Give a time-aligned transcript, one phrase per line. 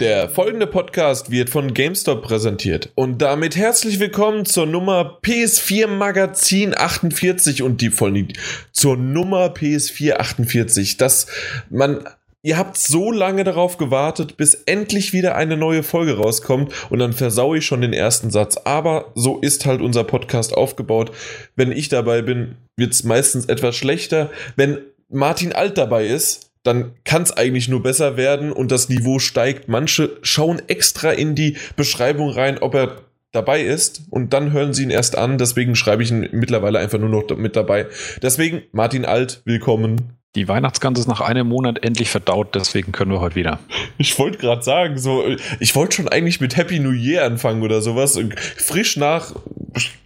[0.00, 6.72] Der folgende Podcast wird von GameStop präsentiert und damit herzlich willkommen zur Nummer PS4 Magazin
[6.76, 8.32] 48 und die vollen
[8.70, 10.98] zur Nummer PS4 48.
[10.98, 11.26] Das
[11.68, 12.06] man
[12.42, 17.12] Ihr habt so lange darauf gewartet, bis endlich wieder eine neue Folge rauskommt und dann
[17.12, 18.56] versaue ich schon den ersten Satz.
[18.58, 21.10] Aber so ist halt unser Podcast aufgebaut.
[21.56, 24.30] Wenn ich dabei bin, wird es meistens etwas schlechter.
[24.54, 29.18] Wenn Martin Alt dabei ist, dann kann es eigentlich nur besser werden und das Niveau
[29.18, 29.68] steigt.
[29.68, 34.84] Manche schauen extra in die Beschreibung rein, ob er dabei ist und dann hören sie
[34.84, 35.38] ihn erst an.
[35.38, 37.86] Deswegen schreibe ich ihn mittlerweile einfach nur noch mit dabei.
[38.22, 43.20] Deswegen, Martin Alt, willkommen die Weihnachtsgans ist nach einem Monat endlich verdaut, deswegen können wir
[43.20, 43.58] heute wieder.
[43.96, 45.24] Ich wollte gerade sagen, so,
[45.58, 48.16] ich wollte schon eigentlich mit Happy New Year anfangen oder sowas.
[48.56, 49.34] Frisch nach.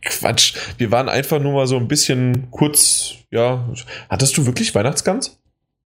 [0.03, 0.55] Quatsch.
[0.78, 3.69] Wir waren einfach nur mal so ein bisschen kurz, ja.
[4.09, 5.39] Hattest du wirklich Weihnachtsgans?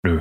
[0.05, 0.21] Nö.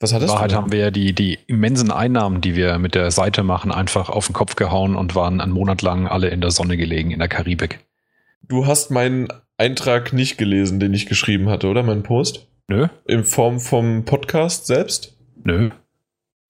[0.00, 0.56] Was hattest In Wahrheit du?
[0.56, 4.26] haben wir ja die, die immensen Einnahmen, die wir mit der Seite machen, einfach auf
[4.26, 7.28] den Kopf gehauen und waren einen Monat lang alle in der Sonne gelegen in der
[7.28, 7.80] Karibik.
[8.42, 11.82] Du hast meinen Eintrag nicht gelesen, den ich geschrieben hatte, oder?
[11.82, 12.46] Meinen Post?
[12.68, 12.88] Nö.
[13.06, 15.16] In Form vom Podcast selbst?
[15.44, 15.70] Nö.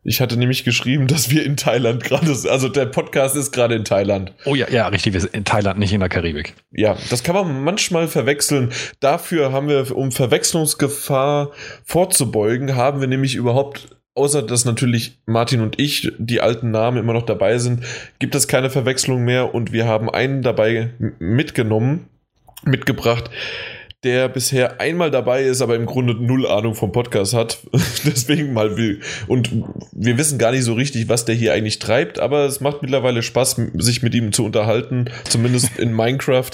[0.08, 3.84] Ich hatte nämlich geschrieben, dass wir in Thailand gerade, also der Podcast ist gerade in
[3.84, 4.32] Thailand.
[4.44, 6.54] Oh ja, ja, richtig, wir sind in Thailand, nicht in der Karibik.
[6.70, 8.72] Ja, das kann man manchmal verwechseln.
[9.00, 11.50] Dafür haben wir, um Verwechslungsgefahr
[11.84, 17.12] vorzubeugen, haben wir nämlich überhaupt außer dass natürlich Martin und ich die alten Namen immer
[17.12, 17.84] noch dabei sind,
[18.18, 22.08] gibt es keine Verwechslung mehr und wir haben einen dabei mitgenommen,
[22.64, 23.30] mitgebracht,
[24.05, 27.58] der bisher einmal dabei ist, aber im Grunde null Ahnung vom Podcast hat.
[28.05, 29.00] Deswegen mal will.
[29.27, 29.50] Und
[29.92, 33.22] wir wissen gar nicht so richtig, was der hier eigentlich treibt, aber es macht mittlerweile
[33.22, 36.50] Spaß, sich mit ihm zu unterhalten, zumindest in Minecraft.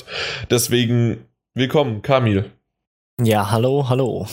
[0.51, 2.51] Deswegen willkommen, Kamil.
[3.21, 4.27] Ja, hallo, hallo.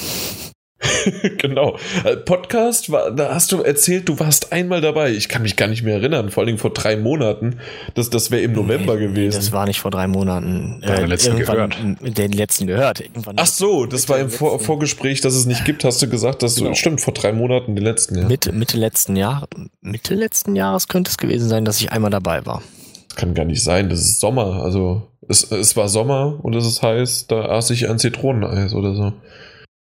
[1.37, 1.77] genau.
[2.03, 5.11] Äh, Podcast, war, da hast du erzählt, du warst einmal dabei.
[5.11, 7.59] Ich kann mich gar nicht mehr erinnern, vor allem vor drei Monaten.
[7.95, 9.37] Das, das wäre im November nee, gewesen.
[9.37, 10.81] Das war nicht vor drei Monaten.
[10.83, 11.77] Äh, den letzten gehört.
[12.01, 13.01] Den letzten gehört.
[13.01, 16.43] Irgendwann Ach so, das war im Vor Vorgespräch, dass es nicht gibt, hast du gesagt,
[16.43, 16.69] dass genau.
[16.69, 18.27] du, stimmt, vor drei Monaten, den letzten, ja.
[18.27, 19.47] Mitte, Mitte letzten Jahr,
[19.81, 22.61] Mitte letzten Jahres könnte es gewesen sein, dass ich einmal dabei war.
[23.07, 26.65] Das kann gar nicht sein, das ist Sommer, also es, es war Sommer und es
[26.65, 29.13] ist heiß, da aß ich ein Zitroneneis oder so.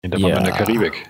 [0.03, 0.39] In der, ja.
[0.39, 1.09] in der Karibik.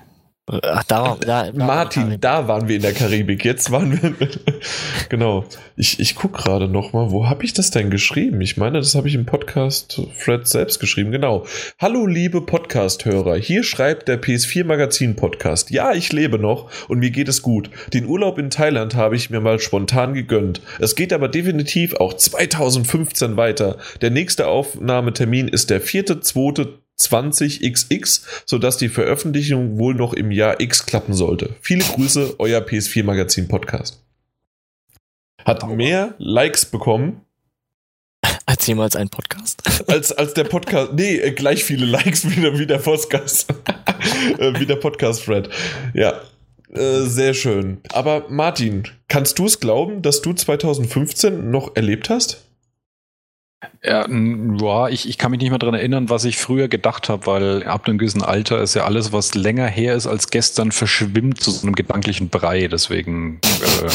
[0.51, 3.45] Ach, da, da, Martin, da waren wir in der Karibik.
[3.45, 4.15] Jetzt waren wir.
[5.11, 5.45] genau.
[5.77, 8.41] Ich, ich gucke gerade nochmal, wo habe ich das denn geschrieben?
[8.41, 11.13] Ich meine, das habe ich im Podcast Fred selbst geschrieben.
[11.13, 11.45] Genau.
[11.79, 13.37] Hallo, liebe Podcast-Hörer.
[13.37, 15.71] Hier schreibt der PS4 Magazin Podcast.
[15.71, 17.69] Ja, ich lebe noch und mir geht es gut.
[17.93, 20.63] Den Urlaub in Thailand habe ich mir mal spontan gegönnt.
[20.79, 23.77] Es geht aber definitiv auch 2015 weiter.
[24.01, 26.69] Der nächste Aufnahmetermin ist der 4.2.
[27.01, 31.55] 20XX, sodass die Veröffentlichung wohl noch im Jahr X klappen sollte.
[31.61, 34.03] Viele Grüße, euer PS4 Magazin Podcast.
[35.45, 37.23] Hat mehr Likes bekommen.
[38.47, 39.63] Als jemals ein Podcast?
[39.89, 40.93] Als, als der Podcast.
[40.95, 43.53] Nee, äh, gleich viele Likes wie, wie der Podcast.
[44.39, 45.51] Äh, wie der Podcast-Fred.
[45.93, 46.21] Ja.
[46.73, 47.79] Äh, sehr schön.
[47.91, 52.48] Aber Martin, kannst du es glauben, dass du 2015 noch erlebt hast?
[53.83, 57.27] Ja, ja ich, ich kann mich nicht mehr daran erinnern, was ich früher gedacht habe,
[57.27, 61.41] weil ab einem gewissen Alter ist ja alles, was länger her ist als gestern, verschwimmt
[61.41, 62.69] zu so einem gedanklichen Brei.
[62.69, 63.41] Deswegen.
[63.83, 63.91] Äh,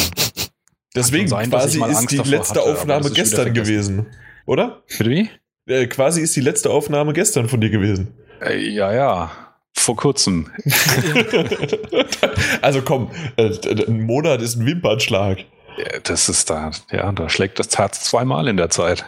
[0.94, 4.06] Deswegen sein, quasi ist die letzte hatte, Aufnahme gestern gewesen,
[4.46, 4.84] oder?
[4.96, 5.30] Bitte wie?
[5.66, 8.14] Äh, quasi ist die letzte Aufnahme gestern von dir gewesen.
[8.40, 9.30] Äh, ja, ja.
[9.76, 10.52] Vor kurzem.
[12.62, 13.50] also komm, äh,
[13.88, 15.38] ein Monat ist ein Wimpernschlag.
[15.76, 19.04] Ja, das ist da, ja, da schlägt das Herz zweimal in der Zeit.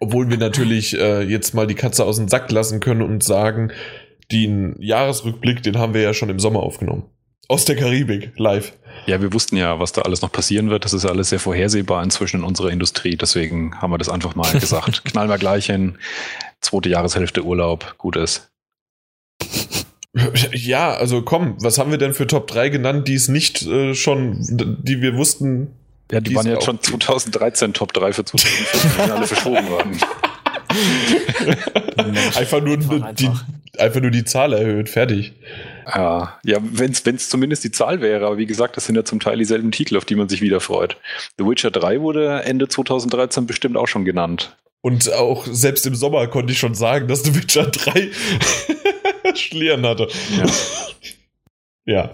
[0.00, 3.70] Obwohl wir natürlich äh, jetzt mal die Katze aus dem Sack lassen können und sagen,
[4.32, 7.04] den Jahresrückblick, den haben wir ja schon im Sommer aufgenommen.
[7.48, 8.72] Aus der Karibik, live.
[9.06, 10.84] Ja, wir wussten ja, was da alles noch passieren wird.
[10.84, 13.16] Das ist ja alles sehr vorhersehbar inzwischen in unserer Industrie.
[13.16, 15.04] Deswegen haben wir das einfach mal gesagt.
[15.04, 15.98] Knallen wir gleich hin.
[16.60, 18.50] Zweite Jahreshälfte Urlaub, gut ist.
[20.52, 23.94] Ja, also komm, was haben wir denn für Top 3 genannt, die es nicht äh,
[23.94, 24.38] schon,
[24.82, 25.72] die wir wussten,
[26.10, 30.00] ja, die, die waren jetzt schon 2013 Top 3 für 2014, die alle verschoben worden.
[32.36, 33.30] einfach, nur die,
[33.78, 35.32] einfach nur die Zahl erhöht, fertig.
[35.86, 39.20] Ja, ja wenn es zumindest die Zahl wäre, aber wie gesagt, das sind ja zum
[39.20, 40.96] Teil dieselben Titel, auf die man sich wieder freut.
[41.38, 44.56] The Witcher 3 wurde Ende 2013 bestimmt auch schon genannt.
[44.82, 48.10] Und auch selbst im Sommer konnte ich schon sagen, dass The Witcher 3
[49.34, 50.08] Schlieren hatte.
[50.36, 50.46] Ja.
[51.84, 52.10] ja.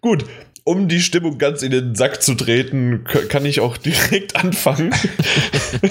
[0.00, 0.24] Gut,
[0.68, 4.92] um die Stimmung ganz in den Sack zu treten, kann ich auch direkt anfangen.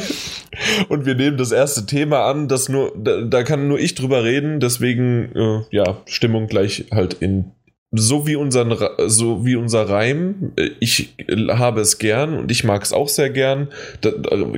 [0.89, 4.23] und wir nehmen das erste Thema an, das nur, da, da kann nur ich drüber
[4.23, 7.51] reden, deswegen, äh, ja, Stimmung gleich halt in
[7.91, 8.77] so wie, unseren,
[9.07, 11.15] so wie unser Reim, äh, ich
[11.49, 13.69] habe es gern und ich mag es auch sehr gern.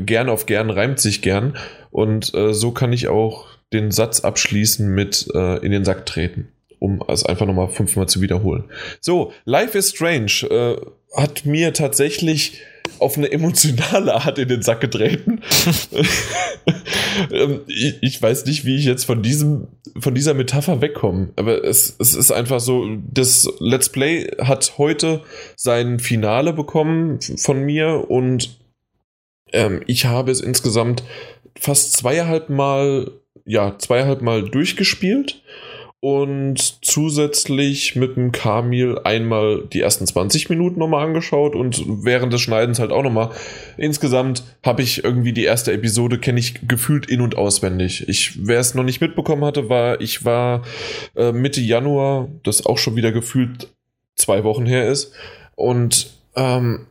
[0.06, 1.56] Gern auf gern reimt sich gern.
[1.92, 6.50] Und äh, so kann ich auch den Satz abschließen mit äh, in den Sack treten,
[6.80, 8.64] um es einfach nochmal fünfmal zu wiederholen.
[9.02, 10.78] So, Life is Strange äh,
[11.16, 12.62] hat mir tatsächlich
[13.00, 15.42] auf eine emotionale Art in den Sack getreten.
[17.32, 19.68] Ähm, ich, weiß nicht, wie ich jetzt von diesem,
[20.00, 21.30] von dieser Metapher wegkomme.
[21.36, 25.22] Aber es, es ist einfach so, das Let's Play hat heute
[25.56, 28.58] sein Finale bekommen von mir und
[29.52, 31.04] ähm, ich habe es insgesamt
[31.60, 33.12] fast zweieinhalb Mal,
[33.46, 35.42] ja, zweieinhalb Mal durchgespielt
[36.02, 42.42] und zusätzlich mit dem Kamil einmal die ersten 20 Minuten nochmal angeschaut und während des
[42.42, 43.32] Schneidens halt auch nochmal.
[43.78, 48.08] Insgesamt habe ich irgendwie die erste Episode, kenne ich gefühlt in- und auswendig.
[48.08, 50.64] Ich, wer es noch nicht mitbekommen hatte, war, ich war
[51.18, 53.68] äh, Mitte Januar, das auch schon wieder gefühlt
[54.16, 55.12] zwei Wochen her ist.
[55.56, 56.88] Und ähm,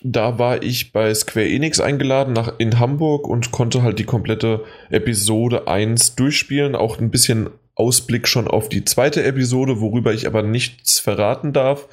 [0.00, 4.64] da war ich bei Square Enix eingeladen nach, in Hamburg und konnte halt die komplette
[4.90, 10.42] Episode 1 durchspielen, auch ein bisschen Ausblick schon auf die zweite Episode, worüber ich aber
[10.42, 11.86] nichts verraten darf.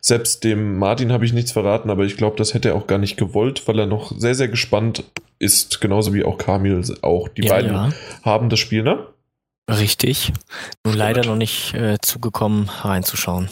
[0.00, 2.98] Selbst dem Martin habe ich nichts verraten, aber ich glaube, das hätte er auch gar
[2.98, 5.04] nicht gewollt, weil er noch sehr, sehr gespannt
[5.38, 7.28] ist, genauso wie auch Kamil auch.
[7.28, 7.92] Die ja, beiden ja.
[8.22, 9.06] haben das Spiel, ne?
[9.70, 10.32] Richtig.
[10.84, 13.48] Nur leider noch nicht äh, zugekommen, reinzuschauen.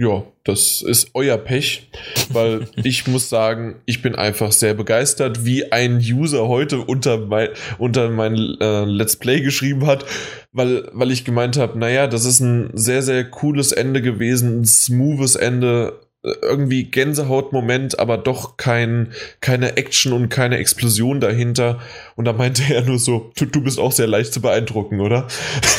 [0.00, 1.90] Ja, das ist euer Pech,
[2.30, 7.48] weil ich muss sagen, ich bin einfach sehr begeistert, wie ein User heute unter mein,
[7.78, 10.04] unter mein äh, Let's Play geschrieben hat,
[10.52, 14.64] weil, weil ich gemeint habe, naja, das ist ein sehr, sehr cooles Ende gewesen, ein
[14.66, 15.98] smoothes Ende,
[16.42, 21.80] irgendwie Gänsehautmoment, aber doch kein, keine Action und keine Explosion dahinter.
[22.16, 25.26] Und da meinte er nur so, du, du bist auch sehr leicht zu beeindrucken, oder?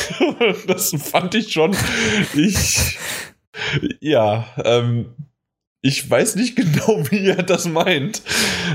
[0.66, 1.76] das fand ich schon.
[2.34, 2.98] Ich
[4.00, 5.14] ja, ähm,
[5.82, 8.22] ich weiß nicht genau, wie er das meint,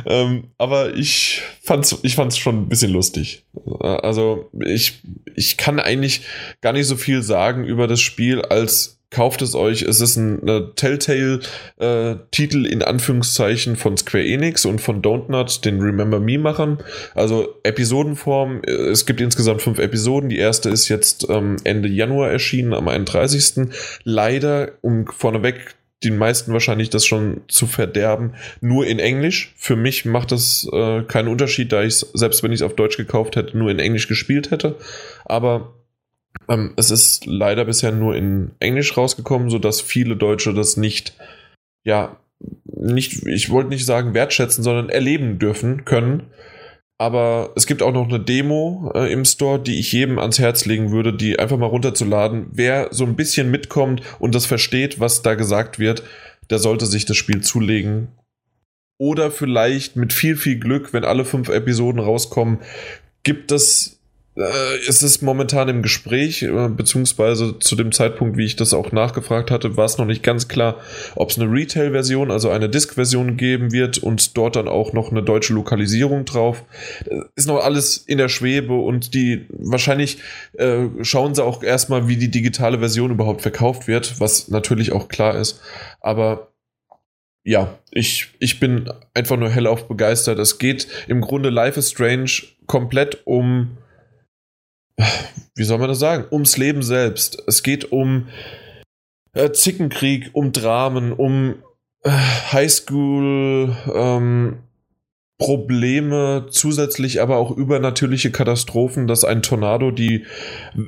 [0.05, 3.45] ähm, aber ich fand's, ich fand's schon ein bisschen lustig.
[3.79, 5.01] Also ich,
[5.35, 6.21] ich kann eigentlich
[6.61, 9.81] gar nicht so viel sagen über das Spiel, als kauft es euch.
[9.83, 15.79] Es ist ein Telltale-Titel äh, in Anführungszeichen von Square Enix und von Don't Not, den
[15.79, 16.79] Remember Me-Machern.
[17.13, 18.61] Also Episodenform.
[18.63, 20.29] Es gibt insgesamt fünf Episoden.
[20.29, 23.69] Die erste ist jetzt ähm, Ende Januar erschienen, am 31.
[24.03, 29.53] Leider, um vorneweg den meisten wahrscheinlich das schon zu verderben, nur in Englisch.
[29.57, 32.75] Für mich macht das äh, keinen Unterschied, da ich es, selbst wenn ich es auf
[32.75, 34.75] Deutsch gekauft hätte, nur in Englisch gespielt hätte.
[35.25, 35.73] Aber
[36.49, 41.15] ähm, es ist leider bisher nur in Englisch rausgekommen, sodass viele Deutsche das nicht,
[41.83, 42.17] ja,
[42.65, 46.23] nicht, ich wollte nicht sagen wertschätzen, sondern erleben dürfen können.
[46.97, 50.65] Aber es gibt auch noch eine Demo äh, im Store, die ich jedem ans Herz
[50.65, 52.47] legen würde, die einfach mal runterzuladen.
[52.51, 56.03] Wer so ein bisschen mitkommt und das versteht, was da gesagt wird,
[56.49, 58.07] der sollte sich das Spiel zulegen.
[58.97, 62.59] Oder vielleicht mit viel, viel Glück, wenn alle fünf Episoden rauskommen,
[63.23, 63.94] gibt es
[64.35, 69.49] ist es momentan im Gespräch, äh, beziehungsweise zu dem Zeitpunkt, wie ich das auch nachgefragt
[69.49, 70.81] hatte, war es noch nicht ganz klar,
[71.15, 75.23] ob es eine Retail-Version, also eine Disk-Version geben wird und dort dann auch noch eine
[75.23, 76.65] deutsche Lokalisierung drauf.
[77.05, 80.17] Äh, ist noch alles in der Schwebe und die wahrscheinlich
[80.57, 85.07] äh, schauen sie auch erstmal, wie die digitale Version überhaupt verkauft wird, was natürlich auch
[85.07, 85.61] klar ist.
[86.01, 86.51] Aber
[87.45, 90.39] ja, ich, ich bin einfach nur hellauf begeistert.
[90.39, 92.31] Es geht im Grunde Life is Strange
[92.65, 93.77] komplett um
[95.55, 97.41] wie soll man das sagen, ums Leben selbst.
[97.47, 98.27] Es geht um
[99.33, 101.55] äh, Zickenkrieg, um Dramen, um
[102.03, 104.59] äh, Highschool, ähm,
[105.37, 110.25] Probleme, zusätzlich aber auch übernatürliche Katastrophen, dass ein Tornado die,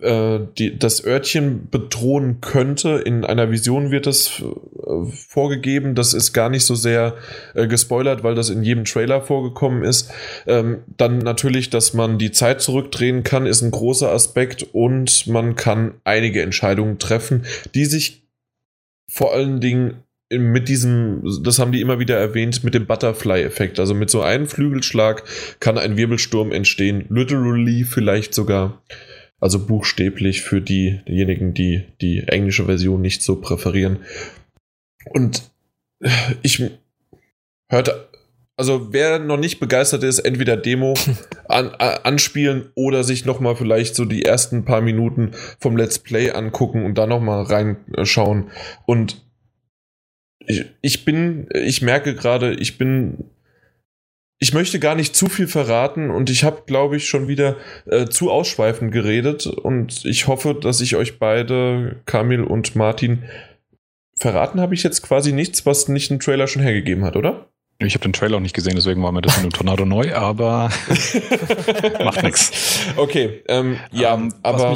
[0.02, 2.92] äh, die das Örtchen bedrohen könnte.
[2.92, 5.96] In einer Vision wird das äh, vorgegeben.
[5.96, 7.16] Das ist gar nicht so sehr
[7.56, 10.12] äh, gespoilert, weil das in jedem Trailer vorgekommen ist.
[10.46, 15.58] Ähm, dann natürlich, dass man die Zeit zurückdrehen kann, ist ein großer Aspekt und man
[15.58, 18.24] kann einige Entscheidungen treffen, die sich
[19.10, 23.80] vor allen Dingen mit diesem, das haben die immer wieder erwähnt, mit dem Butterfly-Effekt.
[23.80, 25.24] Also mit so einem Flügelschlag
[25.60, 28.82] kann ein Wirbelsturm entstehen, literally vielleicht sogar.
[29.40, 34.00] Also buchstäblich für die, diejenigen, die die englische Version nicht so präferieren.
[35.12, 35.44] Und
[36.42, 36.64] ich
[37.70, 38.10] hörte,
[38.56, 40.96] also wer noch nicht begeistert ist, entweder Demo
[41.48, 46.84] an, anspielen oder sich nochmal vielleicht so die ersten paar Minuten vom Let's Play angucken
[46.84, 48.50] und da nochmal reinschauen.
[48.88, 49.27] Und
[50.48, 53.26] ich, ich bin, ich merke gerade, ich bin
[54.40, 57.56] ich möchte gar nicht zu viel verraten und ich habe, glaube ich, schon wieder
[57.88, 63.24] äh, zu ausschweifend geredet und ich hoffe, dass ich euch beide, Kamil und Martin,
[64.16, 67.48] verraten habe ich jetzt quasi nichts, was nicht ein Trailer schon hergegeben hat, oder?
[67.80, 70.14] Ich habe den Trailer auch nicht gesehen, deswegen war mir das in einem Tornado neu,
[70.14, 70.70] aber
[72.04, 72.86] macht nichts.
[72.96, 74.76] Okay, ähm, ja, Ähm, aber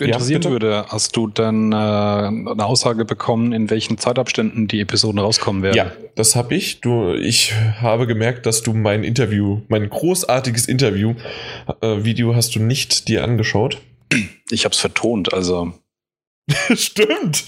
[0.00, 0.50] interessieren bitte.
[0.50, 5.76] würde, hast du dann äh, eine Aussage bekommen, in welchen Zeitabständen die Episoden rauskommen werden?
[5.76, 6.80] Ja, das habe ich.
[6.80, 13.24] Du, ich habe gemerkt, dass du mein Interview, mein großartiges Interview-Video hast du nicht dir
[13.24, 13.78] angeschaut.
[14.50, 15.72] Ich habe es vertont, also
[16.74, 17.44] Stimmt.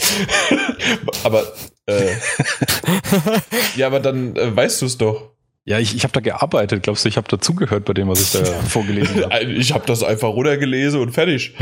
[1.24, 1.44] aber
[1.86, 2.10] äh,
[3.76, 5.31] ja, aber dann äh, weißt du es doch.
[5.64, 6.82] Ja, ich, ich habe da gearbeitet.
[6.82, 9.44] Glaubst du, ich habe dazugehört bei dem, was ich da vorgelesen habe?
[9.44, 11.54] Ich habe das einfach runtergelesen und fertig.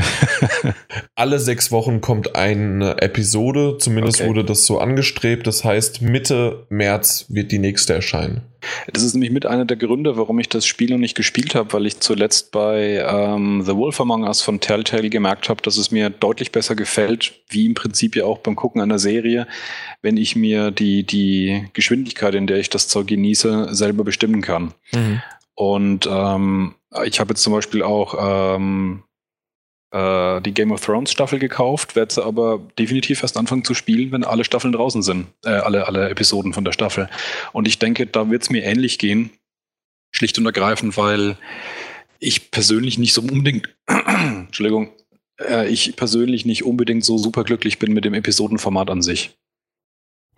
[1.14, 4.28] Alle sechs Wochen kommt eine Episode, zumindest Okay.
[4.28, 5.46] wurde das so angestrebt.
[5.46, 8.42] Das heißt, Mitte März wird die nächste erscheinen.
[8.92, 11.72] Das ist nämlich mit einer der Gründe, warum ich das Spiel noch nicht gespielt habe,
[11.72, 15.90] weil ich zuletzt bei ähm, The Wolf Among Us von Telltale gemerkt habe, dass es
[15.90, 19.46] mir deutlich besser gefällt, wie im Prinzip ja auch beim Gucken einer Serie,
[20.02, 24.74] wenn ich mir die, die Geschwindigkeit, in der ich das Zeug genieße, selber bestimmen kann.
[24.92, 25.22] Mhm.
[25.54, 26.74] Und ähm,
[27.04, 29.02] ich habe jetzt zum Beispiel auch ähm,
[29.92, 34.12] äh, die Game of Thrones Staffel gekauft, werde sie aber definitiv erst anfangen zu spielen,
[34.12, 37.08] wenn alle Staffeln draußen sind, äh, alle, alle Episoden von der Staffel.
[37.52, 39.30] Und ich denke, da wird es mir ähnlich gehen,
[40.12, 41.36] schlicht und ergreifend, weil
[42.18, 44.92] ich persönlich nicht so unbedingt, Entschuldigung,
[45.40, 49.36] äh, ich persönlich nicht unbedingt so super glücklich bin mit dem Episodenformat an sich.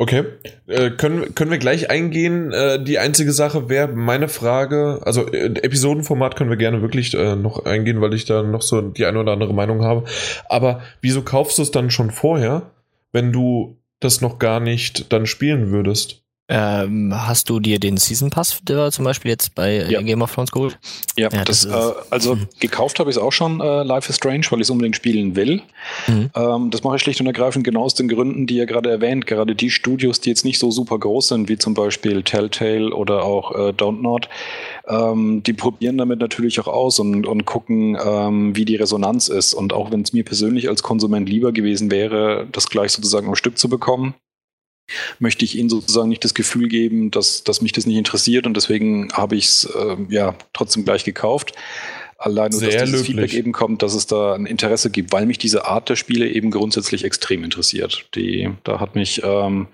[0.02, 0.24] Okay.
[0.66, 2.50] Äh, können, können wir gleich eingehen?
[2.50, 7.36] Äh, die einzige Sache wäre meine Frage, also äh, Episodenformat können wir gerne wirklich äh,
[7.36, 10.02] noch eingehen, weil ich da noch so die eine oder andere Meinung habe.
[10.48, 12.72] Aber wieso kaufst du es dann schon vorher,
[13.12, 16.21] wenn du das noch gar nicht dann spielen würdest?
[16.54, 20.02] Ähm, hast du dir den Season Pass der zum Beispiel jetzt bei äh, Ja.
[20.02, 20.78] Game of Thrones geholt?
[21.16, 22.48] Ja, Ja, das, das äh, also Mhm.
[22.60, 25.34] gekauft habe ich es auch schon, äh, Life is Strange, weil ich es unbedingt spielen
[25.34, 25.62] will.
[26.08, 26.28] Mhm.
[26.34, 29.26] Ähm, das mache ich schlicht und ergreifend genau aus den Gründen, die ihr gerade erwähnt.
[29.26, 33.22] Gerade die Studios, die jetzt nicht so super groß sind, wie zum Beispiel Telltale oder
[33.24, 34.28] auch äh, Don't Not,
[34.88, 39.54] ähm, die probieren damit natürlich auch aus und, und gucken, ähm, wie die Resonanz ist.
[39.54, 43.36] Und auch wenn es mir persönlich als Konsument lieber gewesen wäre, das gleich sozusagen am
[43.36, 44.14] Stück zu bekommen,
[45.18, 48.56] möchte ich ihnen sozusagen nicht das Gefühl geben, dass, dass mich das nicht interessiert und
[48.56, 51.52] deswegen habe ich es ähm, ja trotzdem gleich gekauft.
[52.18, 53.16] Allein nur, Sehr dass dieses löblich.
[53.16, 56.28] Feedback eben kommt, dass es da ein Interesse gibt, weil mich diese Art der Spiele
[56.28, 58.06] eben grundsätzlich extrem interessiert.
[58.14, 59.66] Die, da hat mich ähm,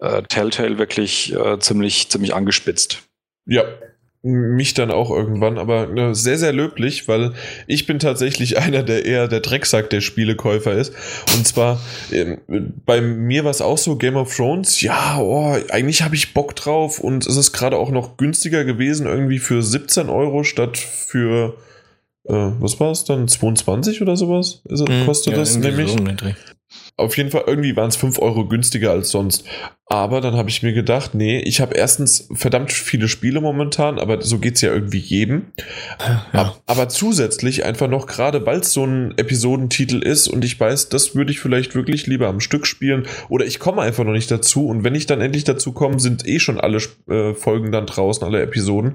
[0.00, 3.04] äh, Telltale wirklich äh, ziemlich, ziemlich angespitzt.
[3.46, 3.64] Ja,
[4.24, 7.32] mich dann auch irgendwann, aber äh, sehr, sehr löblich, weil
[7.66, 10.92] ich bin tatsächlich einer, der eher der Drecksack der Spielekäufer ist.
[11.36, 11.80] Und zwar,
[12.12, 12.38] ähm,
[12.86, 16.54] bei mir war es auch so, Game of Thrones, ja, oh, eigentlich habe ich Bock
[16.54, 21.56] drauf und es ist gerade auch noch günstiger gewesen, irgendwie für 17 Euro statt für,
[22.28, 24.62] äh, was war es dann, 22 oder sowas?
[24.68, 25.04] Ist, es- Mhm.
[25.06, 25.90] kostet Ja, das nämlich?
[25.90, 25.96] so.
[26.96, 29.44] Auf jeden Fall, irgendwie waren es 5 Euro günstiger als sonst.
[29.86, 34.22] Aber dann habe ich mir gedacht, nee, ich habe erstens verdammt viele Spiele momentan, aber
[34.22, 35.46] so geht es ja irgendwie jedem.
[36.00, 36.26] Ja.
[36.32, 40.88] Ab- Aber zusätzlich einfach noch, gerade weil es so ein Episodentitel ist und ich weiß,
[40.90, 44.30] das würde ich vielleicht wirklich lieber am Stück spielen oder ich komme einfach noch nicht
[44.30, 47.86] dazu und wenn ich dann endlich dazu komme, sind eh schon alle äh, Folgen dann
[47.86, 48.94] draußen, alle Episoden,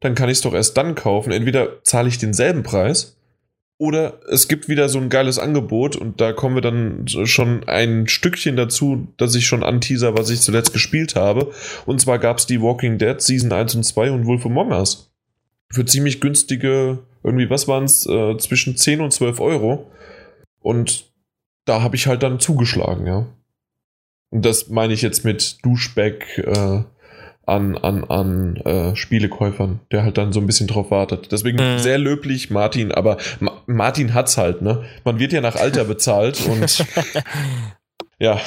[0.00, 1.32] dann kann ich es doch erst dann kaufen.
[1.32, 3.17] Entweder zahle ich denselben Preis
[3.78, 8.08] oder es gibt wieder so ein geiles Angebot und da kommen wir dann schon ein
[8.08, 11.52] Stückchen dazu, dass ich schon anteaser, was ich zuletzt gespielt habe.
[11.86, 15.12] Und zwar gab es die Walking Dead Season 1 und 2 und Wolf Among Us.
[15.70, 19.88] Für ziemlich günstige, irgendwie, was waren es, äh, zwischen 10 und 12 Euro.
[20.58, 21.04] Und
[21.64, 23.26] da habe ich halt dann zugeschlagen, ja.
[24.30, 26.82] Und das meine ich jetzt mit Duschback äh,
[27.48, 31.32] an, an, an äh, Spielekäufern, der halt dann so ein bisschen drauf wartet.
[31.32, 31.78] Deswegen Mhm.
[31.78, 34.84] sehr löblich, Martin, aber Ma Martin hat's halt, ne?
[35.04, 36.84] Man wird ja nach Alter bezahlt und
[38.18, 38.40] ja.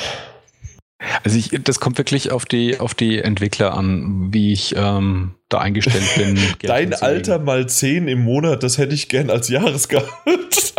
[1.23, 5.57] Also ich, das kommt wirklich auf die, auf die Entwickler an, wie ich ähm, da
[5.57, 6.35] eingestellt bin.
[6.35, 6.93] Geld Dein.
[6.93, 10.07] Alter mal 10 im Monat, das hätte ich gern als Jahresgehalt.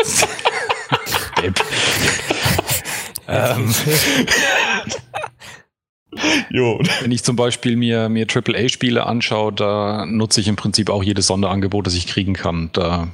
[3.28, 3.74] Ähm,
[6.50, 6.80] jo.
[7.00, 11.26] wenn ich zum Beispiel mir, mir AAA-Spiele anschaue, da nutze ich im Prinzip auch jedes
[11.26, 12.70] Sonderangebot, das ich kriegen kann.
[12.72, 13.08] Da,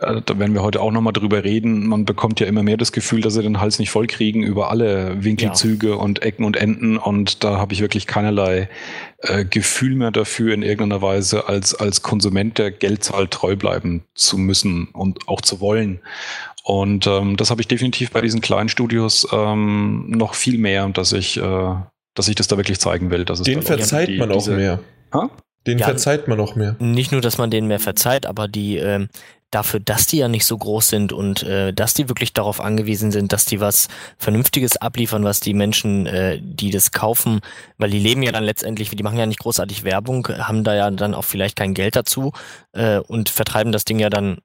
[0.00, 1.86] äh, da werden wir heute auch nochmal drüber reden.
[1.86, 4.70] Man bekommt ja immer mehr das Gefühl, dass sie den Hals nicht voll kriegen über
[4.70, 6.96] alle Winkelzüge und Ecken und Enden.
[6.96, 8.68] Und da habe ich wirklich keinerlei
[9.18, 14.38] äh, Gefühl mehr dafür, in irgendeiner Weise als, als Konsument der Geldzahl treu bleiben zu
[14.38, 16.00] müssen und auch zu wollen.
[16.66, 21.12] Und ähm, das habe ich definitiv bei diesen kleinen Studios ähm, noch viel mehr, dass
[21.12, 21.74] ich, äh,
[22.16, 23.24] dass ich das da wirklich zeigen will.
[23.24, 24.80] Dass es Den verzeiht die man auch diese- mehr.
[25.14, 25.30] Ha?
[25.66, 25.86] Den Ja.
[25.86, 26.76] verzeiht man noch mehr.
[26.78, 29.08] Nicht nur, dass man denen mehr verzeiht, aber die ähm,
[29.50, 33.10] dafür, dass die ja nicht so groß sind und äh, dass die wirklich darauf angewiesen
[33.12, 37.40] sind, dass die was Vernünftiges abliefern, was die Menschen, äh, die das kaufen,
[37.78, 40.90] weil die leben ja dann letztendlich, die machen ja nicht großartig Werbung, haben da ja
[40.90, 42.32] dann auch vielleicht kein Geld dazu
[42.72, 44.38] äh, und vertreiben das Ding ja dann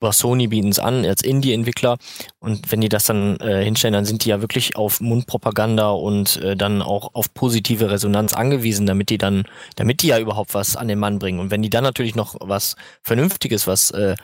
[0.00, 1.98] über Sony bieten es an als Indie-Entwickler
[2.38, 6.38] und wenn die das dann äh, hinstellen, dann sind die ja wirklich auf Mundpropaganda und
[6.38, 9.44] äh, dann auch auf positive Resonanz angewiesen, damit die dann,
[9.76, 11.38] damit die ja überhaupt was an den Mann bringen.
[11.38, 14.16] Und wenn die dann natürlich noch was Vernünftiges, was äh,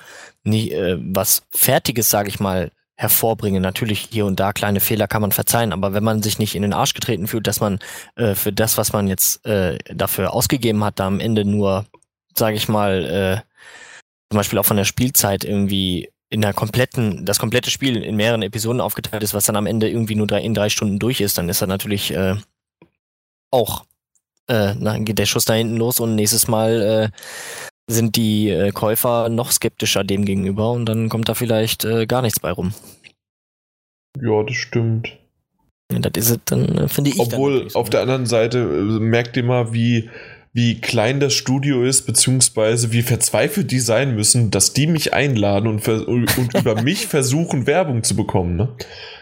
[0.44, 3.62] nie, äh, was Fertiges, sage ich mal, hervorbringen.
[3.62, 6.62] Natürlich hier und da kleine Fehler kann man verzeihen, aber wenn man sich nicht in
[6.62, 7.78] den Arsch getreten fühlt, dass man
[8.14, 11.84] äh, für das, was man jetzt äh, dafür ausgegeben hat, da am Ende nur,
[12.34, 13.04] sage ich mal,
[13.44, 13.55] äh,
[14.30, 18.42] zum Beispiel auch von der Spielzeit irgendwie in der kompletten, das komplette Spiel in mehreren
[18.42, 21.38] Episoden aufgeteilt ist, was dann am Ende irgendwie nur drei, in drei Stunden durch ist,
[21.38, 22.34] dann ist das natürlich äh,
[23.52, 23.84] auch,
[24.48, 28.72] äh, dann geht der Schuss da hinten los und nächstes Mal äh, sind die äh,
[28.72, 32.74] Käufer noch skeptischer dem gegenüber und dann kommt da vielleicht äh, gar nichts bei rum.
[34.20, 35.16] Ja, das stimmt.
[35.92, 37.16] Ja, das ist es dann, äh, finde ich.
[37.16, 40.10] dann Obwohl, auf der anderen Seite äh, merkt ihr mal, wie,
[40.56, 45.66] wie klein das Studio ist, beziehungsweise wie verzweifelt die sein müssen, dass die mich einladen
[45.68, 48.56] und, und über mich versuchen, Werbung zu bekommen.
[48.56, 48.74] Ne?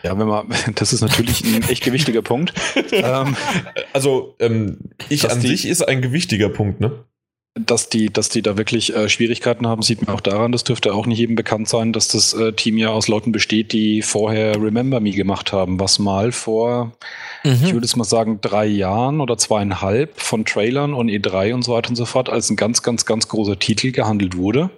[0.04, 2.54] Ja, wenn man, das ist natürlich ein echt gewichtiger Punkt.
[2.92, 3.34] ähm,
[3.92, 7.04] Also, ähm, ich an sich ist ein gewichtiger Punkt, ne?
[7.54, 10.92] Dass die, dass die da wirklich äh, Schwierigkeiten haben, sieht man auch daran, das dürfte
[10.92, 14.56] auch nicht jedem bekannt sein, dass das äh, Team ja aus Leuten besteht, die vorher
[14.60, 16.92] Remember Me gemacht haben, was mal vor,
[17.44, 17.72] ich Mhm.
[17.72, 21.90] würde es mal sagen, drei Jahren oder zweieinhalb von Trailern und E3 und so weiter
[21.90, 24.70] und so fort als ein ganz, ganz, ganz großer Titel gehandelt wurde.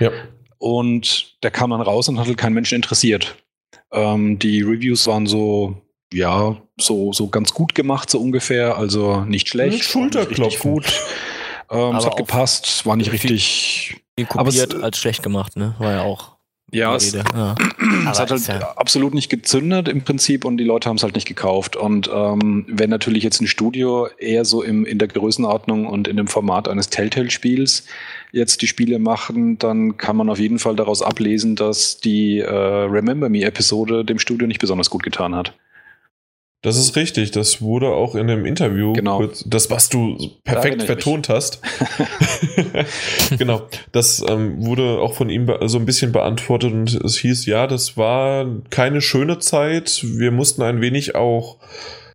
[0.00, 0.10] Ja.
[0.58, 3.36] Und der kam dann raus und hat halt keinen Menschen interessiert.
[3.92, 5.76] Ähm, die Reviews waren so,
[6.12, 8.76] ja, so, so ganz gut gemacht, so ungefähr.
[8.78, 9.84] Also nicht schlecht.
[9.84, 10.72] Schulterklopfen.
[10.72, 10.92] gut.
[11.70, 14.00] Ähm, es hat gepasst, war nicht richtig.
[14.28, 15.74] Kopiert als schlecht gemacht, ne?
[15.78, 16.34] War ja auch.
[16.70, 17.24] Ja, die es, Rede.
[17.34, 17.54] ja.
[18.10, 21.14] es hat halt ja- absolut nicht gezündet im Prinzip und die Leute haben es halt
[21.14, 21.76] nicht gekauft.
[21.76, 26.16] Und ähm, wenn natürlich jetzt ein Studio eher so im, in der Größenordnung und in
[26.16, 27.86] dem Format eines Telltale-Spiels
[28.32, 32.50] jetzt die Spiele machen, dann kann man auf jeden Fall daraus ablesen, dass die äh,
[32.50, 35.54] Remember Me-Episode dem Studio nicht besonders gut getan hat.
[36.64, 37.30] Das ist richtig.
[37.30, 39.18] Das wurde auch in dem Interview, Genau.
[39.18, 41.60] kurz, das, was du perfekt vertont hast.
[43.38, 43.62] genau.
[43.92, 47.98] Das ähm, wurde auch von ihm so ein bisschen beantwortet und es hieß, ja, das
[47.98, 50.00] war keine schöne Zeit.
[50.04, 51.58] Wir mussten ein wenig auch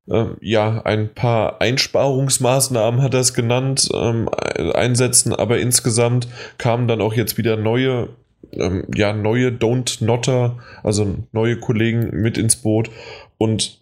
[0.09, 4.27] ähm, ja, ein paar Einsparungsmaßnahmen hat er es genannt, ähm,
[4.73, 8.09] einsetzen, aber insgesamt kamen dann auch jetzt wieder neue,
[8.53, 12.89] ähm, ja, neue Don't Notter, also neue Kollegen mit ins Boot
[13.38, 13.78] und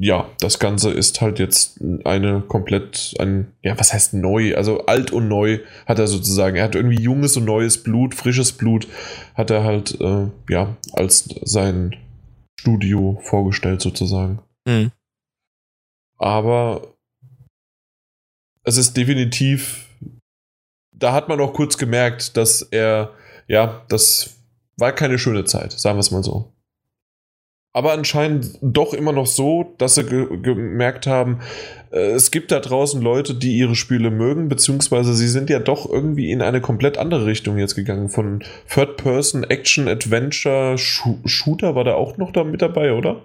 [0.00, 4.54] ja, das Ganze ist halt jetzt eine komplett, ein, ja, was heißt neu?
[4.54, 6.56] Also alt und neu hat er sozusagen.
[6.56, 8.86] Er hat irgendwie junges und neues Blut, frisches Blut,
[9.34, 11.96] hat er halt, äh, ja, als sein
[12.60, 14.38] Studio vorgestellt sozusagen.
[14.66, 14.92] Mhm.
[16.16, 16.94] Aber
[18.62, 19.88] es ist definitiv,
[20.92, 23.14] da hat man auch kurz gemerkt, dass er,
[23.48, 24.36] ja, das
[24.76, 26.52] war keine schöne Zeit, sagen wir es mal so.
[27.78, 31.38] Aber anscheinend doch immer noch so, dass sie ge gemerkt haben,
[31.92, 35.88] äh, es gibt da draußen Leute, die ihre Spiele mögen, beziehungsweise sie sind ja doch
[35.88, 38.08] irgendwie in eine komplett andere Richtung jetzt gegangen.
[38.08, 43.22] Von Third-Person, Action, Adventure, Shoo- Shooter war da auch noch da mit dabei, oder?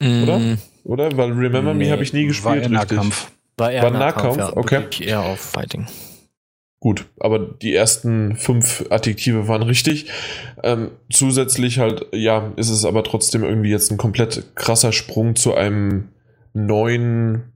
[0.00, 0.38] Oder?
[0.38, 0.58] Mhm.
[0.84, 1.16] Oder?
[1.16, 3.32] Weil Remember Me Nee, habe ich nie War gespielt, eher Nahkampf.
[3.56, 4.70] War eher War Nahkampf, Nahkampf?
[4.70, 5.04] ja, Okay.
[5.08, 5.86] Eher auf Fighting.
[6.78, 10.10] Gut, aber die ersten fünf Adjektive waren richtig.
[10.62, 15.54] Ähm, zusätzlich halt, ja, ist es aber trotzdem irgendwie jetzt ein komplett krasser Sprung zu
[15.54, 16.08] einem
[16.52, 17.52] neuen,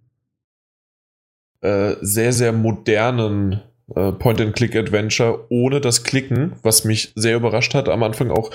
[1.60, 3.60] äh, sehr, sehr modernen
[3.94, 8.50] äh, Point-and-Click-Adventure ohne das Klicken, was mich sehr überrascht hat, am Anfang auch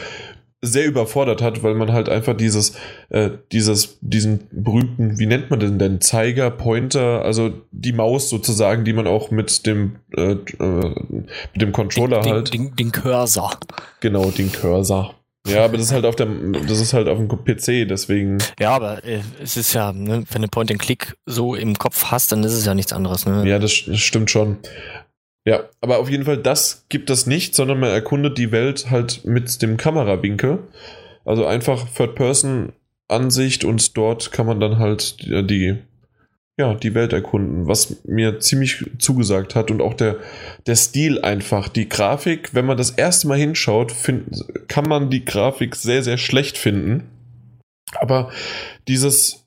[0.66, 2.76] sehr überfordert hat, weil man halt einfach dieses,
[3.10, 8.86] äh, dieses, diesen berühmten, wie nennt man den denn, Zeiger, Pointer, also die Maus sozusagen,
[8.86, 10.96] die man auch mit dem, äh, äh,
[11.54, 13.58] mit dem Controller den, halt, Den, den, Cursor.
[14.00, 15.16] genau, den Cursor.
[15.48, 18.72] Ja, aber das ist halt auf dem, das ist halt auf dem PC, deswegen, Ja,
[18.72, 22.54] aber äh, es ist ja, ne, wenn du Point-and-Click so im Kopf hast, dann ist
[22.54, 23.28] es ja nichts anderes.
[23.28, 23.48] Ne?
[23.48, 24.58] ja, das, das stimmt schon.
[25.46, 29.26] Ja, aber auf jeden Fall, das gibt es nicht, sondern man erkundet die Welt halt
[29.26, 30.60] mit dem Kamerawinkel.
[31.24, 35.78] Also einfach Third-Person-Ansicht und dort kann man dann halt die, die,
[36.58, 40.18] ja, die Welt erkunden, was mir ziemlich zugesagt hat und auch der,
[40.66, 45.26] der Stil einfach, die Grafik, wenn man das erste Mal hinschaut, find, kann man die
[45.26, 47.04] Grafik sehr, sehr schlecht finden.
[48.00, 48.32] Aber
[48.88, 49.45] dieses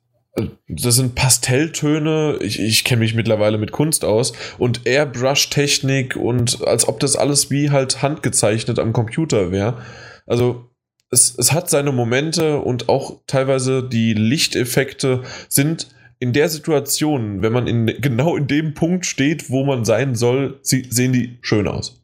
[0.68, 2.38] das sind Pastelltöne.
[2.40, 7.50] Ich, ich kenne mich mittlerweile mit Kunst aus und Airbrush-Technik und als ob das alles
[7.50, 9.82] wie halt handgezeichnet am Computer wäre.
[10.26, 10.70] Also
[11.10, 15.88] es, es hat seine Momente und auch teilweise die Lichteffekte sind
[16.20, 20.58] in der Situation, wenn man in, genau in dem Punkt steht, wo man sein soll,
[20.62, 22.02] sie, sehen die schön aus.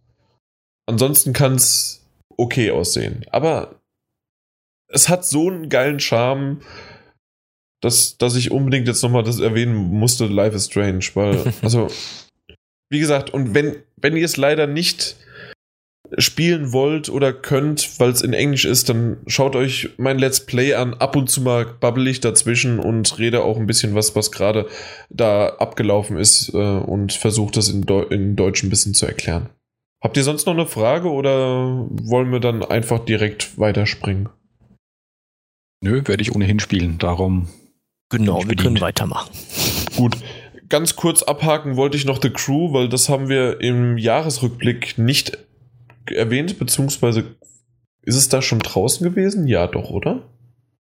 [0.86, 2.06] Ansonsten kann es
[2.36, 3.24] okay aussehen.
[3.30, 3.80] Aber
[4.88, 6.60] es hat so einen geilen Charme,
[7.84, 11.88] dass, dass ich unbedingt jetzt nochmal das erwähnen musste, Life is Strange, weil, also,
[12.90, 15.16] wie gesagt, und wenn, wenn ihr es leider nicht
[16.18, 20.74] spielen wollt oder könnt, weil es in Englisch ist, dann schaut euch mein Let's Play
[20.74, 20.94] an.
[20.94, 24.68] Ab und zu mal babbel ich dazwischen und rede auch ein bisschen was, was gerade
[25.10, 29.48] da abgelaufen ist äh, und versuche das in, Deu in Deutsch ein bisschen zu erklären.
[30.02, 34.28] Habt ihr sonst noch eine Frage oder wollen wir dann einfach direkt weiterspringen?
[35.82, 37.48] Nö, werde ich ohnehin spielen, darum.
[38.18, 39.30] Genau, wir können weitermachen.
[39.96, 40.16] Gut,
[40.68, 45.38] ganz kurz abhaken wollte ich noch The Crew, weil das haben wir im Jahresrückblick nicht
[46.10, 47.36] erwähnt, beziehungsweise
[48.02, 49.46] ist es da schon draußen gewesen?
[49.46, 50.22] Ja, doch, oder?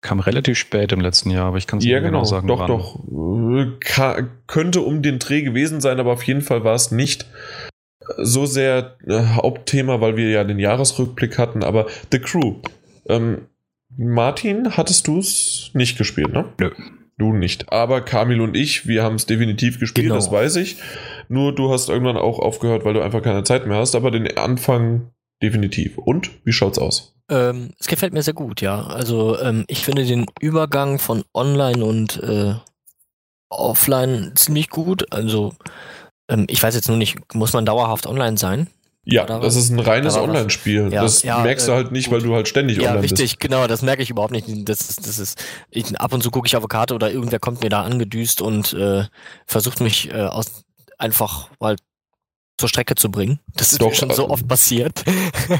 [0.00, 2.46] Kam relativ spät im letzten Jahr, aber ich kann es ja, nicht genau, genau sagen.
[2.46, 2.68] Doch, wann.
[2.68, 3.80] doch.
[3.80, 7.26] Ka könnte um den Dreh gewesen sein, aber auf jeden Fall war es nicht
[8.16, 11.62] so sehr äh, Hauptthema, weil wir ja den Jahresrückblick hatten.
[11.62, 12.56] Aber The Crew.
[13.06, 13.46] Ähm,
[13.96, 16.46] Martin, hattest du es nicht gespielt, ne?
[16.58, 16.70] Nö.
[17.20, 17.70] Du nicht.
[17.70, 20.14] Aber Kamil und ich, wir haben es definitiv gespielt, genau.
[20.14, 20.76] das weiß ich.
[21.28, 23.94] Nur du hast irgendwann auch aufgehört, weil du einfach keine Zeit mehr hast.
[23.94, 25.10] Aber den Anfang
[25.42, 25.98] definitiv.
[25.98, 27.14] Und wie schaut's aus?
[27.28, 28.86] Ähm, es gefällt mir sehr gut, ja.
[28.86, 32.54] Also ähm, ich finde den Übergang von Online und äh,
[33.50, 35.12] Offline ziemlich gut.
[35.12, 35.52] Also
[36.30, 38.66] ähm, ich weiß jetzt nur nicht, muss man dauerhaft online sein?
[39.04, 40.92] Ja, das ist ein reines Online-Spiel.
[40.92, 42.14] Ja, das ja, merkst du halt nicht, gut.
[42.14, 43.20] weil du halt ständig ja, online richtig, bist.
[43.20, 44.46] Ja, richtig, genau, das merke ich überhaupt nicht.
[44.68, 47.38] Das ist, das ist, ich, ab und zu gucke ich auf eine Karte oder irgendwer
[47.38, 49.04] kommt mir da angedüst und äh,
[49.46, 50.64] versucht mich äh, aus,
[50.98, 51.76] einfach mal
[52.58, 53.40] zur Strecke zu bringen.
[53.56, 55.02] Das ist Doch, mir schon so äh, oft passiert.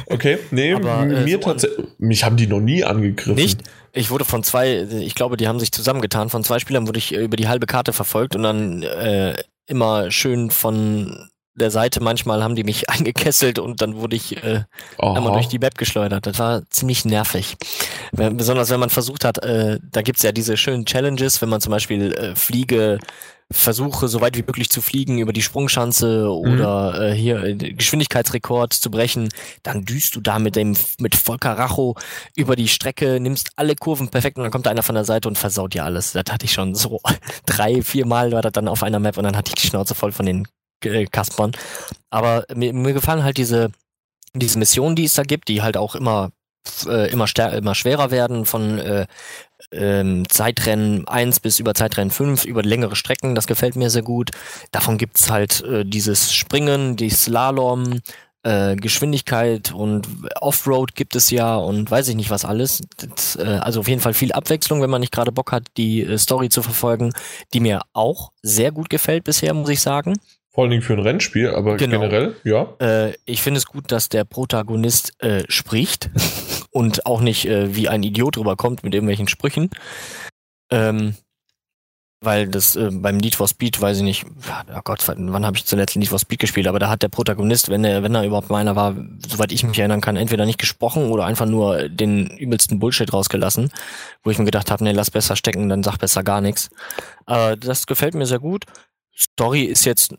[0.06, 3.34] Okay, nee, Aber, äh, mir so tatsächlich, mich haben die noch nie angegriffen.
[3.34, 3.62] Nicht?
[3.92, 7.14] Ich wurde von zwei, ich glaube, die haben sich zusammengetan, von zwei Spielern wurde ich
[7.14, 9.34] äh, über die halbe Karte verfolgt und dann äh,
[9.66, 11.28] immer schön von
[11.60, 12.02] der Seite.
[12.02, 14.64] Manchmal haben die mich eingekesselt und dann wurde ich äh,
[14.98, 16.26] einmal durch die Map geschleudert.
[16.26, 17.56] Das war ziemlich nervig.
[18.12, 21.60] Wenn, besonders wenn man versucht hat, äh, da gibt's ja diese schönen Challenges, wenn man
[21.60, 22.98] zum Beispiel äh, Fliege
[23.52, 27.02] versuche, so weit wie möglich zu fliegen über die Sprungschanze oder mhm.
[27.02, 29.28] äh, hier äh, Geschwindigkeitsrekord zu brechen,
[29.62, 31.96] dann düst du da mit dem mit Volker Racho
[32.36, 35.36] über die Strecke, nimmst alle Kurven perfekt und dann kommt einer von der Seite und
[35.36, 36.12] versaut dir alles.
[36.12, 37.00] Das hatte ich schon so
[37.46, 39.94] drei, vier Mal war das dann auf einer Map und dann hatte ich die Schnauze
[39.94, 40.46] voll von den
[40.84, 41.52] äh, Kaspern.
[42.10, 43.70] Aber mir, mir gefallen halt diese,
[44.34, 46.32] diese Missionen, die es da gibt, die halt auch immer
[46.86, 49.06] äh, immer, immer schwerer werden von äh,
[49.72, 54.30] ähm, Zeitrennen 1 bis über Zeitrennen 5, über längere Strecken, das gefällt mir sehr gut.
[54.72, 58.00] Davon gibt's halt äh, dieses Springen, die Slalom,
[58.42, 60.08] äh, Geschwindigkeit und
[60.40, 62.82] Offroad gibt es ja und weiß ich nicht was alles.
[62.96, 66.06] Das, äh, also auf jeden Fall viel Abwechslung, wenn man nicht gerade Bock hat, die
[66.18, 67.12] Story zu verfolgen,
[67.52, 70.14] die mir auch sehr gut gefällt bisher, muss ich sagen.
[70.52, 72.00] Vor allen Dingen für ein Rennspiel, aber genau.
[72.00, 72.74] generell, ja.
[72.80, 76.10] Äh, ich finde es gut, dass der Protagonist äh, spricht
[76.70, 79.70] und auch nicht äh, wie ein Idiot rüberkommt mit irgendwelchen Sprüchen.
[80.70, 81.14] Ähm,
[82.22, 85.64] weil das äh, beim Need for Speed, weiß ich nicht, oh Gott, wann habe ich
[85.64, 88.50] zuletzt Need for Speed gespielt, aber da hat der Protagonist, wenn er, wenn er überhaupt
[88.50, 88.94] meiner war,
[89.26, 93.70] soweit ich mich erinnern kann, entweder nicht gesprochen oder einfach nur den übelsten Bullshit rausgelassen,
[94.22, 96.70] wo ich mir gedacht habe, nee, lass besser stecken, dann sag besser gar nichts.
[97.24, 98.66] Aber das gefällt mir sehr gut.
[99.20, 100.14] Story ist jetzt,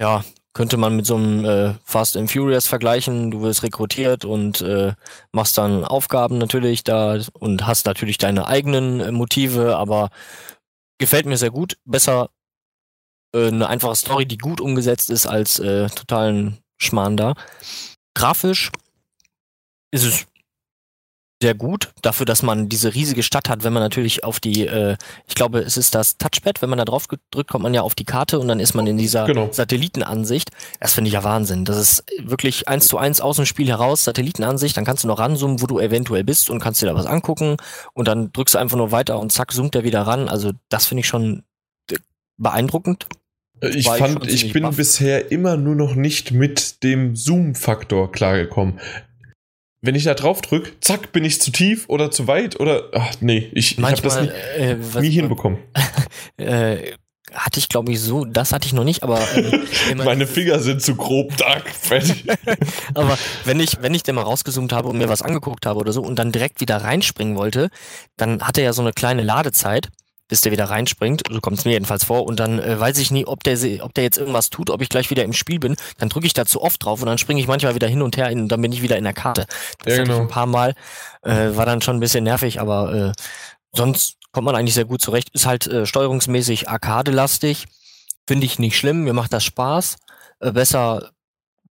[0.00, 3.30] ja, könnte man mit so einem äh, Fast and Furious vergleichen.
[3.30, 4.94] Du wirst rekrutiert und äh,
[5.32, 10.10] machst dann Aufgaben natürlich da und hast natürlich deine eigenen äh, Motive, aber
[10.98, 11.76] gefällt mir sehr gut.
[11.84, 12.30] Besser
[13.34, 17.34] äh, eine einfache Story, die gut umgesetzt ist, als äh, totalen Schmarrn da.
[18.14, 18.70] Grafisch
[19.92, 20.26] ist es
[21.42, 24.96] sehr gut dafür, dass man diese riesige Stadt hat, wenn man natürlich auf die, äh,
[25.26, 27.94] ich glaube, es ist das Touchpad, wenn man da drauf gedrückt, kommt man ja auf
[27.94, 29.48] die Karte und dann ist man in dieser genau.
[29.50, 30.50] Satellitenansicht.
[30.80, 31.64] Das finde ich ja Wahnsinn.
[31.64, 35.18] Das ist wirklich eins zu eins aus dem Spiel heraus, Satellitenansicht, dann kannst du noch
[35.18, 37.56] ranzoomen, wo du eventuell bist und kannst dir da was angucken
[37.94, 40.28] und dann drückst du einfach nur weiter und zack, zoomt er wieder ran.
[40.28, 41.42] Also das finde ich schon
[42.36, 43.06] beeindruckend.
[43.62, 44.76] Äh, ich fand, ich, ich bin baff.
[44.76, 48.78] bisher immer nur noch nicht mit dem Zoom-Faktor klargekommen
[49.82, 53.14] wenn ich da drauf drücke, zack, bin ich zu tief oder zu weit oder ach
[53.20, 55.58] nee, ich, ich habe das nie, äh, was, nie hinbekommen.
[56.36, 56.92] äh,
[57.32, 60.82] hatte ich glaube ich so, das hatte ich noch nicht, aber äh, meine Finger sind
[60.82, 62.24] zu grob da, fertig.
[62.94, 65.92] aber wenn ich wenn ich den mal rausgezoomt habe und mir was angeguckt habe oder
[65.92, 67.70] so und dann direkt wieder reinspringen wollte,
[68.16, 69.88] dann hat er ja so eine kleine Ladezeit
[70.30, 71.24] bis der wieder reinspringt.
[71.30, 72.24] So kommt es mir jedenfalls vor.
[72.24, 74.88] Und dann äh, weiß ich nie, ob der, ob der jetzt irgendwas tut, ob ich
[74.88, 75.76] gleich wieder im Spiel bin.
[75.98, 78.16] Dann drücke ich da zu oft drauf und dann springe ich manchmal wieder hin und
[78.16, 79.46] her und dann bin ich wieder in der Karte.
[79.84, 80.14] Das ja, genau.
[80.14, 80.74] ich ein paar Mal.
[81.22, 83.12] Äh, war dann schon ein bisschen nervig, aber äh,
[83.72, 85.28] sonst kommt man eigentlich sehr gut zurecht.
[85.34, 87.66] Ist halt äh, steuerungsmäßig arkadelastig.
[88.26, 89.02] Finde ich nicht schlimm.
[89.02, 89.96] Mir macht das Spaß.
[90.40, 91.10] Äh, besser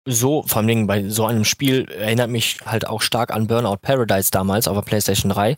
[0.05, 4.31] so, vor allem bei so einem Spiel erinnert mich halt auch stark an Burnout Paradise
[4.31, 5.55] damals auf der PlayStation 3.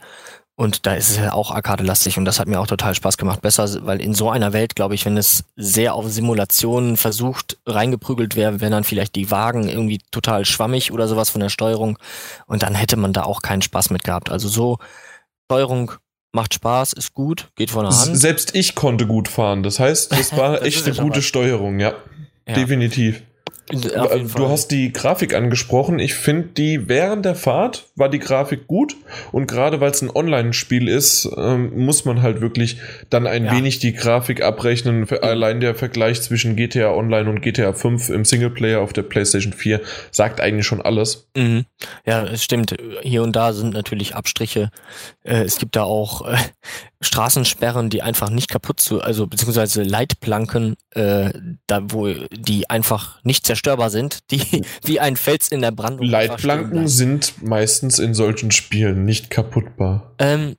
[0.57, 3.41] Und da ist es ja auch arkadelastig und das hat mir auch total Spaß gemacht.
[3.41, 8.37] Besser, weil in so einer Welt, glaube ich, wenn es sehr auf Simulationen versucht, reingeprügelt
[8.37, 11.99] wäre, wären dann vielleicht die Wagen irgendwie total schwammig oder sowas von der Steuerung.
[12.45, 14.29] Und dann hätte man da auch keinen Spaß mit gehabt.
[14.29, 14.77] Also so,
[15.51, 15.91] Steuerung
[16.31, 18.17] macht Spaß, ist gut, geht von der Hand.
[18.17, 19.61] Selbst ich konnte gut fahren.
[19.61, 21.95] Das heißt, es war das echt eine gute Steuerung, ja.
[22.47, 22.53] ja.
[22.53, 23.23] Definitiv.
[23.67, 25.97] Du hast die Grafik angesprochen.
[25.97, 28.95] Ich finde, die während der Fahrt war die Grafik gut
[29.31, 32.77] und gerade weil es ein Online-Spiel ist, ähm, muss man halt wirklich
[33.09, 33.51] dann ein ja.
[33.51, 35.07] wenig die Grafik abrechnen.
[35.07, 39.51] Für allein der Vergleich zwischen GTA Online und GTA 5 im Singleplayer auf der PlayStation
[39.53, 41.27] 4 sagt eigentlich schon alles.
[41.35, 41.65] Mhm.
[42.05, 42.75] Ja, es stimmt.
[43.01, 44.69] Hier und da sind natürlich Abstriche.
[45.23, 46.37] Äh, es gibt da auch äh,
[47.05, 51.31] Straßensperren, die einfach nicht kaputt zu, also beziehungsweise Leitplanken, äh,
[51.67, 56.05] da wo die einfach nicht zerstörbar sind, die wie ein Fels in der Brandung.
[56.05, 60.13] Leitplanken sind meistens in solchen Spielen nicht kaputtbar.
[60.19, 60.55] Ähm,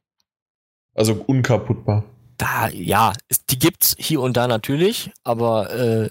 [0.95, 2.05] also unkaputtbar.
[2.39, 3.13] Da, ja,
[3.51, 6.11] die gibt's hier und da natürlich, aber äh,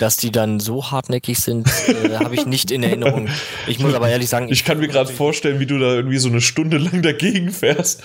[0.00, 3.28] dass die dann so hartnäckig sind, äh, habe ich nicht in Erinnerung.
[3.66, 4.46] Ich muss aber ehrlich sagen.
[4.46, 7.50] Ich, ich kann mir gerade vorstellen, wie du da irgendwie so eine Stunde lang dagegen
[7.50, 8.02] fährst.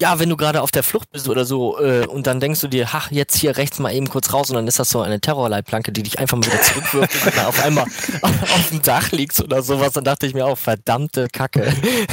[0.00, 2.68] Ja, wenn du gerade auf der Flucht bist oder so äh, und dann denkst du
[2.68, 5.20] dir, ach, jetzt hier rechts mal eben kurz raus und dann ist das so eine
[5.20, 7.84] Terrorleitplanke, die dich einfach mal wieder zurückwirft und dann auf einmal
[8.22, 9.92] auf dem Dach liegst oder sowas.
[9.92, 11.72] Dann dachte ich mir auch, verdammte Kacke.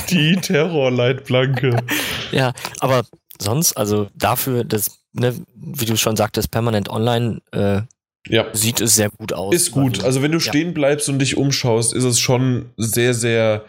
[0.09, 1.77] Die Terrorleitplanke.
[2.31, 3.03] ja, aber
[3.39, 7.81] sonst, also dafür, das, ne, wie du schon sagtest, permanent online, äh,
[8.29, 8.47] ja.
[8.53, 9.53] sieht es sehr gut aus.
[9.53, 10.03] Ist gut.
[10.03, 10.43] Also wenn du ja.
[10.43, 13.65] stehen bleibst und dich umschaust, ist es schon sehr, sehr.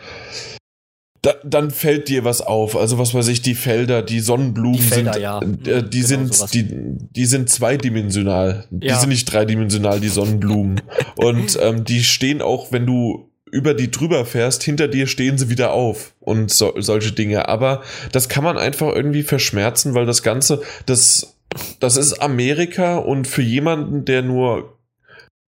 [1.23, 2.77] Da, dann fällt dir was auf.
[2.77, 5.77] Also was weiß ich, die Felder, die Sonnenblumen die Felder, sind, ja.
[5.79, 6.67] äh, die genau sind, die,
[7.11, 8.65] die sind zweidimensional.
[8.71, 8.95] Ja.
[8.95, 10.81] Die sind nicht dreidimensional, die Sonnenblumen.
[11.17, 15.49] und ähm, die stehen auch, wenn du über die drüber fährst, hinter dir stehen sie
[15.49, 17.49] wieder auf und so, solche Dinge.
[17.49, 21.37] Aber das kann man einfach irgendwie verschmerzen, weil das Ganze, das
[21.81, 24.79] das ist Amerika und für jemanden, der nur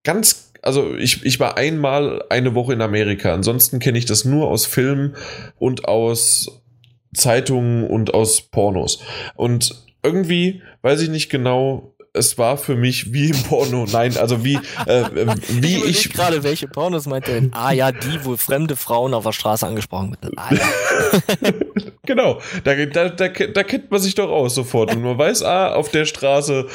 [0.04, 4.48] ganz, also ich, ich war einmal eine Woche in Amerika, ansonsten kenne ich das nur
[4.48, 5.16] aus Filmen
[5.58, 6.62] und aus
[7.14, 9.00] Zeitungen und aus Pornos.
[9.34, 13.86] Und irgendwie weiß ich nicht genau, es war für mich wie im Porno.
[13.90, 15.04] Nein, also wie, äh,
[15.48, 16.06] wie ich.
[16.06, 17.50] ich gerade, welche Pornos meint er denn?
[17.54, 20.36] Ah ja, die, wo fremde Frauen auf der Straße angesprochen werden.
[20.36, 21.50] Ah, ja.
[22.06, 24.94] genau, da, da, da, da kennt man sich doch aus sofort.
[24.94, 26.66] Und man weiß, ah, auf der Straße,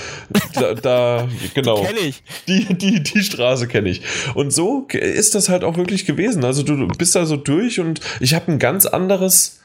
[0.55, 1.77] da, da genau.
[1.81, 2.23] Die kenne ich.
[2.47, 4.01] Die, die, die Straße kenne ich.
[4.33, 6.43] Und so ist das halt auch wirklich gewesen.
[6.43, 9.59] Also du bist da so durch und ich habe ein ganz anderes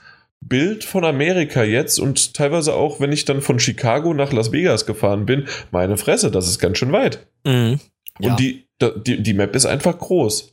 [0.48, 4.86] Bild von Amerika jetzt und teilweise auch, wenn ich dann von Chicago nach Las Vegas
[4.86, 7.26] gefahren bin, meine Fresse, das ist ganz schön weit.
[7.44, 7.80] Mhm.
[8.18, 8.30] Ja.
[8.30, 8.66] Und die,
[9.06, 10.52] die, die Map ist einfach groß.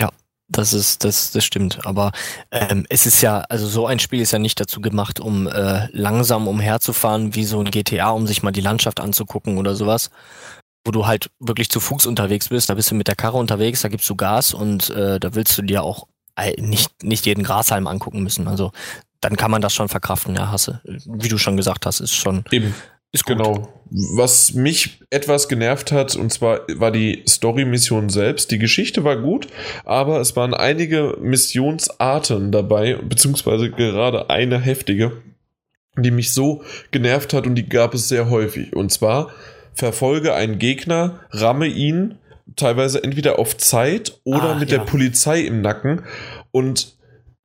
[0.00, 0.10] Ja,
[0.48, 1.86] das ist, das, das stimmt.
[1.86, 2.12] Aber
[2.50, 5.86] ähm, es ist ja, also so ein Spiel ist ja nicht dazu gemacht, um äh,
[5.92, 10.10] langsam umherzufahren, wie so ein GTA, um sich mal die Landschaft anzugucken oder sowas.
[10.84, 13.80] Wo du halt wirklich zu Fuß unterwegs bist, da bist du mit der Karre unterwegs,
[13.80, 16.08] da gibst du Gas und äh, da willst du dir auch
[16.58, 18.48] nicht, nicht jeden Grashalm angucken müssen.
[18.48, 18.72] Also
[19.20, 20.80] dann kann man das schon verkraften, ja, hasse.
[20.84, 22.44] Wie du schon gesagt hast, ist schon.
[22.50, 22.74] Eben.
[23.14, 23.38] Ist gut.
[23.38, 23.68] Genau.
[24.16, 28.50] Was mich etwas genervt hat, und zwar war die Story-Mission selbst.
[28.50, 29.46] Die Geschichte war gut,
[29.84, 35.22] aber es waren einige Missionsarten dabei, beziehungsweise gerade eine heftige,
[35.96, 38.74] die mich so genervt hat und die gab es sehr häufig.
[38.74, 39.30] Und zwar
[39.74, 42.18] verfolge einen Gegner, ramme ihn,
[42.56, 44.78] teilweise entweder auf Zeit oder ah, mit ja.
[44.78, 46.02] der Polizei im Nacken
[46.50, 46.94] und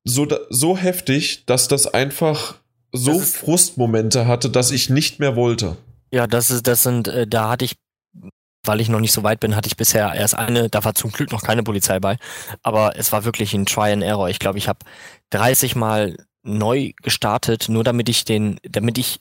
[0.03, 2.55] so, so heftig, dass das einfach
[2.91, 5.77] so das Frustmomente hatte, dass ich nicht mehr wollte.
[6.12, 7.75] Ja, das ist, das sind, äh, da hatte ich,
[8.65, 11.12] weil ich noch nicht so weit bin, hatte ich bisher erst eine, da war zum
[11.12, 12.17] Glück noch keine Polizei bei,
[12.63, 14.29] aber es war wirklich ein Try and Error.
[14.29, 14.79] Ich glaube, ich habe
[15.29, 19.19] 30 Mal neu gestartet, nur damit ich den, damit ich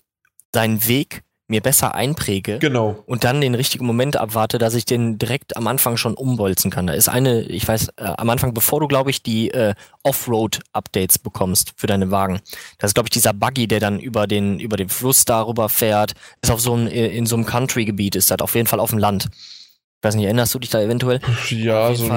[0.54, 3.02] seinen Weg mir besser einpräge genau.
[3.06, 6.87] und dann den richtigen Moment abwarte, dass ich den direkt am Anfang schon umbolzen kann.
[6.87, 11.18] Da ist eine, ich weiß, äh, am Anfang, bevor du, glaube ich, die äh, Offroad-Updates
[11.18, 12.40] bekommst für deine Wagen.
[12.78, 16.12] Das ist, glaube ich, dieser Buggy, der dann über den, über den Fluss darüber fährt.
[16.42, 18.90] Ist auf so einem, äh, in so einem Country-Gebiet, ist das auf jeden Fall auf
[18.90, 19.28] dem Land.
[19.32, 21.20] Ich weiß nicht, erinnerst du dich da eventuell?
[21.48, 22.12] Ja, so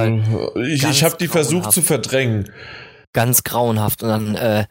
[0.62, 2.52] ich, ich habe die versucht zu verdrängen.
[3.13, 4.04] Ganz grauenhaft.
[4.04, 4.65] Und dann äh,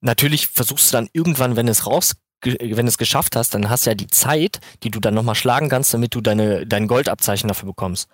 [0.00, 3.86] natürlich versuchst du dann irgendwann, wenn es raus wenn du es geschafft hast, dann hast
[3.86, 7.48] du ja die Zeit, die du dann nochmal schlagen kannst, damit du deine, dein Goldabzeichen
[7.48, 8.08] dafür bekommst.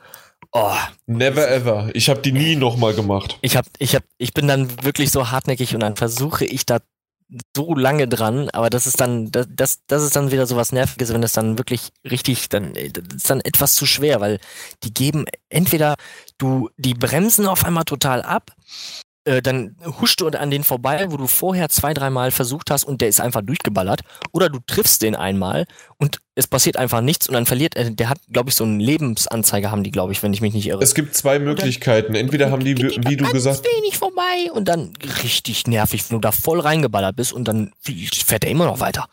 [0.53, 0.75] Oh.
[1.07, 1.91] Never ever.
[1.95, 3.39] Ich habe die nie nochmal gemacht.
[3.43, 6.79] Ich hab, ich hab, ich bin dann wirklich so hartnäckig und dann versuche ich da
[7.57, 10.73] so lange dran, aber das ist dann, das, das, das ist dann wieder so was
[10.73, 14.39] Nerviges, wenn das dann wirklich richtig, dann das ist dann etwas zu schwer, weil
[14.83, 15.95] die geben entweder
[16.37, 18.51] du, die bremsen auf einmal total ab
[19.25, 23.01] äh, dann huscht du an den vorbei, wo du vorher zwei, dreimal versucht hast und
[23.01, 24.01] der ist einfach durchgeballert.
[24.33, 25.67] Oder du triffst den einmal
[25.99, 28.83] und es passiert einfach nichts und dann verliert er, der hat, glaube ich, so eine
[28.83, 30.83] Lebensanzeige haben die, glaube ich, wenn ich mich nicht irre.
[30.83, 32.15] Es gibt zwei Möglichkeiten.
[32.15, 33.65] Entweder haben die, wie, wie du gesagt hast.
[33.65, 38.45] wenig vorbei und dann richtig nervig, wenn du da voll reingeballert bist und dann fährt
[38.45, 39.09] er immer noch weiter.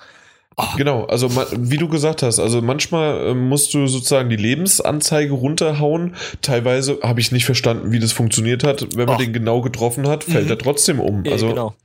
[0.61, 0.75] Oh.
[0.75, 6.15] Genau, also wie du gesagt hast, also manchmal äh, musst du sozusagen die Lebensanzeige runterhauen.
[6.41, 8.85] Teilweise habe ich nicht verstanden, wie das funktioniert hat.
[8.95, 9.19] Wenn man oh.
[9.19, 10.51] den genau getroffen hat, fällt mhm.
[10.51, 11.23] er trotzdem um.
[11.31, 11.75] Also genau.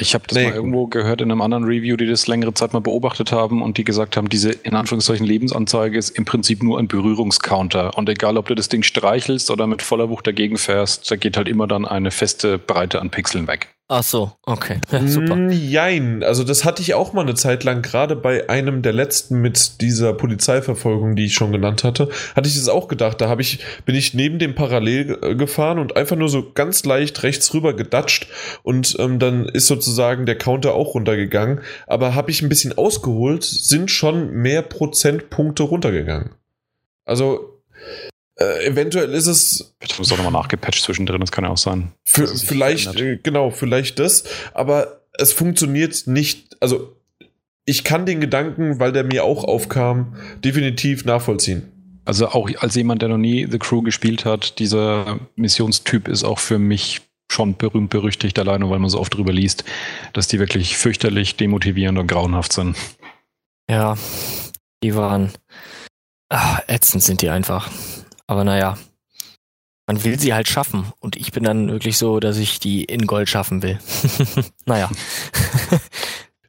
[0.00, 0.48] Ich habe das nee.
[0.48, 3.78] mal irgendwo gehört in einem anderen Review, die das längere Zeit mal beobachtet haben und
[3.78, 7.96] die gesagt haben, diese in Anführungszeichen Lebensanzeige ist im Prinzip nur ein Berührungscounter.
[7.96, 11.36] Und egal, ob du das Ding streichelst oder mit voller Wucht dagegen fährst, da geht
[11.36, 13.73] halt immer dann eine feste Breite an Pixeln weg.
[13.86, 14.80] Ach so, okay.
[15.04, 15.50] Super.
[15.50, 19.42] Jein, also das hatte ich auch mal eine Zeit lang, gerade bei einem der letzten
[19.42, 23.20] mit dieser Polizeiverfolgung, die ich schon genannt hatte, hatte ich das auch gedacht.
[23.20, 27.22] Da ich, bin ich neben dem Parallel äh, gefahren und einfach nur so ganz leicht
[27.24, 28.26] rechts rüber gedatscht
[28.62, 31.60] und ähm, dann ist sozusagen der Counter auch runtergegangen.
[31.86, 36.30] Aber habe ich ein bisschen ausgeholt, sind schon mehr Prozentpunkte runtergegangen.
[37.04, 37.60] Also
[38.36, 39.74] äh, eventuell ist es.
[39.80, 41.92] Jetzt muss auch nochmal nachgepatcht zwischendrin, das kann ja auch sein.
[42.04, 44.24] vielleicht, äh, genau, vielleicht das.
[44.52, 46.56] Aber es funktioniert nicht.
[46.60, 46.96] Also,
[47.64, 51.70] ich kann den Gedanken, weil der mir auch aufkam, definitiv nachvollziehen.
[52.04, 56.38] Also, auch als jemand, der noch nie The Crew gespielt hat, dieser Missionstyp ist auch
[56.38, 59.64] für mich schon berühmt berüchtigt, alleine weil man so oft drüber liest,
[60.12, 62.76] dass die wirklich fürchterlich demotivierend und grauenhaft sind.
[63.68, 63.96] Ja,
[64.82, 65.32] die waren.
[66.28, 67.70] Ach, ätzend sind die einfach.
[68.26, 68.78] Aber naja,
[69.86, 70.92] man will sie halt schaffen.
[71.00, 73.78] Und ich bin dann wirklich so, dass ich die in Gold schaffen will.
[74.66, 74.90] naja.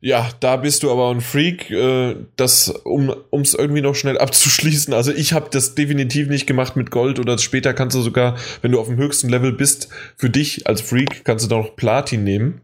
[0.02, 3.12] Ja, da bist du aber ein Freak, äh, das, um
[3.42, 4.94] es irgendwie noch schnell abzuschließen.
[4.94, 8.72] Also ich habe das definitiv nicht gemacht mit Gold oder später kannst du sogar, wenn
[8.72, 12.24] du auf dem höchsten Level bist, für dich als Freak kannst du da noch Platin
[12.24, 12.62] nehmen.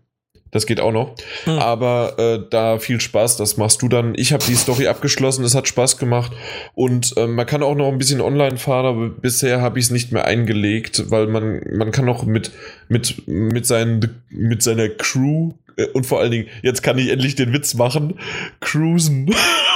[0.51, 1.15] Das geht auch noch.
[1.45, 1.57] Hm.
[1.59, 4.13] Aber äh, da viel Spaß, das machst du dann.
[4.15, 6.31] Ich habe die Story abgeschlossen, es hat Spaß gemacht.
[6.73, 9.91] Und äh, man kann auch noch ein bisschen online fahren, aber bisher habe ich es
[9.91, 12.51] nicht mehr eingelegt, weil man, man kann auch mit,
[12.89, 17.35] mit, mit, seinen, mit seiner Crew äh, und vor allen Dingen, jetzt kann ich endlich
[17.35, 18.19] den Witz machen,
[18.59, 19.33] cruisen.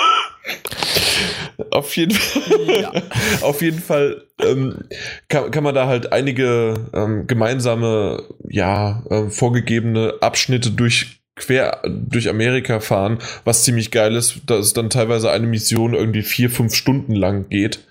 [1.72, 2.92] auf jeden Fall, ja.
[3.42, 4.84] auf jeden Fall ähm,
[5.28, 12.30] kann, kann man da halt einige ähm, gemeinsame, ja, äh, vorgegebene Abschnitte durch quer durch
[12.30, 17.14] Amerika fahren, was ziemlich geil ist, dass dann teilweise eine Mission irgendwie vier, fünf Stunden
[17.14, 17.86] lang geht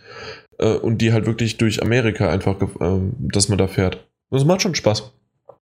[0.58, 4.06] äh, und die halt wirklich durch Amerika einfach, äh, dass man da fährt.
[4.30, 5.12] Das macht schon Spaß.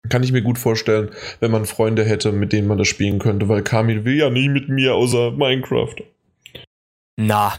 [0.10, 3.49] Kann ich mir gut vorstellen, wenn man Freunde hätte, mit denen man das spielen könnte,
[3.49, 5.95] weil Kamil will ja nicht mit mir außer Minecraft.
[7.17, 7.58] Na,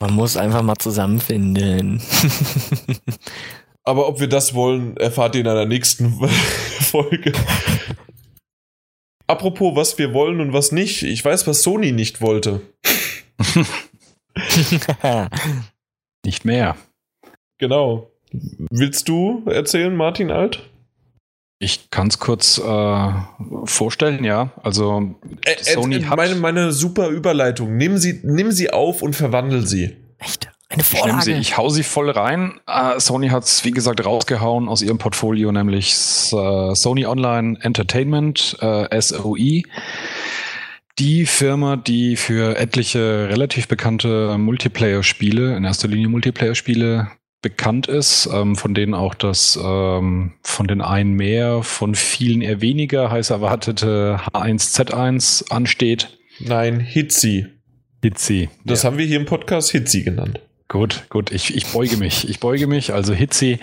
[0.00, 2.02] man muss einfach mal zusammenfinden.
[3.82, 6.12] Aber ob wir das wollen, erfahrt ihr in einer nächsten
[6.80, 7.32] Folge.
[9.28, 11.02] Apropos, was wir wollen und was nicht.
[11.02, 12.62] Ich weiß, was Sony nicht wollte.
[16.24, 16.76] nicht mehr.
[17.58, 18.10] Genau.
[18.70, 20.68] Willst du erzählen, Martin Alt?
[21.58, 23.12] Ich kann es kurz äh,
[23.64, 24.50] vorstellen, ja.
[24.62, 27.76] Also äh, Sony äh, hat meine, meine super Überleitung.
[27.76, 29.96] Nimm sie, nimm sie auf und verwandel sie.
[30.18, 30.50] Echt?
[30.68, 31.18] Eine Vorlage.
[31.18, 32.60] Ich, sie, ich hau sie voll rein.
[32.68, 35.94] Uh, Sony hat es, wie gesagt, rausgehauen aus ihrem Portfolio, nämlich
[36.32, 39.62] uh, Sony Online Entertainment, äh, SOE.
[40.98, 47.10] Die Firma, die für etliche relativ bekannte Multiplayer-Spiele, in erster Linie Multiplayer-Spiele,
[47.46, 52.60] bekannt ist, ähm, von denen auch das ähm, von den einen mehr, von vielen eher
[52.60, 56.18] weniger heiß erwartete H1Z1 ansteht.
[56.40, 57.46] Nein, Hitzi.
[58.02, 58.48] Hitzi.
[58.64, 58.90] Das ja.
[58.90, 60.40] haben wir hier im Podcast Hitzi genannt.
[60.66, 62.28] Gut, gut, ich, ich beuge mich.
[62.28, 63.60] Ich beuge mich, also Hitzi.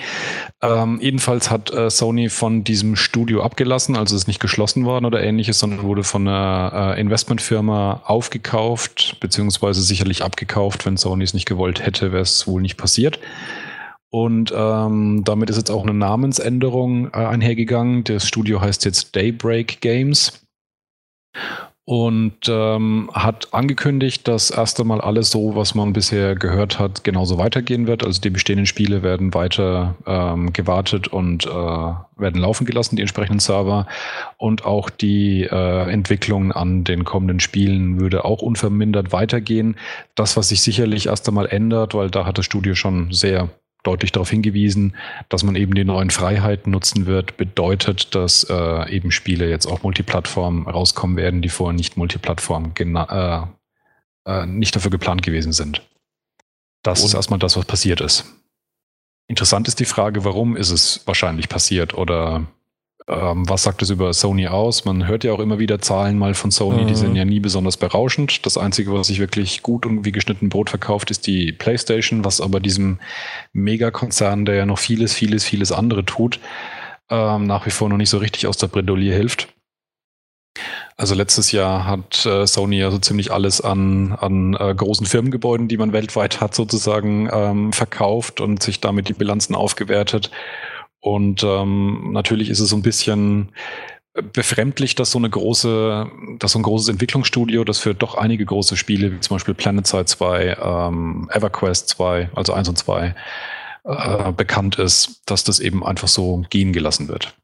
[0.61, 5.21] Ähm, jedenfalls hat äh, Sony von diesem Studio abgelassen, also ist nicht geschlossen worden oder
[5.21, 10.85] ähnliches, sondern wurde von einer äh, Investmentfirma aufgekauft, beziehungsweise sicherlich abgekauft.
[10.85, 13.19] Wenn Sony es nicht gewollt hätte, wäre es wohl nicht passiert.
[14.13, 18.03] Und ähm, damit ist jetzt auch eine Namensänderung äh, einhergegangen.
[18.03, 20.45] Das Studio heißt jetzt Daybreak Games.
[21.85, 27.39] und ähm, hat angekündigt, dass erst einmal alles so, was man bisher gehört hat, genauso
[27.39, 28.05] weitergehen wird.
[28.05, 33.39] Also die bestehenden Spiele werden weiter ähm, gewartet und äh, werden laufen gelassen, die entsprechenden
[33.39, 33.87] Server.
[34.37, 39.75] Und auch die äh, Entwicklung an den kommenden Spielen würde auch unvermindert weitergehen.
[40.13, 43.49] Das, was sich sicherlich erst einmal ändert, weil da hat das Studio schon sehr
[43.83, 44.95] deutlich darauf hingewiesen,
[45.29, 49.83] dass man eben die neuen Freiheiten nutzen wird, bedeutet, dass äh, eben Spiele jetzt auch
[49.83, 53.41] Multiplattform rauskommen werden, die vorher nicht Multiplattform äh,
[54.25, 55.87] äh, nicht dafür geplant gewesen sind.
[56.81, 58.25] Das Und ist erstmal das, was passiert ist.
[59.27, 62.45] Interessant ist die Frage, warum ist es wahrscheinlich passiert oder
[63.07, 64.85] ähm, was sagt es über Sony aus?
[64.85, 66.87] Man hört ja auch immer wieder Zahlen mal von Sony, mhm.
[66.87, 68.45] die sind ja nie besonders berauschend.
[68.45, 72.39] Das Einzige, was sich wirklich gut und wie geschnitten Brot verkauft, ist die PlayStation, was
[72.39, 72.99] aber diesem
[73.51, 76.39] Megakonzern, der ja noch vieles, vieles, vieles andere tut,
[77.09, 79.49] ähm, nach wie vor noch nicht so richtig aus der Bredouille hilft.
[80.95, 85.67] Also letztes Jahr hat äh, Sony ja so ziemlich alles an, an äh, großen Firmengebäuden,
[85.67, 90.29] die man weltweit hat, sozusagen ähm, verkauft und sich damit die Bilanzen aufgewertet.
[91.03, 93.51] Und ähm, natürlich ist es so ein bisschen
[94.31, 98.77] befremdlich, dass so eine große, dass so ein großes Entwicklungsstudio, das für doch einige große
[98.77, 103.15] Spiele, wie zum Beispiel PlanetSide 2, ähm, EverQuest 2, also 1 und 2,
[103.83, 107.35] äh, bekannt ist, dass das eben einfach so gehen gelassen wird.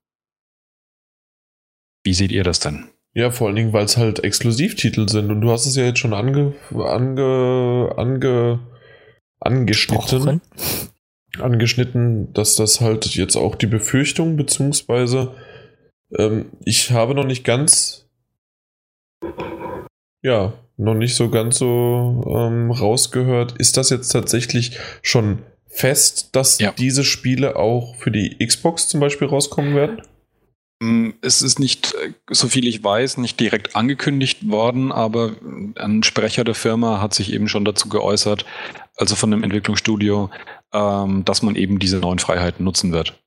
[2.05, 2.85] Wie seht ihr das denn?
[3.13, 5.99] Ja, vor allen Dingen, weil es halt Exklusivtitel sind und du hast es ja jetzt
[5.99, 8.59] schon ange, ange, ange,
[9.41, 10.39] angeschnitten
[11.41, 15.33] angeschnitten, dass das halt jetzt auch die Befürchtung, beziehungsweise
[16.17, 18.07] ähm, ich habe noch nicht ganz,
[20.21, 23.53] ja, noch nicht so ganz so ähm, rausgehört.
[23.57, 26.71] Ist das jetzt tatsächlich schon fest, dass ja.
[26.71, 30.01] diese Spiele auch für die Xbox zum Beispiel rauskommen werden?
[30.81, 35.35] Mm, es ist nicht, äh, so viel ich weiß, nicht direkt angekündigt worden, aber
[35.75, 38.45] ein Sprecher der Firma hat sich eben schon dazu geäußert,
[38.95, 40.29] also von dem Entwicklungsstudio,
[40.73, 43.19] ähm, dass man eben diese neuen Freiheiten nutzen wird.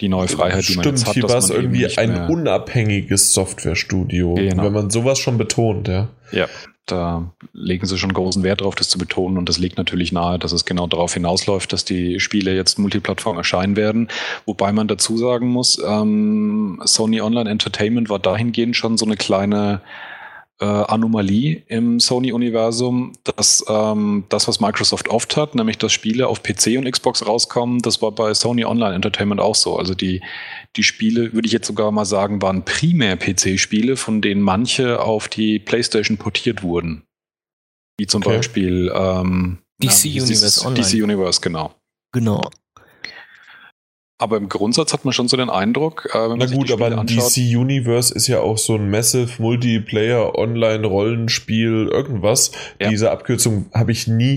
[0.00, 1.14] Die neue Freiheit, die man jetzt hat.
[1.14, 4.64] Hier war es irgendwie ein unabhängiges Softwarestudio, genau.
[4.64, 6.08] wenn man sowas schon betont, ja.
[6.32, 6.48] Ja,
[6.86, 9.38] da legen sie schon großen Wert darauf, das zu betonen.
[9.38, 13.36] Und das liegt natürlich nahe, dass es genau darauf hinausläuft, dass die Spiele jetzt Multiplattform
[13.36, 14.08] erscheinen werden.
[14.46, 19.80] Wobei man dazu sagen muss, ähm, Sony Online Entertainment war dahingehend schon so eine kleine
[20.62, 26.44] äh, Anomalie im Sony-Universum, dass ähm, das, was Microsoft oft hat, nämlich dass Spiele auf
[26.44, 29.76] PC und Xbox rauskommen, das war bei Sony Online Entertainment auch so.
[29.76, 30.22] Also die,
[30.76, 35.26] die Spiele, würde ich jetzt sogar mal sagen, waren primär PC-Spiele, von denen manche auf
[35.26, 37.02] die PlayStation portiert wurden.
[37.98, 38.36] Wie zum okay.
[38.36, 40.86] Beispiel ähm, DC ja, Universe Online.
[40.86, 41.74] DC Universe, genau.
[42.12, 42.40] Genau.
[44.22, 47.36] Aber im Grundsatz hat man schon so den Eindruck, äh, wenn Na gut, aber anschaut,
[47.36, 52.52] DC Universe ist ja auch so ein Massive Multiplayer Online Rollenspiel irgendwas.
[52.80, 52.88] Ja.
[52.88, 54.36] Diese Abkürzung habe ich nie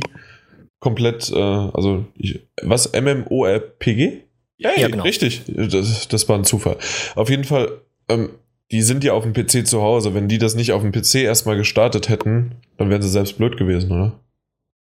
[0.79, 3.85] komplett, äh, also ich, was MMORPG?
[3.85, 4.23] Hey,
[4.57, 5.03] ja, genau.
[5.03, 5.43] richtig.
[5.45, 6.77] Das, das war ein Zufall.
[7.13, 7.69] Auf jeden Fall,
[8.09, 8.31] ähm,
[8.71, 10.15] die sind ja auf dem PC zu Hause.
[10.15, 13.55] Wenn die das nicht auf dem PC erstmal gestartet hätten, dann wären sie selbst blöd
[13.55, 14.19] gewesen, oder?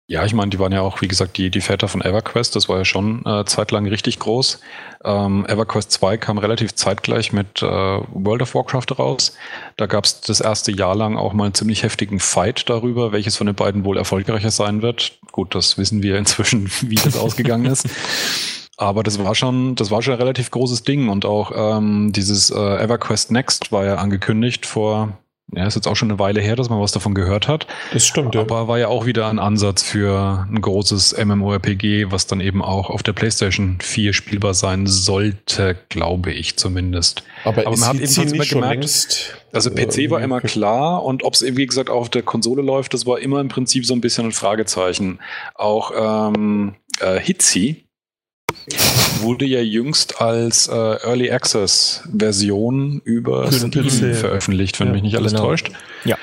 [0.08, 2.68] Ja, ich meine, die waren ja auch, wie gesagt, die, die Väter von EverQuest, das
[2.68, 4.60] war ja schon äh, zeitlang richtig groß.
[5.04, 9.36] Ähm, EverQuest 2 kam relativ zeitgleich mit äh, World of Warcraft raus.
[9.76, 13.34] Da gab es das erste Jahr lang auch mal einen ziemlich heftigen Fight darüber, welches
[13.34, 15.18] von den beiden wohl erfolgreicher sein wird.
[15.32, 17.88] Gut, das wissen wir inzwischen, wie das ausgegangen ist.
[18.76, 22.50] Aber das war schon, das war schon ein relativ großes Ding und auch ähm, dieses
[22.50, 25.18] äh, EverQuest Next war ja angekündigt vor
[25.52, 27.68] ja, ist jetzt auch schon eine Weile her, dass man was davon gehört hat.
[27.92, 28.40] Das stimmt, ja.
[28.40, 32.90] Aber war ja auch wieder ein Ansatz für ein großes MMORPG, was dann eben auch
[32.90, 37.22] auf der PlayStation 4 spielbar sein sollte, glaube ich zumindest.
[37.44, 41.34] Aber, Aber man hat eben immer gemerkt, also PC äh, war immer klar und ob
[41.34, 44.26] es wie gesagt auf der Konsole läuft, das war immer im Prinzip so ein bisschen
[44.26, 45.20] ein Fragezeichen.
[45.54, 47.85] Auch ähm, äh, Hitzi,
[49.20, 54.16] wurde ja jüngst als äh, Early Access Version über Steam PC.
[54.16, 55.44] veröffentlicht, wenn ja, mich nicht alles genau.
[55.46, 55.70] täuscht.
[56.04, 56.16] Ja.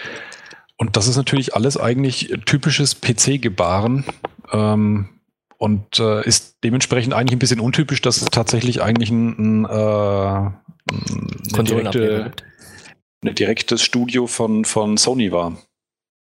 [0.78, 4.06] Und das ist natürlich alles eigentlich typisches PC-Gebaren.
[4.52, 5.10] Ähm,
[5.58, 10.52] und äh, ist dementsprechend eigentlich ein bisschen untypisch, dass es tatsächlich eigentlich ein, ein, äh,
[11.54, 12.32] eine, direkte,
[13.22, 15.58] eine direktes Studio von, von Sony war.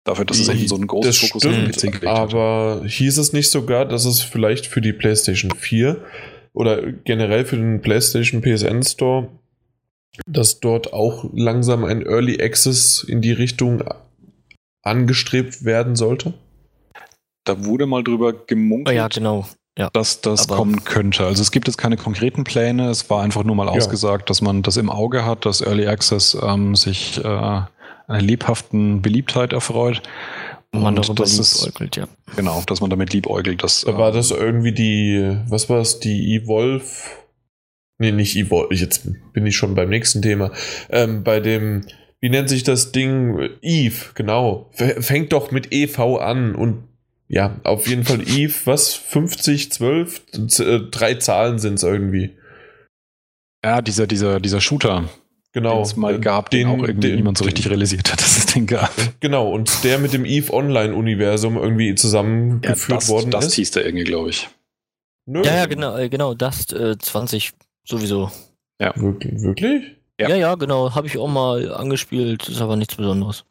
[0.05, 2.91] Dafür, dass es eben so ein großes Fokus stimmt, auf den PC gelegt Aber hat.
[2.91, 6.03] hieß es nicht sogar, dass es vielleicht für die PlayStation 4
[6.53, 9.29] oder generell für den PlayStation PSN Store,
[10.27, 13.85] dass dort auch langsam ein Early Access in die Richtung
[14.83, 16.35] angestrebt werden sollte?
[17.45, 18.95] Da wurde mal drüber gemunkelt.
[18.95, 19.47] Oh ja, genau.
[19.79, 21.25] Ja, dass das kommen könnte.
[21.25, 23.73] Also es gibt jetzt keine konkreten Pläne, es war einfach nur mal ja.
[23.73, 27.63] ausgesagt, dass man das im Auge hat, dass Early Access ähm, sich äh,
[28.07, 30.03] einer lebhaften Beliebtheit erfreut.
[30.75, 32.09] Und man darüber das ist, liebäugelt, ja.
[32.37, 33.63] Genau, dass man damit liebäugelt.
[33.63, 36.87] Das, Da war äh, das irgendwie die, was war es, die Evolve?
[37.99, 40.51] Nee, nicht Evolve, jetzt bin ich schon beim nächsten Thema.
[40.89, 41.83] Ähm, bei dem,
[42.21, 43.51] wie nennt sich das Ding?
[43.61, 44.71] Eve, genau.
[44.73, 46.85] Fängt doch mit EV an und
[47.29, 48.95] ja, auf jeden Fall Eve, was?
[48.95, 50.23] 50, 12?
[50.49, 52.37] Z äh, drei Zahlen sind es irgendwie.
[53.65, 55.09] Ja, dieser, dieser, dieser Shooter,
[55.53, 55.75] Genau.
[55.75, 58.47] den es mal gab, den, auch irgendwie den- niemand so richtig realisiert hat, dass es
[58.47, 58.91] den gab.
[59.21, 63.55] Genau, und der mit dem Eve Online-Universum irgendwie zusammengeführt das, worden das ist.
[63.55, 64.49] hieß der irgendwie, glaube ich.
[65.27, 65.43] Nö.
[65.45, 67.53] Ja, ja, genau, äh, genau, das äh, 20
[67.87, 68.31] sowieso.
[68.79, 69.43] Wirklich?
[69.43, 69.83] wirklich?
[70.19, 70.29] Ja.
[70.31, 73.45] Ja, ja, genau, habe ich auch mal angespielt, ist aber nichts Besonderes.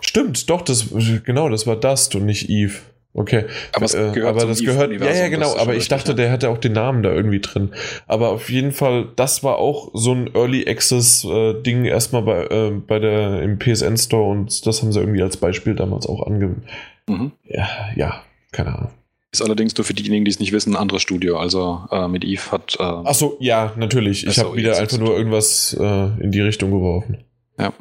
[0.00, 0.86] Stimmt, doch, das,
[1.24, 2.74] genau, das war Dust und nicht Eve.
[3.14, 3.44] Okay.
[3.74, 6.30] Aber es Äh, gehört aber zum das gehört, ja, ja, genau, aber ich dachte, der
[6.32, 7.70] hatte auch den Namen da irgendwie drin.
[8.06, 12.44] Aber auf jeden Fall, das war auch so ein Early Access äh, Ding erstmal bei,
[12.46, 16.26] äh, bei der, im PSN Store und das haben sie irgendwie als Beispiel damals auch
[16.26, 16.56] ange,
[17.08, 17.32] Mhm.
[17.48, 18.90] ja, ja, keine Ahnung.
[19.32, 21.38] Ist allerdings nur für diejenigen, die es nicht wissen, ein anderes Studio.
[21.38, 22.76] Also äh, mit Eve hat.
[22.78, 24.26] Äh, Ach so, ja, natürlich.
[24.26, 25.84] Ich habe wieder einfach nur irgendwas äh,
[26.22, 27.24] in die Richtung geworfen.
[27.58, 27.72] Ja.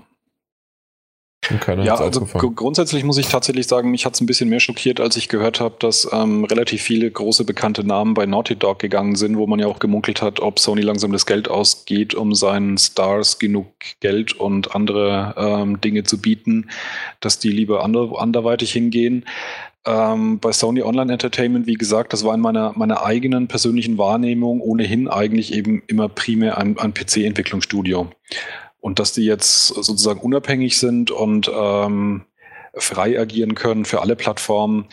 [1.50, 4.60] Und keiner ja, also grundsätzlich muss ich tatsächlich sagen, mich hat es ein bisschen mehr
[4.60, 8.78] schockiert, als ich gehört habe, dass ähm, relativ viele große bekannte Namen bei Naughty Dog
[8.78, 12.36] gegangen sind, wo man ja auch gemunkelt hat, ob Sony langsam das Geld ausgeht, um
[12.36, 13.68] seinen Stars genug
[14.02, 16.70] Geld und andere ähm, Dinge zu bieten,
[17.22, 19.26] dass die lieber ander anderweitig hingehen.
[19.84, 24.62] Ähm, bei Sony Online Entertainment, wie gesagt, das war in meiner, meiner eigenen persönlichen Wahrnehmung
[24.62, 28.12] ohnehin eigentlich eben immer primär ein, ein PC-Entwicklungsstudio.
[28.82, 32.26] Und dass die jetzt sozusagen unabhängig sind und ähm,
[32.74, 34.88] frei agieren können für alle Plattformen,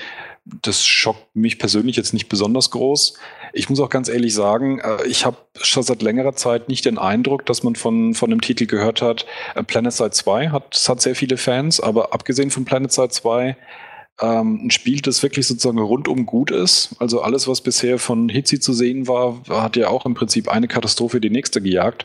[0.63, 3.15] das schockt mich persönlich jetzt nicht besonders groß.
[3.53, 6.99] Ich muss auch ganz ehrlich sagen, äh, ich habe schon seit längerer Zeit nicht den
[6.99, 9.27] Eindruck, dass man von, von dem Titel gehört hat.
[9.55, 13.57] Äh, PlanetSide 2 hat, hat sehr viele Fans, aber abgesehen von PlanetSide 2
[14.21, 16.97] ähm, ein Spiel, das wirklich sozusagen rundum gut ist.
[16.99, 20.69] Also alles, was bisher von Hitzi zu sehen war, hat ja auch im Prinzip eine
[20.69, 22.05] Katastrophe die nächste gejagt.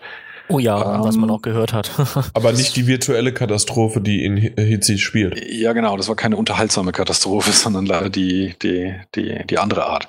[0.49, 1.91] Oh ja, was Ähm, man auch gehört hat.
[2.33, 5.41] Aber nicht die virtuelle Katastrophe, die in Hi- Hitzi spielt.
[5.49, 10.07] Ja, genau, das war keine unterhaltsame Katastrophe, sondern leider die, die, die, die andere Art.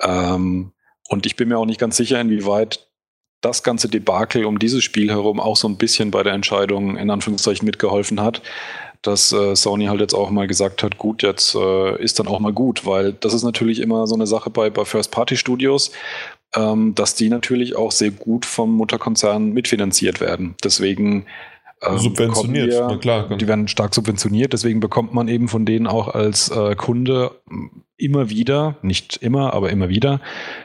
[0.00, 0.72] Ähm,
[1.08, 2.86] und ich bin mir auch nicht ganz sicher, inwieweit
[3.40, 7.10] das ganze Debakel um dieses Spiel herum auch so ein bisschen bei der Entscheidung in
[7.10, 8.40] Anführungszeichen mitgeholfen hat,
[9.02, 12.40] dass äh, Sony halt jetzt auch mal gesagt hat, gut, jetzt äh, ist dann auch
[12.40, 15.92] mal gut, weil das ist natürlich immer so eine Sache bei, bei First-Party-Studios,
[16.56, 20.54] ähm, dass die natürlich auch sehr gut vom Mutterkonzern mitfinanziert werden.
[20.62, 21.26] Deswegen
[21.82, 23.36] ähm, Subventioniert, bekommen na klar.
[23.36, 27.32] die werden stark subventioniert, deswegen bekommt man eben von denen auch als äh, Kunde
[27.96, 30.20] immer wieder, nicht immer, aber immer wieder,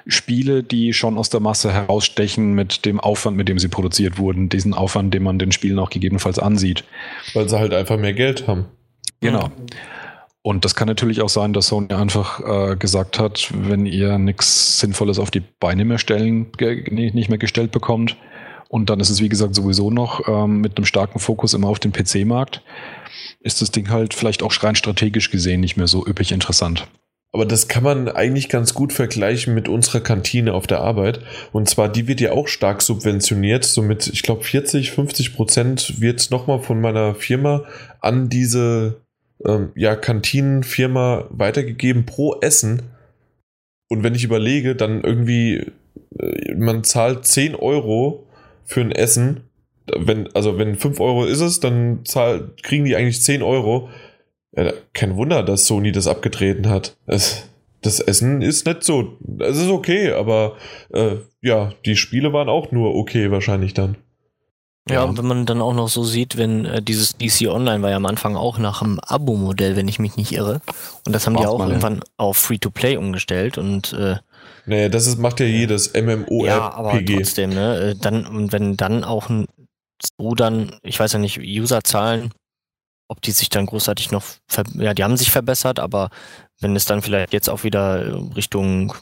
[0.07, 4.49] Spiele, die schon aus der Masse herausstechen mit dem Aufwand, mit dem sie produziert wurden,
[4.49, 6.83] diesen Aufwand, den man den Spielen auch gegebenenfalls ansieht.
[7.33, 8.65] Weil sie halt einfach mehr Geld haben.
[9.21, 9.51] Genau.
[10.41, 14.79] Und das kann natürlich auch sein, dass Sony einfach äh, gesagt hat, wenn ihr nichts
[14.79, 18.15] Sinnvolles auf die Beine mehr stellen, nicht mehr gestellt bekommt,
[18.69, 21.79] und dann ist es, wie gesagt, sowieso noch ähm, mit einem starken Fokus immer auf
[21.79, 22.61] den PC-Markt,
[23.41, 26.87] ist das Ding halt vielleicht auch rein strategisch gesehen nicht mehr so üppig interessant.
[27.31, 31.19] Aber das kann man eigentlich ganz gut vergleichen mit unserer Kantine auf der Arbeit.
[31.51, 33.65] Und zwar, die wird ja auch stark subventioniert.
[33.65, 37.65] So mit, ich glaube, 40, 50 Prozent wird nochmal von meiner Firma
[38.01, 39.01] an diese
[39.45, 42.83] ähm, ja, Kantinenfirma weitergegeben pro Essen.
[43.87, 45.71] Und wenn ich überlege, dann irgendwie,
[46.19, 48.27] äh, man zahlt 10 Euro
[48.63, 49.41] für ein Essen.
[49.87, 53.89] Wenn, also wenn 5 Euro ist es, dann zahl, kriegen die eigentlich 10 Euro.
[54.55, 56.97] Ja, kein Wunder, dass Sony das abgetreten hat.
[57.05, 57.49] Es,
[57.81, 59.17] das Essen ist nicht so.
[59.39, 60.57] Es ist okay, aber
[60.93, 63.97] äh, ja, die Spiele waren auch nur okay wahrscheinlich dann.
[64.89, 65.03] Ja, Ja.
[65.03, 67.95] und wenn man dann auch noch so sieht, wenn äh, dieses DC Online war ja
[67.97, 70.61] am Anfang auch nach einem Abo-Modell, wenn ich mich nicht irre.
[71.05, 71.73] Und das haben die Macht auch man, ja.
[71.75, 74.17] irgendwann auf Free-to-Play umgestellt und äh,
[74.65, 76.45] Naja, das ist, macht ja jedes MMORPG.
[76.45, 77.77] ja, aber trotzdem, ne?
[77.91, 79.45] äh, Dann, und wenn dann auch ein,
[80.17, 82.31] so dann, ich weiß ja nicht, Userzahlen,
[83.11, 84.23] ob die sich dann großartig noch,
[84.75, 86.09] ja, die haben sich verbessert, aber
[86.61, 88.93] wenn es dann vielleicht jetzt auch wieder Richtung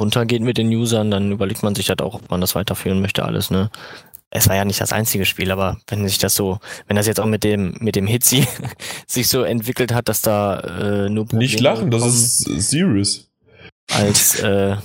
[0.00, 3.24] runtergeht mit den Usern, dann überlegt man sich halt auch, ob man das weiterführen möchte,
[3.24, 3.70] alles, ne?
[4.36, 6.58] Es war ja nicht das einzige Spiel, aber wenn sich das so,
[6.88, 8.46] wenn das jetzt auch mit dem, mit dem Hitzi
[9.06, 13.30] sich so entwickelt hat, dass da äh, nur Nicht Probleme lachen, das ist serious.
[13.92, 14.76] als, äh,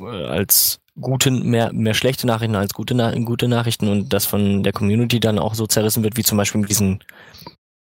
[0.00, 2.94] als gute, mehr, mehr schlechte Nachrichten als gute,
[3.24, 6.62] gute Nachrichten und das von der Community dann auch so zerrissen wird, wie zum Beispiel
[6.62, 7.04] mit diesen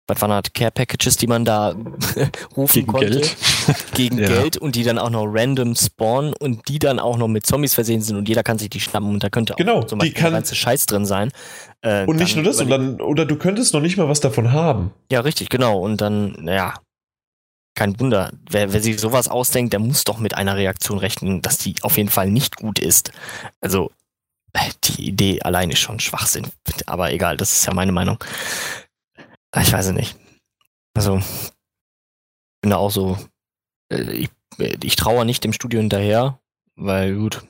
[0.08, 1.74] was waren das, Care Packages, die man da
[2.56, 3.10] rufen Gegen konnte.
[3.10, 3.36] Geld.
[3.94, 4.28] Gegen Ja.
[4.28, 7.74] Geld und die dann auch noch random spawnen und die dann auch noch mit Zombies
[7.74, 10.06] versehen sind und jeder kann sich die schnappen und da könnte auch Genau, zum die
[10.06, 11.30] Beispiel der ganze Scheiß drin sein.
[11.82, 14.90] Äh, Und nicht nur das, dann, oder du könntest noch nicht mal was davon haben.
[15.12, 15.78] Ja, richtig, genau.
[15.78, 16.74] Und dann, naja,
[17.74, 18.32] kein Wunder.
[18.50, 21.96] Wer, wer sich sowas ausdenkt, der muss doch mit einer Reaktion rechnen, dass die auf
[21.96, 23.12] jeden Fall nicht gut ist.
[23.60, 23.92] Also,
[24.54, 26.46] äh, die Idee allein ist schon Schwachsinn.
[26.86, 28.18] Aber egal, das ist ja meine Meinung.
[29.52, 30.16] Ah, Ich weiß es nicht.
[30.94, 33.16] Also, ich bin da auch so,
[33.92, 36.38] äh, ich, äh, ich traue nicht dem Studio hinterher,
[36.76, 37.42] weil gut,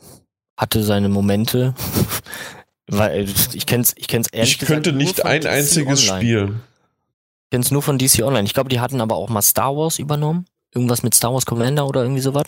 [0.59, 1.75] hatte seine Momente.
[2.91, 6.23] Weil äh, ich kenn's, ich kenn's ehrlich ich könnte gesagt nicht ein DC einziges Online.
[6.23, 6.61] Spiel.
[7.45, 8.45] Ich kenn's nur von DC Online.
[8.47, 10.47] Ich glaube, die hatten aber auch mal Star Wars übernommen.
[10.75, 12.47] Irgendwas mit Star Wars Commander oder irgendwie sowas.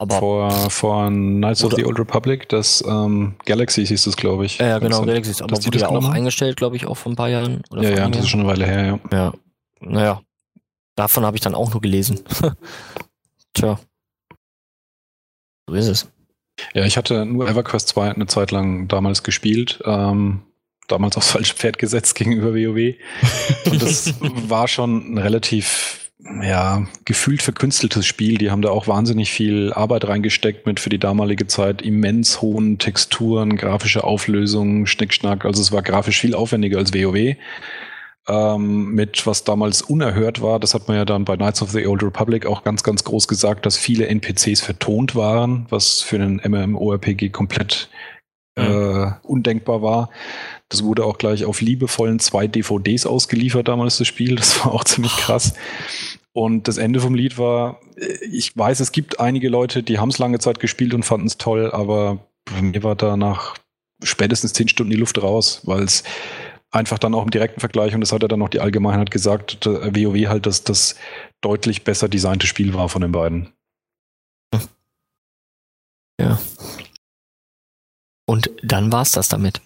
[0.00, 4.58] Aber Vor, vor Knights of the Old Republic, das ähm, Galaxy hieß es, glaube ich.
[4.58, 5.42] ja, genau, Das- Galaxies.
[5.42, 7.62] Aber wurde ja auch eingestellt, glaube ich, auch vor ein paar Jahren.
[7.70, 9.00] Oder Ja, ja, das ist schon eine Weile her, ja.
[9.10, 9.32] Ja,
[9.80, 10.22] naja.
[10.94, 12.20] Davon habe ich dann auch nur gelesen.
[13.54, 13.78] Tja.
[15.68, 16.08] So ist es.
[16.74, 19.80] Ja, ich hatte nur EverQuest 2 eine Zeit lang damals gespielt.
[19.84, 20.42] Ähm,
[20.88, 22.94] damals aufs falsche Pferd gesetzt gegenüber WoW.
[23.70, 28.38] Und das war schon ein relativ, ja, gefühlt verkünsteltes Spiel.
[28.38, 32.78] Die haben da auch wahnsinnig viel Arbeit reingesteckt mit für die damalige Zeit immens hohen
[32.78, 35.44] Texturen, grafische Auflösungen, Schnickschnack.
[35.44, 37.36] Also es war grafisch viel aufwendiger als WoW.
[38.28, 41.86] Ähm, mit was damals unerhört war, das hat man ja dann bei Knights of the
[41.86, 46.42] Old Republic auch ganz, ganz groß gesagt, dass viele NPCs vertont waren, was für einen
[46.44, 47.88] MMORPG komplett
[48.56, 50.10] äh, undenkbar war.
[50.68, 54.36] Das wurde auch gleich auf liebevollen zwei DVDs ausgeliefert, damals das Spiel.
[54.36, 55.54] Das war auch ziemlich krass.
[56.32, 60.10] Und das Ende vom Lied war, äh, ich weiß, es gibt einige Leute, die haben
[60.10, 62.18] es lange Zeit gespielt und fanden es toll, aber
[62.60, 63.56] mir war da nach
[64.02, 66.04] spätestens zehn Stunden die Luft raus, weil es
[66.70, 69.66] einfach dann auch im direkten Vergleich, und das hat ja dann noch die Allgemeinheit gesagt,
[69.66, 70.96] WoW halt das, das
[71.40, 73.52] deutlich besser designte Spiel war von den beiden.
[78.28, 79.62] Und dann war's das damit.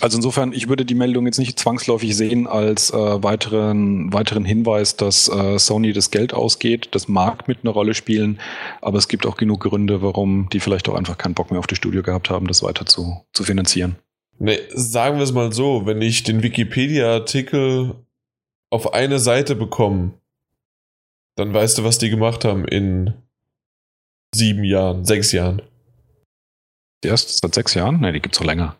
[0.00, 4.94] Also insofern, ich würde die Meldung jetzt nicht zwangsläufig sehen als äh, weiteren, weiteren Hinweis,
[4.94, 6.90] dass äh, Sony das Geld ausgeht.
[6.92, 8.38] Das mag mit einer Rolle spielen,
[8.80, 11.66] aber es gibt auch genug Gründe, warum die vielleicht auch einfach keinen Bock mehr auf
[11.66, 13.96] das Studio gehabt haben, das weiter zu, zu finanzieren.
[14.38, 17.96] Nee, sagen wir es mal so, wenn ich den Wikipedia-Artikel
[18.70, 20.12] auf eine Seite bekomme,
[21.34, 23.14] dann weißt du, was die gemacht haben in
[24.32, 25.62] sieben Jahren, sechs Jahren.
[27.04, 28.00] Erst seit sechs Jahren?
[28.00, 28.76] Ne, die gibt's noch länger.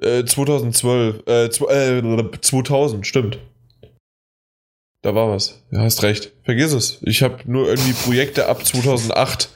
[0.00, 3.38] Äh, 2012, äh, äh, 2000, stimmt.
[5.02, 5.64] Da war was.
[5.72, 6.32] Ja, hast recht.
[6.44, 6.98] Vergiss es.
[7.02, 9.50] Ich habe nur irgendwie Projekte ab 2008.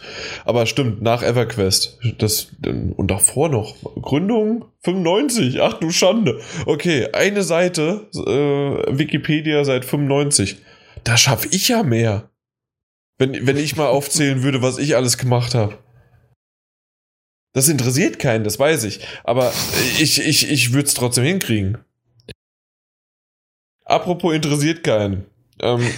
[0.45, 2.01] Aber stimmt, nach EverQuest.
[2.19, 3.77] Das, und davor noch.
[4.03, 5.61] Gründung 95.
[5.63, 6.41] Ach du Schande.
[6.67, 10.57] Okay, eine Seite, äh, Wikipedia seit 95.
[11.05, 12.29] Da schaffe ich ja mehr.
[13.17, 15.79] Wenn, wenn ich mal aufzählen würde, was ich alles gemacht habe.
[17.57, 19.01] Das interessiert keinen, das weiß ich.
[19.25, 19.51] Aber
[19.99, 21.79] ich, ich, ich würde es trotzdem hinkriegen.
[23.87, 25.25] Apropos interessiert keinen.
[25.61, 25.81] Ähm,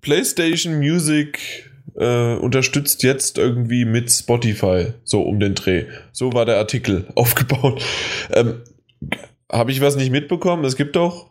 [0.00, 5.84] PlayStation Music äh, unterstützt jetzt irgendwie mit Spotify, so um den Dreh.
[6.12, 7.84] So war der Artikel aufgebaut.
[8.30, 8.62] Ähm,
[9.52, 10.64] Habe ich was nicht mitbekommen?
[10.64, 11.28] Es gibt doch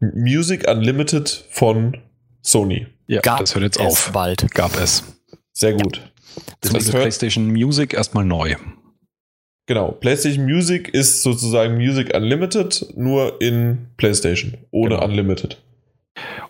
[0.00, 1.98] Music Unlimited von
[2.42, 2.88] Sony.
[3.06, 4.10] Ja, Gab das hört jetzt es auf.
[4.12, 4.52] bald.
[4.54, 5.04] Gab es.
[5.52, 6.09] Sehr gut.
[6.62, 8.54] Deswegen Das ist hört- PlayStation Music erstmal neu.
[9.66, 15.04] Genau, PlayStation Music ist sozusagen Music Unlimited, nur in PlayStation, ohne Genau.
[15.06, 15.62] Unlimited.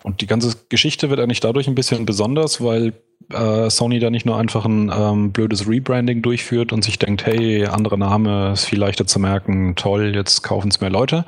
[0.03, 2.93] Und die ganze Geschichte wird eigentlich dadurch ein bisschen besonders, weil
[3.31, 7.65] äh, Sony da nicht nur einfach ein ähm, blödes Rebranding durchführt und sich denkt, hey,
[7.65, 11.25] anderer Name ist viel leichter zu merken, toll, jetzt kaufen es mehr Leute,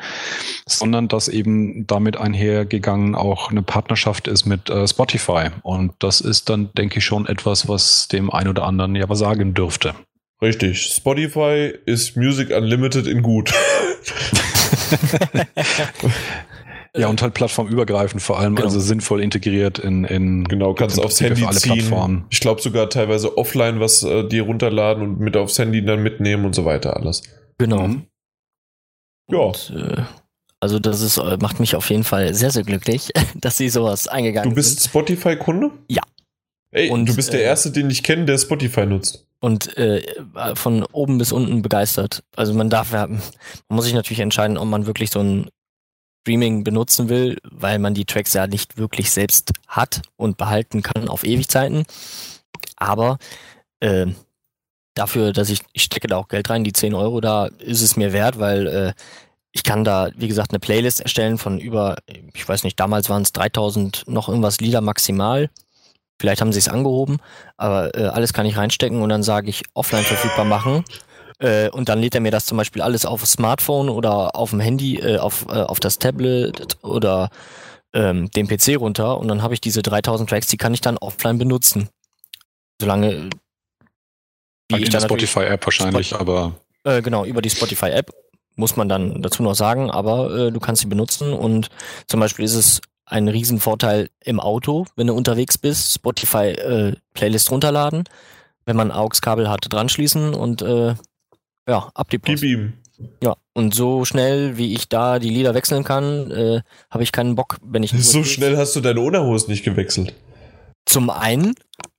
[0.65, 5.49] sondern dass eben damit einhergegangen auch eine Partnerschaft ist mit äh, Spotify.
[5.61, 9.19] Und das ist dann, denke ich, schon etwas, was dem ein oder anderen ja was
[9.19, 9.93] sagen dürfte.
[10.41, 13.53] Richtig, Spotify ist Music Unlimited in gut.
[16.95, 18.67] Ja, und halt plattformübergreifend vor allem, Genau.
[18.67, 21.73] also sinnvoll integriert in, in genau, kannst aufs Handy für alle ziehen.
[21.73, 22.25] Plattformen.
[22.29, 26.45] Ich glaube sogar teilweise offline was äh, dir runterladen und mit aufs Handy dann mitnehmen
[26.45, 27.23] und so weiter alles.
[27.57, 27.87] Genau.
[27.87, 28.03] Mhm.
[29.31, 29.39] Ja.
[29.39, 30.01] Und, äh,
[30.59, 34.07] also das ist, äh, macht mich auf jeden Fall sehr, sehr glücklich, dass sie sowas
[34.07, 34.89] eingegangen Du bist sind.
[34.89, 35.71] Spotify-Kunde?
[35.89, 36.03] Ja.
[36.71, 39.27] Ey, Und, du bist der äh, Erste, den ich kenne, der Spotify nutzt.
[39.39, 40.01] Und äh,
[40.55, 42.23] von oben bis unten begeistert.
[42.35, 43.19] Also man darf, man
[43.69, 45.49] muss sich natürlich entscheiden, ob man wirklich so ein
[46.23, 51.09] Streaming benutzen will, weil man die Tracks ja nicht wirklich selbst hat und behalten kann
[51.09, 51.83] auf Ewigzeiten.
[52.77, 53.17] Aber
[53.81, 54.07] äh,
[54.93, 57.97] dafür, dass ich, ich stecke da auch Geld rein, die 10 Euro da, ist es
[57.97, 58.93] mir wert, weil äh,
[59.51, 61.97] ich kann da, wie gesagt, eine Playlist erstellen von über,
[62.33, 65.49] ich weiß nicht, damals waren es 3000 noch irgendwas Lieder maximal.
[66.19, 67.17] Vielleicht haben sie es angehoben,
[67.57, 70.85] aber äh, alles kann ich reinstecken und dann sage ich offline verfügbar machen.
[71.43, 74.61] Äh, und dann lädt er mir das zum Beispiel alles auf Smartphone oder auf dem
[74.61, 77.29] Handy, äh, auf, äh, auf das Tablet oder
[77.93, 80.97] ähm, den PC runter und dann habe ich diese 3000 Tracks, die kann ich dann
[80.97, 81.89] offline benutzen.
[82.79, 83.29] Solange
[84.69, 86.55] wie halt in der Spotify-App wahrscheinlich, Spot aber.
[86.85, 88.11] Äh, genau, über die Spotify-App
[88.55, 91.67] muss man dann dazu noch sagen, aber äh, du kannst sie benutzen und
[92.07, 97.51] zum Beispiel ist es ein Riesenvorteil im Auto, wenn du unterwegs bist, Spotify äh, Playlist
[97.51, 98.05] runterladen,
[98.65, 100.95] wenn man AUX-Kabel hat, dran schließen und äh,
[101.67, 102.41] ja, ab die Post.
[102.41, 102.73] Gib ihm.
[103.21, 107.35] Ja, und so schnell, wie ich da die Lieder wechseln kann, äh, habe ich keinen
[107.35, 107.91] Bock, wenn ich.
[107.91, 110.13] So schnell hast du deine Unterhose nicht gewechselt.
[110.85, 111.55] Zum einen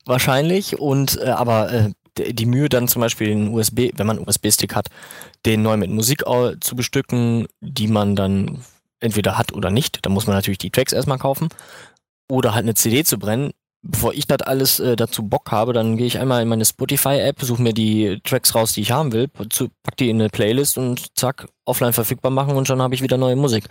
[0.07, 4.29] wahrscheinlich und äh, aber äh, die Mühe dann zum Beispiel den USB, wenn man einen
[4.29, 4.87] USB-Stick hat,
[5.47, 6.25] den neu mit Musik
[6.61, 8.63] zu bestücken, die man dann
[9.01, 9.99] entweder hat oder nicht.
[10.03, 11.49] Da muss man natürlich die Tracks erstmal kaufen.
[12.29, 13.53] Oder halt eine CD zu brennen.
[13.87, 17.43] Bevor ich das alles äh, dazu Bock habe, dann gehe ich einmal in meine Spotify-App,
[17.43, 21.17] suche mir die Tracks raus, die ich haben will, pack die in eine Playlist und
[21.19, 23.65] zack, offline verfügbar machen und schon habe ich wieder neue Musik.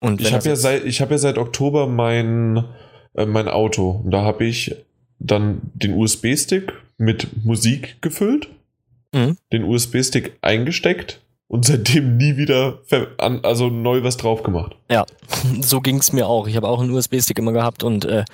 [0.00, 2.64] Und ich habe ja seit ich habe ja seit Oktober mein
[3.14, 4.74] äh, mein Auto und da habe ich
[5.18, 8.48] dann den USB-Stick mit Musik gefüllt,
[9.12, 9.36] mhm.
[9.52, 12.78] den USB-Stick eingesteckt und seitdem nie wieder
[13.18, 14.76] an, also neu was drauf gemacht.
[14.90, 15.04] Ja,
[15.60, 16.46] so ging's mir auch.
[16.46, 18.24] Ich habe auch einen USB-Stick immer gehabt und äh,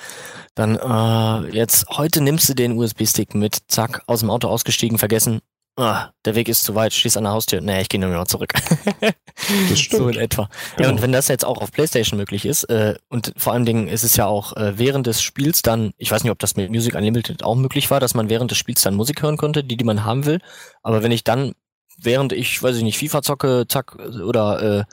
[0.54, 5.40] dann äh, jetzt heute nimmst du den USB-Stick mit, zack, aus dem Auto ausgestiegen, vergessen,
[5.76, 7.60] ah, der Weg ist zu weit, stehst an der Haustür.
[7.60, 8.52] Nee, ich gehe nur noch zurück.
[9.70, 10.02] das stimmt.
[10.02, 10.48] So in etwa.
[10.76, 10.88] Genau.
[10.88, 13.88] Ja, und wenn das jetzt auch auf PlayStation möglich ist, äh, und vor allen Dingen
[13.88, 16.70] ist es ja auch äh, während des Spiels dann, ich weiß nicht, ob das mit
[16.70, 19.76] Music Unlimited auch möglich war, dass man während des Spiels dann Musik hören konnte, die,
[19.76, 20.40] die man haben will.
[20.82, 21.52] Aber wenn ich dann,
[22.00, 24.84] während ich, weiß ich nicht, FIFA zocke, zack, oder äh,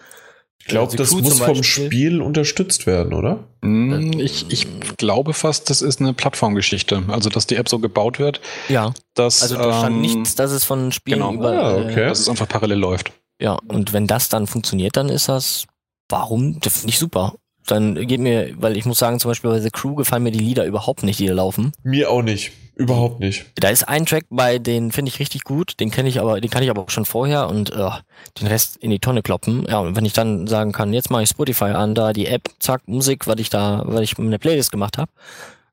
[0.59, 3.43] ich glaube, das muss vom Spiel unterstützt werden, oder?
[3.63, 7.03] Hm, ich, ich glaube fast, das ist eine Plattformgeschichte.
[7.07, 8.41] Also, dass die App so gebaut wird.
[8.69, 8.93] Ja.
[9.15, 11.33] Dass, also, da stand ähm, nichts, dass es von Spielen genau.
[11.33, 11.51] über.
[11.51, 12.05] Ah, okay.
[12.05, 13.11] Dass es einfach parallel läuft.
[13.39, 15.65] Ja, und wenn das dann funktioniert, dann ist das,
[16.09, 16.59] warum?
[16.59, 17.33] Das finde ich super
[17.67, 20.39] dann geht mir, weil ich muss sagen, zum Beispiel bei The Crew gefallen mir die
[20.39, 21.71] Lieder überhaupt nicht, die da laufen.
[21.83, 22.51] Mir auch nicht.
[22.81, 23.45] Überhaupt nicht.
[23.55, 26.49] Da ist ein Track bei, den finde ich richtig gut, den kenne ich aber, den
[26.49, 27.91] kann ich aber auch schon vorher und uh,
[28.39, 29.67] den Rest in die Tonne kloppen.
[29.69, 32.49] Ja, und wenn ich dann sagen kann, jetzt mache ich Spotify an, da die App,
[32.57, 35.11] zack, Musik, was ich da, was ich mit einer Playlist gemacht habe,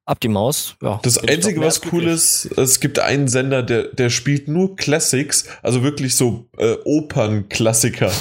[0.05, 0.77] ab die Maus.
[0.83, 5.47] Ja, das Einzige, was cool ist, es gibt einen Sender, der, der spielt nur Classics,
[5.63, 8.13] also wirklich so äh, Opernklassiker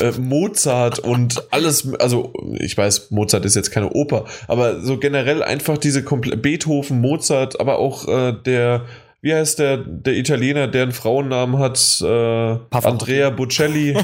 [0.00, 5.42] äh, Mozart und alles, also ich weiß, Mozart ist jetzt keine Oper, aber so generell
[5.42, 8.84] einfach diese komplett Beethoven, Mozart, aber auch äh, der
[9.24, 11.98] wie heißt der, der Italiener, der einen Frauennamen hat?
[12.02, 13.94] Äh, Andrea Bocelli.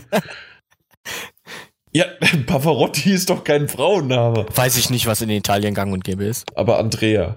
[1.92, 2.06] ja,
[2.46, 4.46] Pavarotti ist doch kein Frauenname.
[4.54, 6.46] Weiß ich nicht, was in Italien gang und gäbe ist.
[6.56, 7.36] Aber Andrea.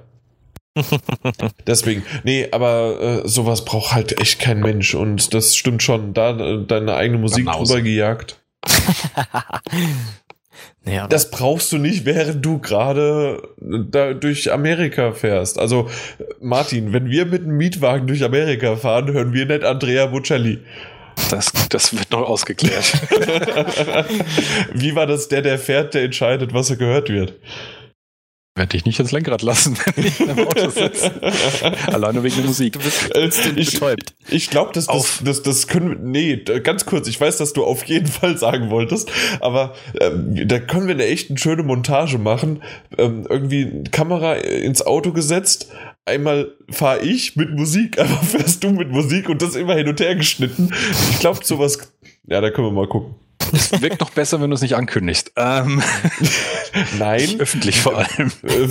[1.67, 6.13] Deswegen, nee, aber äh, sowas braucht halt echt kein Mensch und das stimmt schon.
[6.13, 8.39] Da äh, deine eigene Musik drüber gejagt.
[10.85, 15.59] naja, das brauchst du nicht, während du gerade da durch Amerika fährst.
[15.59, 15.89] Also,
[16.41, 20.59] Martin, wenn wir mit einem Mietwagen durch Amerika fahren, hören wir nicht Andrea Bocelli.
[21.29, 22.83] Das, das wird noch ausgeklärt.
[24.73, 25.27] Wie war das?
[25.27, 27.33] Der, der fährt, der entscheidet, was er gehört wird
[28.55, 31.11] werde dich nicht ins Lenkrad lassen, wenn ich im Auto sitze.
[31.87, 32.73] Alleine wegen der Musik.
[32.73, 34.13] Du bist äh, ich, betäubt.
[34.29, 37.63] Ich glaube, das, das, das, das können wir, nee, ganz kurz, ich weiß, dass du
[37.63, 42.19] auf jeden Fall sagen wolltest, aber ähm, da können wir eine echt eine schöne Montage
[42.19, 42.61] machen.
[42.97, 45.71] Ähm, irgendwie Kamera ins Auto gesetzt,
[46.05, 49.99] einmal fahre ich mit Musik, einmal fährst du mit Musik und das immer hin und
[49.99, 50.71] her geschnitten.
[51.11, 51.79] Ich glaube, sowas,
[52.27, 53.15] ja, da können wir mal gucken.
[53.53, 55.31] Es wirkt noch besser, wenn du es nicht ankündigst.
[55.35, 55.81] Ähm,
[56.99, 57.39] Nein.
[57.39, 58.31] Öffentlich vor allem.
[58.43, 58.67] Äh,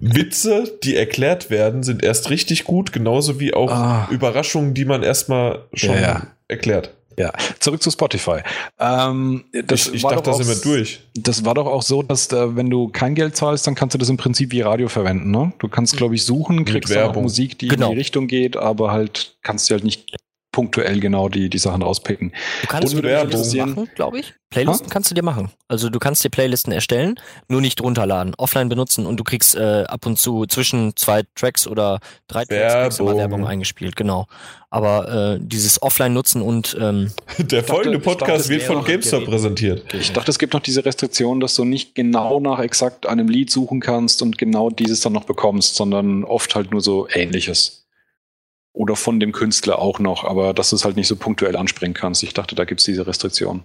[0.00, 4.08] Witze, die erklärt werden, sind erst richtig gut, genauso wie auch ah.
[4.10, 6.26] Überraschungen, die man erstmal schon ja, ja.
[6.48, 6.94] erklärt.
[7.18, 8.42] Ja, zurück zu Spotify.
[8.78, 11.00] Ähm, ich, ich dachte, da sind wir durch.
[11.14, 13.98] Das war doch auch so, dass äh, wenn du kein Geld zahlst, dann kannst du
[13.98, 15.32] das im Prinzip wie Radio verwenden.
[15.32, 15.52] Ne?
[15.58, 17.86] Du kannst, glaube ich, suchen, kriegst auch Musik, die genau.
[17.86, 20.14] in die Richtung geht, aber halt kannst du halt nicht
[20.58, 22.32] punktuell genau die, die Sachen rauspicken.
[22.62, 24.34] Du kannst und Werbung machen, glaube ich.
[24.50, 24.92] Playlisten ha?
[24.92, 25.52] kannst du dir machen.
[25.68, 27.14] Also du kannst dir Playlisten erstellen,
[27.46, 31.68] nur nicht runterladen, offline benutzen und du kriegst äh, ab und zu zwischen zwei Tracks
[31.68, 34.26] oder drei Tracks du mal Werbung eingespielt, genau.
[34.68, 39.94] Aber äh, dieses Offline-Nutzen und ähm, Der folgende dachte, Podcast dachte, wird von GameStop präsentiert.
[39.94, 43.50] Ich dachte, es gibt noch diese Restriktion, dass du nicht genau nach exakt einem Lied
[43.52, 47.77] suchen kannst und genau dieses dann noch bekommst, sondern oft halt nur so ähnliches
[48.78, 51.94] oder von dem Künstler auch noch, aber dass du es halt nicht so punktuell anspringen
[51.94, 52.22] kannst.
[52.22, 53.64] Ich dachte, da gibt es diese Restriktion.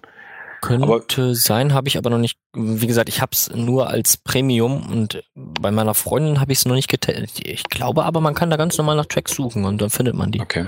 [0.61, 2.37] Könnte aber, sein, habe ich aber noch nicht.
[2.55, 6.65] Wie gesagt, ich habe es nur als Premium und bei meiner Freundin habe ich es
[6.65, 7.45] noch nicht getestet.
[7.45, 10.31] Ich glaube aber, man kann da ganz normal nach Tracks suchen und dann findet man
[10.31, 10.39] die.
[10.39, 10.65] Okay.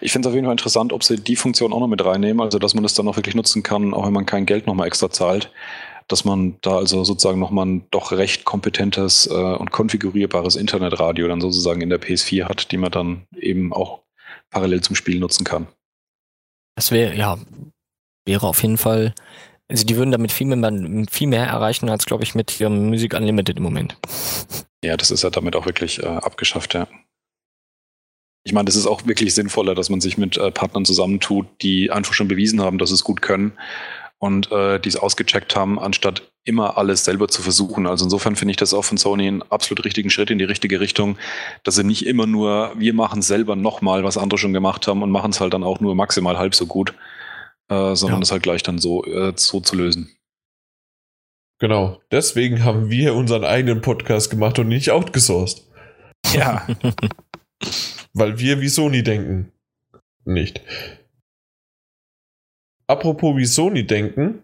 [0.00, 2.42] Ich finde es auf jeden Fall interessant, ob sie die Funktion auch noch mit reinnehmen,
[2.42, 4.86] also dass man das dann auch wirklich nutzen kann, auch wenn man kein Geld nochmal
[4.86, 5.50] extra zahlt.
[6.08, 11.40] Dass man da also sozusagen nochmal ein doch recht kompetentes äh, und konfigurierbares Internetradio dann
[11.40, 14.00] sozusagen in der PS4 hat, die man dann eben auch
[14.50, 15.66] parallel zum Spiel nutzen kann.
[16.76, 17.38] Das wäre, ja,
[18.24, 19.14] wäre auf jeden Fall,
[19.68, 23.14] also die würden damit viel mehr, viel mehr erreichen als, glaube ich, mit ihrem Music
[23.14, 23.96] Unlimited im Moment.
[24.84, 26.86] Ja, das ist ja damit auch wirklich äh, abgeschafft, ja.
[28.44, 31.90] Ich meine, das ist auch wirklich sinnvoller, dass man sich mit äh, Partnern zusammentut, die
[31.90, 33.58] einfach schon bewiesen haben, dass sie es gut können
[34.18, 37.86] und äh, die es ausgecheckt haben, anstatt immer alles selber zu versuchen.
[37.86, 40.80] Also insofern finde ich das auch von Sony einen absolut richtigen Schritt in die richtige
[40.80, 41.18] Richtung,
[41.62, 45.10] dass sie nicht immer nur, wir machen selber nochmal, was andere schon gemacht haben und
[45.10, 46.94] machen es halt dann auch nur maximal halb so gut,
[47.68, 48.32] äh, sondern es ja.
[48.32, 50.10] halt gleich dann so, äh, so zu lösen.
[51.60, 55.66] Genau, deswegen haben wir unseren eigenen Podcast gemacht und nicht outgesourced.
[56.32, 56.66] Ja.
[58.14, 59.52] Weil wir wie Sony denken.
[60.24, 60.62] Nicht.
[62.88, 64.42] Apropos wie Sony denken.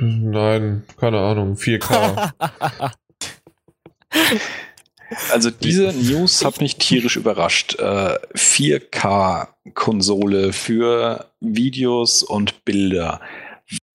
[0.00, 2.32] Nein, keine Ahnung, 4K.
[5.30, 7.78] Also diese News hat mich tierisch überrascht.
[7.78, 13.20] Äh, 4K-Konsole für Videos und Bilder.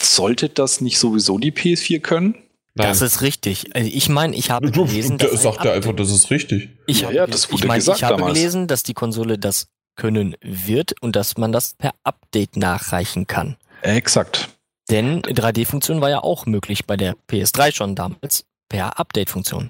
[0.01, 2.36] Sollte das nicht sowieso die PS4 können?
[2.76, 2.88] Nein.
[2.88, 3.76] Das ist richtig.
[3.76, 6.69] Also ich meine, ich habe gelesen, dass sagt er einfach, das ist richtig.
[6.88, 8.38] Ich ja, ja, das wurde ich mein, gesagt ich habe damals.
[8.38, 9.67] gelesen, dass die Konsole das
[10.01, 13.55] können wird und dass man das per Update nachreichen kann.
[13.83, 14.49] Exakt.
[14.89, 19.69] Denn 3D-Funktion war ja auch möglich bei der PS3 schon damals per Update-Funktion.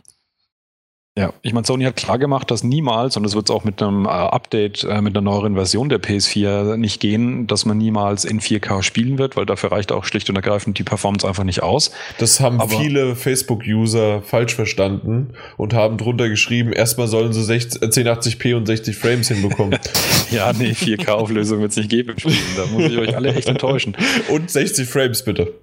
[1.18, 3.82] Ja, ich meine, Sony hat klar gemacht, dass niemals, und das wird es auch mit
[3.82, 8.24] einem äh, Update, äh, mit einer neueren Version der PS4 nicht gehen, dass man niemals
[8.24, 11.64] in 4K spielen wird, weil dafür reicht auch schlicht und ergreifend die Performance einfach nicht
[11.64, 11.91] aus.
[12.20, 17.82] Das haben Aber viele Facebook-User falsch verstanden und haben drunter geschrieben, erstmal sollen sie 60,
[17.82, 19.78] 1080p und 60 Frames hinbekommen.
[20.32, 22.16] ja, nee, 4K-Auflösung wird es nicht geben.
[22.55, 23.97] Da muss ich euch alle echt enttäuschen.
[24.30, 25.53] Und 60 Frames bitte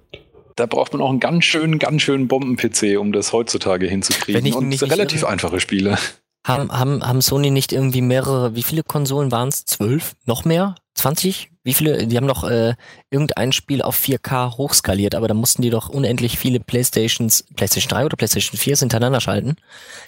[0.59, 4.41] da braucht man auch einen ganz schönen, ganz schönen Bomben-PC, um das heutzutage hinzukriegen.
[4.41, 5.97] Wenn ich und relativ einfache Spiele.
[6.45, 9.65] Haben, haben, haben Sony nicht irgendwie mehrere, wie viele Konsolen waren es?
[9.65, 10.15] Zwölf?
[10.25, 10.75] Noch mehr?
[10.95, 11.49] 20?
[11.63, 12.07] Wie viele?
[12.07, 12.75] Die haben doch äh,
[13.09, 18.05] irgendein Spiel auf 4K hochskaliert, aber da mussten die doch unendlich viele Playstations, Playstation 3
[18.05, 19.55] oder Playstation 4 hintereinander schalten.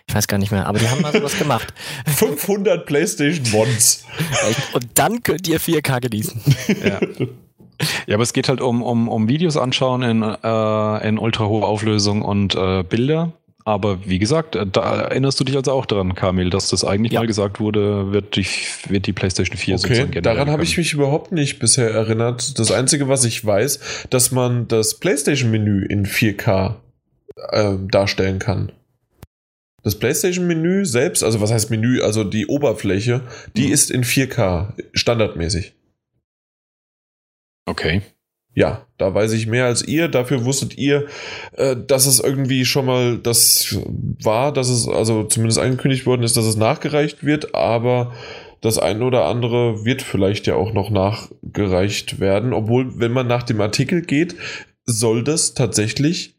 [0.08, 1.74] Ich weiß gar nicht mehr, aber die haben mal sowas gemacht.
[2.08, 4.06] 500 Playstation Ones.
[4.74, 6.42] Und dann könnt ihr 4K genießen.
[6.84, 7.00] Ja.
[8.08, 11.68] Ja, aber es geht halt um, um, um Videos anschauen in, äh, in ultra hoher
[11.68, 13.34] Auflösung und äh, Bilder.
[13.64, 17.14] Aber wie gesagt, äh, da erinnerst du dich also auch dran, Kamil, dass das eigentlich
[17.14, 17.20] ja.
[17.20, 18.46] mal gesagt wurde, wird die,
[18.88, 22.58] wird die PlayStation 4 okay, sozusagen Daran habe ich mich überhaupt nicht bisher erinnert.
[22.60, 26.76] Das Einzige, was ich weiß, dass man das PlayStation-Menü in 4K
[27.50, 28.72] äh, darstellen kann.
[29.84, 33.22] Das PlayStation-Menü selbst, also was heißt Menü, also die Oberfläche,
[33.56, 33.74] die mhm.
[33.74, 35.74] ist in 4K, standardmäßig.
[37.66, 38.02] Okay.
[38.54, 40.10] Ja, da weiß ich mehr als ihr.
[40.10, 41.08] Dafür wusstet ihr,
[41.54, 43.78] äh, dass es irgendwie schon mal das
[44.22, 48.12] war, dass es also zumindest angekündigt worden ist, dass es nachgereicht wird, aber
[48.60, 52.54] das eine oder andere wird vielleicht ja auch noch nachgereicht werden.
[52.54, 54.36] Obwohl, wenn man nach dem Artikel geht,
[54.86, 56.36] soll das tatsächlich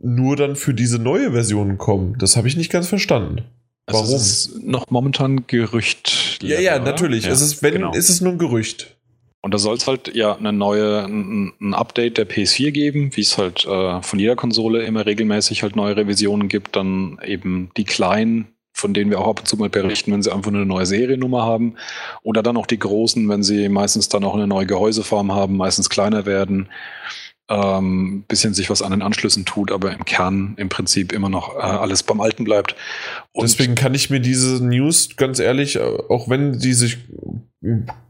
[0.00, 2.16] nur dann für diese neue Version kommen.
[2.18, 3.44] Das habe ich nicht ganz verstanden.
[3.86, 4.16] Also Warum?
[4.16, 6.38] Es ist noch momentan Gerücht.
[6.42, 7.26] Ja, ja, natürlich.
[7.26, 7.92] Ja, es ist, wenn, genau.
[7.92, 8.96] ist es nur ein Gerücht.
[9.44, 13.20] Und da soll es halt ja eine neue, ein, ein, Update der PS4 geben, wie
[13.20, 17.84] es halt äh, von jeder Konsole immer regelmäßig halt neue Revisionen gibt, dann eben die
[17.84, 20.66] kleinen, von denen wir auch ab und zu mal berichten, wenn sie einfach nur eine
[20.66, 21.74] neue Seriennummer haben.
[22.22, 25.90] Oder dann auch die großen, wenn sie meistens dann auch eine neue Gehäuseform haben, meistens
[25.90, 26.70] kleiner werden
[27.48, 31.56] ähm, bisschen sich was an den Anschlüssen tut, aber im Kern im Prinzip immer noch
[31.56, 32.74] äh, alles beim Alten bleibt.
[33.32, 36.98] Und Deswegen kann ich mir diese News ganz ehrlich, auch wenn die sich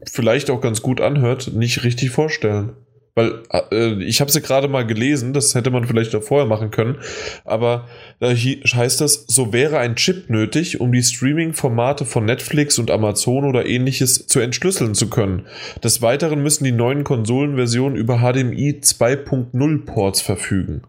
[0.05, 2.73] vielleicht auch ganz gut anhört, nicht richtig vorstellen.
[3.15, 6.69] Weil äh, ich habe sie gerade mal gelesen, das hätte man vielleicht auch vorher machen
[6.69, 6.97] können,
[7.45, 7.87] aber
[8.19, 13.45] da heißt das, so wäre ein Chip nötig, um die Streaming-Formate von Netflix und Amazon
[13.45, 15.47] oder ähnliches zu entschlüsseln zu können.
[15.81, 20.81] Des Weiteren müssen die neuen Konsolenversionen über HDMI 2.0 Ports verfügen.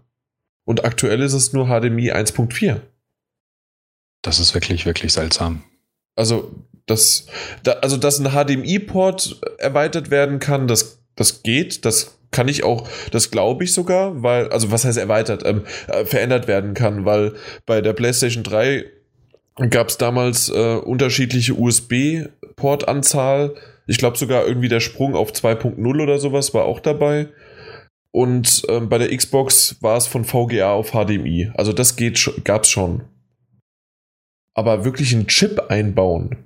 [0.65, 2.81] Und aktuell ist es nur HDMI 1.4.
[4.23, 5.63] Das ist wirklich, wirklich seltsam.
[6.17, 6.53] Also,
[6.87, 7.29] das,
[7.63, 12.87] da, also, dass ein HDMI-Port erweitert werden kann, das, das geht, das kann ich auch,
[13.13, 17.33] das glaube ich sogar, weil, also was heißt erweitert, ähm, äh, verändert werden kann, weil
[17.65, 18.85] bei der PlayStation 3
[19.71, 23.55] gab es damals äh, unterschiedliche USB-Portanzahl
[23.87, 27.29] Ich glaube sogar irgendwie der Sprung auf 2.0 oder sowas war auch dabei.
[28.11, 31.53] Und ähm, bei der Xbox war es von VGA auf HDMI.
[31.55, 33.05] Also das geht, gab's schon.
[34.53, 36.37] Aber wirklich einen Chip einbauen.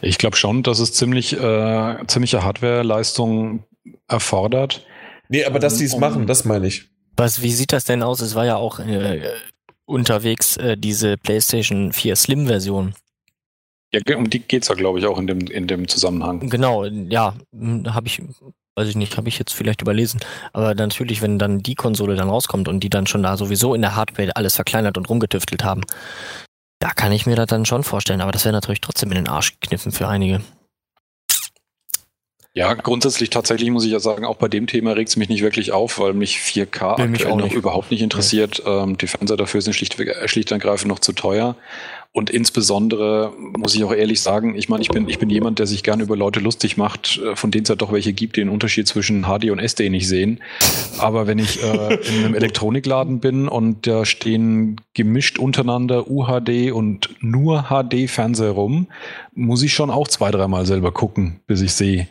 [0.00, 3.64] Ich glaube schon, dass es ziemlich äh, ziemliche Hardware-Leistung
[4.08, 4.86] erfordert.
[5.32, 6.90] Nee, aber dass sie es um, machen, das meine ich.
[7.16, 8.20] Was, wie sieht das denn aus?
[8.20, 9.22] Es war ja auch äh,
[9.86, 12.92] unterwegs äh, diese PlayStation 4 Slim-Version.
[13.94, 16.50] Ja, um die geht es ja, glaube ich, auch in dem, in dem Zusammenhang.
[16.50, 18.22] Genau, ja, hm, habe ich,
[18.76, 20.20] weiß ich nicht, habe ich jetzt vielleicht überlesen.
[20.52, 23.80] Aber natürlich, wenn dann die Konsole dann rauskommt und die dann schon da sowieso in
[23.80, 25.80] der Hardware alles verkleinert und rumgetüftelt haben,
[26.78, 28.20] da kann ich mir das dann schon vorstellen.
[28.20, 30.42] Aber das wäre natürlich trotzdem in den Arsch gekniffen für einige.
[32.54, 35.42] Ja, grundsätzlich tatsächlich muss ich ja sagen, auch bei dem Thema regt es mich nicht
[35.42, 38.62] wirklich auf, weil mich 4K Will mich noch überhaupt nicht interessiert.
[38.66, 39.96] Ähm, die Fernseher dafür sind schlicht,
[40.26, 41.56] schlicht und ergreifend noch zu teuer.
[42.14, 45.66] Und insbesondere muss ich auch ehrlich sagen, ich meine, ich bin, ich bin jemand, der
[45.66, 48.42] sich gerne über Leute lustig macht, äh, von denen es ja doch welche gibt, die
[48.42, 50.40] den Unterschied zwischen HD und SD nicht sehen.
[50.98, 57.08] Aber wenn ich äh, in einem Elektronikladen bin und da stehen gemischt untereinander UHD und
[57.20, 58.88] nur HD-Fernseher rum,
[59.34, 62.08] muss ich schon auch zwei, dreimal selber gucken, bis ich sehe.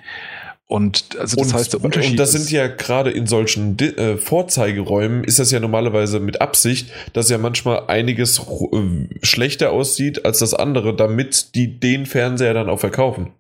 [0.72, 4.16] Und also das und, heißt, der Unterschied und das sind ja gerade in solchen äh,
[4.16, 10.40] Vorzeigeräumen ist das ja normalerweise mit Absicht, dass ja manchmal einiges äh, schlechter aussieht als
[10.40, 13.34] das andere, damit die den Fernseher dann auch verkaufen.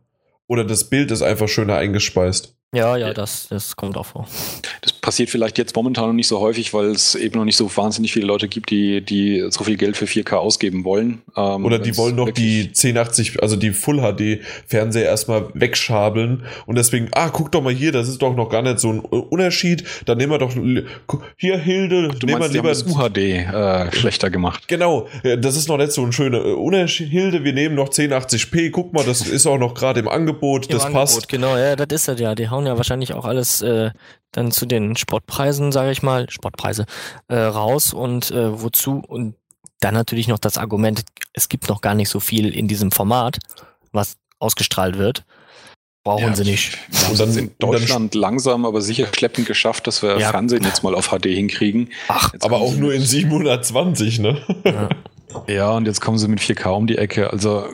[0.48, 2.58] Oder das Bild ist einfach schöner eingespeist.
[2.74, 4.26] Ja, ja, das, das kommt auch vor.
[4.80, 7.70] Das passiert vielleicht jetzt momentan noch nicht so häufig, weil es eben noch nicht so
[7.76, 11.22] wahnsinnig viele Leute gibt, die, die so viel Geld für 4K ausgeben wollen.
[11.36, 16.78] Ähm, Oder die wollen noch die 1080, also die Full HD Fernseher erstmal wegschabeln und
[16.78, 19.84] deswegen, ah, guck doch mal hier, das ist doch noch gar nicht so ein Unterschied.
[20.06, 20.54] Dann nehmen wir doch
[21.36, 24.70] hier Hilde, Du nehmen wir meinst, die haben lieber das UHD äh, schlechter gemacht.
[24.70, 27.10] Genau, das ist noch nicht so ein schöner äh, Unterschied.
[27.10, 28.72] Hilde, wir nehmen noch 1080p.
[28.72, 30.68] Guck mal, das ist auch noch gerade im Angebot.
[30.68, 31.28] Im das Angebot, passt.
[31.28, 32.34] Genau, ja, das ist das ja.
[32.34, 33.92] Die hauen ja wahrscheinlich auch alles äh,
[34.32, 36.86] dann zu den Sportpreisen, sage ich mal, Sportpreise,
[37.28, 39.02] äh, raus und äh, wozu?
[39.08, 39.36] Und
[39.80, 41.04] dann natürlich noch das Argument,
[41.34, 43.40] es gibt noch gar nicht so viel in diesem Format,
[43.92, 45.26] was ausgestrahlt wird.
[46.04, 46.78] Brauchen Ja, sie nicht.
[46.90, 50.32] Wir haben Und dann- es in Deutschland langsam, aber sicher schleppend geschafft, dass wir Ja.
[50.32, 51.90] Fernsehen jetzt mal auf HD hinkriegen.
[52.08, 54.42] Ach, Jetzt Aber auch nur in 720, ne?
[54.66, 54.90] ja.
[55.48, 57.32] Ja, und jetzt kommen sie mit 4K um die Ecke.
[57.32, 57.66] Also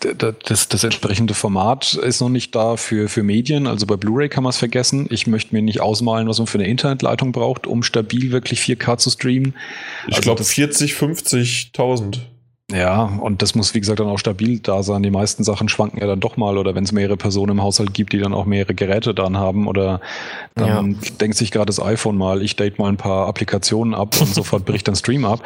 [0.00, 3.66] das, das entsprechende Format ist noch nicht da für, für Medien.
[3.66, 5.06] Also bei Blu-ray kann man es vergessen.
[5.10, 8.98] Ich möchte mir nicht ausmalen, was man für eine Internetleitung braucht, um stabil wirklich 4K
[8.98, 9.54] zu streamen.
[10.08, 12.18] Ich Also glaube das- 40, 50.000.
[12.72, 15.02] Ja, und das muss, wie gesagt, dann auch stabil da sein.
[15.02, 17.92] Die meisten Sachen schwanken ja dann doch mal oder wenn es mehrere Personen im Haushalt
[17.92, 20.00] gibt, die dann auch mehrere Geräte dran haben oder
[20.54, 24.34] dann denkt sich gerade das iPhone mal, ich date mal ein paar Applikationen ab und
[24.34, 25.42] sofort bricht dann Stream ab.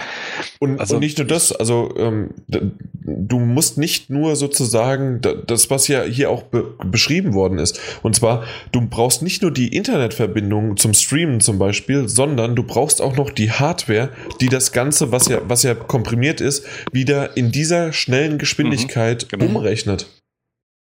[0.59, 5.89] Und, Also und nicht nur das, also ähm, du musst nicht nur sozusagen das, was
[5.89, 7.81] ja hier auch be beschrieben worden ist.
[8.03, 13.01] Und zwar, du brauchst nicht nur die Internetverbindung zum Streamen zum Beispiel, sondern du brauchst
[13.01, 14.11] auch noch die Hardware,
[14.41, 19.47] die das Ganze, was ja, was ja komprimiert ist, wieder in dieser schnellen Geschwindigkeit genau.
[19.47, 20.07] umrechnet.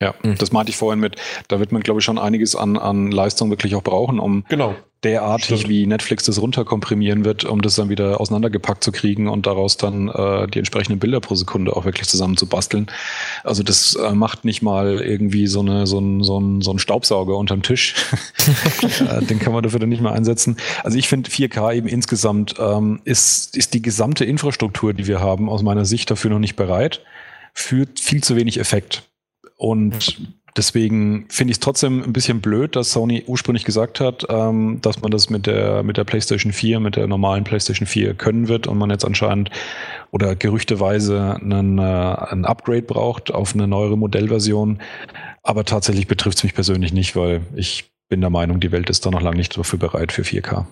[0.01, 0.35] Ja, Mhm.
[0.37, 1.15] das meinte ich vorhin mit,
[1.47, 4.75] da wird man, glaube ich, schon einiges an, an Leistung wirklich auch brauchen, um Genau.
[5.03, 5.69] derartig Stimmt.
[5.69, 10.09] wie Netflix das runterkomprimieren wird, um das dann wieder auseinandergepackt zu kriegen und daraus dann
[10.09, 12.87] äh, die entsprechenden Bilder pro Sekunde auch wirklich zusammen zu basteln.
[13.45, 16.79] Also das äh, macht nicht mal irgendwie so, eine, so, ein, so, ein, so ein
[16.79, 17.95] Staubsauger unterm Tisch.
[19.09, 20.57] Äh, Den kann man dafür dann nicht mehr einsetzen.
[20.83, 25.49] Also ich finde 4K eben insgesamt ähm, ist, ist die gesamte Infrastruktur, die wir haben,
[25.49, 27.01] aus meiner Sicht dafür noch nicht bereit.
[27.53, 29.03] Führt viel zu wenig Effekt.
[29.57, 34.79] Und deswegen finde ich es trotzdem ein bisschen blöd, dass Sony ursprünglich gesagt hat, ähm,
[34.81, 38.47] dass man das mit der, mit der PlayStation 4, mit der normalen PlayStation 4 können
[38.47, 39.49] wird und man jetzt anscheinend
[40.11, 44.79] oder gerüchteweise einen, äh, ein Upgrade braucht auf eine neuere Modellversion.
[45.43, 49.05] Aber tatsächlich betrifft es mich persönlich nicht, weil ich bin der Meinung, die Welt ist
[49.05, 50.65] da noch lange nicht dafür bereit für 4K.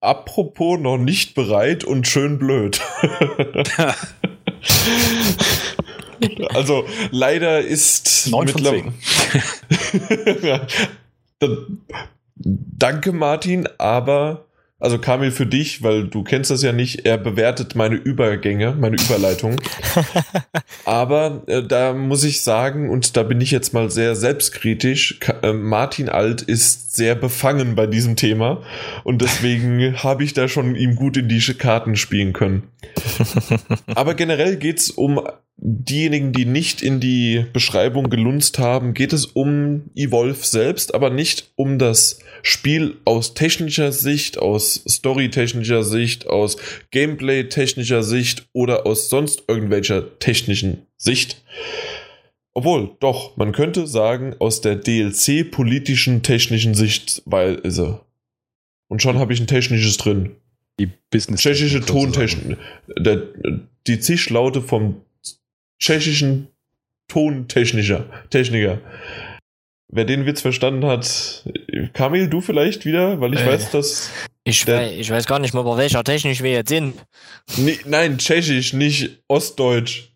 [0.00, 2.80] Apropos noch nicht bereit und schön blöd.
[6.54, 8.92] also leider ist Neun von mittler- zehn.
[10.42, 10.66] Ja.
[12.36, 14.46] Danke, Martin, aber
[14.84, 18.96] also Kamil für dich, weil du kennst das ja nicht, er bewertet meine Übergänge, meine
[18.96, 19.56] Überleitung.
[20.84, 25.36] aber äh, da muss ich sagen, und da bin ich jetzt mal sehr selbstkritisch, Ka
[25.42, 28.62] äh, Martin Alt ist sehr befangen bei diesem Thema
[29.04, 32.64] und deswegen habe ich da schon ihm gut in die Karten spielen können.
[33.94, 35.18] Aber generell geht es um
[35.66, 41.52] diejenigen, die nicht in die Beschreibung gelunzt haben, geht es um Evolve selbst, aber nicht
[41.56, 46.58] um das Spiel aus technischer Sicht, aus storytechnischer Sicht, aus
[46.90, 51.42] Gameplay-technischer Sicht oder aus sonst irgendwelcher technischen Sicht.
[52.52, 58.00] Obwohl, doch, man könnte sagen, aus der DLC-politischen technischen Sichtweise.
[58.88, 60.36] Und schon habe ich ein technisches drin.
[60.78, 61.40] Die Business.
[61.40, 62.58] Tschechische Tontechnik.
[63.86, 64.96] Die Zischlaute vom
[65.78, 66.48] tschechischen
[67.08, 68.04] Tontechniker.
[68.30, 68.78] Techniker.
[69.92, 71.44] Wer den Witz verstanden hat,
[71.92, 74.10] Kamil, du vielleicht wieder, weil ich Äh, weiß, dass.
[74.42, 76.94] Ich, Der- weiß, ich weiß gar nicht mal, bei welcher Technik wir jetzt sind.
[77.56, 80.10] Nee, nein, tschechisch, nicht ostdeutsch.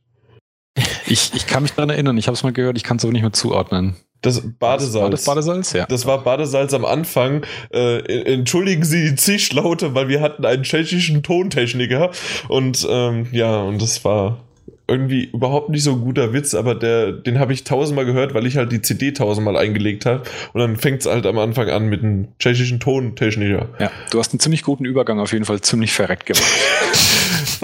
[1.07, 3.13] Ich, ich kann mich daran erinnern, ich habe es mal gehört, ich kann es aber
[3.13, 3.97] nicht mehr zuordnen.
[4.21, 4.95] Das Badesalz.
[5.03, 5.73] War das Badesalz?
[5.73, 5.87] Ja.
[5.87, 7.47] Das war Badesalz am Anfang.
[7.73, 7.99] Äh,
[8.33, 12.11] entschuldigen Sie die Zischlaute, weil wir hatten einen tschechischen Tontechniker.
[12.49, 14.45] Und ähm, ja, und das war
[14.89, 18.47] irgendwie überhaupt nicht so ein guter Witz, aber der, den habe ich tausendmal gehört, weil
[18.47, 20.23] ich halt die CD tausendmal eingelegt habe.
[20.55, 23.69] Und dann fängt es halt am Anfang an mit einem tschechischen Tontechniker.
[23.79, 23.91] ja.
[24.11, 26.45] Du hast einen ziemlich guten Übergang auf jeden Fall ziemlich verreckt gemacht.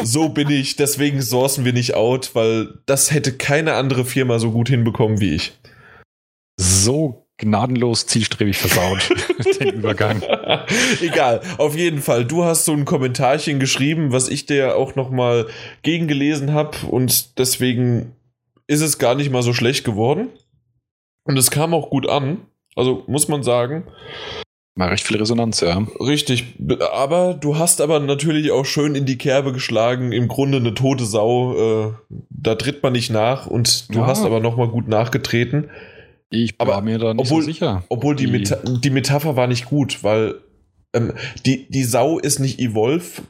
[0.02, 4.50] So bin ich, deswegen sourcen wir nicht out, weil das hätte keine andere Firma so
[4.50, 5.52] gut hinbekommen wie ich.
[6.60, 9.08] so gnadenlos zielstrebig versaut,
[9.60, 10.22] den Übergang.
[11.02, 12.24] Egal, auf jeden Fall.
[12.24, 15.46] Du hast so ein Kommentarchen geschrieben, was ich dir auch nochmal
[15.82, 18.12] gegengelesen habe und deswegen
[18.66, 20.28] ist es gar nicht mal so schlecht geworden.
[21.24, 22.38] Und es kam auch gut an.
[22.76, 23.84] Also muss man sagen,
[24.76, 25.86] Mal recht viel Resonanz, ja.
[26.00, 26.56] richtig.
[26.92, 30.10] Aber du hast aber natürlich auch schön in die Kerbe geschlagen.
[30.10, 31.54] Im Grunde eine tote Sau.
[31.90, 31.92] Äh,
[32.30, 34.06] da tritt man nicht nach und du Ja.
[34.08, 35.70] hast aber nochmal gut nachgetreten.
[36.30, 37.84] Ich Aber war mir da nicht obwohl- so sicher.
[37.88, 40.36] Obwohl die, Die- Meta die Metapher war nicht gut, weil
[40.94, 41.12] ähm,
[41.46, 43.22] die, die Sau ist nicht Evolve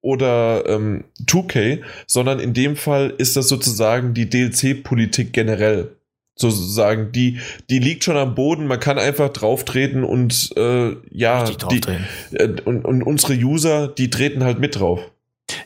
[0.00, 5.96] oder ähm, 2K, sondern in dem Fall ist das sozusagen die DLC-Politik generell.
[6.34, 7.38] Sozusagen, die,
[7.68, 11.80] die liegt schon am Boden, man kann einfach drauftreten und äh, ja, die,
[12.32, 15.11] äh, und, und unsere User, die treten halt mit drauf.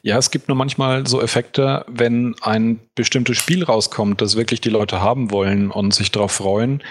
[0.02, 4.70] Ja, es gibt nur manchmal so Effekte, wenn ein bestimmtes Spiel rauskommt, das wirklich die
[4.70, 6.82] Leute haben wollen und sich darauf freuen,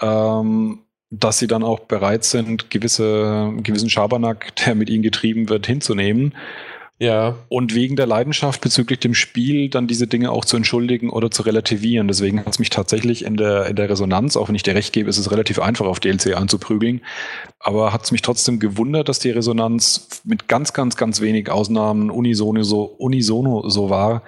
[0.00, 0.80] ähm,
[1.10, 6.34] dass sie dann auch bereit sind, gewisse, gewissen Schabernack, der mit ihnen getrieben wird, hinzunehmen.
[7.02, 11.32] Ja, Und wegen der Leidenschaft bezüglich dem Spiel dann diese Dinge auch zu entschuldigen oder
[11.32, 12.06] zu relativieren.
[12.06, 14.92] Deswegen hat es mich tatsächlich in der, in der Resonanz, auch wenn ich dir recht
[14.92, 17.00] gebe, ist es relativ einfach auf DLC anzuprügeln.
[17.58, 22.08] Aber hat es mich trotzdem gewundert, dass die Resonanz mit ganz, ganz, ganz wenig Ausnahmen
[22.08, 24.22] unisono so, unisono so war,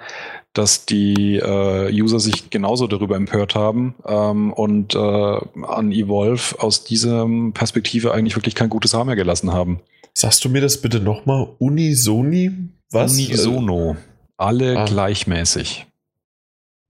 [0.51, 6.83] dass die äh, User sich genauso darüber empört haben ähm, und äh, an Evolve aus
[6.83, 9.79] dieser Perspektive eigentlich wirklich kein gutes Haar mehr gelassen haben.
[10.17, 11.47] Sagst du mir das bitte nochmal?
[11.59, 12.51] Unisoni?
[12.91, 13.13] Was?
[13.13, 13.97] Unisono.
[14.37, 14.85] Alle Ah.
[14.85, 15.85] gleichmäßig.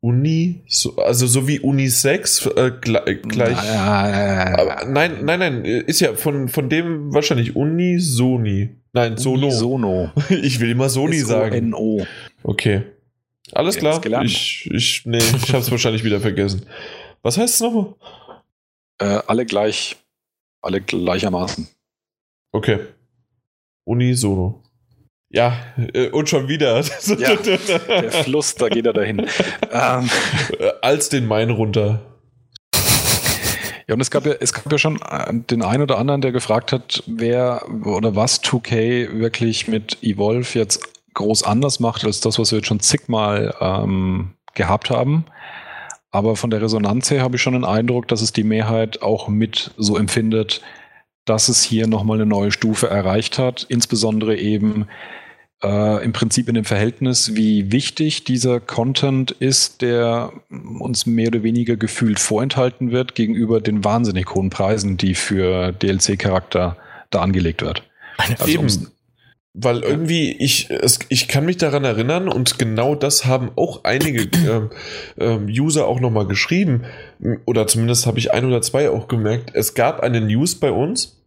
[0.02, 3.24] Uni, so, also so wie Unisex äh, gleich.
[3.24, 8.70] gleich aber, nein, nein, nein, ist ja von, von dem wahrscheinlich Unisoni.
[8.94, 9.50] Nein, Sono.
[9.50, 10.12] Sono.
[10.30, 11.74] Ich will immer Sony sagen.
[11.74, 12.06] S-O-N-O.
[12.44, 12.84] Okay.
[13.54, 14.00] Alles klar.
[14.24, 16.68] Ich, ich, nee, ich hab's wahrscheinlich wieder vergessen.
[17.24, 17.96] Was heißt es nochmal?
[19.00, 19.96] Äh, alle gleich.
[20.62, 21.68] Alle gleichermaßen.
[22.52, 22.80] Okay.
[23.86, 24.62] Unisono.
[25.30, 25.58] Ja,
[25.94, 26.84] äh, und schon wieder.
[27.18, 29.20] Ja, Der Fluss, da geht er dahin.
[29.72, 30.10] ähm,
[30.82, 32.02] Als den Main runter.
[33.88, 36.32] ja, und es gab ja, es gab ja schon äh, den einen oder anderen, der
[36.32, 40.80] gefragt hat, wer oder was 2K wirklich mit Evolve jetzt
[41.14, 45.26] groß anders macht als das, was wir jetzt schon zigmal ähm, gehabt haben.
[46.12, 49.28] Aber von der Resonanz her habe ich schon den Eindruck, dass es die Mehrheit auch
[49.28, 50.62] mit so empfindet,
[51.26, 53.66] dass es hier nochmal eine neue Stufe erreicht hat.
[53.68, 54.88] Insbesondere eben
[55.64, 60.32] äh, im Prinzip in dem Verhältnis, wie wichtig dieser Content ist, der
[60.80, 66.78] uns mehr oder weniger gefühlt vorenthalten wird gegenüber den wahnsinnig hohen Preisen, die für DLC-Charakter
[67.10, 67.84] da angelegt wird.
[68.18, 68.88] Also Eben.
[69.58, 74.28] Weil irgendwie, ich, es, ich kann mich daran erinnern und genau das haben auch einige
[75.18, 76.84] ähm, User auch nochmal geschrieben.
[77.46, 79.52] Oder zumindest habe ich ein oder zwei auch gemerkt.
[79.54, 81.22] Es gab eine News bei uns,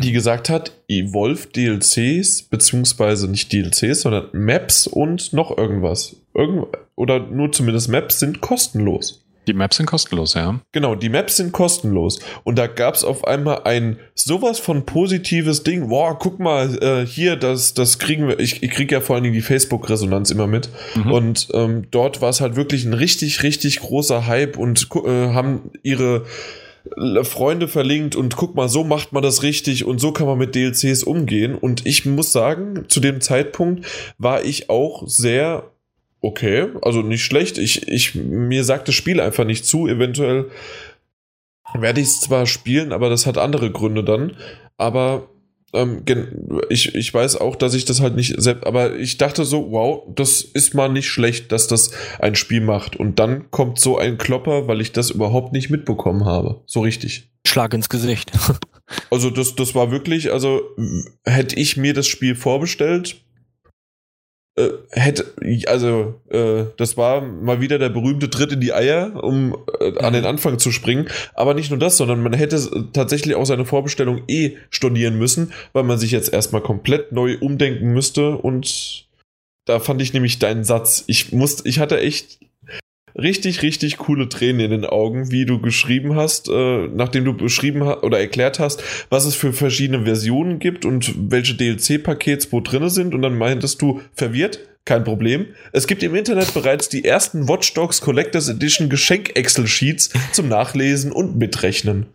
[0.00, 6.16] die gesagt hat, Evolve DLCs, beziehungsweise nicht DLCs, sondern Maps und noch irgendwas.
[6.34, 9.24] Irgend oder nur zumindest Maps sind kostenlos.
[9.50, 10.60] Die Maps sind kostenlos, ja.
[10.70, 12.20] Genau, die Maps sind kostenlos.
[12.44, 15.88] Und da gab es auf einmal ein sowas von positives Ding.
[15.88, 18.38] Boah, guck mal, äh, hier, das, das kriegen wir.
[18.38, 20.68] Ich, ich kriege ja vor allen Dingen die Facebook-Resonanz immer mit.
[20.94, 21.10] Mhm.
[21.10, 25.72] Und ähm, dort war es halt wirklich ein richtig, richtig großer Hype und äh, haben
[25.82, 26.26] ihre
[26.96, 30.38] äh, Freunde verlinkt und guck mal, so macht man das richtig und so kann man
[30.38, 31.56] mit DLCs umgehen.
[31.56, 33.84] Und ich muss sagen, zu dem Zeitpunkt
[34.16, 35.72] war ich auch sehr
[36.20, 37.58] okay, also nicht schlecht.
[37.58, 39.86] Ich, ich, mir sagt das Spiel einfach nicht zu.
[39.86, 40.50] Eventuell
[41.74, 44.36] werde ich es zwar spielen, aber das hat andere Gründe dann.
[44.76, 45.28] Aber
[45.72, 46.02] ähm,
[46.68, 50.02] ich, ich weiß auch, dass ich das halt nicht selbst, aber ich dachte so, wow,
[50.14, 52.96] das ist mal nicht schlecht, dass das ein Spiel macht.
[52.96, 56.62] Und dann kommt so ein Klopper, weil ich das überhaupt nicht mitbekommen habe.
[56.66, 57.30] So richtig.
[57.46, 58.32] Schlag ins Gesicht.
[59.10, 60.62] also das, das war wirklich, also
[61.24, 63.22] hätte ich mir das Spiel vorbestellt,
[64.60, 65.32] äh, hätte,
[65.66, 70.12] also äh, das war mal wieder der berühmte Tritt in die Eier, um äh, an
[70.12, 70.28] den mhm.
[70.28, 71.08] Anfang zu springen.
[71.34, 75.84] Aber nicht nur das, sondern man hätte tatsächlich auch seine Vorbestellung eh stornieren müssen, weil
[75.84, 78.36] man sich jetzt erstmal komplett neu umdenken müsste.
[78.36, 79.06] Und
[79.66, 81.04] da fand ich nämlich deinen Satz.
[81.06, 82.38] Ich musste, ich hatte echt
[83.22, 87.84] richtig, richtig coole Tränen in den Augen, wie du geschrieben hast, äh, nachdem du beschrieben
[87.84, 92.88] hast oder erklärt hast, was es für verschiedene Versionen gibt und welche DLC-Pakets wo drin
[92.88, 93.14] sind.
[93.14, 95.46] Und dann meintest du, verwirrt, kein Problem.
[95.72, 101.36] Es gibt im Internet bereits die ersten Watch Dogs Collectors Edition Geschenk-Excel-Sheets zum Nachlesen und
[101.36, 102.06] Mitrechnen.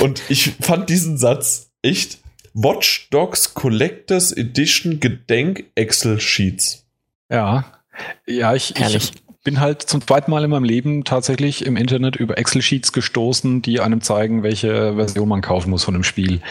[0.00, 2.18] Und ich fand diesen Satz echt
[2.54, 6.84] Watch Dogs Collectors Edition Gedenk Excel Sheets.
[7.30, 7.72] Ja.
[8.26, 9.12] Ja, ich, ich
[9.48, 13.80] bin halt zum zweiten Mal in meinem Leben tatsächlich im Internet über Excel-Sheets gestoßen, die
[13.80, 16.42] einem zeigen, welche Version man kaufen muss von dem Spiel.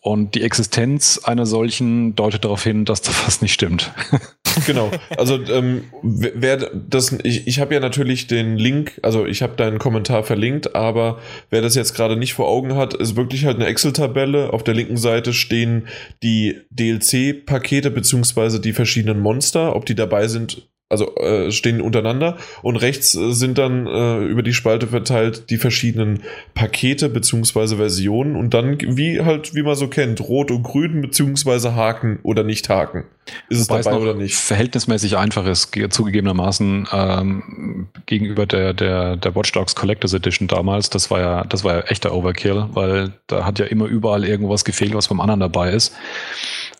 [0.00, 3.92] Und die Existenz einer solchen deutet darauf hin, dass das fast nicht stimmt.
[4.66, 4.90] genau.
[5.18, 9.78] Also ähm, wer das, ich, ich habe ja natürlich den Link, also ich habe deinen
[9.78, 11.18] Kommentar verlinkt, aber
[11.50, 14.54] wer das jetzt gerade nicht vor Augen hat, ist wirklich halt eine Excel-Tabelle.
[14.54, 15.86] Auf der linken Seite stehen
[16.22, 22.76] die DLC-Pakete beziehungsweise die verschiedenen Monster, ob die dabei sind also äh, stehen untereinander und
[22.76, 26.22] rechts äh, sind dann äh, über die Spalte verteilt die verschiedenen
[26.54, 31.74] Pakete beziehungsweise Versionen und dann wie halt wie man so kennt rot und grün beziehungsweise
[31.74, 33.04] Haken oder nicht Haken.
[33.50, 34.34] Ist es Wobei dabei es oder nicht?
[34.34, 40.88] verhältnismäßig einfach ist zugegebenermaßen ähm, gegenüber der der der Watch Dogs Collectors Edition damals.
[40.88, 44.64] Das war ja das war ja echter Overkill weil da hat ja immer überall irgendwas
[44.64, 45.94] gefehlt was beim anderen dabei ist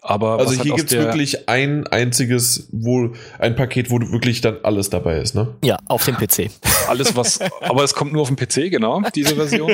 [0.08, 4.88] aber also hier gibt es wirklich ein einziges, wohl ein Paket, wo wirklich dann alles
[4.88, 5.54] dabei ist, ne?
[5.62, 6.48] Ja, auf dem PC.
[6.88, 9.70] Alles, was, aber es kommt nur auf dem PC, genau, diese Version.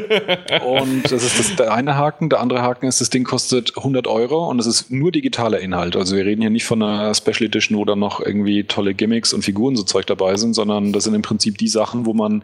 [0.66, 2.30] Und das ist das, der eine Haken.
[2.30, 5.94] Der andere Haken ist, das Ding kostet 100 Euro und es ist nur digitaler Inhalt.
[5.94, 9.32] Also wir reden hier nicht von einer Special Edition, wo dann noch irgendwie tolle Gimmicks
[9.32, 12.42] und Figuren so Zeug dabei sind, sondern das sind im Prinzip die Sachen, wo man,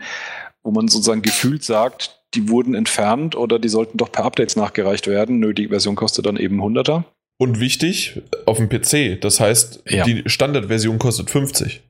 [0.62, 5.08] wo man sozusagen gefühlt sagt, die wurden entfernt oder die sollten doch per Updates nachgereicht
[5.08, 5.40] werden.
[5.40, 7.02] Nö, die Version kostet dann eben 100er.
[7.40, 9.18] Und wichtig, auf dem PC.
[9.18, 10.04] Das heißt, ja.
[10.04, 11.80] die Standardversion kostet 50.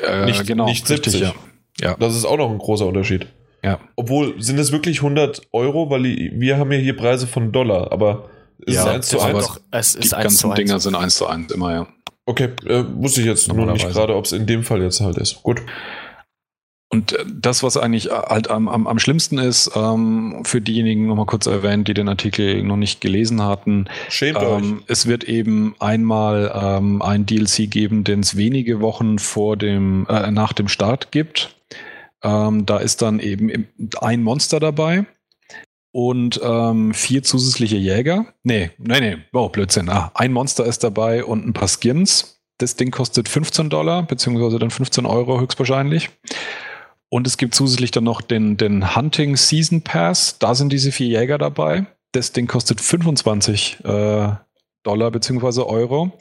[0.00, 1.14] Äh, nicht, genau, nicht 70.
[1.14, 1.34] Richtig,
[1.80, 1.88] ja.
[1.88, 1.96] ja.
[1.98, 3.26] Das ist auch noch ein großer Unterschied.
[3.64, 3.80] Ja.
[3.96, 5.90] Obwohl, sind es wirklich 100 Euro?
[5.90, 8.30] Weil wir haben ja hier Preise von Dollar, aber
[8.60, 9.46] ist ja, es 1 zu 1?
[9.46, 11.88] Doch, es ist die 1 ganzen Dinger sind 1 zu 1, immer, ja.
[12.24, 15.16] Okay, äh, wusste ich jetzt nur nicht gerade, ob es in dem Fall jetzt halt
[15.16, 15.42] ist.
[15.42, 15.60] Gut.
[16.92, 21.06] Und äh, das, was eigentlich äh, halt am, am, am schlimmsten ist, ähm, für diejenigen
[21.06, 24.84] nochmal kurz erwähnt, die den Artikel noch nicht gelesen hatten, Schämt ähm, euch.
[24.88, 30.30] es wird eben einmal ähm, ein DLC geben, den es wenige Wochen vor dem, äh,
[30.32, 31.54] nach dem Start gibt.
[32.22, 33.68] Ähm, da ist dann eben
[34.00, 35.06] ein Monster dabei
[35.92, 38.26] und ähm, vier zusätzliche Jäger.
[38.42, 39.88] Nee, nee, nee, oh, Blödsinn.
[39.88, 42.42] Ah, ein Monster ist dabei und ein paar Skins.
[42.58, 46.10] Das Ding kostet 15 Dollar, beziehungsweise dann 15 Euro höchstwahrscheinlich.
[47.10, 50.38] Und es gibt zusätzlich dann noch den, den Hunting Season Pass.
[50.38, 51.86] Da sind diese vier Jäger dabei.
[52.12, 54.28] Das Ding kostet 25 äh,
[54.84, 55.62] Dollar bzw.
[55.62, 56.12] Euro.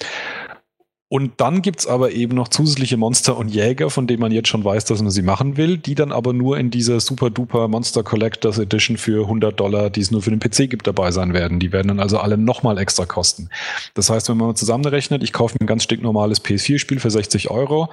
[1.11, 4.63] Und dann gibt's aber eben noch zusätzliche Monster und Jäger, von denen man jetzt schon
[4.63, 8.03] weiß, dass man sie machen will, die dann aber nur in dieser super duper Monster
[8.03, 11.59] Collectors Edition für 100 Dollar, die es nur für den PC gibt, dabei sein werden.
[11.59, 13.49] Die werden dann also alle nochmal extra kosten.
[13.95, 17.89] Das heißt, wenn man zusammenrechnet, ich kaufe mir ein ganz stinknormales PS4-Spiel für 60 Euro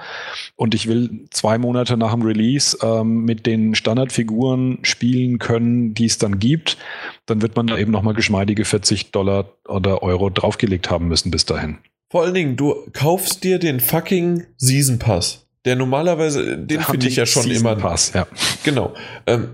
[0.55, 6.05] und ich will zwei Monate nach dem Release ähm, mit den Standardfiguren spielen können, die
[6.05, 6.77] es dann gibt,
[7.25, 11.45] dann wird man da eben nochmal geschmeidige 40 Dollar oder Euro draufgelegt haben müssen bis
[11.45, 11.79] dahin.
[12.09, 15.45] Vor allen Dingen, du kaufst dir den fucking Season Pass.
[15.65, 17.75] Der normalerweise, den finde ich ja schon Season immer.
[17.75, 18.25] Pass, ja.
[18.63, 18.93] Genau.
[19.25, 19.49] Ähm,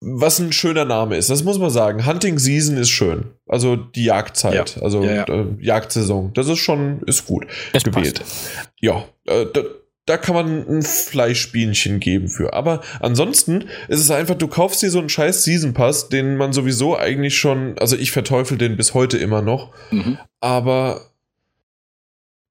[0.00, 2.06] was ein schöner Name ist, das muss man sagen.
[2.06, 3.26] Hunting Season ist schön.
[3.46, 4.82] Also die Jagdzeit, ja.
[4.82, 5.24] also ja, ja.
[5.24, 6.32] Äh, Jagdsaison.
[6.34, 8.20] Das ist schon, ist gut das gewählt.
[8.20, 8.50] Passt.
[8.80, 9.62] Ja, äh, da,
[10.06, 12.52] da, kann man ein Fleischbienchen geben für.
[12.52, 16.52] Aber ansonsten ist es einfach, du kaufst dir so einen scheiß Season Pass, den man
[16.52, 19.72] sowieso eigentlich schon, also ich verteufel den bis heute immer noch.
[19.90, 20.18] Mhm.
[20.40, 21.07] Aber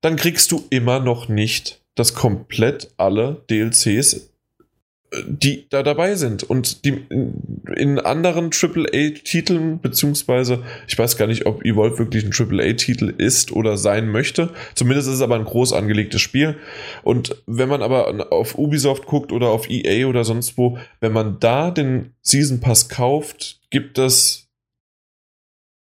[0.08, 6.44] dann kriegst du immer noch nicht das komplett alle DLCs, äh, die da dabei sind.
[6.44, 13.14] Und die in, anderen AAA-Titeln, beziehungsweise ich weiß gar nicht, ob Evolve wirklich ein AAA-Titel
[13.18, 14.52] ist oder sein möchte.
[14.76, 16.56] Zumindest ist es aber ein groß angelegtes Spiel.
[17.04, 21.42] Und wenn man aber auf Ubisoft guckt oder auf EA oder sonst wo, wenn man
[21.42, 24.48] da den Season Pass kauft, gibt es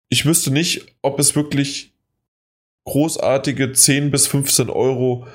[0.10, 1.91] ich wüsste nicht, ob es wirklich
[2.86, 5.28] großartige 10 bis 15 Euro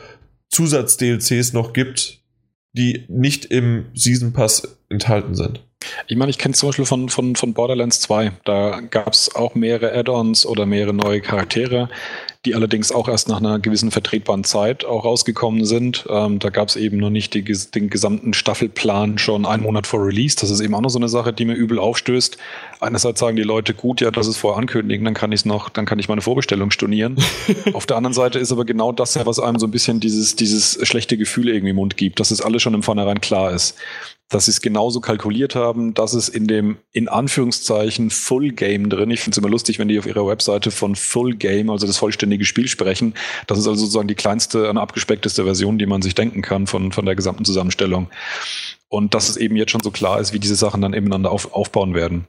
[0.50, 2.20] Zusatz-DLCs noch gibt,
[2.72, 5.62] die nicht im Season Pass enthalten sind.
[6.08, 8.32] Ich meine, ich kenne zum Beispiel von, von, von Borderlands 2.
[8.44, 11.88] Da gab es auch mehrere Add-ons oder mehrere neue Charaktere,
[12.46, 16.06] die allerdings auch erst nach einer gewissen vertretbaren Zeit auch rausgekommen sind.
[16.08, 20.06] Ähm, da gab es eben noch nicht die, den gesamten Staffelplan schon einen Monat vor
[20.06, 20.36] Release.
[20.40, 22.38] Das ist eben auch noch so eine Sache, die mir übel aufstößt.
[22.80, 25.68] Einerseits sagen die Leute, gut, ja, das ist vorher ankündigen, dann kann ich es noch,
[25.68, 27.16] dann kann ich meine Vorbestellung stornieren.
[27.72, 30.78] Auf der anderen Seite ist aber genau das, was einem so ein bisschen dieses, dieses
[30.86, 33.74] schlechte Gefühl irgendwie im Mund gibt, dass es alles schon im Vornherein klar ist
[34.28, 39.10] dass sie es genauso kalkuliert haben, dass es in dem, in Anführungszeichen, Full Game drin,
[39.10, 41.98] ich finde es immer lustig, wenn die auf ihrer Webseite von Full Game, also das
[41.98, 43.14] vollständige Spiel sprechen.
[43.46, 46.90] Das ist also sozusagen die kleinste und abgespeckteste Version, die man sich denken kann von,
[46.90, 48.08] von der gesamten Zusammenstellung.
[48.88, 51.52] Und dass es eben jetzt schon so klar ist, wie diese Sachen dann ineinander auf,
[51.52, 52.26] aufbauen werden.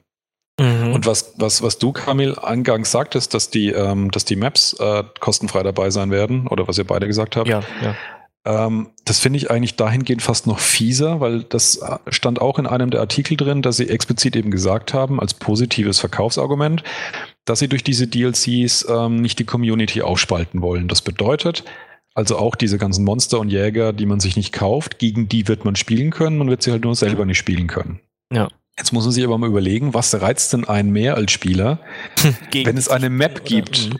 [0.60, 0.92] Mhm.
[0.92, 5.04] Und was, was, was du, Kamil, eingangs sagtest, dass die, ähm, dass die Maps äh,
[5.20, 7.48] kostenfrei dabei sein werden, oder was ihr beide gesagt habt.
[7.48, 7.94] Ja, ja.
[8.48, 12.90] Ähm, das finde ich eigentlich dahingehend fast noch fieser, weil das stand auch in einem
[12.90, 16.82] der Artikel drin, dass sie explizit eben gesagt haben, als positives Verkaufsargument,
[17.44, 20.88] dass sie durch diese DLCs ähm, nicht die Community aufspalten wollen.
[20.88, 21.62] Das bedeutet,
[22.14, 25.66] also auch diese ganzen Monster und Jäger, die man sich nicht kauft, gegen die wird
[25.66, 28.00] man spielen können, man wird sie halt nur selber nicht spielen können.
[28.32, 28.48] Ja.
[28.78, 31.80] Jetzt muss man sich aber mal überlegen, was reizt denn einen mehr als Spieler,
[32.52, 33.90] wenn es eine Map gibt,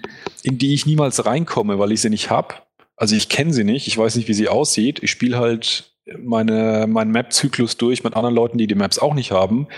[0.43, 2.55] in die ich niemals reinkomme, weil ich sie nicht habe
[2.99, 5.03] also ich kenne sie nicht, ich weiß nicht, wie sie aussieht.
[5.03, 9.31] Ich spiele halt meine, meinen Map-Zyklus durch mit anderen Leuten, die die Maps auch nicht
[9.31, 9.69] haben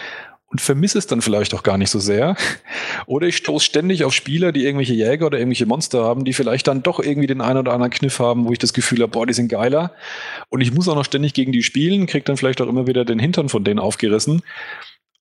[0.50, 2.36] und vermisse es dann vielleicht auch gar nicht so sehr.
[3.06, 6.66] Oder ich stoße ständig auf Spieler, die irgendwelche Jäger oder irgendwelche Monster haben, die vielleicht
[6.66, 9.26] dann doch irgendwie den einen oder anderen Kniff haben, wo ich das Gefühl habe, boah,
[9.26, 9.94] die sind geiler.
[10.48, 13.04] Und ich muss auch noch ständig gegen die spielen, krieg dann vielleicht auch immer wieder
[13.04, 14.42] den Hintern von denen aufgerissen.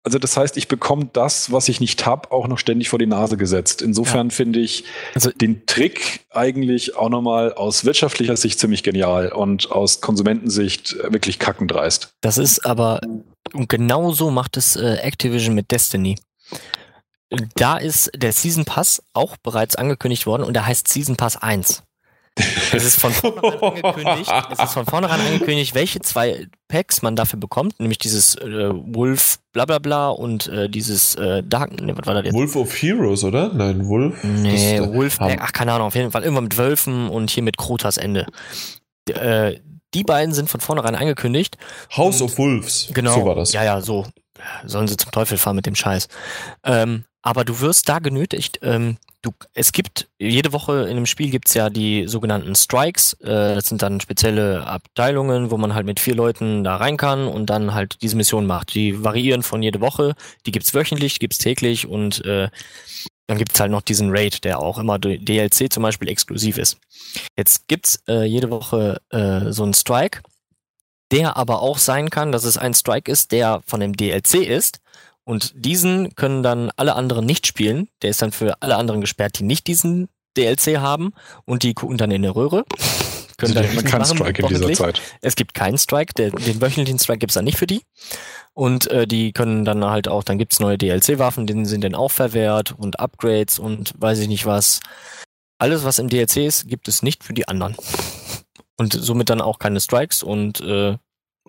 [0.04, 3.06] Also das heißt, ich bekomme das, was ich nicht habe, auch noch ständig vor die
[3.06, 3.82] Nase gesetzt.
[3.82, 4.36] Insofern ja.
[4.36, 10.00] finde ich also, den Trick eigentlich auch nochmal aus wirtschaftlicher Sicht ziemlich genial und aus
[10.00, 12.14] Konsumentensicht wirklich kackendreist.
[12.22, 13.02] Das ist aber,
[13.54, 16.16] und genau so macht es äh, Activision mit Destiny.
[17.56, 21.84] Da ist der Season Pass auch bereits angekündigt worden und der heißt Season Pass 1.
[22.72, 27.40] Es ist von vornherein angekündigt, es ist von vornherein angekündigt, welche zwei Packs man dafür
[27.40, 32.06] bekommt, nämlich dieses äh, Wolf bla bla bla und äh, dieses äh, Dark, ne, was
[32.06, 32.34] war das jetzt?
[32.34, 33.52] Wolf of Heroes, oder?
[33.54, 34.24] Nein, Wolf.
[34.24, 37.44] Nee, das, Wolf Pack, ach keine Ahnung, auf jeden Fall irgendwann mit Wölfen und hier
[37.44, 38.26] mit Krotas Ende.
[39.10, 39.60] Äh,
[39.94, 41.58] die beiden sind von vornherein angekündigt.
[41.96, 42.90] House of Wolves.
[42.94, 43.16] Genau.
[43.16, 43.54] So war das.
[43.54, 44.06] Ja, ja, so.
[44.66, 46.08] Sollen sie zum Teufel fahren mit dem Scheiß.
[46.64, 51.30] Ähm, aber du wirst da genötigt, ähm, du, es gibt, jede Woche in einem Spiel
[51.30, 53.14] gibt's ja die sogenannten Strikes.
[53.22, 57.28] Äh, das sind dann spezielle Abteilungen, wo man halt mit vier Leuten da rein kann
[57.28, 58.74] und dann halt diese Mission macht.
[58.74, 60.16] Die variieren von jede Woche.
[60.46, 62.50] Die gibt's wöchentlich, gibt's täglich und äh,
[63.28, 66.78] dann gibt's halt noch diesen Raid, der auch immer DLC zum Beispiel exklusiv ist.
[67.38, 70.22] Jetzt gibt's äh, jede Woche äh, so einen Strike,
[71.12, 74.80] der aber auch sein kann, dass es ein Strike ist, der von dem DLC ist
[75.30, 77.88] und diesen können dann alle anderen nicht spielen.
[78.02, 81.14] Der ist dann für alle anderen gesperrt, die nicht diesen DLC haben
[81.46, 82.66] und die gucken dann in der Röhre.
[83.38, 85.02] Können also dann keinen Strike in dieser Zeit.
[85.22, 87.84] Es gibt keinen Strike, der, den wöchentlichen Strike gibt's dann nicht für die.
[88.54, 92.12] Und äh, die können dann halt auch, dann gibt's neue DLC-Waffen, denen sind dann auch
[92.12, 94.82] verwehrt und Upgrades und weiß ich nicht was.
[95.58, 97.78] Alles, was im DLC ist, gibt es nicht für die anderen.
[98.76, 100.98] Und somit dann auch keine Strikes und äh,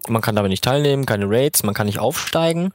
[0.07, 2.73] man kann dabei nicht teilnehmen, keine Raids, man kann nicht aufsteigen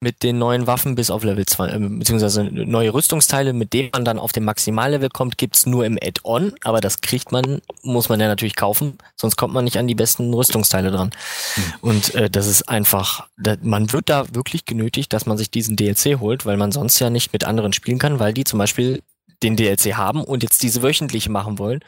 [0.00, 4.04] mit den neuen Waffen bis auf Level 2, äh, beziehungsweise neue Rüstungsteile, mit denen man
[4.04, 8.18] dann auf dem Maximallevel kommt, gibt's nur im Add-on, aber das kriegt man, muss man
[8.18, 11.10] ja natürlich kaufen, sonst kommt man nicht an die besten Rüstungsteile dran.
[11.56, 11.62] Mhm.
[11.82, 15.76] Und äh, das ist einfach, da, man wird da wirklich genötigt, dass man sich diesen
[15.76, 19.02] DLC holt, weil man sonst ja nicht mit anderen spielen kann, weil die zum Beispiel
[19.42, 21.80] den DLC haben und jetzt diese wöchentliche machen wollen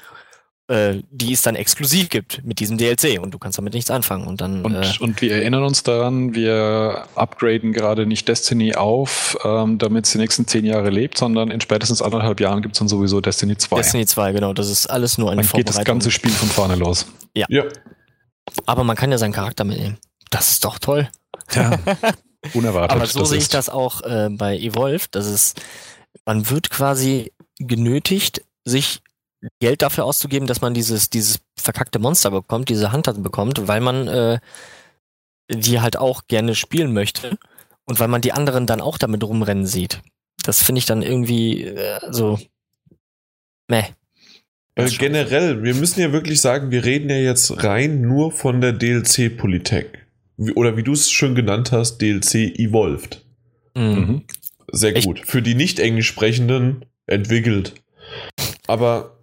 [0.69, 4.27] äh, die es dann exklusiv gibt mit diesem DLC und du kannst damit nichts anfangen.
[4.27, 4.65] Und dann.
[4.65, 10.07] Und, äh, und wir erinnern uns daran, wir upgraden gerade nicht Destiny auf, ähm, damit
[10.07, 13.21] es die nächsten zehn Jahre lebt, sondern in spätestens anderthalb Jahren gibt es dann sowieso
[13.21, 13.77] Destiny 2.
[13.77, 14.53] Destiny 2, genau.
[14.53, 17.07] Das ist alles nur eine Dann geht das ganze Spiel von vorne los.
[17.35, 17.47] Ja.
[17.49, 17.65] ja.
[18.67, 19.99] Aber man kann ja seinen Charakter mitnehmen.
[20.31, 21.09] Das ist doch toll.
[21.55, 21.77] Ja.
[22.55, 22.97] Unerwartet.
[22.97, 25.07] Aber so sehe ich das auch äh, bei Evolve.
[25.11, 25.61] Das ist,
[26.25, 29.01] man wird quasi genötigt, sich
[29.61, 34.09] Geld dafür auszugeben, dass man dieses, dieses verkackte Monster bekommt, diese Hunter bekommt, weil man
[34.09, 34.39] äh,
[35.51, 37.39] die halt auch gerne spielen möchte
[37.85, 40.01] und weil man die anderen dann auch damit rumrennen sieht.
[40.45, 42.39] Das finde ich dann irgendwie äh, so
[43.69, 43.85] meh.
[44.75, 48.73] Äh, generell, wir müssen ja wirklich sagen, wir reden ja jetzt rein nur von der
[48.73, 50.07] DLC-Politik.
[50.55, 53.25] Oder wie du es schon genannt hast, DLC Evolved.
[53.75, 54.25] Mhm.
[54.71, 55.21] sehr gut.
[55.25, 57.75] Für die nicht englisch sprechenden entwickelt.
[58.67, 59.19] Aber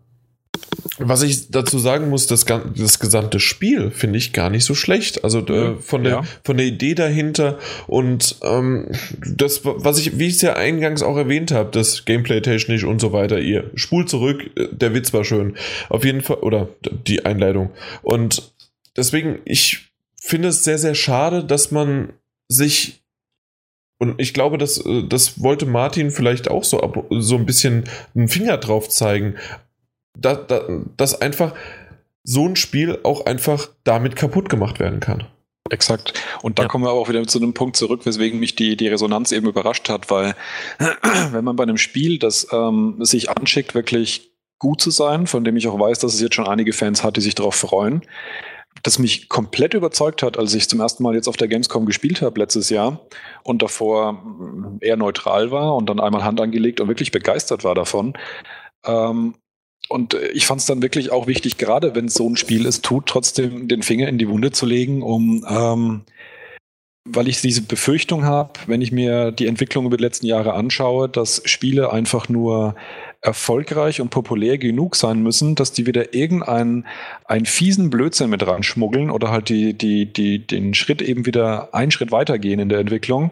[1.00, 5.24] was ich dazu sagen muss, das, das gesamte Spiel finde ich gar nicht so schlecht.
[5.24, 6.24] Also äh, von, der, Ja.
[6.44, 7.58] von der Idee dahinter
[7.88, 8.92] und ähm,
[9.26, 13.00] das, was ich, wie ich es ja eingangs auch erwähnt habe, das Gameplay technisch und
[13.00, 15.56] so weiter, ihr spult zurück, äh, der Witz war schön.
[15.90, 16.70] Auf jeden Fall, oder
[17.08, 17.72] die Einleitung.
[18.02, 18.52] Und
[18.96, 19.90] deswegen, ich
[20.22, 22.14] finde es sehr, sehr schade, dass man
[22.48, 23.02] sich
[24.02, 27.84] und ich glaube, das, äh, das wollte Martin vielleicht auch so, ab, so ein bisschen
[28.16, 29.36] einen Finger drauf zeigen,
[30.18, 30.61] da, da,
[30.98, 31.53] dass einfach
[32.23, 35.26] so ein Spiel auch einfach damit kaputt gemacht werden kann.
[35.69, 36.14] Exakt.
[36.41, 36.68] Und da Ja.
[36.69, 39.48] kommen wir aber auch wieder zu einem Punkt zurück, weswegen mich die, die Resonanz eben
[39.48, 40.36] überrascht hat, weil
[41.31, 45.56] wenn man bei einem Spiel, das ähm, sich anschickt, wirklich gut zu sein, von dem
[45.57, 48.02] ich auch weiß, dass es jetzt schon einige Fans hat, die sich darauf freuen,
[48.84, 52.22] das mich komplett überzeugt hat, als ich zum ersten Mal jetzt auf der Gamescom gespielt
[52.22, 52.99] habe letztes Jahr
[53.44, 57.76] und davor mm, eher neutral war und dann einmal Hand angelegt und wirklich begeistert war
[57.76, 58.14] davon.
[58.86, 59.36] Ähm,
[59.90, 62.66] und äh, ich fand es dann wirklich auch wichtig, gerade wenn es so ein Spiel
[62.66, 66.02] ist, tut trotzdem den Finger in die Wunde zu legen, um ähm,
[67.06, 71.10] weil ich diese Befürchtung habe, wenn ich mir die Entwicklung über die letzten Jahre anschaue,
[71.10, 72.76] dass Spiele einfach nur
[73.22, 76.86] erfolgreich und populär genug sein müssen, dass die wieder irgendeinen
[77.26, 81.91] einen fiesen Blödsinn mit ranschmuggeln oder halt die, die, die, den Schritt eben wieder einen
[81.91, 83.32] Schritt weitergehen in der Entwicklung.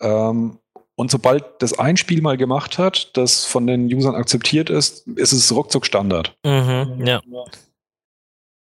[0.00, 0.58] Ähm,
[0.96, 5.32] und sobald das ein Spiel mal gemacht hat, das von den Usern akzeptiert ist, ist
[5.32, 6.36] es ruckzuck Standard.
[6.44, 7.20] Mhm, ja.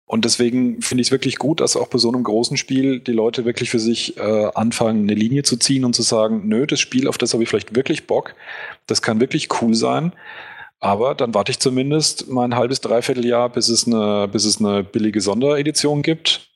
[0.05, 3.13] Und deswegen finde ich es wirklich gut, dass auch bei so einem großen Spiel die
[3.13, 6.79] Leute wirklich für sich äh, anfangen, eine Linie zu ziehen und zu sagen, nö, das
[6.79, 8.35] Spiel, auf das habe ich vielleicht wirklich Bock,
[8.85, 10.13] das kann wirklich cool sein.
[10.79, 14.59] Aber dann warte ich zumindest mal ein halbes, dreiviertel Jahr, bis es eine, bis es
[14.59, 16.52] eine billige Sonderedition gibt.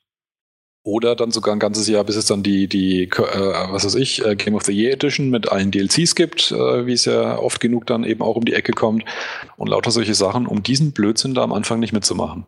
[0.84, 4.24] Oder dann sogar ein ganzes Jahr, bis es dann die, die äh, was weiß ich,
[4.24, 7.60] äh, Game of the Year Edition mit allen DLCs gibt, äh, wie es ja oft
[7.60, 9.04] genug dann eben auch um die Ecke kommt.
[9.56, 12.46] Und lauter solche Sachen, um diesen Blödsinn da am Anfang nicht mitzumachen.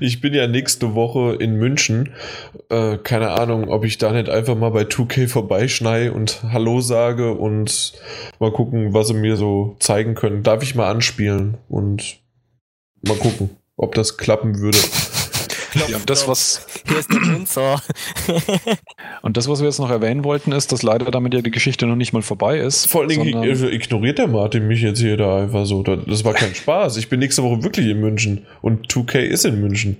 [0.00, 2.12] Ich bin ja nächste Woche in München.
[2.68, 7.32] Äh, keine Ahnung, ob ich da nicht einfach mal bei 2K vorbeischnei und Hallo sage
[7.32, 7.92] und
[8.38, 10.42] mal gucken, was sie mir so zeigen können.
[10.42, 12.20] Darf ich mal anspielen und
[13.02, 14.78] mal gucken, ob das klappen würde.
[15.74, 17.82] Ja, das, was, Hier ist der Münzer.
[19.22, 21.86] Und das, was wir jetzt noch erwähnen wollten, ist, dass leider damit ja die Geschichte
[21.86, 22.88] noch nicht mal vorbei ist.
[22.90, 25.82] Vor allen Dingen ig- ignoriert der Martin mich jetzt hier da einfach so.
[25.82, 26.96] Da- Das war kein Spaß.
[26.96, 29.98] Ich bin nächste Woche wirklich in München und 2K ist in München.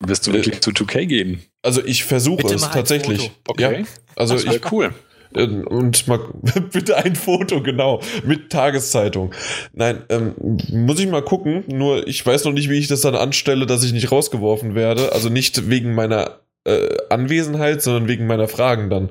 [0.00, 1.42] wirst du wirklich zu 2K gehen.
[1.62, 3.32] Also ich versuche es tatsächlich.
[3.48, 3.80] Okay.
[3.80, 3.86] Ja,
[4.16, 4.94] also das ich, wäre cool.
[5.36, 6.20] Und mal,
[6.72, 9.34] bitte ein Foto, genau, mit Tageszeitung.
[9.72, 10.34] Nein, ähm,
[10.72, 13.84] muss ich mal gucken, nur ich weiß noch nicht, wie ich das dann anstelle, dass
[13.84, 15.12] ich nicht rausgeworfen werde.
[15.12, 19.10] Also nicht wegen meiner äh, Anwesenheit, sondern wegen meiner Fragen dann.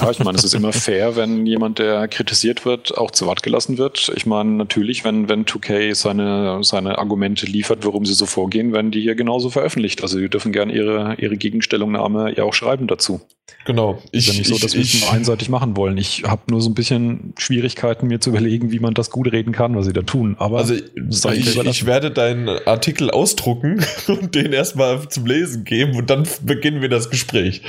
[0.00, 3.42] Ja, ich meine, es ist immer fair, wenn jemand, der kritisiert wird, auch zu Wort
[3.42, 4.10] gelassen wird.
[4.16, 8.90] Ich meine, natürlich, wenn, wenn 2K seine, seine Argumente liefert, warum sie so vorgehen, werden
[8.90, 10.02] die hier genauso veröffentlicht.
[10.02, 13.20] Also die dürfen gerne ihre, ihre Gegenstellungnahme ja auch schreiben dazu.
[13.64, 14.00] Genau.
[14.12, 15.98] Ist ja nicht so, dass wir es nur einseitig machen wollen.
[15.98, 19.52] Ich habe nur so ein bisschen Schwierigkeiten, mir zu überlegen, wie man das gut reden
[19.52, 20.36] kann, was sie da tun.
[20.38, 20.74] Aber Also
[21.10, 26.26] sei ich, ich werde deinen Artikel ausdrucken und den erstmal zum Lesen geben und dann
[26.42, 27.62] beginnen wir das Gespräch.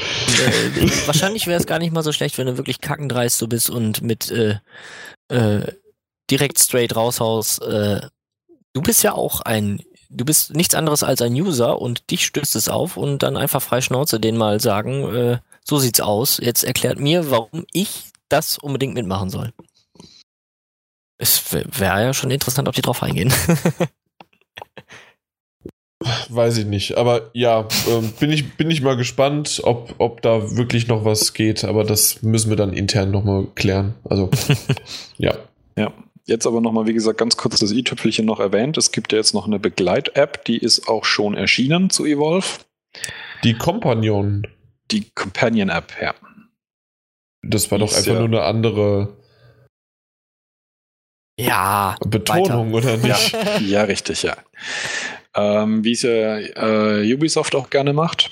[0.81, 3.69] äh, wahrscheinlich wäre es gar nicht mal so schlecht, wenn du wirklich kackendreist du bist
[3.69, 4.59] und mit äh,
[5.29, 5.73] äh,
[6.29, 7.61] direkt straight raushaust.
[7.63, 8.01] Äh,
[8.73, 12.55] du bist ja auch ein, du bist nichts anderes als ein User und dich stößt
[12.55, 16.39] es auf und dann einfach frei Schnauze den mal sagen, äh, so sieht's aus.
[16.41, 19.53] Jetzt erklärt mir, warum ich das unbedingt mitmachen soll.
[21.17, 23.33] Es wäre ja schon interessant, ob die drauf eingehen.
[26.29, 26.97] Weiß ich nicht.
[26.97, 31.33] Aber ja, ähm, bin, ich, bin ich mal gespannt, ob, ob da wirklich noch was
[31.33, 31.65] geht.
[31.65, 33.95] Aber das müssen wir dann intern nochmal klären.
[34.05, 34.29] Also,
[35.17, 35.37] ja.
[35.77, 35.91] Ja,
[36.25, 38.77] jetzt aber nochmal, wie gesagt, ganz kurz das i-Tüpfelchen noch erwähnt.
[38.77, 42.47] Es gibt ja jetzt noch eine Begleit-App, die ist auch schon erschienen zu Evolve.
[43.43, 44.47] Die Companion,
[44.91, 46.15] Die Companion-App, ja.
[47.41, 49.17] das war Die doch einfach ja- nur eine andere
[51.39, 51.95] ja.
[52.05, 53.31] Betonung, oder nicht?
[53.31, 54.35] Ja, ja richtig, ja.
[55.39, 58.31] Ähm, wie es ja äh, Ubisoft auch gerne macht.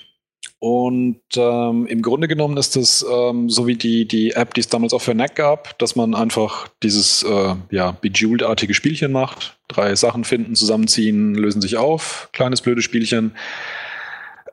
[0.59, 4.69] Und ähm, im Grunde genommen ist es ähm, so wie die, die App, die es
[4.69, 9.59] damals auch für NAC gab, dass man einfach dieses äh, ja, Bejeweled-artige Spielchen macht.
[9.67, 12.29] Drei Sachen finden, zusammenziehen, lösen sich auf.
[12.33, 13.35] Kleines blödes Spielchen.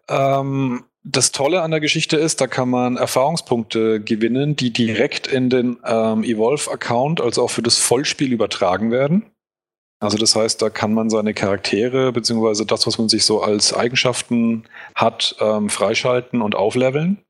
[0.08, 5.48] Ähm, das Tolle an der Geschichte ist, da kann man Erfahrungspunkte gewinnen, die direkt in
[5.48, 9.24] den ähm, Evolve-Account, also auch für das Vollspiel übertragen werden.
[10.00, 13.72] Also das heißt, da kann man seine Charaktere beziehungsweise das, was man sich so als
[13.72, 14.64] Eigenschaften
[14.94, 17.24] hat, ähm, freischalten und aufleveln.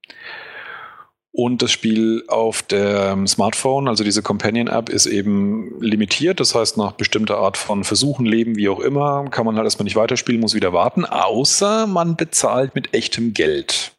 [1.36, 6.38] Und das Spiel auf dem Smartphone, also diese Companion-App, ist eben limitiert.
[6.38, 9.84] Das heißt, nach bestimmter Art von Versuchen, Leben, wie auch immer, kann man halt erstmal
[9.84, 13.93] nicht weiterspielen, muss wieder warten, außer man bezahlt mit echtem Geld.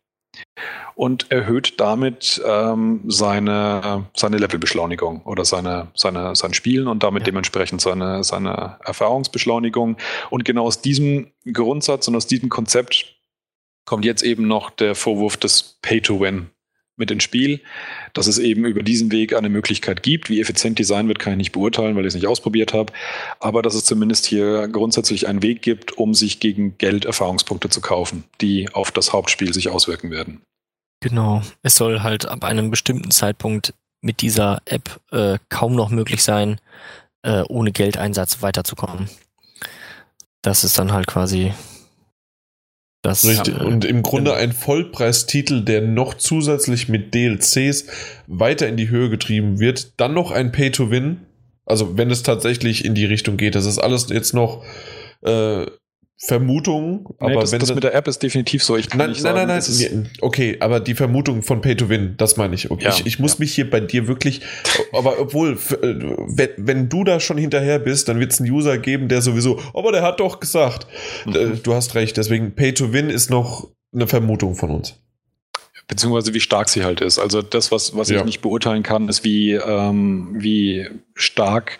[0.95, 7.25] Und erhöht damit ähm, seine, seine Levelbeschleunigung oder seine, seine, sein Spielen und damit ja.
[7.25, 9.97] dementsprechend seine, seine Erfahrungsbeschleunigung.
[10.29, 13.17] Und genau aus diesem Grundsatz und aus diesem Konzept
[13.85, 16.49] kommt jetzt eben noch der Vorwurf des Pay-to-Win
[16.97, 17.61] mit ins Spiel,
[18.13, 20.29] dass es eben über diesen Weg eine Möglichkeit gibt.
[20.29, 22.93] Wie effizient die sein wird, kann ich nicht beurteilen, weil ich es nicht ausprobiert habe.
[23.39, 27.81] Aber dass es zumindest hier grundsätzlich einen Weg gibt, um sich gegen Geld Erfahrungspunkte zu
[27.81, 30.41] kaufen, die auf das Hauptspiel sich auswirken werden.
[31.01, 31.41] Genau.
[31.61, 36.59] Es soll halt ab einem bestimmten Zeitpunkt mit dieser App äh, kaum noch möglich sein,
[37.23, 39.09] äh, ohne Geldeinsatz weiterzukommen.
[40.41, 41.53] Das ist dann halt quasi
[43.05, 43.61] das, Richtig.
[43.61, 47.85] Und im Grunde ein Vollpreistitel, der noch zusätzlich mit DLCs
[48.25, 49.99] weiter in die Höhe getrieben wird.
[49.99, 51.21] Dann noch ein Pay-to-Win.
[51.65, 53.53] Also wenn es tatsächlich in die Richtung geht.
[53.53, 54.63] Das ist alles jetzt noch
[55.21, 55.65] äh,
[56.17, 58.77] Vermutung, nee, aber das, wenn das mit der App ist definitiv so.
[58.77, 60.09] Ich kann nein, nicht nein, sagen, nein, nein, nein.
[60.21, 62.71] Okay, aber die Vermutung von Pay to Win, das meine ich.
[62.71, 63.39] Okay, ja, ich, ich, muss ja.
[63.39, 64.41] mich hier bei dir wirklich,
[64.93, 68.77] aber obwohl, äh, wenn, wenn du da schon hinterher bist, dann wird es einen User
[68.77, 70.87] geben, der sowieso, aber der hat doch gesagt.
[71.25, 71.35] Mhm.
[71.35, 72.15] Äh, du hast recht.
[72.15, 74.95] Deswegen Pay to Win ist noch eine Vermutung von uns
[75.87, 77.19] beziehungsweise wie stark sie halt ist.
[77.19, 78.17] Also das, was, was ja.
[78.17, 81.77] ich nicht beurteilen kann, ist, wie, ähm, wie stark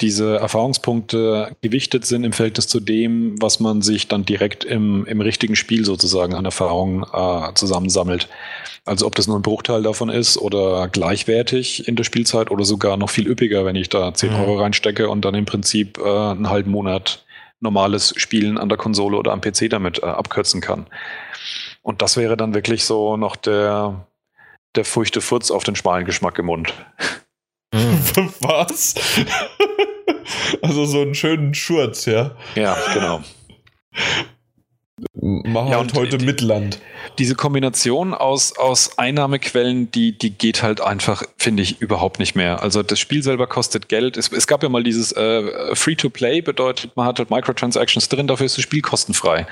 [0.00, 5.20] diese Erfahrungspunkte gewichtet sind im Verhältnis zu dem, was man sich dann direkt im, im
[5.20, 8.28] richtigen Spiel sozusagen an Erfahrungen äh, zusammensammelt.
[8.84, 12.96] Also ob das nur ein Bruchteil davon ist oder gleichwertig in der Spielzeit oder sogar
[12.96, 14.40] noch viel üppiger, wenn ich da 10 mhm.
[14.40, 17.24] Euro reinstecke und dann im Prinzip äh, einen halben Monat
[17.60, 20.86] normales Spielen an der Konsole oder am PC damit äh, abkürzen kann.
[21.82, 24.06] Und das wäre dann wirklich so noch der,
[24.74, 26.74] der feuchte Furz auf den schmalen Geschmack im Mund.
[27.74, 28.32] Mhm.
[28.40, 28.94] Was?
[30.62, 32.36] also so einen schönen Schurz, ja?
[32.54, 33.22] Ja, genau.
[35.12, 36.78] Mach ja, halt heute die, Mitland.
[37.18, 42.62] Diese Kombination aus, aus Einnahmequellen, die, die geht halt einfach, finde ich, überhaupt nicht mehr.
[42.62, 44.16] Also das Spiel selber kostet Geld.
[44.16, 48.46] Es, es gab ja mal dieses äh, Free-to-Play, bedeutet, man hat halt Microtransactions drin, dafür
[48.46, 49.46] ist das Spiel kostenfrei.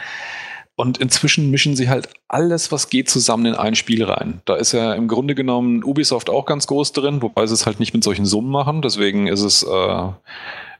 [0.82, 4.42] Und inzwischen mischen sie halt alles, was geht, zusammen in ein Spiel rein.
[4.46, 7.78] Da ist ja im Grunde genommen Ubisoft auch ganz groß drin, wobei sie es halt
[7.78, 8.82] nicht mit solchen Summen machen.
[8.82, 10.08] Deswegen ist es, äh,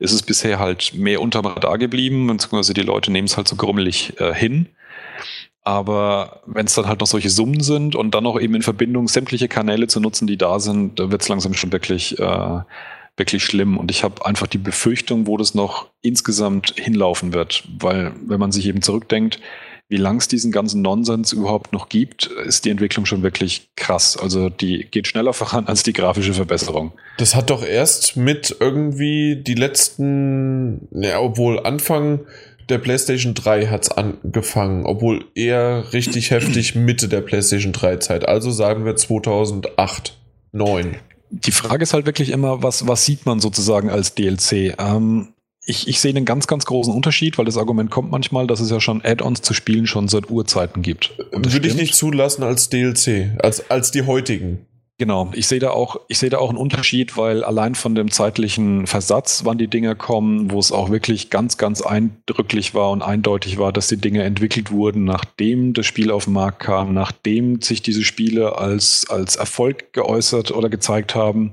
[0.00, 3.54] ist es bisher halt mehr unterm Radar geblieben, beziehungsweise die Leute nehmen es halt so
[3.54, 4.66] grummelig äh, hin.
[5.62, 9.06] Aber wenn es dann halt noch solche Summen sind und dann noch eben in Verbindung
[9.06, 12.60] sämtliche Kanäle zu nutzen, die da sind, da wird es langsam schon wirklich, äh,
[13.16, 13.78] wirklich schlimm.
[13.78, 17.62] Und ich habe einfach die Befürchtung, wo das noch insgesamt hinlaufen wird.
[17.78, 19.38] Weil, wenn man sich eben zurückdenkt,
[19.92, 24.16] wie lang es diesen ganzen Nonsens überhaupt noch gibt, ist die Entwicklung schon wirklich krass.
[24.16, 26.92] Also die geht schneller voran als die grafische Verbesserung.
[27.18, 32.20] Das hat doch erst mit irgendwie die letzten, ja, obwohl Anfang
[32.68, 38.26] der PlayStation 3 hat es angefangen, obwohl eher richtig heftig Mitte der PlayStation 3 Zeit.
[38.26, 40.16] Also sagen wir 2008,
[40.52, 40.96] 2009.
[41.30, 44.74] Die Frage ist halt wirklich immer, was, was sieht man sozusagen als DLC?
[44.78, 45.31] Ähm,
[45.64, 48.70] ich, ich sehe einen ganz, ganz großen Unterschied, weil das Argument kommt manchmal, dass es
[48.70, 51.16] ja schon Add-ons zu spielen schon seit Urzeiten gibt.
[51.30, 51.66] Würde stimmt.
[51.66, 54.66] ich nicht zulassen als DLC, als, als die heutigen.
[54.98, 58.10] Genau, ich sehe da auch, ich sehe da auch einen Unterschied, weil allein von dem
[58.10, 63.02] zeitlichen Versatz, wann die Dinge kommen, wo es auch wirklich ganz, ganz eindrücklich war und
[63.02, 67.62] eindeutig war, dass die Dinge entwickelt wurden, nachdem das Spiel auf den Markt kam, nachdem
[67.62, 71.52] sich diese Spiele als, als Erfolg geäußert oder gezeigt haben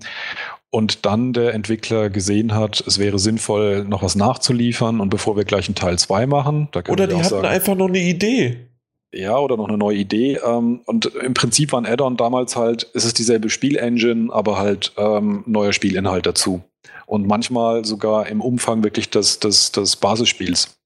[0.72, 5.44] und dann der Entwickler gesehen hat, es wäre sinnvoll, noch was nachzuliefern und bevor wir
[5.44, 6.70] gleich einen Teil 2 machen.
[6.88, 8.70] oder die hatten sagen, einfach noch eine Idee.
[9.12, 10.40] Ja, oder noch eine neue Idee.
[10.46, 14.94] Ähm, und im Prinzip war ein Add-on damals halt, es ist dieselbe Spielengine, aber halt
[14.98, 16.62] ähm, neuer Spielinhalt dazu.
[17.08, 20.79] Und manchmal sogar im Umfang wirklich des, des, des Basisspiels.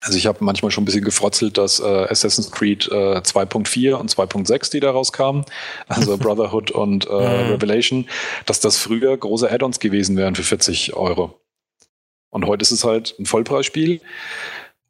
[0.00, 4.10] Also ich habe manchmal schon ein bisschen gefrotzelt, dass äh, Assassin's Creed äh, 2.4 und
[4.10, 5.44] 2.6, die da rauskamen,
[5.88, 7.52] also Brotherhood und äh, mhm.
[7.52, 8.08] Revelation,
[8.46, 11.40] dass das früher große Add-ons gewesen wären für 40 Euro.
[12.30, 14.00] Und heute ist es halt ein Vollpreisspiel.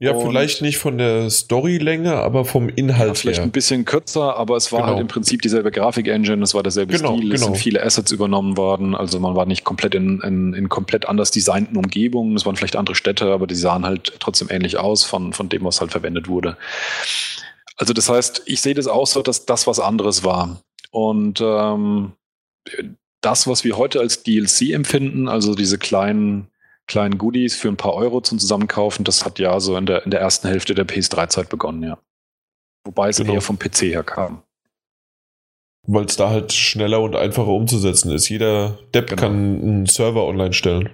[0.01, 3.09] Ja, und vielleicht nicht von der Storylänge, aber vom Inhalt.
[3.09, 3.45] Ja, vielleicht her.
[3.45, 4.97] ein bisschen kürzer, aber es war halt genau.
[4.97, 7.53] halt im Prinzip dieselbe Grafik-Engine, es war derselbe genau, Stil, es genau.
[7.53, 8.95] sind viele Assets übernommen worden.
[8.95, 12.37] Also man war nicht komplett in, in, in, komplett anders designten Umgebungen.
[12.37, 15.65] Es waren vielleicht andere Städte, aber die sahen halt trotzdem ähnlich aus von, von dem,
[15.65, 16.57] was halt verwendet wurde.
[17.77, 20.63] Also das heißt, ich sehe das auch so, dass das was anderes war.
[20.93, 22.13] Und ähm,
[23.21, 26.49] das, was wir heute als DLC empfinden, also diese kleinen
[26.89, 30.11] kleinen Goodies für ein paar Euro zum Zusammenkaufen, das hat ja so in der, in
[30.11, 31.99] der ersten Hälfte der PS3-Zeit begonnen, ja.
[32.85, 33.35] Wobei es genau.
[33.35, 34.43] eher vom PC her kam.
[35.87, 38.29] Weil es da halt schneller und einfacher umzusetzen ist.
[38.29, 39.23] Jeder Depp Genau.
[39.23, 40.91] kann einen Server online stellen.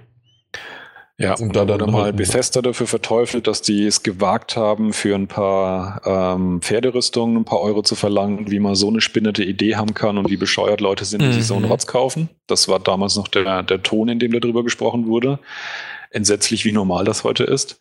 [1.17, 5.15] Ja, Und da da dann mal Bethesda dafür verteufelt, dass die es gewagt haben, für
[5.15, 9.77] ein paar ähm, Pferderüstungen ein paar Euro zu verlangen, wie man so eine spinnerte Idee
[9.77, 11.71] haben kann und wie bescheuert Leute sind, die sich so einen Mhm.
[11.71, 12.27] Rotz kaufen.
[12.47, 15.39] Das war damals noch der, der Ton, in dem darüber gesprochen wurde.
[16.11, 17.79] Entsetzlich, wie normal das heute ist.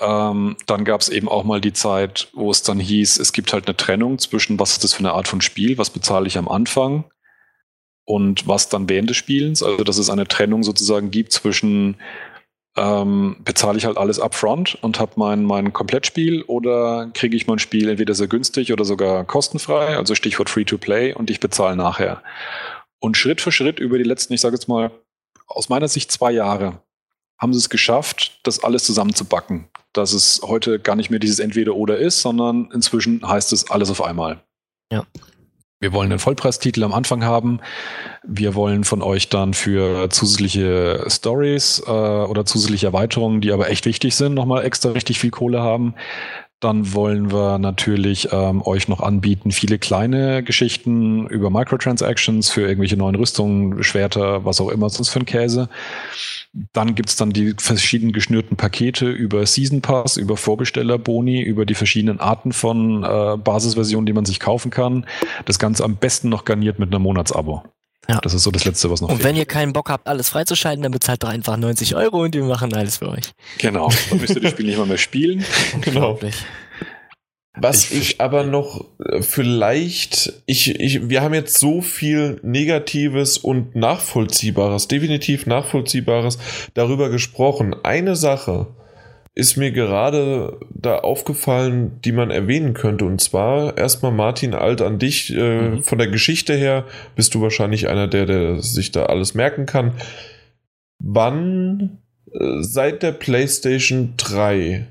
[0.00, 3.54] Ähm, dann gab es eben auch mal die Zeit, wo es dann hieß, es gibt
[3.54, 6.36] halt eine Trennung zwischen, was ist das für eine Art von Spiel, was bezahle ich
[6.36, 7.04] am Anfang
[8.04, 9.62] und was dann während des Spielens.
[9.62, 11.96] Also, dass es eine Trennung sozusagen gibt zwischen
[12.76, 17.58] ähm, bezahle ich halt alles upfront und habe mein, mein Komplettspiel oder kriege ich mein
[17.58, 22.22] Spiel entweder sehr günstig oder sogar kostenfrei, also Stichwort Free-to-Play und ich bezahle nachher.
[22.98, 24.90] Und Schritt für Schritt über die letzten, ich sage jetzt mal,
[25.46, 26.80] aus meiner Sicht zwei Jahre,
[27.38, 29.68] haben sie es geschafft, das alles zusammenzubacken.
[29.92, 34.02] Dass es heute gar nicht mehr dieses Entweder-Oder ist, sondern inzwischen heißt es alles auf
[34.02, 34.42] einmal.
[34.90, 35.06] Ja.
[35.84, 37.60] Wir wollen einen Vollpreistitel am Anfang haben.
[38.22, 43.84] Wir wollen von euch dann für zusätzliche Stories äh, oder zusätzliche Erweiterungen, die aber echt
[43.84, 45.94] wichtig sind, nochmal extra richtig viel Kohle haben.
[46.58, 52.96] Dann wollen wir natürlich ähm, euch noch anbieten, viele kleine Geschichten über Microtransactions für irgendwelche
[52.96, 55.68] neuen Rüstungen, Schwerter, was auch immer sonst für ein Käse.
[56.72, 62.20] Dann gibt's dann die verschiedenen geschnürten Pakete über Season Pass, über Vorbestellerboni, über die verschiedenen
[62.20, 65.04] Arten von äh, Basisversionen, die man sich kaufen kann.
[65.46, 67.64] Das Ganze am besten noch garniert mit einem Monatsabo.
[68.08, 68.20] Ja.
[68.20, 70.82] Das ist so das Letzte, was noch Und wenn ihr keinen Bock habt, alles freizuschalten,
[70.82, 73.32] dann bezahlt doch einfach 90 Euro und wir machen alles für euch.
[73.58, 75.44] Genau, dann müsst ihr das Spiel nicht mal mehr spielen.
[75.80, 76.18] Genau.
[77.56, 83.38] Was Ich ich, aber noch äh, vielleicht, ich, ich, wir haben jetzt so viel Negatives
[83.38, 86.38] und Nachvollziehbares, definitiv Nachvollziehbares
[86.74, 87.76] darüber gesprochen.
[87.84, 88.66] Eine Sache
[89.36, 93.04] ist mir gerade da aufgefallen, die man erwähnen könnte.
[93.04, 95.34] Und zwar erstmal Martin Alt an dich.
[95.34, 95.82] Äh, Mhm.
[95.82, 96.84] Von der Geschichte her
[97.16, 99.92] bist du wahrscheinlich einer, der, der sich da alles merken kann.
[100.98, 101.98] Wann
[102.32, 104.86] äh, seit der PlayStation 3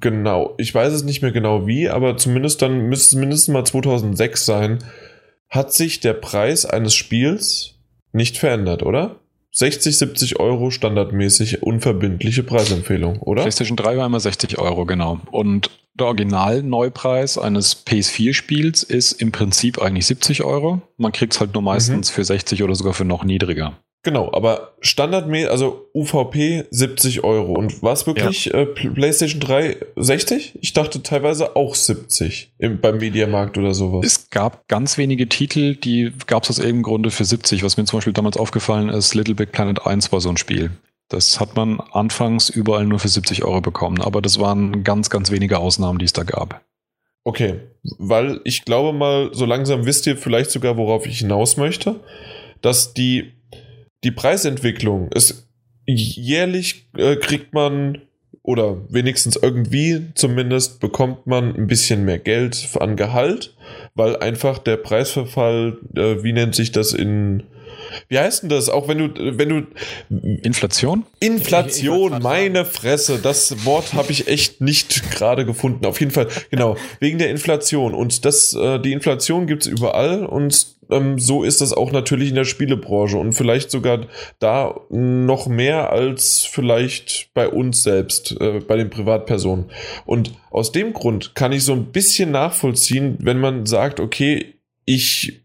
[0.00, 3.64] Genau, ich weiß es nicht mehr genau wie, aber zumindest dann müsste es mindestens mal
[3.64, 4.78] 2006 sein,
[5.48, 7.74] hat sich der Preis eines Spiels
[8.12, 9.16] nicht verändert, oder?
[9.52, 13.42] 60, 70 Euro standardmäßig unverbindliche Preisempfehlung, oder?
[13.42, 15.20] PlayStation 3 war immer 60 Euro, genau.
[15.30, 20.82] Und der Original-Neupreis eines PS4-Spiels ist im Prinzip eigentlich 70 Euro.
[20.98, 23.78] Man kriegt es halt nur meistens für 60 oder sogar für noch niedriger.
[24.06, 27.54] Genau, aber standardmäßig, also UVP 70 Euro.
[27.54, 30.60] Und war es wirklich äh, P- PlayStation 3 60?
[30.62, 34.06] Ich dachte teilweise auch 70 im, beim Mediamarkt oder sowas.
[34.06, 37.64] Es gab ganz wenige Titel, die gab es aus irgendeinem Grunde für 70.
[37.64, 40.70] Was mir zum Beispiel damals aufgefallen ist, Little Big Planet 1 war so ein Spiel.
[41.08, 44.00] Das hat man anfangs überall nur für 70 Euro bekommen.
[44.00, 46.60] Aber das waren ganz, ganz wenige Ausnahmen, die es da gab.
[47.24, 47.54] Okay,
[47.98, 51.98] weil ich glaube mal, so langsam wisst ihr vielleicht sogar, worauf ich hinaus möchte,
[52.62, 53.32] dass die,
[54.06, 55.48] die Preisentwicklung ist
[55.84, 58.02] jährlich äh, kriegt man
[58.44, 63.56] oder wenigstens irgendwie zumindest bekommt man ein bisschen mehr Geld an Gehalt,
[63.96, 67.42] weil einfach der Preisverfall, äh, wie nennt sich das in
[68.08, 68.68] wie heißt denn das?
[68.68, 69.66] Auch wenn du, wenn du
[70.42, 71.04] Inflation?
[71.20, 75.84] Inflation, Ich- ich- ich- meine Fresse, das Wort habe ich echt nicht gerade gefunden.
[75.86, 77.94] Auf jeden Fall, genau, wegen der Inflation.
[77.94, 82.36] Und das, äh, die Inflation gibt's überall und ähm, so ist das auch natürlich in
[82.36, 84.06] der Spielebranche und vielleicht sogar
[84.38, 89.64] da noch mehr als vielleicht bei uns selbst, äh, bei den Privatpersonen.
[90.04, 94.54] Und aus dem Grund kann ich so ein bisschen nachvollziehen, wenn man sagt, okay,
[94.84, 95.42] ich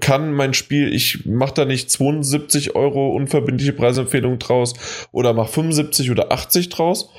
[0.00, 4.74] kann mein Spiel, ich mache da nicht 72 Euro unverbindliche Preisempfehlung draus
[5.12, 7.10] oder mache 75 oder 80 draus,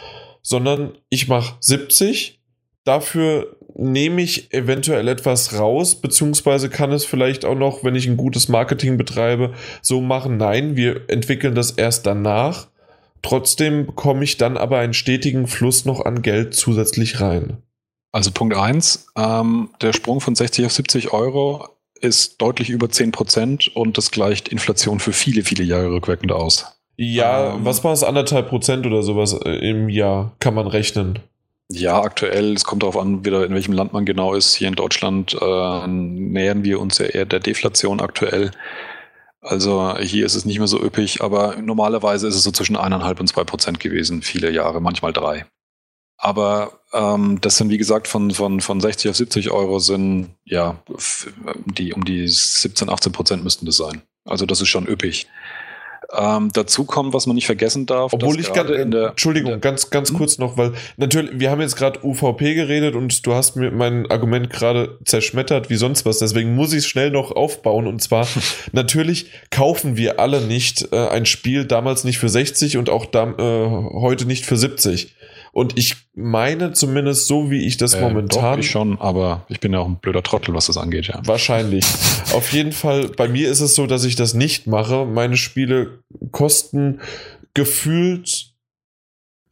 [0.42, 2.40] sondern ich mache 70.
[2.84, 8.18] Dafür nehme ich eventuell etwas raus, beziehungsweise kann es vielleicht auch noch, wenn ich ein
[8.18, 12.68] gutes Marketing betreibe, so machen, nein, wir entwickeln das erst danach.
[13.22, 17.58] Trotzdem bekomme ich dann aber einen stetigen Fluss noch an Geld zusätzlich rein.
[18.12, 21.68] Also Punkt 1, ähm, der Sprung von 60 auf 70 Euro
[22.02, 26.66] ist deutlich über 10 Prozent und das gleicht Inflation für viele, viele Jahre rückwirkend aus.
[26.98, 27.66] Ja, Ähm.
[27.66, 31.20] was war es, anderthalb Prozent oder sowas äh, im Jahr kann man rechnen.
[31.72, 34.56] Ja, aktuell, es kommt darauf an, wieder in welchem Land man genau ist.
[34.56, 38.52] Hier in Deutschland äh, nähern wir uns ja eher der Deflation aktuell.
[39.42, 43.20] Also hier ist es nicht mehr so üppig, aber normalerweise ist es so zwischen eineinhalb
[43.20, 45.46] und zwei Prozent gewesen, viele Jahre, manchmal drei.
[46.18, 50.82] Aber ähm, das sind, wie gesagt, von, von, von 60 auf 70 Euro sind, ja,
[51.66, 54.02] die, um die 17, 18 Prozent müssten das sein.
[54.26, 55.28] Also das ist schon üppig.
[56.18, 58.14] Ähm, dazu kommt, was man nicht vergessen darf.
[58.14, 60.18] Obwohl ich ganz, Entschuldigung, der, ganz, ganz hm?
[60.18, 64.10] kurz noch, weil natürlich, wir haben jetzt gerade UVP geredet und du hast mir mein
[64.10, 66.18] Argument gerade zerschmettert wie sonst was.
[66.18, 67.86] Deswegen muss ich es schnell noch aufbauen.
[67.86, 68.28] Und zwar,
[68.72, 73.30] natürlich kaufen wir alle nicht äh, ein Spiel damals nicht für 60 und auch da,
[73.38, 75.14] äh, heute nicht für 70.
[75.52, 78.56] Und ich meine zumindest so, wie ich das äh, momentan.
[78.56, 81.22] Doch, ich schon, aber ich bin ja auch ein blöder Trottel, was das angeht, ja.
[81.26, 81.86] Wahrscheinlich.
[82.34, 85.06] Auf jeden Fall, bei mir ist es so, dass ich das nicht mache.
[85.06, 86.00] Meine Spiele
[86.32, 87.00] kosten
[87.54, 88.54] gefühlt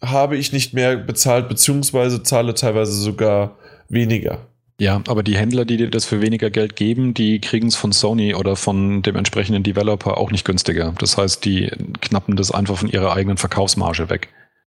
[0.01, 3.57] habe ich nicht mehr bezahlt, beziehungsweise zahle teilweise sogar
[3.89, 4.47] weniger.
[4.79, 7.91] Ja, aber die Händler, die dir das für weniger Geld geben, die kriegen es von
[7.91, 10.93] Sony oder von dem entsprechenden Developer auch nicht günstiger.
[10.99, 11.71] Das heißt, die
[12.01, 14.29] knappen das einfach von ihrer eigenen Verkaufsmarge weg.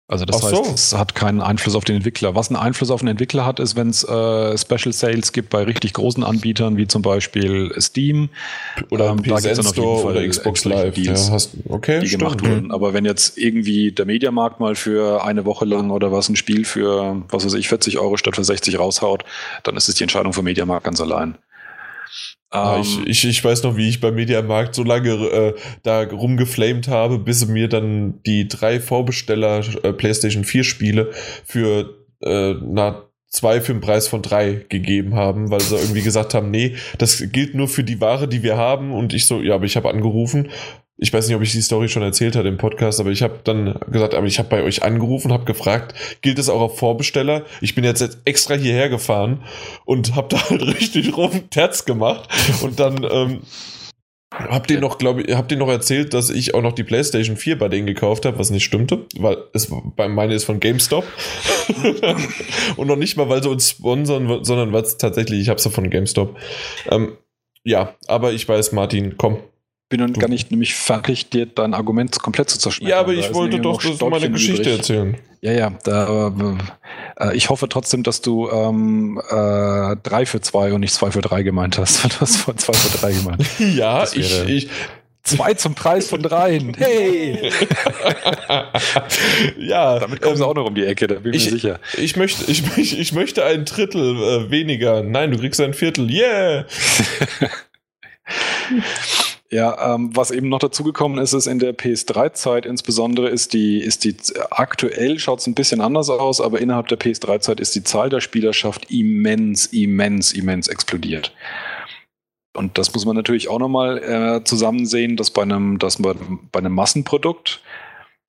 [0.06, 0.70] Also das Ach heißt, so.
[0.74, 2.35] es hat keinen Einfluss auf den Entwickler.
[2.35, 5.62] Was einen Einfluss auf den Entwickler hat, ist, wenn es äh, Special Sales gibt bei
[5.62, 8.28] richtig großen Anbietern, wie zum Beispiel Steam.
[8.90, 12.01] Oder ähm, da gibt's dann auf jeden Fall oder Xbox Live, Deals, ja, hast, okay,
[12.01, 12.22] die stimmt.
[12.22, 12.70] gemacht wurden.
[12.70, 16.66] Aber wenn jetzt irgendwie der Mediamarkt mal für eine Woche lang oder was ein Spiel
[16.66, 19.24] für, was weiß ich, 40 Euro statt für 60 raushaut,
[19.62, 21.39] dann ist es die Entscheidung vom Mediamarkt ganz allein.
[22.55, 26.05] Ah, ich, ähm, ich, ich weiß noch, wie ich beim Mediamarkt so lange äh, da
[26.05, 31.10] rumgeflamed habe, bis sie mir dann die drei Vorbesteller äh, PlayStation 4 Spiele
[31.44, 36.32] für äh, na, zwei für den Preis von drei gegeben haben, weil sie irgendwie gesagt
[36.32, 38.93] haben, nee, das gilt nur für die Ware, die wir haben.
[38.93, 40.51] Und ich so, ja, aber ich habe angerufen
[40.96, 43.40] ich weiß nicht, ob ich die Story schon erzählt habe im Podcast, aber ich habe
[43.42, 47.44] dann gesagt, aber ich habe bei euch angerufen, habe gefragt, gilt es auch auf Vorbesteller?
[47.60, 49.42] Ich bin jetzt extra hierher gefahren
[49.84, 52.28] und habe da halt richtig rum Terz gemacht
[52.62, 53.40] und dann ähm,
[54.36, 57.36] Habt ihr noch, glaube ich, habt ihr noch erzählt, dass ich auch noch die PlayStation
[57.36, 61.04] 4 bei denen gekauft habe, was nicht stimmte, weil es bei meine ist von GameStop
[62.76, 65.70] und noch nicht mal, weil sie uns sponsern, sondern weil es tatsächlich, ich habe sie
[65.70, 66.36] von GameStop.
[66.90, 67.16] Ähm,
[67.62, 69.38] ja, aber ich weiß, Martin, komm,
[69.96, 72.90] bin noch gar nicht nämlich fertig, dir dein Argument komplett zu zerschneiden.
[72.90, 73.80] Ja, aber ich wollte doch
[74.10, 74.78] meine Geschichte übrig.
[74.78, 75.16] erzählen.
[75.40, 75.72] Ja, ja.
[75.84, 76.32] Da,
[77.20, 81.20] äh, ich hoffe trotzdem, dass du ähm, äh, drei für zwei und nicht zwei für
[81.20, 82.04] drei gemeint hast.
[82.14, 83.44] Du hast von zwei für drei gemeint.
[83.58, 84.68] ja, ich, ich,
[85.22, 86.74] Zwei zum Preis von dreien.
[86.78, 87.50] Hey!
[89.58, 89.98] ja.
[89.98, 91.80] Damit kommen ähm, sie auch noch um die Ecke, da bin ich, mir sicher.
[91.96, 95.02] Ich möchte, ich, ich, ich möchte ein Drittel äh, weniger.
[95.02, 96.10] Nein, du kriegst ein Viertel.
[96.10, 96.66] Yeah!
[99.55, 104.02] Ja, ähm, was eben noch dazugekommen ist, ist in der PS3-Zeit insbesondere ist die, ist
[104.02, 104.16] die
[104.51, 108.20] aktuell schaut es ein bisschen anders aus, aber innerhalb der PS3-Zeit ist die Zahl der
[108.20, 111.32] Spielerschaft immens, immens, immens explodiert.
[112.56, 116.14] Und das muss man natürlich auch nochmal äh, zusammen sehen, dass bei einem, dass bei,
[116.51, 117.62] bei einem Massenprodukt,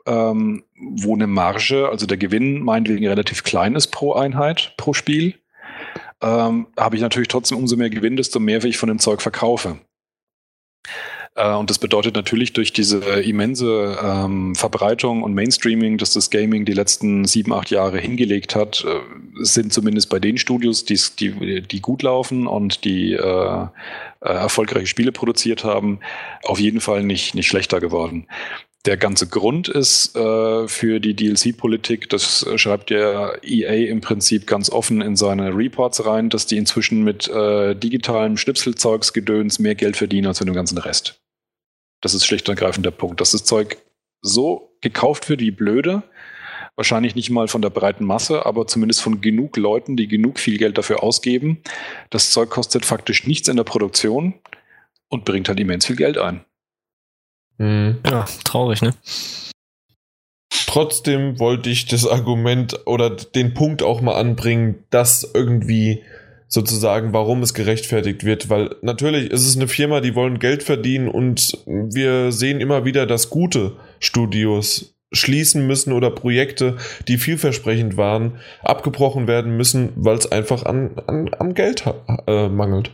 [0.05, 5.33] ähm, wo eine Marge, also der Gewinn meinetwegen relativ klein ist pro Einheit, pro Spiel,
[6.21, 9.79] ähm, habe ich natürlich trotzdem umso mehr Gewinn, desto mehr ich von dem Zeug verkaufe.
[11.35, 16.65] Äh, und das bedeutet natürlich durch diese immense ähm, Verbreitung und Mainstreaming, dass das Gaming
[16.65, 18.99] die letzten sieben, acht Jahre hingelegt hat, äh,
[19.43, 23.67] sind zumindest bei den Studios, die, die, gut laufen und die äh, äh,
[24.21, 25.99] erfolgreiche Spiele produziert haben,
[26.43, 28.27] auf jeden Fall nicht, nicht schlechter geworden.
[28.85, 34.69] Der ganze Grund ist äh, für die DLC-Politik, das schreibt der EA im Prinzip ganz
[34.69, 40.27] offen in seine Reports rein, dass die inzwischen mit äh, digitalem Schnipselzeugsgedöns mehr Geld verdienen
[40.27, 41.19] als mit dem ganzen Rest.
[42.05, 43.77] Das ist schlicht und ergreifend der Punkt, dass das Zeug
[44.21, 46.03] so gekauft wird wie blöde,
[46.75, 50.59] wahrscheinlich nicht mal von der breiten Masse, aber zumindest von genug Leuten, die genug viel
[50.59, 51.63] Geld dafür ausgeben.
[52.11, 54.35] Das Zeug kostet faktisch nichts in der Produktion
[55.09, 56.45] und bringt halt immens viel Geld ein.
[57.57, 57.97] Mhm.
[58.05, 58.93] Ja, traurig, ne?
[60.67, 66.03] Trotzdem wollte ich das Argument oder den Punkt auch mal anbringen, dass irgendwie
[66.47, 71.07] sozusagen, warum es gerechtfertigt wird, weil natürlich ist es eine Firma, die wollen Geld verdienen
[71.07, 76.77] und wir sehen immer wieder, dass gute Studios schließen müssen oder Projekte,
[77.07, 81.85] die vielversprechend waren, abgebrochen werden müssen, weil es einfach an, an, am Geld
[82.27, 82.91] äh, mangelt.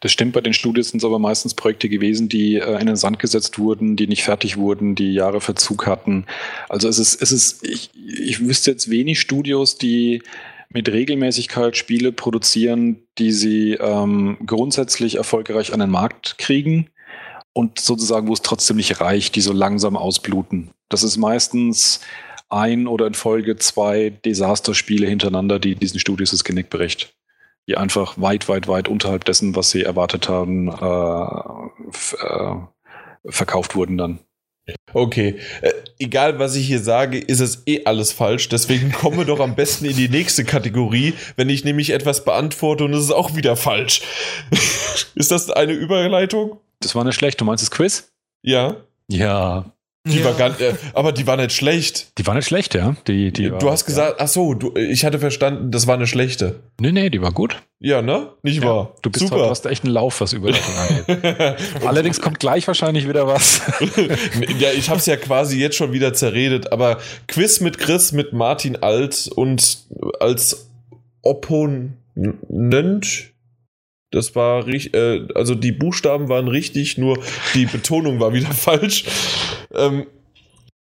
[0.00, 2.96] Das stimmt, bei den Studios sind es aber meistens Projekte gewesen, die äh, in den
[2.96, 6.26] Sand gesetzt wurden, die nicht fertig wurden, die Jahre Verzug hatten.
[6.68, 10.22] Also es ist, es ist, ich, ich wüsste jetzt wenig Studios, die
[10.74, 16.90] mit Regelmäßigkeit Spiele produzieren, die sie ähm, grundsätzlich erfolgreich an den Markt kriegen
[17.52, 20.70] und sozusagen, wo es trotzdem nicht reicht, die so langsam ausbluten.
[20.88, 22.00] Das ist meistens
[22.48, 27.14] ein oder in Folge zwei Desasterspiele hintereinander, die diesen Studios das Genick bricht.
[27.68, 32.56] Die einfach weit, weit, weit unterhalb dessen, was sie erwartet haben, äh, äh,
[33.30, 34.18] verkauft wurden dann.
[34.92, 38.48] Okay, äh, egal was ich hier sage, ist es eh alles falsch.
[38.48, 42.84] Deswegen kommen wir doch am besten in die nächste Kategorie, wenn ich nämlich etwas beantworte
[42.84, 44.02] und es ist auch wieder falsch.
[45.14, 46.60] ist das eine Überleitung?
[46.80, 47.38] Das war eine schlechte.
[47.38, 48.12] Du meinst das Quiz?
[48.42, 48.76] Ja.
[49.08, 49.73] Ja.
[50.06, 50.26] Die Ja.
[50.26, 52.18] war ganz, äh, aber die war nicht schlecht.
[52.18, 52.94] Die war nicht schlecht, ja.
[53.08, 56.06] Die, die du war, hast gesagt, ach so, du, ich hatte verstanden, das war eine
[56.06, 56.60] schlechte.
[56.78, 57.62] Nee, nee, die war gut.
[57.80, 58.28] Ja, ne?
[58.42, 58.94] Nicht Ja, wahr?
[59.00, 59.38] Du bist Super.
[59.44, 61.56] du hast echt einen Lauf, was Überleitung angeht.
[61.86, 63.62] Allerdings kommt gleich wahrscheinlich wieder was.
[64.58, 68.76] ja, ich hab's ja quasi jetzt schon wieder zerredet, aber Quiz mit Chris, mit Martin
[68.82, 69.78] Alt und
[70.20, 70.68] als
[71.22, 71.94] Opponent,
[74.14, 77.18] das war richtig, äh, also die Buchstaben waren richtig, nur
[77.54, 79.04] die Betonung war wieder falsch.
[79.74, 80.06] Ähm,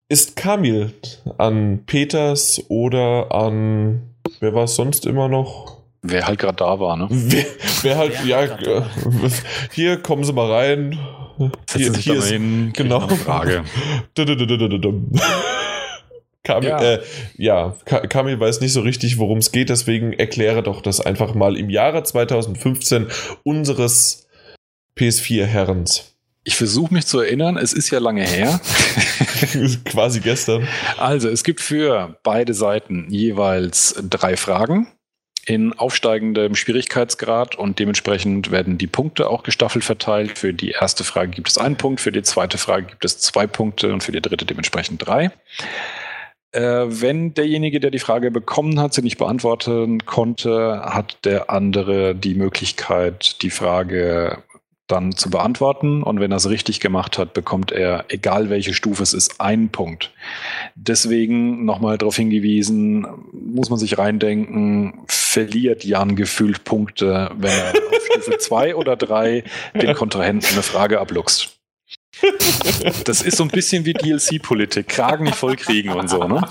[0.07, 0.93] ist Kamil
[1.39, 4.01] an Peters oder an,
[4.39, 5.81] wer war es sonst immer noch?
[6.03, 7.07] Wer halt gerade da war, ne?
[7.09, 7.45] Wer,
[7.81, 9.29] wer halt, Wer ja, grad äh,
[9.71, 10.99] hier kommen Sie mal rein.
[11.67, 13.07] Setzen sich da mal ist- hin, genau.
[13.09, 13.63] Frage.
[16.45, 16.81] Kamil, Ja.
[16.81, 17.03] äh,
[17.35, 21.33] ja Ka- Kamil weiß nicht so richtig, worum es geht, deswegen erkläre doch das einfach
[21.35, 23.07] mal im Jahre 2015
[23.43, 24.27] unseres
[24.97, 26.13] PS4-Herrens.
[26.47, 28.61] Ich versuche mich zu erinnern, es ist ja lange her.
[29.85, 30.67] Quasi gestern.
[30.97, 34.87] Also, es gibt für beide Seiten jeweils drei Fragen
[35.47, 40.37] in aufsteigendem Schwierigkeitsgrad und dementsprechend werden die Punkte auch gestaffelt verteilt.
[40.39, 43.45] Für die erste Frage gibt es einen Punkt, für die zweite Frage gibt es zwei
[43.47, 45.31] Punkte und für die dritte dementsprechend drei.
[46.55, 52.15] Äh, wenn derjenige, der die Frage bekommen hat, sie nicht beantworten konnte, hat der andere
[52.15, 54.37] die Möglichkeit, die Frage
[54.87, 56.01] dann zu beantworten.
[56.01, 59.69] Und wenn er es richtig gemacht hat, bekommt er, egal welche Stufe es ist, einen
[59.69, 60.13] Punkt.
[60.75, 68.05] Deswegen nochmal darauf hingewiesen, muss man sich reindenken, verliert Jan gefühlt Punkte, wenn er auf
[68.05, 71.54] Stufe 2 oder 3 den Kontrahenten eine Frage abluchst.
[73.03, 74.87] Das ist so ein bisschen wie DLC-Politik.
[74.87, 76.41] Kragen nicht vollkriegen und so, ne?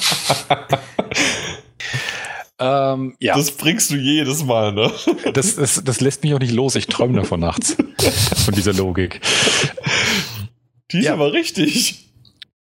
[2.60, 4.90] Ähm, ja, Das bringst du jedes Mal, ne?
[5.32, 6.76] das, das, das lässt mich auch nicht los.
[6.76, 7.76] Ich träume davon nachts.
[8.44, 9.20] Von dieser Logik.
[10.92, 11.14] Die ist Ja.
[11.14, 12.00] aber richtig.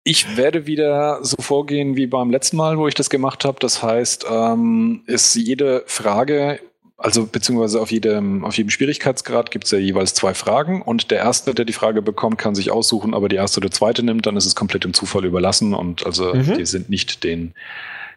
[0.03, 3.57] Ich werde wieder so vorgehen wie beim letzten Mal, wo ich das gemacht habe.
[3.59, 6.59] Das heißt, ähm, ist jede Frage,
[7.01, 11.19] also beziehungsweise auf jedem, auf jedem Schwierigkeitsgrad gibt es ja jeweils zwei Fragen und der
[11.19, 14.37] Erste, der die Frage bekommt, kann sich aussuchen, aber die erste oder zweite nimmt, dann
[14.37, 16.57] ist es komplett dem Zufall überlassen und also Mhm.
[16.57, 17.53] die sind nicht den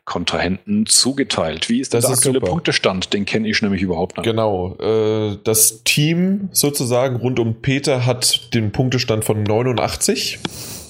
[0.05, 1.71] Kontrahenten zugeteilt.
[1.71, 2.51] Wie ist Das der aktuelle super.
[2.51, 3.15] Punktestand?
[3.15, 4.27] Den kenne ich nämlich überhaupt nicht.
[4.27, 4.77] Genau.
[4.79, 10.41] Äh, das Team sozusagen rund um Peter hat den Punktestand von 89.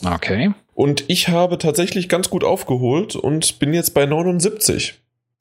[0.05, 0.51] Okay.
[0.75, 4.95] Und ich habe tatsächlich ganz gut aufgeholt und bin jetzt bei 79.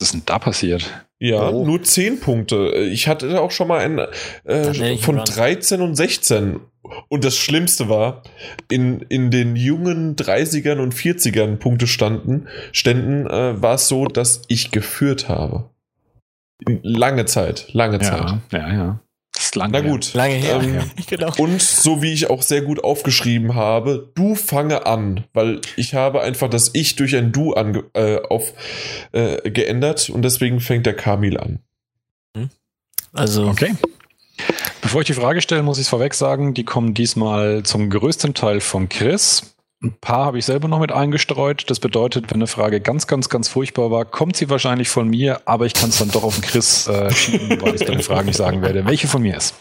[0.03, 1.05] Was ist denn da passiert?
[1.19, 1.63] Ja, Oh.
[1.65, 2.71] nur 10 Punkte.
[2.91, 3.99] Ich hatte auch schon mal einen
[4.43, 5.23] äh, von einen Run.
[5.25, 6.59] 13 und 16.
[7.07, 8.23] Und das Schlimmste war,
[8.69, 14.71] in, in den jungen 30ern und 40ern Punktestanden, Ständen, äh, war es so, dass ich
[14.71, 15.69] geführt habe.
[16.67, 18.19] Lange Zeit, lange Zeit.
[18.51, 18.87] Ja, ja, ja.
[18.89, 19.12] Das
[19.53, 19.89] ist lang Na her.
[19.89, 20.13] gut.
[20.13, 20.61] Lange her.
[20.61, 21.31] Ähm, genau.
[21.37, 26.21] Und so wie ich auch sehr gut aufgeschrieben habe, du fange an, weil ich habe
[26.21, 28.53] einfach das Ich durch ein Du ange äh, auf,
[29.11, 31.59] äh, geändert und deswegen fängt der Kamil an.
[33.13, 33.73] Also, Okay.
[34.81, 38.33] Bevor ich die Frage stelle, muss ich es vorweg sagen, die kommen diesmal zum größten
[38.33, 39.52] Teil von Chris.
[39.83, 41.69] Ein paar habe ich selber noch mit eingestreut.
[41.69, 45.41] Das bedeutet, wenn eine Frage ganz, ganz, ganz furchtbar war, kommt sie wahrscheinlich von mir,
[45.43, 48.03] aber ich kann es dann doch auf den Chris äh, schieben, weil ich dann die
[48.03, 49.55] Frage nicht sagen werde, welche von mir ist.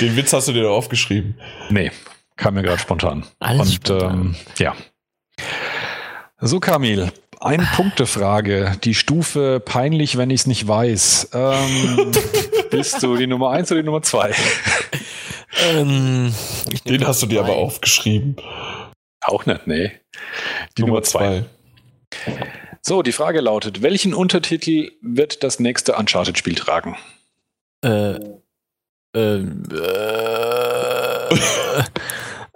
[0.00, 1.38] Den Witz hast du dir doch aufgeschrieben.
[1.68, 1.90] Nee,
[2.36, 3.26] kam mir gerade spontan.
[3.38, 4.14] Alles Und spontan.
[4.14, 4.74] Ähm, ja.
[6.40, 8.78] So, Kamil, eine Punktefrage.
[8.82, 11.30] Die Stufe peinlich, wenn ich es nicht weiß.
[11.34, 12.12] Ähm,
[12.70, 14.32] bist du die Nummer eins oder die Nummer zwei?
[15.70, 16.34] ähm,
[16.72, 17.50] ich nehm Den hast du dir zwei.
[17.50, 18.36] aber aufgeschrieben.
[19.26, 19.90] Auch nicht, nee.
[20.78, 21.44] Die Nummer, zwei.
[22.80, 26.96] So, die Frage lautet: Welchen Untertitel wird das nächste Uncharted-Spiel tragen?
[27.82, 28.20] Äh,
[29.14, 31.34] ähm, äh,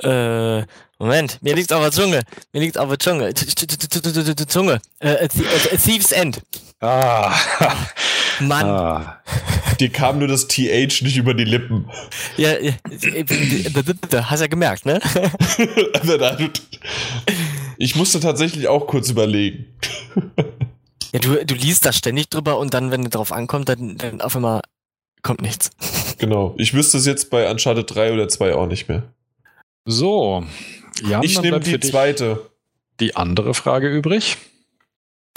[0.59, 0.65] äh,
[1.01, 2.23] Moment, mir liegt's auf der Zunge.
[2.53, 3.35] Mir liegt's auf der Zunge.
[3.35, 4.81] Zunge.
[5.01, 6.41] Äh, äh, äh, Thieves End.
[6.81, 7.35] Ah,
[8.41, 8.67] Mann.
[8.67, 9.23] ah.
[9.79, 11.89] Dir kam nur das TH nicht über die Lippen.
[12.37, 15.01] Ja, ja, äh, äh, hast ja gemerkt, ne?
[15.95, 16.37] Also da-
[17.79, 19.67] ich musste tatsächlich auch kurz überlegen.
[21.13, 24.21] Ja, du, du liest da ständig drüber und dann, wenn es drauf ankommt, dann, dann
[24.21, 24.61] auf einmal
[25.23, 25.71] kommt nichts.
[26.19, 26.55] Genau.
[26.59, 29.05] Ich wüsste es jetzt bei Uncharted 3 oder 2 auch nicht mehr.
[29.87, 30.45] So,
[31.03, 32.51] Jan, ich nehme die zweite.
[33.01, 34.37] die andere Frage übrig.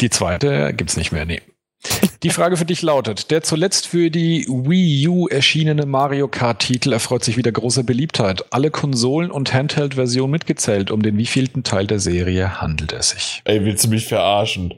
[0.00, 1.40] Die zweite gibt's nicht mehr, nee.
[2.22, 7.24] Die Frage für dich lautet: Der zuletzt für die Wii U erschienene Mario Kart-Titel erfreut
[7.24, 8.44] sich wieder großer Beliebtheit.
[8.52, 10.90] Alle Konsolen- und Handheld-Versionen mitgezählt.
[10.90, 13.40] Um den wievielten Teil der Serie handelt es sich?
[13.44, 14.74] Ey, willst du mich verarschen?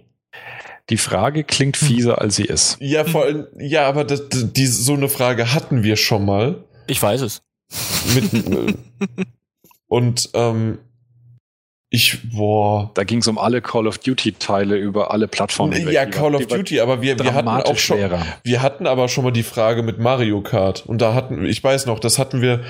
[0.90, 2.76] Die Frage klingt fieser, als sie ist.
[2.80, 6.64] Ja, vor allem, ja, aber das, die, so eine Frage hatten wir schon mal.
[6.86, 7.42] Ich weiß es.
[8.14, 8.74] Mit, äh,
[9.88, 10.78] Und ähm,
[11.92, 12.90] ich, boah.
[12.94, 15.74] Da ging es um alle Call of Duty-Teile über alle Plattformen.
[15.74, 15.94] hinweg.
[15.94, 18.22] Ja, Call of Duty, aber wir, wir hatten auch schon, schwerer.
[18.42, 20.84] wir hatten aber schon mal die Frage mit Mario Kart.
[20.86, 22.60] Und da hatten, ich weiß noch, das hatten wir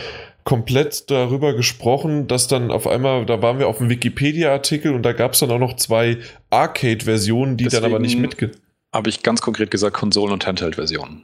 [0.45, 5.13] komplett darüber gesprochen, dass dann auf einmal, da waren wir auf dem Wikipedia-Artikel und da
[5.13, 6.19] gab es dann auch noch zwei
[6.51, 8.51] Arcade-Versionen, die dann aber nicht Deswegen- mitge...
[8.95, 11.23] Habe ich ganz konkret gesagt Konsolen- und Handheld-Versionen.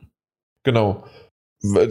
[0.65, 1.05] Genau.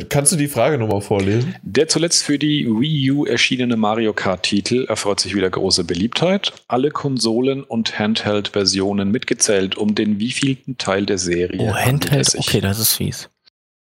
[0.07, 1.55] Kannst du die Frage nochmal vorlesen?
[1.61, 6.53] Der zuletzt für die Wii U erschienene Mario Kart-Titel erfreut sich wieder große Beliebtheit.
[6.69, 12.47] Alle Konsolen- und Handheld-Versionen mitgezählt, um den wievielten Teil der Serie Oh, Handheld, sich.
[12.47, 13.29] okay, das ist fies.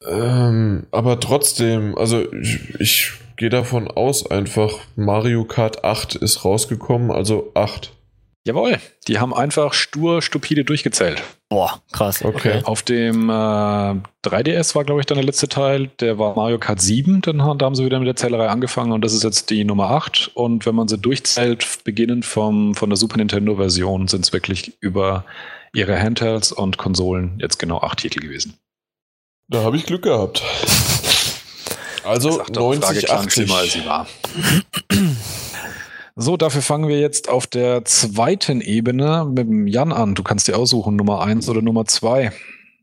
[0.05, 7.11] Ähm, aber trotzdem, also ich, ich gehe davon aus einfach, Mario Kart 8 ist rausgekommen,
[7.11, 7.93] also 8.
[8.45, 11.21] Jawohl, die haben einfach stur, stupide durchgezählt.
[11.51, 12.23] Boah, krass.
[12.23, 12.61] Okay.
[12.63, 15.87] Auf dem äh, 3DS war, glaube ich, dann der letzte Teil.
[15.99, 17.19] Der war Mario Kart 7.
[17.19, 19.65] Dann haben, da haben sie wieder mit der Zählerei angefangen und das ist jetzt die
[19.65, 20.31] Nummer 8.
[20.33, 25.25] Und wenn man sie durchzählt, beginnend vom, von der Super Nintendo-Version, sind es wirklich über
[25.73, 28.57] ihre Handhelds und Konsolen jetzt genau acht Titel gewesen.
[29.49, 30.41] Da habe ich Glück gehabt.
[32.05, 33.81] Also Sagt doch, die Frage 90, klang schlimmer, als 80.
[33.81, 34.07] sie war.
[36.15, 40.15] So, dafür fangen wir jetzt auf der zweiten Ebene mit dem Jan an.
[40.15, 42.31] Du kannst dir aussuchen, Nummer 1 oder Nummer 2.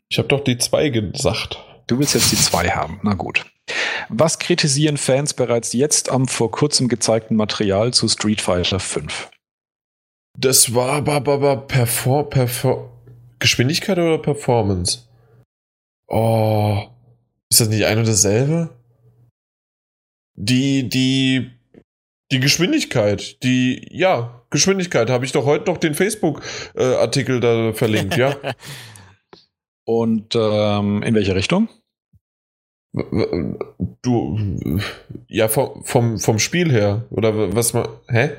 [0.09, 1.59] Ich habe doch die 2 gesagt.
[1.87, 3.01] Du willst jetzt die 2 haben.
[3.03, 3.45] Na gut.
[4.09, 9.31] Was kritisieren Fans bereits jetzt am vor kurzem gezeigten Material zu Street Fighter 5?
[10.39, 12.91] Das war aber, aber, aber Perfor Perfor
[13.39, 15.01] Geschwindigkeit oder Performance?
[16.07, 16.85] Oh.
[17.51, 18.71] Ist das nicht ein und dasselbe?
[20.35, 21.57] Die, die,
[22.31, 28.37] die Geschwindigkeit, die, ja, Geschwindigkeit, habe ich doch heute noch den Facebook-Artikel da verlinkt, ja.
[29.85, 31.69] Und ähm, in welche Richtung?
[34.03, 34.39] Du,
[35.29, 38.31] ja, vom, vom, vom Spiel her, oder was man, hä?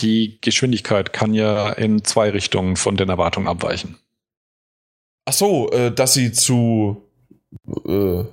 [0.00, 3.96] Die Geschwindigkeit kann ja in zwei Richtungen von den Erwartungen abweichen.
[5.24, 7.02] Ach so, äh, dass sie zu.
[7.86, 8.24] Äh,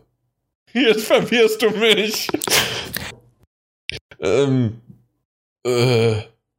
[0.79, 2.27] jetzt verwirrst du mich.
[4.19, 4.81] ähm.
[5.65, 6.15] Äh.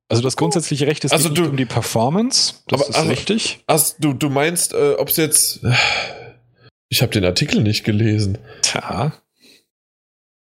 [0.08, 2.54] Also das grundsätzliche Recht ist Also du- um die Performance.
[2.68, 3.60] Das Aber- ist also- richtig.
[3.66, 5.60] Ach, du, du meinst, äh, ob es jetzt.
[6.90, 8.36] Ich habe den Artikel nicht gelesen.
[8.60, 9.12] Tja,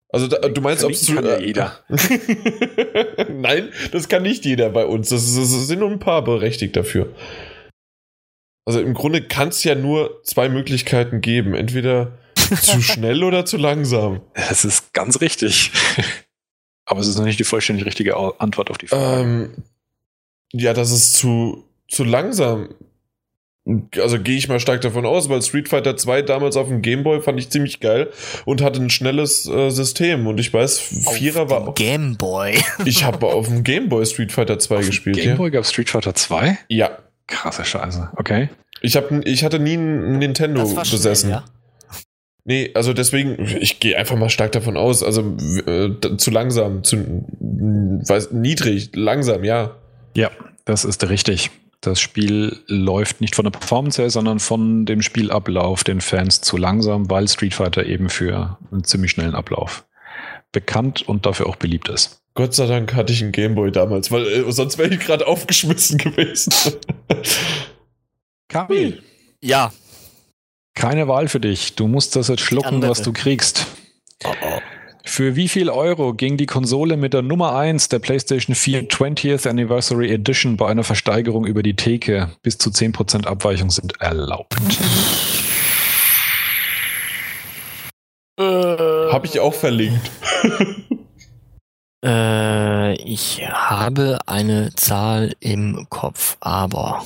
[0.10, 1.84] Also da, du meinst, ob es kann ja jeder.
[3.30, 5.10] Nein, das kann nicht jeder bei uns.
[5.10, 7.14] Das, das sind nur ein paar berechtigt dafür.
[8.66, 11.54] Also im Grunde kann es ja nur zwei Möglichkeiten geben.
[11.54, 12.18] Entweder
[12.62, 14.22] zu schnell oder zu langsam.
[14.34, 15.72] das ist ganz richtig.
[16.90, 19.22] Aber es ist noch nicht die vollständig richtige Antwort auf die Frage.
[19.22, 19.50] Ähm,
[20.54, 22.70] ja, das ist zu, zu langsam.
[24.00, 27.20] Also gehe ich mal stark davon aus, weil Street Fighter 2 damals auf dem Gameboy
[27.22, 28.10] fand ich ziemlich geil
[28.46, 30.26] und hatte ein schnelles äh, System.
[30.26, 31.74] Und ich weiß, Vierer war.
[31.74, 32.58] Gameboy.
[32.86, 36.16] Ich habe auf dem Gameboy Street Fighter 2 Auf gespielt, Gameboy gab es Street Fighter
[36.16, 36.58] 2?
[36.70, 36.88] ja.
[36.88, 36.98] Ja.
[37.30, 38.12] Krasse Scheiße.
[38.16, 38.48] Okay.
[38.80, 41.30] Ich, hab, ich hatte nie ein Nintendo Das war schnell, besessen.
[41.32, 41.44] ja?
[42.48, 45.04] Nee, also deswegen, ich gehe einfach mal stark davon aus.
[45.04, 49.76] Also äh, zu langsam, zu weiß, niedrig, langsam, ja.
[50.16, 50.32] Ja,
[50.64, 51.52] das ist richtig.
[51.82, 56.56] Das Spiel läuft nicht von der Performance her, sondern von dem Spielablauf den Fans zu
[56.56, 59.86] langsam, weil Street Fighter eben für einen ziemlich schnellen Ablauf
[60.54, 62.22] bekannt und dafür auch beliebt ist.
[62.34, 65.98] Gott sei Dank hatte ich einen Gameboy damals, weil äh, sonst wäre ich gerade aufgeschmissen
[65.98, 66.54] gewesen.
[68.48, 69.04] Kamil,
[69.42, 69.74] Ja.
[70.78, 71.76] Keine Wahl für dich.
[71.76, 73.66] Du musst das jetzt schlucken, was du kriegst.
[74.24, 74.60] Oh, oh.
[75.04, 79.50] Für wie viel Euro ging die Konsole mit der Nummer 1 der PlayStation 4 20th
[79.50, 82.30] Anniversary Edition bei einer Versteigerung über die Theke?
[82.44, 84.56] Bis zu 10% Abweichung sind erlaubt.
[88.38, 90.12] Habe ich auch verlinkt.
[92.06, 97.04] Äh, ich habe eine Zahl im Kopf, aber.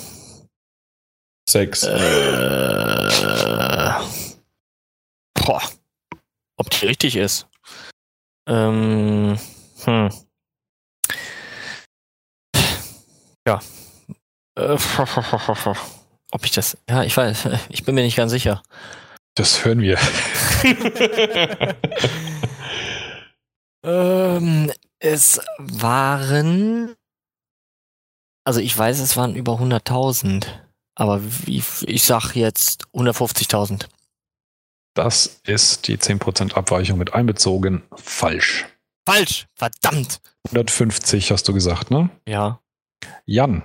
[1.52, 1.84] Sechs.
[1.84, 3.10] Äh,
[5.34, 5.61] boah.
[6.56, 7.45] Ob die richtig ist?
[8.48, 9.38] Ähm,
[9.84, 10.10] hm.
[13.45, 13.60] Ja.
[14.56, 14.78] Äh,
[16.32, 16.78] ob ich das.
[16.90, 17.49] Ja, ich weiß.
[17.68, 18.64] Ich bin mir nicht ganz sicher.
[19.36, 19.99] Das hören wir.
[23.84, 26.95] Ähm, es waren.
[28.45, 30.45] Also ich weiß, es waren über 100.000.
[30.96, 33.86] Aber wie, ich sag jetzt 150.000.
[34.94, 37.84] Das ist die 10% Abweichung mit einbezogen.
[37.96, 38.66] Falsch.
[39.08, 39.48] Falsch!
[39.56, 40.20] Verdammt!
[40.48, 42.10] 150 hast du gesagt, ne?
[42.28, 42.60] Ja.
[43.26, 43.64] Jan,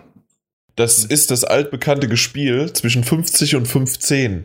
[0.76, 4.44] Das ist das altbekannte Gespiel zwischen 50 und 15.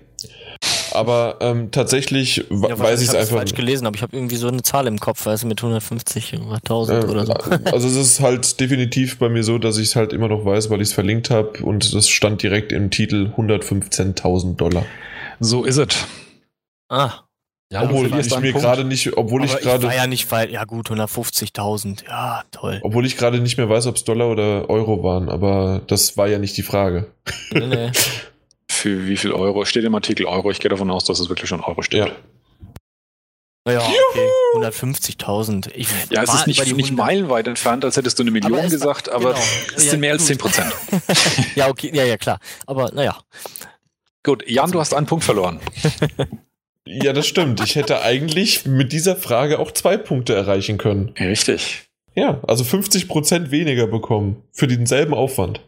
[0.94, 3.28] Aber ähm, tatsächlich ja, weiß ich es einfach.
[3.30, 5.60] Ich falsch gelesen, aber ich habe irgendwie so eine Zahl im Kopf, weißt du, mit
[5.60, 7.34] 150 oder 1000 äh, oder so.
[7.34, 10.70] Also es ist halt definitiv bei mir so, dass ich es halt immer noch weiß,
[10.70, 14.86] weil ich es verlinkt habe und das stand direkt im Titel 115.000 Dollar.
[15.40, 16.06] So ist es.
[16.90, 17.12] Ah.
[17.72, 19.84] Ja, obwohl ich mir gerade nicht, obwohl aber ich gerade.
[19.84, 22.82] war ja nicht weil, ja gut, 150.000, ja, toll.
[22.84, 26.28] Obwohl ich gerade nicht mehr weiß, ob es Dollar oder Euro waren, aber das war
[26.28, 27.08] ja nicht die Frage.
[27.54, 27.92] Nee, nee.
[28.82, 29.64] Für wie viel Euro?
[29.64, 30.50] Steht im Artikel Euro.
[30.50, 32.08] Ich gehe davon aus, dass es wirklich schon Euro steht.
[32.08, 32.12] Ja.
[33.64, 33.80] Naja,
[34.10, 34.28] okay.
[34.56, 35.70] 150.000.
[36.10, 39.34] Ja, es ist nicht, nicht meilenweit entfernt, als hättest du eine Million aber gesagt, aber
[39.34, 39.46] genau.
[39.76, 40.74] es sind ja, mehr als 10 Prozent.
[41.56, 42.40] ja, okay, ja, ja, klar.
[42.66, 43.20] Aber naja.
[44.24, 45.60] Gut, Jan, du hast einen Punkt verloren.
[46.84, 47.62] Ja, das stimmt.
[47.64, 51.14] Ich hätte eigentlich mit dieser Frage auch zwei Punkte erreichen können.
[51.20, 51.84] Richtig.
[52.16, 55.62] Ja, also 50 Prozent weniger bekommen für denselben Aufwand.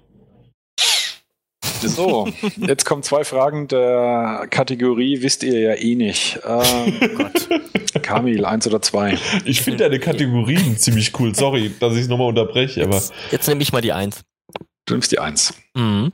[1.90, 2.28] So,
[2.58, 6.40] jetzt kommen zwei Fragen der Kategorie, wisst ihr ja eh nicht.
[6.46, 7.50] Ähm, oh Gott.
[8.02, 9.18] Kamil, eins oder zwei?
[9.46, 11.36] Ich finde deine Kategorien ziemlich cool.
[11.36, 12.96] Sorry, dass ich es nochmal unterbreche, aber.
[12.96, 14.22] Jetzt, jetzt nehme ich mal die eins.
[14.86, 15.54] Du nimmst die eins.
[15.74, 16.12] Mhm.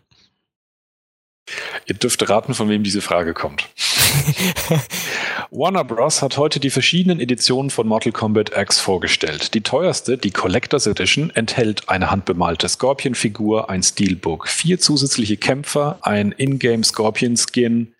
[1.87, 3.67] Ihr dürft raten, von wem diese Frage kommt.
[5.51, 6.21] Warner Bros.
[6.21, 9.53] hat heute die verschiedenen Editionen von Mortal Kombat X vorgestellt.
[9.53, 16.31] Die teuerste, die Collectors Edition, enthält eine handbemalte Scorpion-Figur, ein Steelbook, vier zusätzliche Kämpfer, ein
[16.31, 17.93] Ingame Scorpion-Skin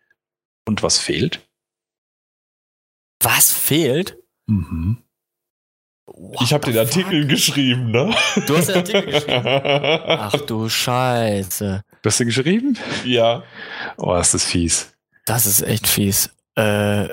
[0.65, 1.41] und was fehlt?
[3.22, 4.18] Was fehlt?
[4.48, 5.03] Mhm.
[6.06, 7.30] What ich habe den Artikel fuck?
[7.30, 8.15] geschrieben, ne?
[8.48, 9.44] Du hast den Artikel geschrieben.
[9.45, 11.84] Ach du Scheiße.
[12.02, 12.77] Du hast den geschrieben?
[13.06, 13.44] Ja.
[13.98, 14.94] Oh, ist das fies.
[15.30, 16.31] Das ist echt fies.
[16.56, 17.07] Äh,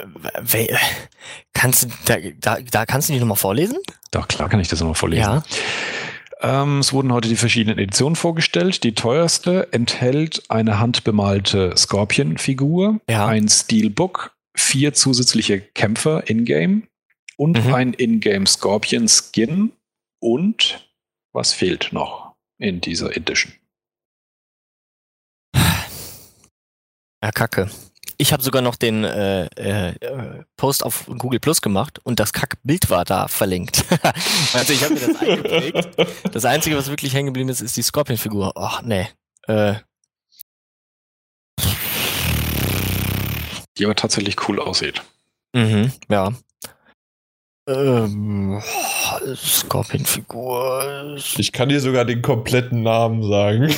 [1.52, 3.76] kannst du, da, da, da kannst du die nochmal vorlesen?
[4.10, 5.22] Doch, klar kann ich das nochmal vorlesen.
[6.40, 6.62] Ja.
[6.62, 8.84] Ähm, es wurden heute die verschiedenen Editionen vorgestellt.
[8.84, 13.26] Die teuerste enthält eine handbemalte Scorpion-Figur, ja.
[13.26, 16.84] ein Steelbook, vier zusätzliche Kämpfer in-game
[17.36, 17.74] und mhm.
[17.74, 19.72] ein in-game Scorpion-Skin
[20.20, 20.88] und
[21.34, 23.52] was fehlt noch in dieser Edition?
[27.22, 27.68] Ja, Kacke.
[28.18, 32.88] Ich habe sogar noch den äh, äh, Post auf Google Plus gemacht und das Kackbild
[32.88, 33.84] war da verlinkt.
[34.54, 36.34] also ich habe mir das eingeprägt.
[36.34, 38.52] Das Einzige, was wirklich hängen geblieben ist, ist die Scorpion-Figur.
[38.56, 39.08] Ach, nee.
[39.46, 39.74] Äh.
[43.76, 45.02] Die aber tatsächlich cool aussieht.
[45.52, 46.32] Mhm, ja.
[47.68, 48.62] Ähm,
[49.34, 51.16] Scorpion-Figur.
[51.36, 53.64] Ich kann dir sogar den kompletten Namen sagen.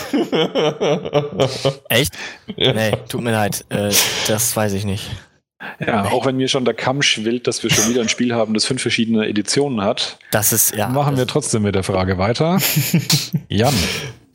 [1.88, 2.12] Echt?
[2.56, 2.74] Ja.
[2.74, 3.64] Nee, tut mir leid.
[3.70, 3.90] Äh,
[4.26, 5.10] das weiß ich nicht.
[5.80, 6.08] Ja, nee.
[6.10, 8.66] auch wenn mir schon der Kamm schwillt, dass wir schon wieder ein Spiel haben, das
[8.66, 10.18] fünf verschiedene Editionen hat.
[10.30, 10.88] Das ist, ja.
[10.88, 12.58] Machen wir trotzdem mit der Frage weiter.
[13.48, 13.74] Jan.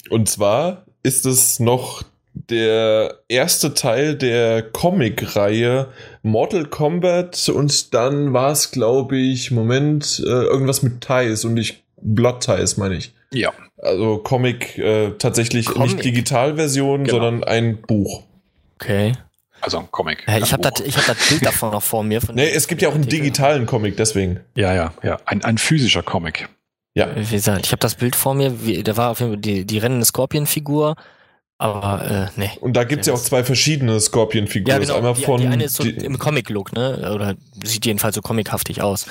[0.10, 2.04] Und zwar ist es noch
[2.34, 5.90] der erste Teil der Comic-Reihe
[6.24, 11.84] Mortal Kombat und dann war es, glaube ich, Moment, äh, irgendwas mit Ties und nicht
[12.02, 13.14] Blood Ties, meine ich.
[13.34, 13.52] Ja.
[13.78, 15.96] Also Comic äh, tatsächlich Comic.
[15.96, 17.18] nicht Digitalversion, genau.
[17.18, 18.24] sondern ein Buch.
[18.76, 19.14] Okay.
[19.60, 20.24] Also ein Comic.
[20.28, 20.74] Ja, ich habe das,
[21.08, 22.22] hab Bild davon noch vor mir.
[22.34, 24.40] nee, es gibt ja auch einen digitalen Comic, deswegen.
[24.56, 25.20] Ja, ja, ja.
[25.26, 26.50] Ein, ein physischer Comic.
[26.94, 27.10] Ja.
[27.16, 28.66] Wie gesagt, ich habe das Bild vor mir.
[28.66, 30.96] Wie, da war auf jeden Fall die, die rennende Scorpion-Figur
[31.60, 32.50] aber äh, nee.
[32.62, 34.74] Und da gibt es ja auch zwei verschiedene Scorpion-Figuren.
[34.74, 34.96] Ja, genau.
[34.98, 37.12] Einmal die, von, die eine ist so im Comic-Look, ne?
[37.14, 39.06] Oder sieht jedenfalls so comichaftig aus.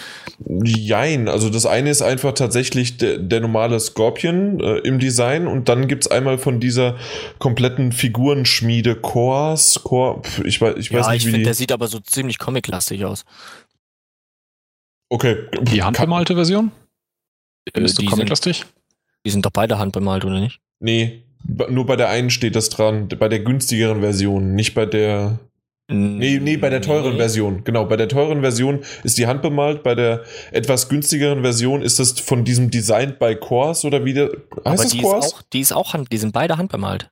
[0.65, 5.69] Jein, also das eine ist einfach tatsächlich der, der normale Scorpion äh, im Design und
[5.69, 6.99] dann gibt es einmal von dieser
[7.39, 11.87] kompletten Figurenschmiede Cores, Core, ich weiß, ich weiß ja, nicht, ich finde, der sieht aber
[11.87, 13.25] so ziemlich comic-lastig aus.
[15.09, 15.37] Okay.
[15.63, 16.73] Die handbemalte Version?
[17.73, 18.67] Ist äh, du comic-lastig?
[19.25, 20.61] Die sind doch beide handbemalt, oder nicht?
[20.81, 25.39] Nee, nur bei der einen steht das dran, bei der günstigeren Version, nicht bei der.
[25.89, 27.19] Nee, nee, bei der teuren nee.
[27.19, 27.65] Version.
[27.65, 31.99] Genau, bei der teuren Version ist die Hand bemalt, bei der etwas günstigeren Version ist
[32.01, 34.31] es von diesem Designed by Course oder wie der.
[34.65, 35.29] Heißt Aber die Course?
[35.29, 37.11] Ist auch, die ist auch Hand, die sind beide handbemalt.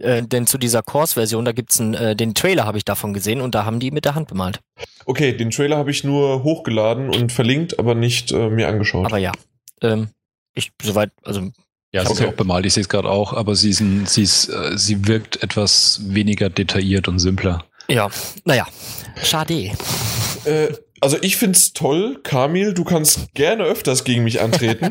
[0.00, 3.40] Äh, denn zu dieser Course-Version, da gibt's einen, äh, den Trailer habe ich davon gesehen
[3.40, 4.60] und da haben die mit der Hand bemalt.
[5.06, 9.06] Okay, den Trailer habe ich nur hochgeladen und verlinkt, aber nicht äh, mir angeschaut.
[9.06, 9.32] Aber ja,
[9.80, 10.08] ähm,
[10.54, 11.50] ich soweit, also
[11.96, 12.24] ja, sie okay.
[12.24, 14.76] ist auch bemalt, ich sehe es gerade auch, aber sie, ist ein, sie, ist, äh,
[14.76, 17.64] sie wirkt etwas weniger detailliert und simpler.
[17.88, 18.10] Ja,
[18.44, 18.66] naja,
[19.22, 19.72] schade.
[20.44, 20.68] Äh,
[21.00, 24.90] also ich finde es toll, Kamil, du kannst gerne öfters gegen mich antreten.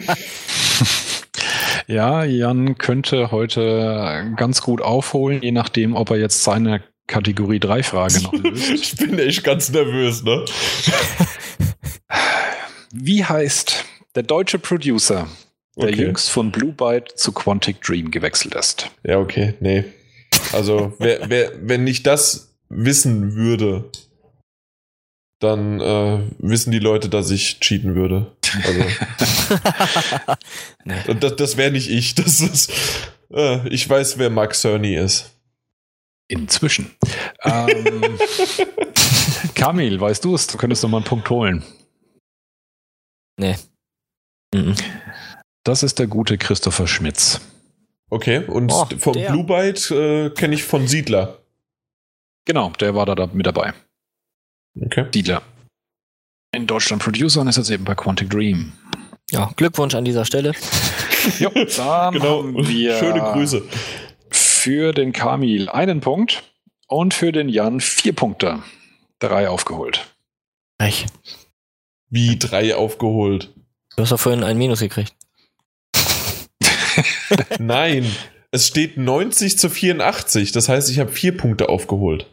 [1.88, 7.84] ja, Jan könnte heute ganz gut aufholen, je nachdem, ob er jetzt seine Kategorie 3
[7.84, 8.70] Frage noch löst.
[8.74, 10.44] ich bin echt ganz nervös, ne?
[12.92, 15.28] Wie heißt der deutsche Producer,
[15.78, 16.04] der okay.
[16.04, 18.90] jüngst von Blue Byte zu Quantic Dream gewechselt ist.
[19.04, 19.86] Ja, okay, nee.
[20.54, 23.90] Also, wer, wer, wenn ich das wissen würde,
[25.40, 28.32] dann äh, wissen die Leute, dass ich cheaten würde.
[28.64, 28.80] Also,
[30.86, 30.96] nee.
[31.08, 32.16] und das, das wäre nicht ich.
[32.16, 32.72] Das ist,
[33.32, 35.32] äh, ich weiß, wer Mark Cerny ist.
[36.28, 36.92] Inzwischen.
[37.44, 38.18] Ähm,
[39.56, 40.48] Kamil, weißt du es?
[40.48, 41.64] Du könntest noch mal einen Punkt holen.
[43.38, 43.56] Nee.
[44.54, 44.76] Mhm.
[45.66, 47.42] Das ist der gute Christopher Schmitz.
[48.10, 49.32] Okay, und Oh, vom der.
[49.32, 51.40] Blue Byte äh, kenne ich von Siedler.
[52.46, 53.74] Genau, der war da, da mit dabei.
[54.80, 55.10] Okay.
[55.10, 55.42] Dealer.
[56.54, 58.74] In Deutschland Producer und ist jetzt eben bei Quantic Dream.
[59.32, 60.54] Ja, Glückwunsch an dieser Stelle.
[61.40, 62.44] Jo, dann Genau.
[62.44, 63.64] haben wir Schöne Grüße.
[64.30, 66.44] für den Kamil einen Punkt
[66.88, 68.62] und für den Jan vier Punkte.
[69.18, 70.06] Drei aufgeholt.
[70.80, 71.08] Recht.
[72.12, 73.52] Wie drei aufgeholt.
[73.96, 75.16] Du hast doch vorhin ein Minus gekriegt.
[77.60, 78.10] Nein,
[78.52, 80.52] es steht 90 zu 84.
[80.52, 82.32] Das heißt, ich habe vier Punkte aufgeholt.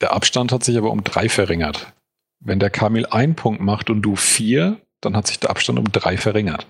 [0.00, 1.92] Der Abstand hat sich aber um drei verringert.
[2.40, 5.92] Wenn der Kamil einen Punkt macht und du vier, dann hat sich der Abstand um
[5.92, 6.66] drei verringert.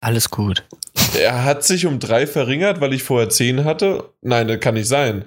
[0.00, 0.64] Alles gut.
[1.18, 4.12] Er hat sich um drei verringert, weil ich vorher zehn hatte.
[4.20, 5.24] Nein, das kann nicht sein.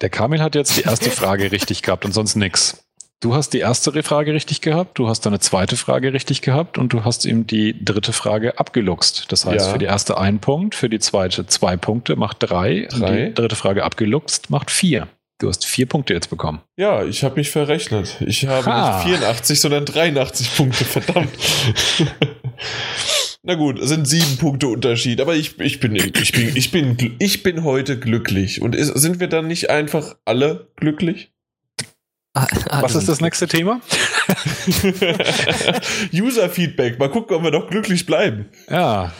[0.00, 2.83] Der Kamil hat jetzt die erste Frage richtig gehabt und sonst nix.
[3.24, 6.92] Du hast die erste Frage richtig gehabt, du hast deine zweite Frage richtig gehabt und
[6.92, 9.32] du hast ihm die dritte Frage abgeluchst.
[9.32, 9.72] Das heißt, Ja.
[9.72, 13.28] für die erste ein Punkt, für die zweite zwei Punkte, macht drei, und Drei.
[13.28, 15.08] die dritte Frage abgeluchst, macht vier.
[15.38, 16.60] Du hast vier Punkte jetzt bekommen.
[16.76, 18.18] Ja, ich habe mich verrechnet.
[18.26, 18.98] Ich habe Ha.
[19.06, 21.30] nicht 84, sondern 83 Punkte, verdammt.
[23.42, 27.16] Na gut, es sind sieben Punkte Unterschied, aber ich, ich, bin, ich, bin, ich, bin,
[27.18, 28.60] ich bin heute glücklich.
[28.60, 31.30] Und ist, sind wir dann nicht einfach alle glücklich?
[32.34, 32.46] Ah,
[32.82, 33.80] Was ist das nächste Thema?
[36.12, 38.46] User-Feedback, mal gucken, ob wir doch glücklich bleiben.
[38.68, 39.12] Ja.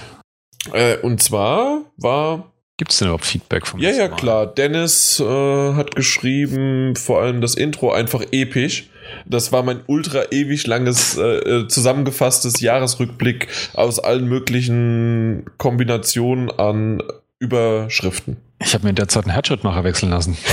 [0.72, 4.16] Äh, und zwar war Gibt es denn überhaupt Feedback vom Ja, ja, Mal?
[4.16, 4.46] klar.
[4.46, 8.88] Dennis äh, hat geschrieben, vor allem das Intro einfach episch.
[9.26, 17.00] Das war mein ultra ewig langes, äh, äh, zusammengefasstes Jahresrückblick aus allen möglichen Kombinationen an
[17.38, 18.38] Überschriften.
[18.60, 20.36] Ich habe mir in der Zeit einen Headshot-Macher wechseln lassen.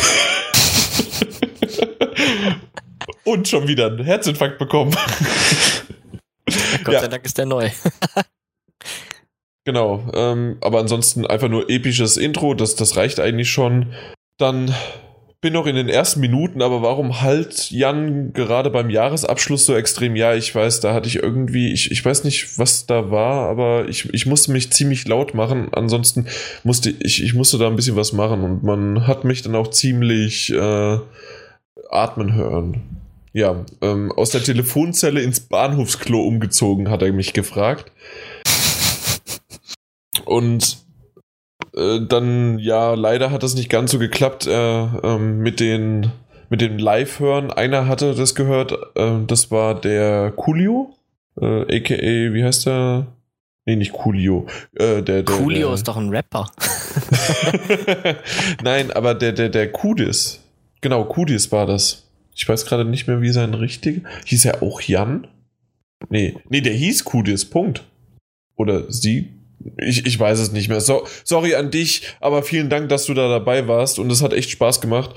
[3.23, 4.95] Und schon wieder einen Herzinfarkt bekommen.
[6.84, 7.69] Gott sei Dank ist der neu.
[9.64, 13.93] Genau, ähm, aber ansonsten einfach nur episches Intro, das, das reicht eigentlich schon.
[14.38, 14.73] Dann
[15.39, 20.15] bin noch in den ersten Minuten, aber warum halt Jan gerade beim Jahresabschluss so extrem?
[20.15, 23.88] Ja, ich weiß, da hatte ich irgendwie, ich, ich weiß nicht, was da war, aber
[23.88, 25.69] ich, ich musste mich ziemlich laut machen.
[25.73, 26.27] Ansonsten
[26.64, 29.69] musste ich, ich musste da ein bisschen was machen und man hat mich dann auch
[29.69, 30.98] ziemlich äh,
[31.89, 33.01] atmen hören.
[33.34, 37.91] Ja, ähm, aus der Telefonzelle ins Bahnhofsklo umgezogen, hat er mich gefragt.
[40.26, 40.78] Und
[41.76, 46.12] äh, dann, ja, leider hat das nicht ganz so geklappt äh, ähm, mit den
[46.49, 47.49] mit dem Live-Hören.
[47.49, 50.94] Einer hatte das gehört, äh, das war der Coolio,
[51.40, 53.08] äh, aka, wie heißt der?
[53.66, 54.48] Nee, nicht Coolio.
[54.76, 56.49] Äh, der, der, Coolio der, ist doch ein Rapper.
[58.64, 60.41] Nein, aber der, der, der Kudis.
[60.82, 62.11] Genau, Kudis war das.
[62.36, 64.08] Ich weiß gerade nicht mehr, wie sein richtiger.
[64.26, 65.28] Hieß er auch Jan?
[66.10, 67.84] Nee, nee, der hieß Kudis, Punkt.
[68.56, 69.34] Oder sie?
[69.78, 70.82] Ich, ich weiß es nicht mehr.
[70.82, 74.34] So, sorry an dich, aber vielen Dank, dass du da dabei warst und es hat
[74.34, 75.12] echt Spaß gemacht.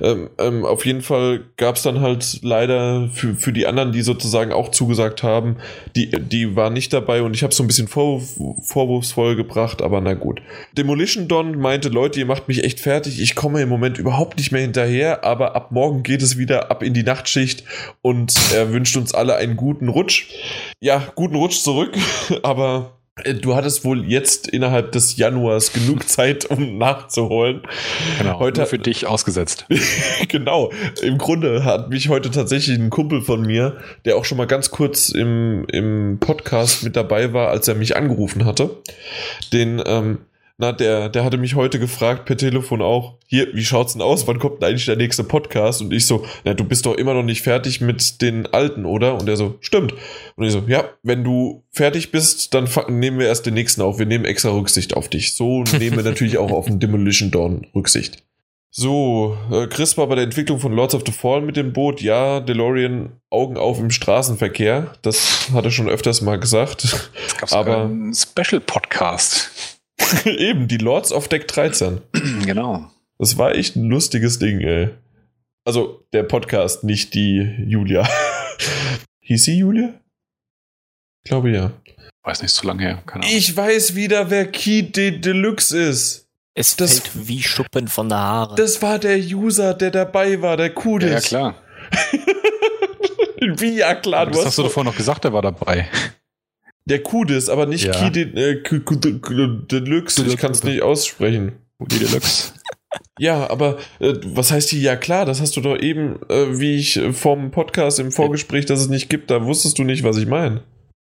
[0.00, 4.02] Ähm, ähm, auf jeden Fall gab es dann halt leider für, für die anderen, die
[4.02, 5.56] sozusagen auch zugesagt haben,
[5.96, 10.00] die, die waren nicht dabei und ich habe so ein bisschen Vorwurf, vorwurfsvoll gebracht, aber
[10.00, 10.40] na gut.
[10.76, 13.20] Demolition Don meinte, Leute, ihr macht mich echt fertig.
[13.20, 16.82] Ich komme im Moment überhaupt nicht mehr hinterher, aber ab morgen geht es wieder ab
[16.82, 17.64] in die Nachtschicht
[18.02, 20.28] und er wünscht uns alle einen guten Rutsch.
[20.80, 21.96] Ja, guten Rutsch zurück,
[22.42, 27.62] aber du hattest wohl jetzt innerhalb des Januars genug Zeit, um nachzuholen.
[28.18, 28.38] Genau.
[28.38, 29.66] Heute- für dich ausgesetzt.
[30.28, 30.70] genau.
[31.02, 34.70] Im Grunde hat mich heute tatsächlich ein Kumpel von mir, der auch schon mal ganz
[34.70, 38.70] kurz im, im Podcast mit dabei war, als er mich angerufen hatte.
[39.52, 40.18] Den, ähm,
[40.60, 44.26] na, der, der hatte mich heute gefragt per Telefon auch, hier, wie schaut's denn aus?
[44.26, 45.80] Wann kommt denn eigentlich der nächste Podcast?
[45.80, 49.14] Und ich so, na, du bist doch immer noch nicht fertig mit den alten, oder?
[49.20, 49.94] Und er so, stimmt.
[50.34, 54.00] Und ich so, ja, wenn du fertig bist, dann nehmen wir erst den nächsten auf.
[54.00, 55.34] Wir nehmen extra Rücksicht auf dich.
[55.36, 58.24] So nehmen wir natürlich auch auf den Demolition Dawn Rücksicht.
[58.70, 62.02] So, äh, Chris war bei der Entwicklung von Lords of the Fallen mit dem Boot.
[62.02, 64.92] Ja, DeLorean Augen auf im Straßenverkehr.
[65.02, 66.82] Das hat er schon öfters mal gesagt.
[66.82, 69.77] Jetzt gab's Aber- einen Special-Podcast.
[70.24, 72.00] Eben, die Lords of Deck 13.
[72.44, 72.90] genau.
[73.18, 74.90] Das war echt ein lustiges Ding, ey.
[75.64, 78.08] Also der Podcast, nicht die Julia.
[79.20, 79.92] Hieß sie Julia?
[81.24, 81.72] Ich glaube ja.
[82.22, 83.02] Weiß nicht, so lange her.
[83.06, 83.36] Keine Ahnung.
[83.36, 86.26] Ich weiß wieder, wer Key de Deluxe ist.
[86.54, 88.54] Es Das- fällt wie Schuppen von der Haare.
[88.54, 91.10] Das war der User, der dabei war, der Ja, Kudis.
[91.10, 91.54] ja klar.
[93.40, 95.88] Wie, ja klar, du das hast hast du davor noch gesagt, der war dabei.
[96.88, 97.92] Der Kudis, aber nicht Ja.
[97.92, 98.62] Ki de, äh,
[99.70, 101.52] Deluxe, ich kann es nicht aussprechen.
[101.80, 102.52] Die Deluxe.
[103.20, 104.80] Ja, aber äh, was heißt hier?
[104.80, 108.64] Ja klar, das hast du doch eben, äh, wie ich äh, vom Podcast im Vorgespräch,
[108.64, 110.62] dass es nicht gibt, da wusstest du nicht, was ich meine.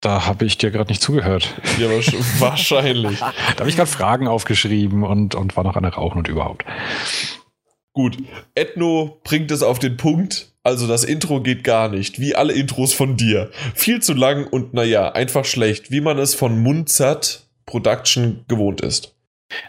[0.01, 1.51] Da habe ich dir gerade nicht zugehört.
[1.79, 3.17] Ja, wahrsch- wahrscheinlich.
[3.19, 6.63] Da habe ich gerade Fragen aufgeschrieben und, und war noch eine Rauchen und überhaupt.
[7.93, 8.17] Gut,
[8.53, 10.52] Ethno bringt es auf den Punkt.
[10.63, 13.51] Also das Intro geht gar nicht, wie alle Intros von dir.
[13.75, 19.13] Viel zu lang und naja, einfach schlecht, wie man es von Munzert Production gewohnt ist.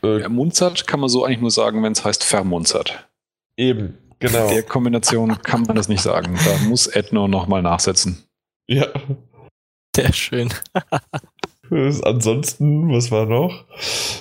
[0.02, 3.08] Äh, Munzert kann man so eigentlich nur sagen, wenn es heißt vermunzert.
[3.56, 4.48] eben, genau.
[4.48, 6.38] Der Kombination kann man das nicht sagen.
[6.44, 8.24] Da muss Ethno nochmal nachsetzen.
[8.68, 8.86] Ja.
[9.96, 10.48] Sehr schön.
[11.70, 13.64] Äh, Ansonsten, was war noch?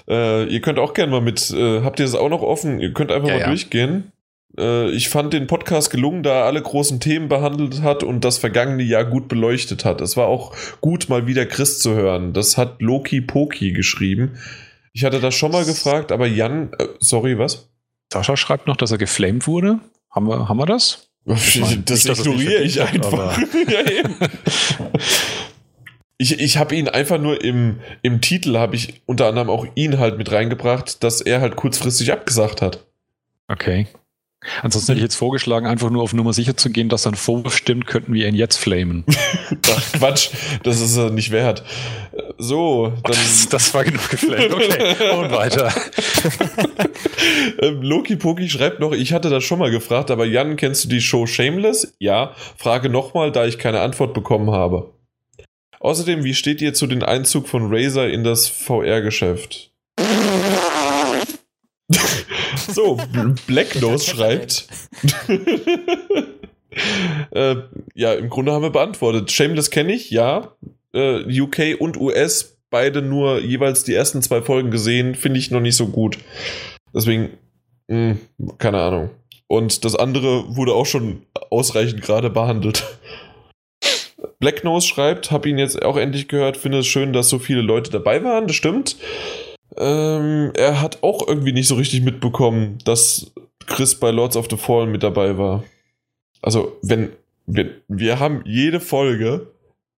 [0.07, 2.79] Äh, ihr könnt auch gerne mal mit, äh, habt ihr das auch noch offen?
[2.79, 3.47] Ihr könnt einfach Ja, mal ja.
[3.47, 4.11] durchgehen.
[4.57, 8.37] Äh, ich fand den Podcast gelungen, da er alle großen Themen behandelt hat und das
[8.37, 10.01] vergangene Jahr gut beleuchtet hat.
[10.01, 12.33] Es war auch gut, mal wieder Chris zu hören.
[12.33, 14.37] Das hat Loki Poki geschrieben.
[14.93, 17.69] Ich hatte das schon mal gefragt, aber Jan, äh, sorry, was?
[18.11, 19.79] Sascha schreibt noch, dass er geflamed wurde.
[20.11, 21.09] Haben wir, haben wir das?
[21.25, 23.37] Ich meine, das nicht, ignoriere ich einfach.
[23.37, 23.79] ja.
[26.17, 29.99] Ich, ich habe ihn einfach nur im, im Titel, habe ich unter anderem auch ihn
[29.99, 32.85] halt mit reingebracht, dass er halt kurzfristig abgesagt hat.
[33.47, 33.87] Okay.
[34.61, 37.55] Ansonsten hätte ich jetzt vorgeschlagen, einfach nur auf Nummer sicher zu gehen, dass sein Vorwurf
[37.55, 39.05] stimmt, könnten wir ihn jetzt flamen.
[39.71, 40.29] Ach, Quatsch,
[40.63, 41.63] das ist er nicht wert.
[42.37, 44.53] So, dann Das, das war genug geflamed.
[44.53, 45.73] Okay, und weiter.
[47.61, 50.89] ähm, Loki Poki schreibt noch, ich hatte das schon mal gefragt, aber Jan, kennst du
[50.89, 51.93] die Show Shameless?
[51.99, 54.93] Ja, frage nochmal, da ich keine Antwort bekommen habe.
[55.79, 59.71] Außerdem, wie steht ihr zu den Einzug von Razer in das VR-Geschäft?
[62.57, 62.99] so,
[63.47, 64.67] Black Nose schreibt.
[67.31, 67.55] äh,
[67.93, 69.31] ja, im Grunde haben wir beantwortet.
[69.31, 70.53] Shameless kenne ich, ja.
[70.93, 75.61] Äh, UK und US, beide nur jeweils die ersten zwei Folgen gesehen, finde ich noch
[75.61, 76.17] nicht so gut.
[76.93, 77.31] Deswegen,
[77.87, 78.17] mh,
[78.57, 79.09] keine Ahnung.
[79.47, 82.83] Und das andere wurde auch schon ausreichend gerade behandelt.
[84.39, 87.61] Black Nose schreibt, habe ihn jetzt auch endlich gehört, finde es schön, dass so viele
[87.61, 88.97] Leute dabei waren, das stimmt.
[89.77, 93.31] Ähm, er hat auch irgendwie nicht so richtig mitbekommen, dass
[93.65, 95.63] Chris bei Lords of the Fallen mit dabei war.
[96.41, 97.11] Also, wenn
[97.45, 99.47] wir, wir haben jede Folge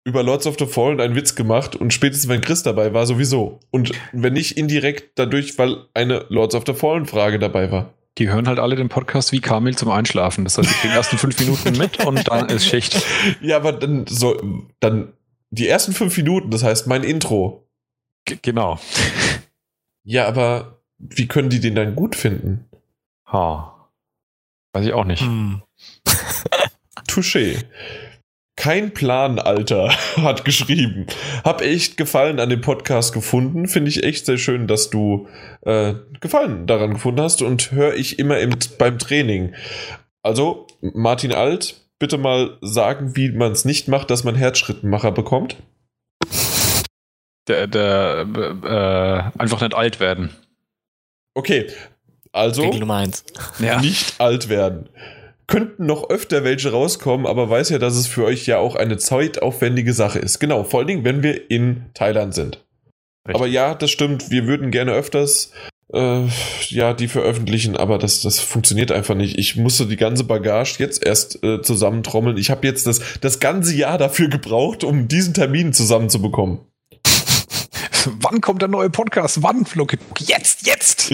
[0.05, 3.61] über Lords of the Fallen einen Witz gemacht und spätestens wenn Chris dabei war, sowieso.
[3.71, 7.95] Und wenn nicht indirekt dadurch, weil eine Lords of the Fallen Frage dabei war.
[8.19, 10.45] Die hören halt alle den Podcast wie Kamil zum Einschlafen.
[10.45, 13.03] Das heißt, die kriegen ersten fünf Minuten mit und dann ist Schicht.
[13.41, 14.41] Ja, aber dann so,
[14.79, 15.15] dann
[15.51, 17.67] die ersten fünf Minuten, das heißt mein Intro.
[18.25, 18.79] G genau.
[20.05, 22.67] Ja, aber wie können die den dann gut finden?
[23.27, 23.91] Ha.
[24.73, 25.23] Weiß ich auch nicht.
[25.23, 25.63] Hm.
[27.09, 27.65] Touché.
[28.57, 31.07] Kein Plan, Alter, hat geschrieben.
[31.43, 33.67] Hab echt Gefallen an dem Podcast gefunden.
[33.67, 35.27] Finde ich echt sehr schön, dass du
[35.63, 39.55] äh, Gefallen daran gefunden hast und höre ich immer im, beim Training.
[40.23, 45.57] Also, Martin Alt, bitte mal sagen, wie man es nicht macht, dass man Herzschrittmacher bekommt.
[47.49, 50.31] Der, der äh, einfach nicht alt werden.
[51.35, 51.67] Okay,
[52.33, 53.25] also Regel Nummer eins.
[53.59, 53.81] Ja.
[53.81, 54.89] nicht alt werden.
[55.47, 58.97] Könnten noch öfter welche rauskommen, aber weiß ja, dass es für euch ja auch eine
[58.97, 60.39] zeitaufwendige Sache ist.
[60.39, 62.65] Genau, vor allen Dingen, wenn wir in Thailand sind.
[63.25, 64.31] Aber ja, das stimmt.
[64.31, 65.53] Wir würden gerne öfters
[65.93, 66.27] äh,
[66.69, 69.39] ja die veröffentlichen, aber das, das funktioniert einfach nicht.
[69.39, 72.37] Ich musste die ganze Bagage jetzt erst äh, zusammentrommeln.
[72.37, 76.61] Ich habe jetzt das, das ganze Jahr dafür gebraucht, um diesen Termin zusammenzubekommen.
[78.21, 79.43] Wann kommt der neue Podcast?
[79.43, 79.99] Wann, Floki?
[80.19, 81.09] Jetzt, jetzt!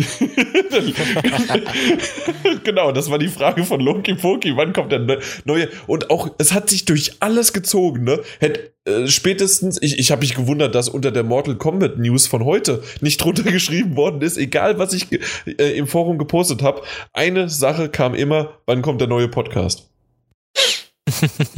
[2.64, 4.56] genau, das war die Frage von Loki Poki.
[4.56, 5.68] Wann kommt der ne- neue?
[5.86, 8.20] Und auch, es hat sich durch alles gezogen, ne?
[8.38, 12.44] Hätt, äh, spätestens, ich, ich habe mich gewundert, dass unter der Mortal Kombat News von
[12.44, 15.06] heute nicht drunter geschrieben worden ist, egal was ich
[15.46, 16.82] äh, im Forum gepostet habe.
[17.12, 19.88] Eine Sache kam immer, wann kommt der neue Podcast?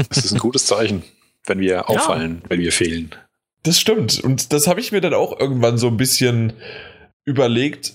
[0.09, 1.03] Das ist ein gutes Zeichen,
[1.47, 3.15] wenn wir auffallen, wenn wir fehlen.
[3.63, 4.21] Das stimmt.
[4.21, 6.55] Und das habe ich mir dann auch irgendwann so ein bisschen
[7.25, 7.95] überlegt.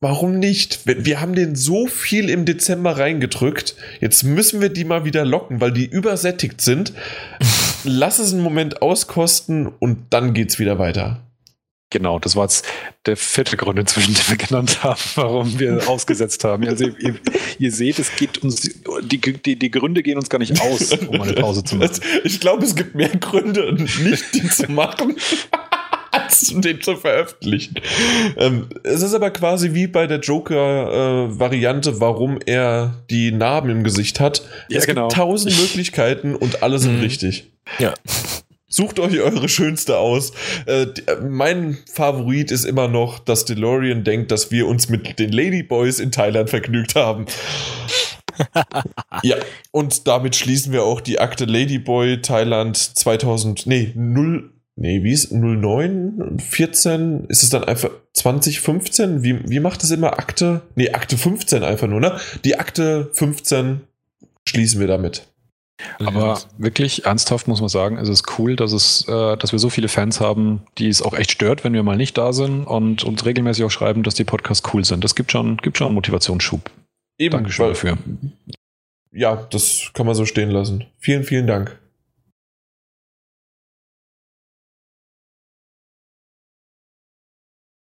[0.00, 0.80] Warum nicht?
[0.84, 3.76] Wir haben den so viel im Dezember reingedrückt.
[4.00, 6.92] Jetzt müssen wir die mal wieder locken, weil die übersättigt sind.
[7.84, 11.20] Lass es einen Moment auskosten und dann geht's wieder weiter.
[11.92, 12.64] Genau, das war jetzt
[13.04, 16.66] der vierte Grund inzwischen, den wir genannt haben, warum wir ausgesetzt haben.
[16.66, 17.16] Also ihr,
[17.58, 18.62] ihr seht, es geht uns,
[19.02, 22.00] die, die, die Gründe gehen uns gar nicht aus, um eine Pause zu machen.
[22.24, 25.16] Ich glaube, es gibt mehr Gründe, nicht die zu machen,
[26.12, 27.74] als den zu veröffentlichen.
[28.38, 33.84] Ähm, es ist aber quasi wie bei der Joker-Variante, äh, warum er die Narben im
[33.84, 34.42] Gesicht hat.
[34.68, 35.08] Ja, es genau.
[35.08, 37.02] gibt tausend Möglichkeiten und alle sind Mhm.
[37.02, 37.50] richtig.
[37.78, 37.94] Ja.
[38.72, 40.32] Sucht euch eure schönste aus.
[40.64, 45.30] Äh, äh, mein Favorit ist immer noch, dass DeLorean denkt, dass wir uns mit den
[45.30, 47.26] Ladyboys in Thailand vergnügt haben.
[49.22, 49.36] ja,
[49.72, 55.32] und damit schließen wir auch die Akte Ladyboy Thailand 2000, nee, 0, nee, wie ist
[55.32, 59.22] 09, 14, ist es dann einfach 2015?
[59.22, 60.62] Wie, wie macht es immer Akte?
[60.76, 62.18] Nee, Akte 15 einfach nur, ne?
[62.46, 63.82] Die Akte 15
[64.48, 65.26] schließen wir damit.
[65.98, 69.70] Aber wirklich ernsthaft muss man sagen, es ist cool, dass es, äh, dass wir so
[69.70, 73.02] viele Fans haben, die es auch echt stört, wenn wir mal nicht da sind und
[73.04, 75.02] uns regelmäßig auch schreiben, dass die Podcasts cool sind.
[75.02, 76.70] Das gibt schon, gibt schon einen Motivationsschub.
[77.18, 77.98] Eben, Dankeschön weil- dafür.
[79.14, 80.86] Ja, das kann man so stehen lassen.
[80.98, 81.78] Vielen, vielen Dank.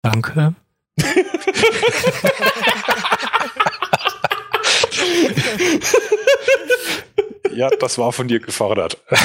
[0.04, 0.56] Danke.
[7.58, 8.98] Ja, das war von dir gefordert.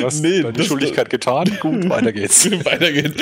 [0.00, 1.58] Du hast Nee, deine das- Schuldigkeit getan.
[1.60, 2.48] Gut, weiter geht's.
[2.64, 3.14] Weitergehen.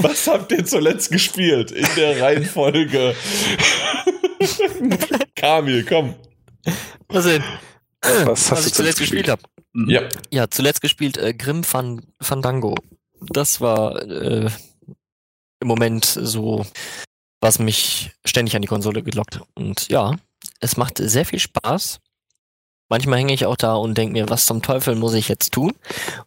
[0.00, 3.14] Was habt ihr zuletzt gespielt in der Reihenfolge?
[5.36, 6.14] Kamil, komm.
[7.08, 7.42] Was denn?
[8.02, 9.42] Was hast Was du ich zuletzt gespielt habe.
[9.86, 12.74] Ja, Ja, zuletzt gespielt äh, Grim Fan Fandango.
[13.20, 14.48] Das war äh,
[15.60, 16.64] im Moment so,
[17.40, 19.40] was mich ständig an die Konsole gelockt.
[19.54, 20.16] Und ja,
[20.60, 22.00] es macht sehr viel Spaß.
[22.88, 25.72] Manchmal hänge ich auch da und denke mir, was zum Teufel muss ich jetzt tun?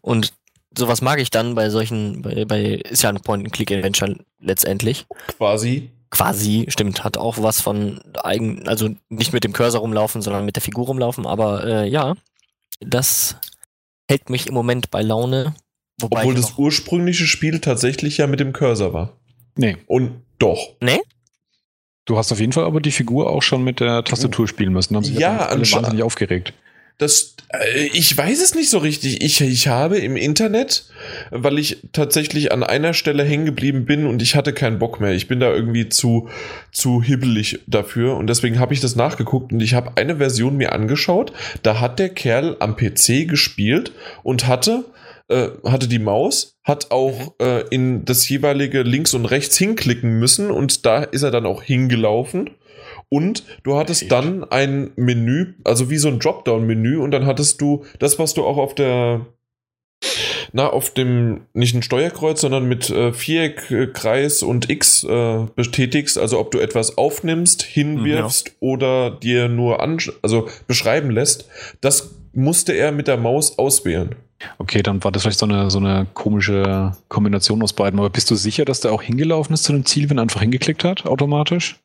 [0.02, 0.34] Und
[0.78, 5.06] sowas mag ich dann bei solchen, bei, bei ist ja ein Point-and-Click-Adventure letztendlich.
[5.28, 5.92] quasi.
[6.12, 10.56] Quasi, stimmt, hat auch was von eigen, also nicht mit dem Cursor rumlaufen, sondern mit
[10.56, 12.16] der Figur rumlaufen, aber äh, ja,
[12.80, 13.36] das
[14.10, 15.54] hält mich im Moment bei Laune.
[16.02, 19.18] Wobei Obwohl das ursprüngliche Spiel tatsächlich ja mit dem Cursor war.
[19.56, 20.76] Nee, Und doch.
[22.06, 24.96] Du hast auf jeden Fall aber die Figur auch schon mit der Tastatur spielen müssen.
[24.96, 26.54] Haben sich Ja, alle wahnsinnig aufgeregt.
[27.00, 29.24] Das, äh, ich weiß es nicht so richtig.
[29.24, 30.84] Ich, ich habe im Internet,
[31.32, 35.14] weil ich tatsächlich an einer Stelle hängen geblieben bin und ich hatte keinen Bock mehr.
[35.14, 36.28] Ich bin da irgendwie zu,
[36.74, 40.74] zu hibbelig dafür und deswegen habe ich das nachgeguckt und ich habe eine Version mir
[40.74, 41.32] angeschaut.
[41.64, 44.84] Da hat der Kerl am PC gespielt und hatte,
[45.30, 50.52] äh, hatte die Maus, hat auch äh, in das jeweilige links und rechts hinklicken müssen
[50.52, 52.52] und da ist er dann auch hingelaufen.
[53.12, 57.86] Und du hattest dann ein Menü, also wie so ein Dropdown-Menü, und dann hattest du
[57.98, 59.26] das, was du auch auf der,
[60.52, 65.46] na, auf dem, nicht ein Steuerkreuz, sondern mit äh, Viereck, äh, Kreis und X äh,
[65.56, 71.50] betätigst, also ob du etwas aufnimmst, hinwirfst oder dir nur an, also beschreiben lässt,
[71.82, 74.16] das musste er mit der Maus auswählen.
[74.58, 78.00] Okay, dann war das vielleicht so eine, so eine komische Kombination aus beiden.
[78.00, 80.42] Aber bist du sicher, dass der auch hingelaufen ist zu dem Ziel, wenn er einfach
[80.42, 81.80] hingeklickt hat, automatisch?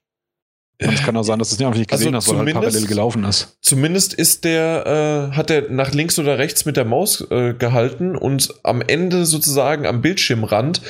[0.82, 2.48] Und es kann auch sein, dass du es nicht einfach nicht gesehen Also hast, weil
[2.48, 3.56] er halt parallel gelaufen ist.
[3.60, 8.16] Zumindest ist der, äh, hat er nach links oder rechts mit der Maus äh, gehalten
[8.16, 10.82] und am Ende sozusagen am Bildschirmrand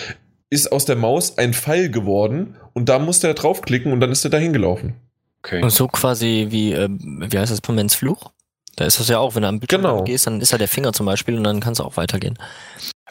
[0.49, 4.25] ist aus der Maus ein Pfeil geworden und da musste er draufklicken und dann ist
[4.25, 4.95] er dahin gelaufen.
[5.43, 5.69] Okay.
[5.69, 8.31] so quasi wie, ähm, wie heißt das, Pomens Fluch?
[8.77, 10.05] Da ist das ja auch, wenn du am Bildschirm Genau.
[10.05, 12.39] gehst, dann ist da der Finger zum Beispiel und dann kannst du auch weitergehen.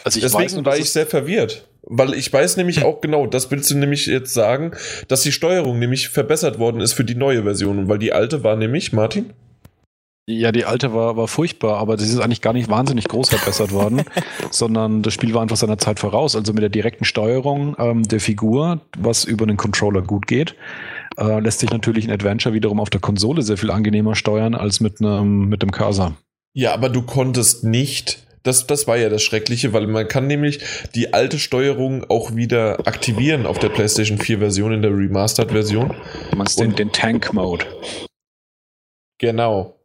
[0.04, 1.68] Also ich Deswegen nur, war ich sehr verwirrt.
[1.84, 4.72] Weil ich weiß nämlich auch genau, das willst du nämlich jetzt sagen,
[5.08, 7.78] dass die Steuerung nämlich verbessert worden ist für die neue Version.
[7.78, 9.34] Und weil die alte war nämlich, Martin?
[10.26, 13.74] Ja, die alte war, war furchtbar, aber das ist eigentlich gar nicht wahnsinnig groß verbessert
[13.74, 14.04] worden,
[14.52, 16.38] sondern das Spiel war einfach seiner Zeit voraus.
[16.38, 20.56] Also mit der direkten Steuerung ähm, der Figur, was über den Controller gut geht,
[21.18, 24.80] äh, lässt sich natürlich ein Adventure wiederum auf der Konsole sehr viel angenehmer steuern als
[24.80, 26.16] mit einem mit dem Cursor.
[26.54, 28.20] Ja, aber du konntest nicht.
[28.44, 30.60] Das, das war ja das Schreckliche, weil man kann nämlich
[30.96, 35.96] die alte Steuerung auch wieder aktivieren auf der PlayStation 4 Version, in der Remastered-Version.
[36.30, 37.66] Du meinst den, den Tank-Mode.
[39.18, 39.80] Genau.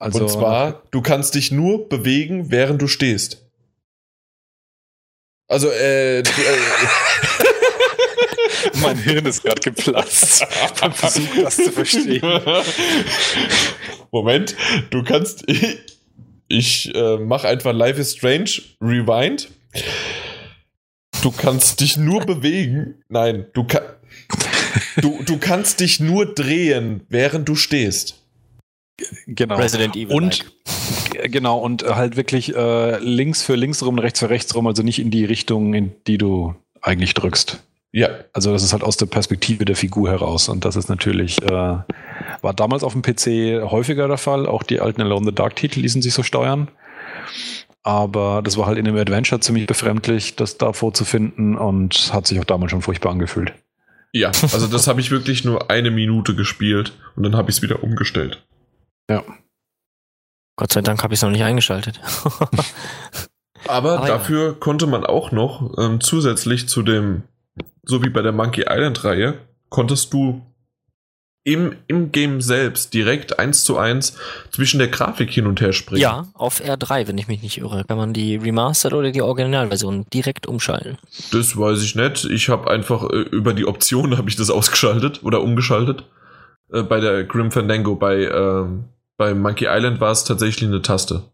[0.00, 3.46] Also, Und zwar, du kannst dich nur bewegen, während du stehst.
[5.46, 7.44] Also, äh, du, äh
[8.80, 10.44] mein Hirn ist gerade geplatzt
[10.80, 12.22] beim Versuch, das zu verstehen.
[14.10, 14.56] Moment,
[14.90, 15.44] du kannst.
[16.48, 19.48] Ich äh, mache einfach Life is Strange Rewind.
[21.22, 23.02] Du kannst dich nur bewegen.
[23.08, 23.80] Nein, du, ka
[25.00, 28.22] du, du kannst dich nur drehen, während du stehst.
[29.26, 29.56] Genau.
[29.56, 30.14] Resident Evil.
[30.14, 30.44] Und
[31.14, 34.66] äh, genau, und äh, halt wirklich äh, links für links rum, rechts für rechts rum,
[34.66, 37.62] also nicht in die Richtung, in die du eigentlich drückst.
[37.92, 40.48] Ja, Also das ist halt aus der Perspektive der Figur heraus.
[40.48, 44.46] Und das ist natürlich, äh, war damals auf dem PC häufiger der Fall.
[44.46, 46.68] Auch die alten Alone in the Dark Titel ließen sich so steuern.
[47.84, 52.38] aber das war halt in dem Adventure ziemlich befremdlich, das da vorzufinden und hat sich
[52.38, 53.52] auch damals schon furchtbar angefühlt.
[54.12, 57.62] Ja, also das habe ich wirklich nur eine Minute gespielt und dann habe ich es
[57.62, 58.44] wieder umgestellt.
[59.10, 59.24] Ja.
[60.56, 62.00] Gott sei Dank habe ich es noch nicht eingeschaltet.
[63.66, 64.06] Aber, Aber ja.
[64.06, 67.22] dafür konnte man auch noch ähm, zusätzlich zu dem,
[67.82, 69.38] so wie bei der Monkey Island Reihe,
[69.68, 70.42] konntest du
[71.44, 74.16] im, im Game selbst direkt eins zu eins
[74.50, 76.00] zwischen der Grafik hin und her springen.
[76.00, 80.06] ja, auf R3, wenn ich mich nicht irre, kann man die Remastered oder die Originalversion
[80.12, 80.98] direkt umschalten.
[81.32, 82.24] Das weiß ich nicht.
[82.26, 86.04] Ich habe einfach äh, über die Option habe ich das ausgeschaltet oder umgeschaltet.
[86.72, 88.84] Äh, bei der Grim Fandango, bei, ähm,
[89.16, 91.24] bei Monkey Island war es tatsächlich eine Taste.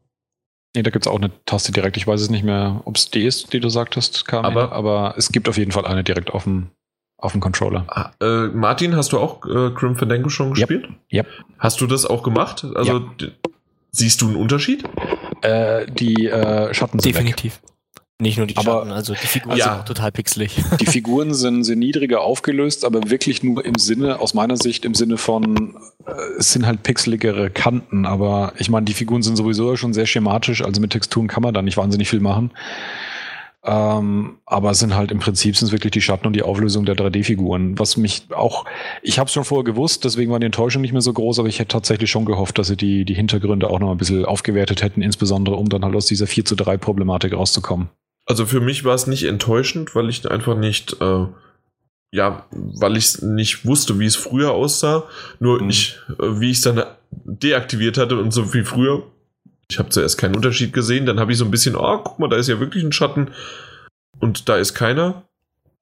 [0.78, 1.96] Nee, da gibt es auch eine Taste direkt.
[1.96, 5.14] Ich weiß es nicht mehr, ob es die ist, die du sagtest, Kamil, Aber- aber
[5.16, 6.68] es gibt auf jeden Fall eine direkt auf dem,
[7.16, 7.84] auf dem Controller.
[7.88, 10.54] Ah, äh, Martin, hast du auch äh, Grim Fandango schon Yep.
[10.68, 10.88] gespielt?
[11.12, 11.26] Yep.
[11.58, 12.64] Hast du das auch gemacht?
[12.76, 13.32] Also d-
[13.90, 14.84] siehst du einen Unterschied?
[15.42, 17.50] Äh, die äh, Schatten sind weg.
[18.20, 19.64] Nicht nur die Aber- Schatten, also die Figuren Ja.
[19.64, 20.56] sind auch total pixelig.
[20.80, 24.94] Die Figuren sind, sind niedriger aufgelöst, aber wirklich nur im Sinne, aus meiner Sicht, im
[24.94, 29.76] Sinne von, äh, es sind halt pixeligere Kanten, aber ich meine, die Figuren sind sowieso
[29.76, 32.50] schon sehr schematisch, also mit Texturen kann man da nicht wahnsinnig viel machen.
[33.64, 36.96] Ähm, aber es sind halt im Prinzip sind wirklich die Schatten und die Auflösung der
[36.96, 38.64] 3D-Figuren, was mich auch,
[39.00, 41.48] ich habe es schon vorher gewusst, deswegen war die Enttäuschung nicht mehr so groß, aber
[41.48, 44.82] ich hätte tatsächlich schon gehofft, dass sie die, die Hintergründe auch noch ein bisschen aufgewertet
[44.82, 47.90] hätten, insbesondere um dann halt aus dieser 4 zu 3 Problematik rauszukommen.
[48.28, 51.26] Also für mich war es nicht enttäuschend, weil ich einfach nicht, äh,
[52.12, 55.04] ja, weil ich nicht wusste, wie es früher aussah.
[55.40, 55.70] Nur Mhm.
[55.70, 56.84] ich, äh, wie ich es dann
[57.24, 59.02] deaktiviert hatte und so wie früher.
[59.70, 62.28] Ich habe zuerst keinen Unterschied gesehen, dann habe ich so ein bisschen, oh, guck mal,
[62.28, 63.30] da ist ja wirklich ein Schatten
[64.20, 65.22] und da ist keiner.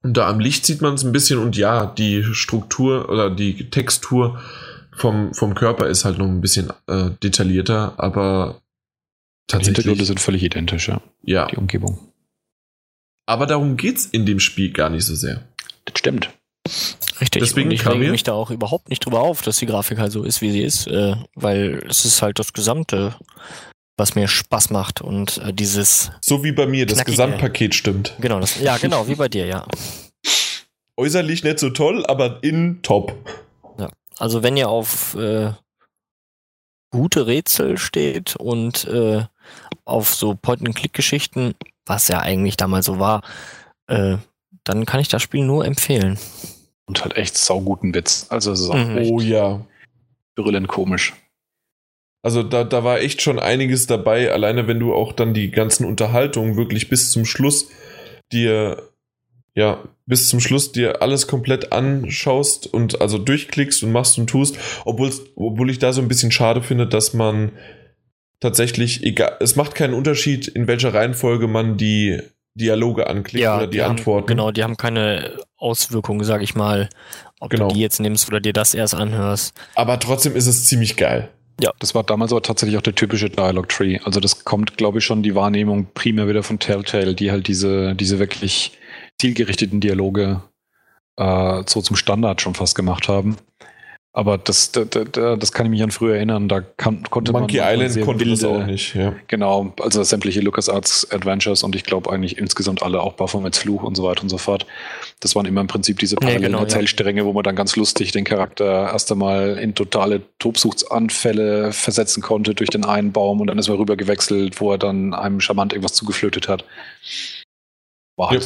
[0.03, 3.71] Und da am Licht sieht man es ein bisschen und ja, die Struktur oder die
[3.71, 4.41] Textur
[4.93, 8.61] vom, vom Körper ist halt noch ein bisschen äh, detaillierter, aber
[9.51, 11.47] Die Hintergründe tatsächlich, sind völlig identisch, ja, ja.
[11.47, 11.99] die Umgebung.
[13.27, 15.43] Aber darum geht's in dem Spiel gar nicht so sehr.
[15.85, 16.31] Das stimmt.
[17.21, 17.43] Richtig.
[17.43, 19.99] Deswegen und ich rege mir- mich da auch überhaupt nicht drüber auf, dass die Grafik
[19.99, 23.15] halt so ist, wie sie ist, äh, weil es ist halt das Gesamte,
[23.97, 27.05] was mir Spaß macht und äh, dieses, So wie bei mir, das.
[27.05, 28.15] Gesamtpaket stimmt.
[28.21, 29.67] genau, das, ja, genau, wie bei dir, ja.
[30.97, 33.15] Äußerlich nicht so toll, aber innen top.
[34.19, 35.53] Also wenn ihr auf äh,
[36.91, 39.27] gute Rätsel steht und äh,
[39.85, 41.55] auf so Point-and-Click-Geschichten,
[41.87, 43.23] was ja eigentlich damals so war,
[43.87, 44.17] äh,
[44.65, 46.19] dann kann ich das Spiel nur empfehlen.
[46.87, 48.27] Und halt echt sauguten Witz.
[48.31, 48.99] Also es ist auch Mhm.
[48.99, 49.65] echt Oh ja.
[50.35, 51.15] brüllend komisch.
[52.23, 55.85] Also da, da war echt schon einiges dabei, alleine wenn du auch dann die ganzen
[55.87, 57.69] Unterhaltungen wirklich bis zum Schluss
[58.33, 58.83] dir,
[59.55, 64.59] ja, bis zum Schluss dir alles komplett anschaust und also durchklickst und machst und tust,
[64.85, 67.53] obwohl, obwohl ich da so ein bisschen schade finde, dass man
[68.41, 72.21] tatsächlich, egal, es macht keinen Unterschied, in welcher Reihenfolge man die
[72.55, 74.27] Dialoge anklickt oder die, haben, Antworten.
[74.29, 76.89] Genau, die haben keine Auswirkungen, sag ich mal,
[77.41, 77.69] ob Genau.
[77.69, 79.55] du die jetzt nimmst oder dir das erst anhörst.
[79.75, 81.29] Aber trotzdem ist es ziemlich geil.
[81.79, 83.99] Das war damals aber tatsächlich auch der typische Dialogue Tree.
[84.05, 87.95] Also das kommt, glaube ich, schon die Wahrnehmung primär wieder von Telltale, die halt diese,
[87.95, 88.73] diese wirklich
[89.19, 90.43] zielgerichteten Dialoge
[91.17, 93.37] äh, so zum Standard schon fast gemacht haben.
[94.19, 96.49] Aber das, da, da, da- das kann ich mich an früher erinnern.
[96.49, 99.15] Da kann, konnte Monkey man manchmal Island konnte das wilde- auch nicht, ja.
[99.27, 103.95] Genau, also sämtliche LucasArts Adventures und ich glaube eigentlich insgesamt alle, auch Baphomets Fluch und
[103.95, 104.65] so weiter und so fort.
[105.21, 106.65] Das waren immer im Prinzip diese parallelen genau, ja.
[106.65, 112.55] Erzählstränge, wo man dann ganz lustig den Charakter erst einmal in totale Tobsuchtsanfälle versetzen konnte
[112.55, 115.75] durch den einen Baum und dann ist man rüber gewechselt, wo er dann einem charmant
[115.75, 116.65] irgendwas zugeflötet hat.
[118.17, 118.41] War halt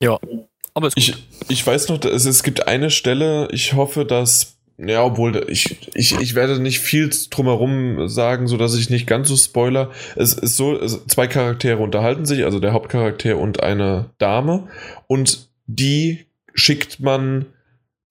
[0.00, 0.20] Ja.
[0.72, 0.78] so.
[0.78, 1.14] Aber es Ich,
[1.48, 6.18] ich weiß noch, es, es gibt eine Stelle, ich hoffe, dass, ja, obwohl, ich, ich,
[6.18, 9.90] ich werde nicht viel drumherum sagen, sodass ich nicht ganz so spoiler.
[10.16, 14.68] Es ist so, es, zwei Charaktere unterhalten sich, also der Hauptcharakter und eine Dame,
[15.06, 17.46] und die schickt man,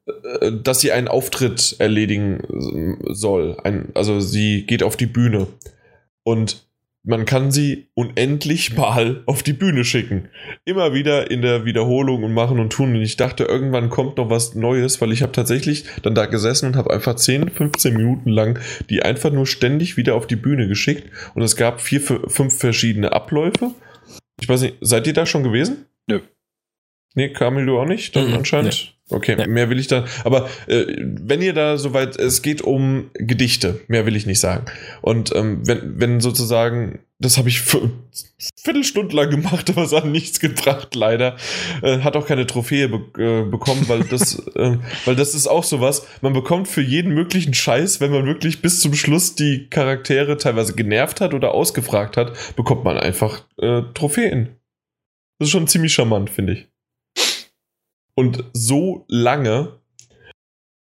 [0.05, 3.57] äh, dass sie einen Auftritt erledigen soll.
[3.63, 5.47] Ein, also sie geht auf die Bühne.
[6.23, 6.63] Und
[7.03, 10.29] man kann sie unendlich mal auf die Bühne schicken
[10.65, 12.95] immer wieder in der Wiederholung und machen und tun.
[12.95, 16.67] Und ich dachte, irgendwann kommt noch was Neues, weil ich habe tatsächlich dann da gesessen
[16.67, 18.59] und habe einfach 10, 15 Minuten lang
[18.89, 21.09] die einfach nur ständig wieder auf die Bühne geschickt.
[21.33, 23.71] Und es gab vier, fü- fünf verschiedene Abläufe.
[24.39, 25.85] Ich weiß nicht, seid ihr da schon gewesen?
[26.07, 26.19] Nö.
[27.15, 28.15] Nee, Kamil, du auch nicht?
[28.15, 28.95] Dann Mhm, anscheinend.
[29.11, 29.47] Okay, Nee.
[29.47, 30.05] mehr will ich da.
[30.23, 34.65] Aber äh, wenn ihr da soweit, es geht um Gedichte, mehr will ich nicht sagen.
[35.01, 37.91] Und ähm, wenn, wenn sozusagen, das habe ich für
[38.55, 41.35] Viertelstunde lang gemacht, aber es hat nichts gebracht, leider.
[41.81, 45.63] Äh, hat auch keine Trophäe be äh, bekommen, weil das, äh, weil das ist auch
[45.63, 46.07] sowas.
[46.21, 50.73] Man bekommt für jeden möglichen Scheiß, wenn man wirklich bis zum Schluss die Charaktere teilweise
[50.73, 54.55] genervt hat oder ausgefragt hat, bekommt man einfach äh, Trophäen.
[55.37, 56.70] Das ist schon ziemlich charmant, finde ich.
[58.15, 59.79] Und so lange,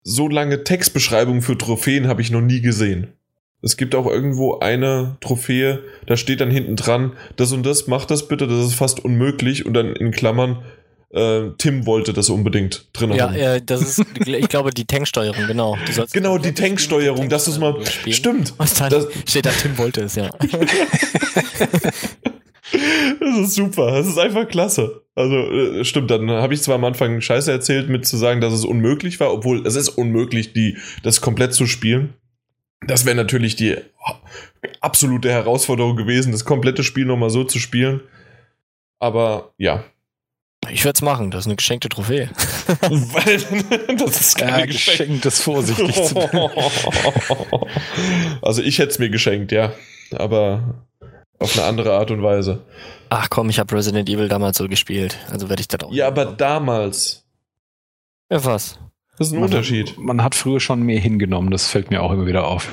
[0.03, 3.13] so lange Textbeschreibungen für Trophäen habe ich noch nie gesehen.
[3.61, 8.05] Es gibt auch irgendwo eine Trophäe, da steht dann hinten dran, das und das, mach
[8.05, 9.67] das bitte, das ist fast unmöglich.
[9.67, 10.63] Und dann in Klammern,
[11.11, 13.35] äh, Tim wollte das unbedingt drin Ja, haben.
[13.35, 15.77] äh, das ist, ich glaube, die Tanksteuerung, genau.
[15.87, 17.73] Du Genau, die Tanksteuerung, das ist mal.
[17.73, 18.15] durchspielen.
[18.17, 18.55] Stimmt.
[18.59, 20.31] Das- steht da, Tim wollte es, ja.
[23.21, 23.93] Das ist super.
[23.93, 25.03] Das ist einfach klasse.
[25.15, 28.53] Also, äh, stimmt, dann habe ich zwar am Anfang Scheiße erzählt, mit zu sagen, dass
[28.53, 32.15] es unmöglich war, obwohl es ist unmöglich, die, das komplett zu spielen.
[32.87, 33.77] Das wäre natürlich die
[34.81, 38.01] absolute Herausforderung gewesen, das komplette Spiel nochmal so zu spielen.
[39.01, 39.85] Aber ja.
[40.71, 42.29] Ich werde es machen, das ist eine geschenkte Trophäe.
[42.81, 44.99] Weil, das ist Ja, keine Geschenk.
[44.99, 46.15] geschenkt, das vorsichtig zu
[48.43, 49.73] Also ich hätte es mir geschenkt, ja.
[50.13, 50.87] Aber
[51.39, 52.65] auf eine andere Art und Weise.
[53.11, 55.93] Ach komm, ich habe Resident Evil damals so gespielt, also werde ich das auch.
[55.93, 57.25] Ja, aber damals.
[58.31, 58.79] Ja, was?
[59.17, 59.97] Das ist ein Man- Unterschied.
[59.99, 62.69] Man hat früher schon mehr hingenommen, das fällt mir auch immer wieder auf.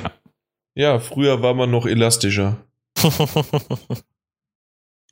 [0.76, 2.58] Ja, früher war man noch elastischer.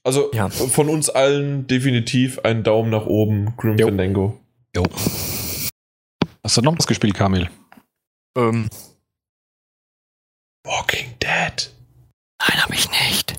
[0.06, 0.50] Also Ja.
[0.50, 3.88] von uns allen definitiv ein Daumen nach oben, Grim Jo.
[3.88, 4.38] Fandango.
[4.76, 4.84] Jo.
[6.44, 7.50] Hast du noch was gespielt, Kamil?
[8.38, 8.68] ähm,
[10.66, 11.72] Walking Dead.
[12.40, 13.34] nein, habe ich nicht.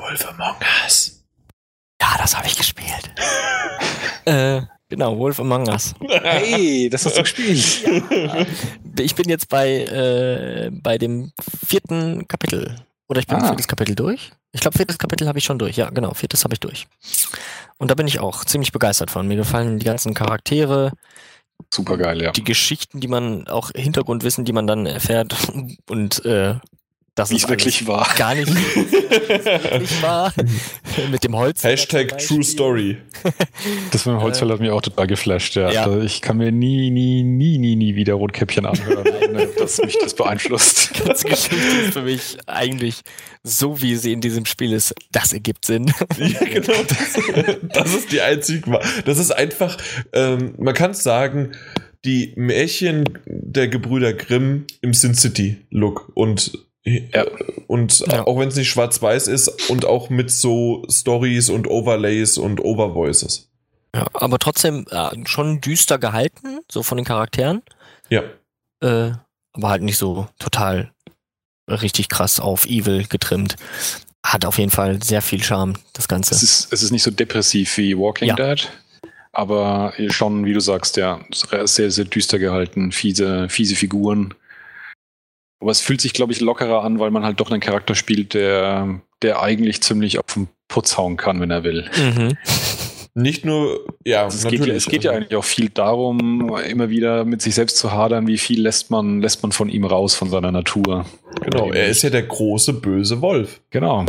[0.00, 1.24] Wolf Among Us.
[2.00, 3.10] Ja, das habe ich gespielt.
[4.24, 5.94] äh, genau, Wolf Among Us.
[6.08, 7.86] Hey, das hast du gespielt.
[8.98, 11.32] Ich bin jetzt bei, äh, bei dem
[11.66, 12.76] vierten Kapitel.
[13.08, 13.46] Oder ich bin Ah.
[13.48, 14.30] viertes Kapitel durch.
[14.52, 15.76] Ich glaube, viertes Kapitel habe ich schon durch.
[15.76, 16.86] Ja, genau, viertes habe ich durch.
[17.78, 19.26] Und da bin ich auch ziemlich begeistert von.
[19.26, 20.92] Mir gefallen die ganzen Charaktere,
[21.72, 22.32] Super geil, ja.
[22.32, 25.34] die Geschichten, die man auch Hintergrundwissen, die man dann erfährt.
[25.88, 26.54] Und äh,
[27.14, 30.32] das ist wirklich alles gar nicht wirklich wahr.
[31.10, 31.64] Mit dem Holz.
[31.64, 32.98] Hashtag True Story.
[33.90, 35.70] Das mit dem Holzfäller hat mich auch total geflasht, ja.
[35.70, 35.84] Ja.
[35.84, 39.98] Also Ich kann mir nie, nie, nie, nie, nie wieder Rotkäppchen anhören, ohne dass mich
[40.00, 40.98] das beeinflusst.
[40.98, 43.00] Die ganze Geschichte ist für mich eigentlich
[43.42, 44.94] so, wie sie in diesem Spiel ist.
[45.12, 45.92] Das ergibt Sinn.
[46.18, 46.74] Ja, genau.
[46.88, 48.80] Das, das ist die einzige.
[49.04, 49.76] Das ist einfach,
[50.12, 51.52] ähm, man kann es sagen,
[52.04, 56.10] die Märchen der Gebrüder Grimm im Sin City-Look.
[56.14, 56.52] Und,
[56.84, 57.26] Ja.
[57.66, 58.26] und Ja.
[58.26, 63.50] auch wenn es nicht schwarz-weiß ist und auch mit so Stories und Overlays und Overvoices.
[63.94, 67.62] Ja, aber trotzdem äh, schon düster gehalten, so von den Charakteren.
[68.08, 68.22] Ja.
[68.82, 69.12] Äh,
[69.52, 70.92] aber halt nicht so total
[71.68, 73.56] richtig krass auf Evil getrimmt.
[74.24, 76.34] Hat auf jeden Fall sehr viel Charme, das Ganze.
[76.34, 78.36] Es ist, es ist nicht so depressiv wie Walking Ja.
[78.36, 78.70] Dead,
[79.32, 81.20] aber schon, wie du sagst, ja,
[81.64, 84.34] sehr, sehr düster gehalten, fiese, fiese Figuren.
[85.60, 88.34] Aber es fühlt sich, glaube ich, lockerer an, weil man halt doch einen Charakter spielt,
[88.34, 91.90] der, der eigentlich ziemlich auf den Putz hauen kann, wenn er will.
[91.96, 92.36] Mhm.
[93.14, 96.90] Nicht nur, ja, Also es, geht ja, es geht ja eigentlich auch viel darum, immer
[96.90, 100.14] wieder mit sich selbst zu hadern, wie viel lässt man, lässt man von ihm raus,
[100.14, 101.04] von seiner Natur.
[101.42, 103.60] Genau, er ist ja der große böse Wolf.
[103.70, 104.06] Genau.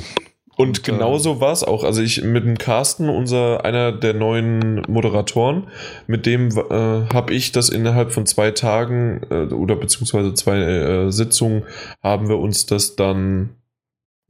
[0.57, 1.83] Und Und, genauso war es auch.
[1.83, 5.67] Also ich mit dem Carsten, unser einer der neuen Moderatoren,
[6.07, 6.73] mit dem äh,
[7.13, 11.63] habe ich das innerhalb von zwei Tagen äh, oder beziehungsweise zwei äh, Sitzungen
[12.03, 13.55] haben wir uns das dann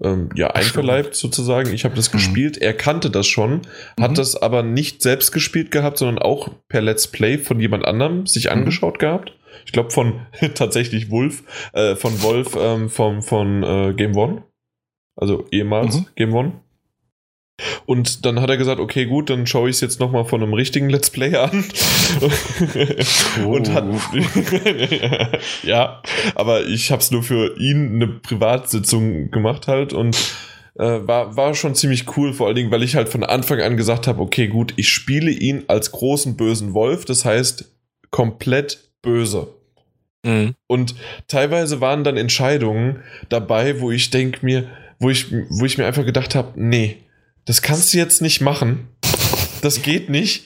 [0.03, 1.73] ähm, ja einverleibt sozusagen.
[1.73, 2.17] Ich habe das Mhm.
[2.17, 2.57] gespielt.
[2.57, 3.61] Er kannte das schon,
[3.99, 4.15] hat Mhm.
[4.15, 8.45] das aber nicht selbst gespielt gehabt, sondern auch per Let's Play von jemand anderem sich
[8.45, 8.51] Mhm.
[8.51, 9.33] angeschaut gehabt.
[9.65, 10.21] Ich glaube von
[10.55, 11.43] tatsächlich Wolf,
[11.73, 14.43] äh, von Wolf ähm, vom, von äh, Game One.
[15.15, 16.05] Also ehemals Mhm.
[16.15, 16.53] Game One.
[17.85, 20.53] Und dann hat er gesagt, okay, gut, dann schaue ich es jetzt nochmal von einem
[20.53, 21.63] richtigen Let's Play an.
[23.45, 23.85] Und hat.
[25.63, 26.01] ja,
[26.35, 30.17] aber ich habe es nur für ihn eine Privatsitzung gemacht halt und
[30.75, 33.77] äh, war, war schon ziemlich cool, vor allen Dingen, weil ich halt von Anfang an
[33.77, 37.71] gesagt habe, okay, gut, ich spiele ihn als großen bösen Wolf, das heißt
[38.09, 39.47] komplett böse.
[40.23, 40.55] Mhm.
[40.67, 40.95] Und
[41.27, 44.67] teilweise waren dann Entscheidungen dabei, wo ich denke mir,
[45.01, 46.97] wo ich, wo ich mir einfach gedacht habe, nee,
[47.45, 48.87] das kannst du jetzt nicht machen.
[49.61, 50.45] Das geht nicht.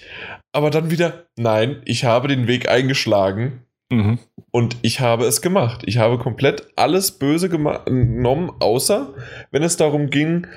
[0.52, 3.62] Aber dann wieder, nein, ich habe den Weg eingeschlagen
[3.92, 4.18] Mhm.
[4.52, 5.84] und ich habe es gemacht.
[5.86, 9.14] Ich habe komplett alles Böse genommen, außer
[9.52, 10.48] wenn es darum ging,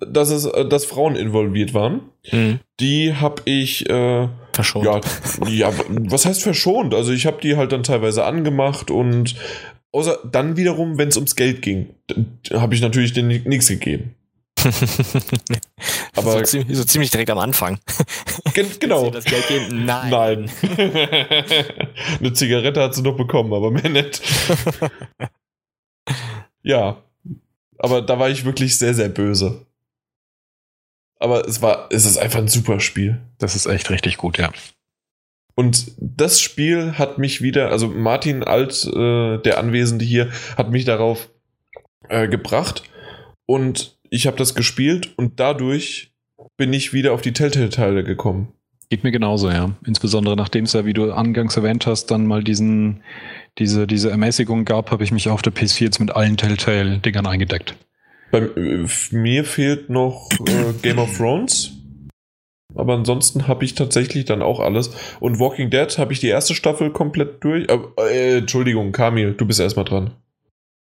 [0.00, 2.02] dass es, äh, dass Frauen involviert waren.
[2.32, 2.60] Mhm.
[2.80, 4.86] Die habe ich, äh, Verschont.
[4.86, 5.00] ja,
[5.48, 6.94] ja, was heißt verschont?
[6.94, 9.34] Also ich habe die halt dann teilweise angemacht und
[9.92, 11.94] außer dann wiederum, wenn es ums Geld ging,
[12.52, 14.14] habe ich natürlich denen nichts gegeben.
[16.16, 17.78] Aber so, ziemlich, so ziemlich direkt am Anfang.
[18.54, 19.10] gen genau.
[19.10, 19.84] das Geld geben?
[19.84, 20.10] Nein.
[20.10, 20.50] Nein.
[22.20, 24.22] Eine Zigarette hat sie noch bekommen, aber mehr nicht.
[26.62, 27.02] ja.
[27.78, 29.66] Aber da war ich wirklich sehr, sehr böse.
[31.18, 33.20] Aber es war, es ist einfach ein super Spiel.
[33.38, 34.50] Das ist echt richtig gut, ja.
[35.56, 40.84] Und das Spiel hat mich wieder, also Martin Alt, äh, der Anwesende hier, hat mich
[40.84, 41.30] darauf
[42.08, 42.82] äh, gebracht.
[43.46, 46.12] Und ich habe das gespielt und dadurch
[46.58, 48.52] bin ich wieder auf die Telltale-Teile gekommen.
[48.90, 49.74] Geht mir genauso, ja.
[49.86, 53.02] Insbesondere nachdem es ja, wie du angangs erwähnt hast, dann mal diesen,
[53.58, 57.74] diese, diese Ermäßigung gab, habe ich mich auf der PS4 jetzt mit allen Telltale-Dingern eingedeckt.
[58.30, 61.72] Bei äh, mir fehlt noch äh, Game of Thrones.
[62.74, 64.90] Aber ansonsten habe ich tatsächlich dann auch alles.
[65.20, 67.68] Und Walking Dead habe ich die erste Staffel komplett durch.
[67.68, 70.10] Äh, äh, Entschuldigung, Kamil, du bist erstmal dran.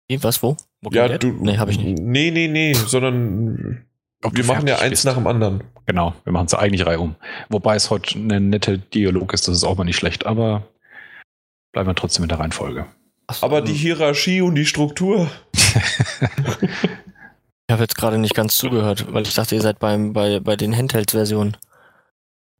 [0.08, 0.56] Wie, was, wo?
[0.82, 1.22] Walking ja, Dead?
[1.22, 1.28] du.
[1.40, 2.00] Nee, hab ich nicht.
[2.00, 3.84] Nee, nee, nee, sondern
[4.22, 5.04] Ob wir machen ja eins bist.
[5.04, 5.62] nach dem anderen.
[5.86, 7.14] Genau, wir machen es eigentlich Reihe um.
[7.48, 10.68] Wobei es heute ein netter Dialog ist, das ist auch mal nicht schlecht, aber
[11.72, 12.86] bleiben wir trotzdem in der Reihenfolge.
[13.30, 15.30] So, Aber die Hierarchie und die Struktur.
[17.70, 20.56] Ich habe jetzt gerade nicht ganz zugehört, weil ich dachte, ihr seid beim, bei, bei
[20.56, 21.56] den Handheld-Versionen.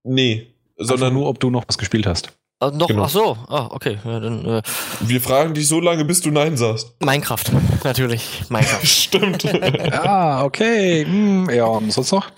[0.05, 2.39] Nee, Sondern sondern nur, ob du noch was gespielt hast.
[2.63, 3.05] Ah, noch, Genau.
[3.05, 3.97] ach so, ah, okay.
[4.05, 4.63] Ja, dann, äh,
[5.01, 6.93] wir fragen dich so lange, bis du Nein sagst.
[7.01, 7.45] Minecraft,
[7.85, 8.43] natürlich.
[8.51, 8.81] Minecraft.
[8.87, 9.45] Stimmt.
[9.93, 11.07] ah, okay.
[11.07, 12.31] Hm, ja, und sonst noch?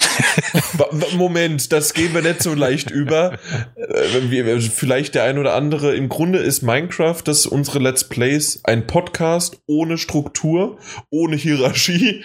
[1.17, 3.33] Moment, das gehen wir nicht so leicht über.
[3.75, 5.97] Äh, wir- Vielleicht der ein oder andere.
[5.97, 10.78] Im Grunde ist Minecraft, das unsere Let's Plays, ein Podcast ohne Struktur,
[11.10, 12.25] ohne Hierarchie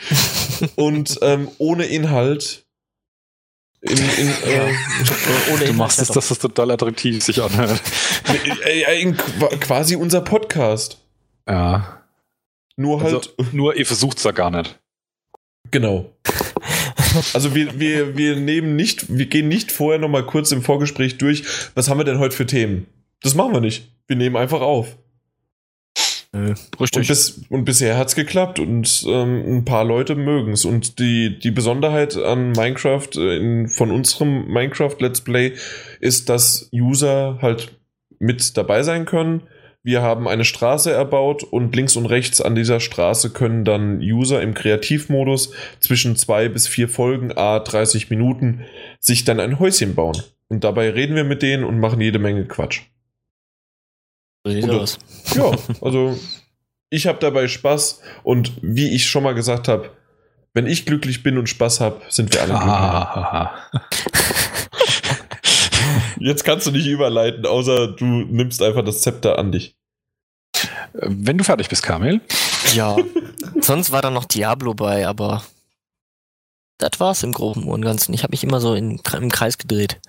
[0.75, 2.66] und ähm, ohne Inhalt.
[3.81, 4.73] In, in, äh,
[5.53, 7.79] Ohne Du machst es, dass es total attraktiv sich anhört.
[8.65, 10.97] äh, in, qua- quasi unser Podcast.
[11.47, 12.03] Ja.
[12.75, 14.79] Nur halt, Also, nur ihr versucht es da gar nicht.
[15.71, 16.11] genau.
[17.33, 21.43] Also wir, wir, wir nehmen nicht, wir gehen nicht vorher nochmal kurz im Vorgespräch durch,
[21.73, 22.85] was haben wir denn heute für Themen?
[23.21, 23.91] Das machen wir nicht.
[24.07, 24.97] Wir nehmen einfach auf.
[26.33, 27.07] Nö, Und, richtig.
[27.07, 30.65] bis, und bisher hat's geklappt und ähm, ein paar Leute mögen's.
[30.65, 35.53] Und die, die Besonderheit an Minecraft, äh, in, von unserem Minecraft Let's Play,
[35.99, 37.77] ist, dass User halt
[38.19, 39.43] mit dabei sein können.
[39.83, 44.41] Wir haben eine Straße erbaut und links und rechts an dieser Straße können dann User
[44.41, 48.65] im Kreativmodus zwischen zwei bis vier Folgen, a 30 Minuten,
[48.99, 50.21] sich dann ein Häuschen bauen.
[50.49, 52.81] Und dabei reden wir mit denen und machen jede Menge Quatsch.
[54.55, 54.97] Und- aus.
[55.35, 55.51] Ja,
[55.81, 56.17] also
[56.89, 59.91] ich habe dabei Spaß und wie ich schon mal gesagt habe,
[60.53, 63.97] wenn ich glücklich bin und Spaß habe, sind wir alle glücklich.
[66.19, 69.75] Jetzt kannst du nicht überleiten, außer du nimmst einfach das Zepter an dich.
[70.93, 72.21] Wenn du fertig bist, Kamil.
[72.73, 72.95] Ja.
[73.61, 75.43] Sonst war da noch Diablo bei, aber
[76.79, 78.13] das war's im Groben und Ganzen.
[78.13, 79.99] Ich habe mich immer so in, im Kreis gedreht.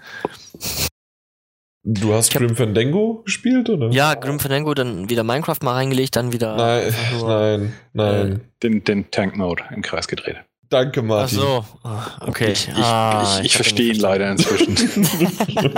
[1.90, 3.88] Du hast Grim Fandango gespielt, oder?
[3.88, 6.54] Ja, Grim Fandango, dann wieder Minecraft mal reingelegt, dann wieder.
[6.54, 8.40] Nein, nur- nein, nein.
[8.62, 10.36] Den, den Tank-Mode im Kreis gedreht.
[10.68, 11.38] Danke, Ach Martin.
[11.38, 12.52] so, Ah, okay.
[12.52, 14.76] Ich, ich, Ah, ich, ich verstehe ihn leider inzwischen.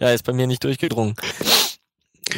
[0.00, 1.14] ja, ist bei mir nicht durchgedrungen.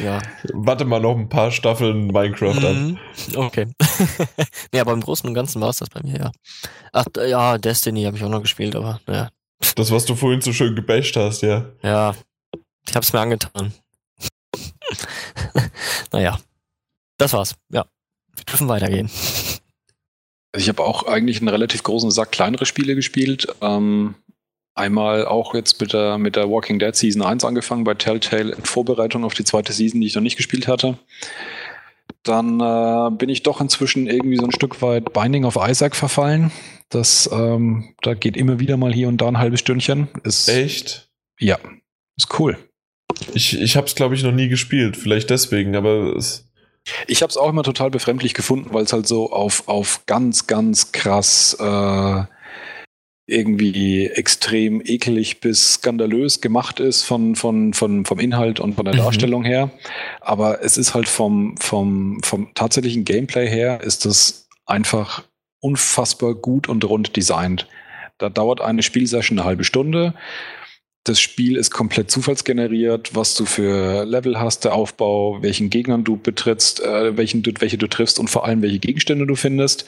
[0.01, 0.19] Ja.
[0.53, 2.87] Warte mal noch ein paar Staffeln Minecraft an.
[2.91, 2.97] Mhm.
[3.35, 3.65] Okay.
[4.71, 6.31] nee, aber im Großen und Ganzen war es das bei mir, ja.
[6.93, 9.27] Ach, ja, Destiny habe ich auch noch gespielt, aber naja.
[9.75, 11.65] Das, was du vorhin so schön gebasht hast, ja.
[11.83, 12.13] Ja,
[12.89, 13.73] ich hab's mir angetan.
[16.11, 16.39] naja,
[17.17, 17.55] das war's.
[17.71, 17.85] Ja,
[18.35, 19.09] wir dürfen weitergehen.
[20.51, 23.47] Also ich habe auch eigentlich einen relativ großen Sack kleinere Spiele gespielt.
[23.61, 24.15] Ähm,
[24.73, 28.63] einmal auch jetzt mit der, mit der Walking Dead Season 1 angefangen bei Telltale in
[28.63, 30.97] Vorbereitung auf die zweite Season, die ich noch nicht gespielt hatte.
[32.23, 36.51] Dann äh, bin ich doch inzwischen irgendwie so ein Stück weit Binding of Isaac verfallen.
[36.89, 40.07] Das, ähm, da geht immer wieder mal hier und da ein halbes Stündchen.
[40.23, 41.11] Ist, Echt?
[41.39, 41.59] Ja,
[42.17, 42.57] ist cool.
[43.33, 44.97] Ich, ich habe es, glaube ich, noch nie gespielt.
[44.97, 46.45] Vielleicht deswegen, aber es,
[47.07, 50.47] Ich habe es auch immer total befremdlich gefunden, weil es halt so auf, auf ganz,
[50.47, 52.23] ganz krass äh,
[53.27, 58.95] irgendwie extrem ekelig bis skandalös gemacht ist von, von, von, vom Inhalt und von der
[58.95, 58.99] Mhm.
[58.99, 59.69] Darstellung her.
[60.21, 65.23] Aber es ist halt vom, vom, vom tatsächlichen Gameplay her ist das einfach
[65.59, 67.67] unfassbar gut und rund designt.
[68.17, 70.13] Da dauert eine Spielsession eine halbe Stunde.
[71.05, 76.17] Das Spiel ist komplett zufallsgeneriert, was du für Level hast, der Aufbau, welchen Gegnern du
[76.17, 79.85] betrittst, äh, welchen du, welche du triffst und vor allem welche Gegenstände du findest.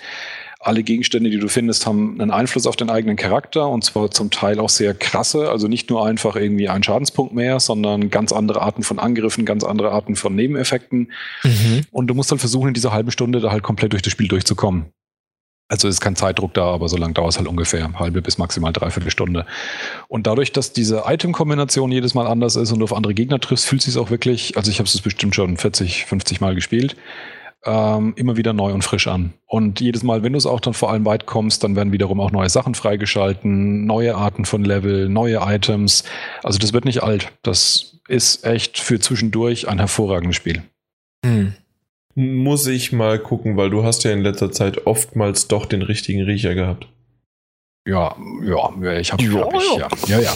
[0.63, 4.29] Alle Gegenstände, die du findest, haben einen Einfluss auf den eigenen Charakter und zwar zum
[4.29, 5.49] Teil auch sehr krasse.
[5.49, 9.63] Also nicht nur einfach irgendwie ein Schadenspunkt mehr, sondern ganz andere Arten von Angriffen, ganz
[9.63, 11.11] andere Arten von Nebeneffekten.
[11.43, 11.81] Mhm.
[11.91, 14.27] Und du musst halt versuchen, in dieser halben Stunde da halt komplett durch das Spiel
[14.27, 14.93] durchzukommen.
[15.71, 18.73] Also ist kein Zeitdruck da, aber so lange dauert es halt ungefähr halbe bis maximal
[18.73, 19.45] dreiviertel Stunde.
[20.09, 23.65] Und dadurch, dass diese Item-Kombination jedes Mal anders ist und du auf andere Gegner triffst,
[23.65, 26.97] fühlt sich auch wirklich, also ich habe es bestimmt schon 40, 50 Mal gespielt,
[27.63, 29.33] ähm, immer wieder neu und frisch an.
[29.45, 32.19] Und jedes Mal, wenn du es auch dann vor allem weit kommst, dann werden wiederum
[32.19, 36.03] auch neue Sachen freigeschalten, neue Arten von Level, neue Items.
[36.43, 37.31] Also das wird nicht alt.
[37.43, 40.63] Das ist echt für zwischendurch ein hervorragendes Spiel.
[41.25, 41.53] Hm.
[42.15, 46.23] Muss ich mal gucken, weil du hast ja in letzter Zeit oftmals doch den richtigen
[46.23, 46.87] Riecher gehabt.
[47.87, 49.87] Ja, ja, ich habe ja, hab ich, ja.
[50.07, 50.35] Ja, ja.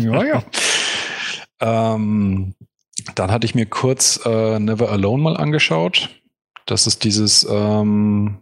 [0.00, 1.94] ja, ja.
[1.94, 2.54] ähm,
[3.14, 6.10] dann hatte ich mir kurz äh, Never Alone mal angeschaut.
[6.66, 8.38] Das ist dieses, ähm,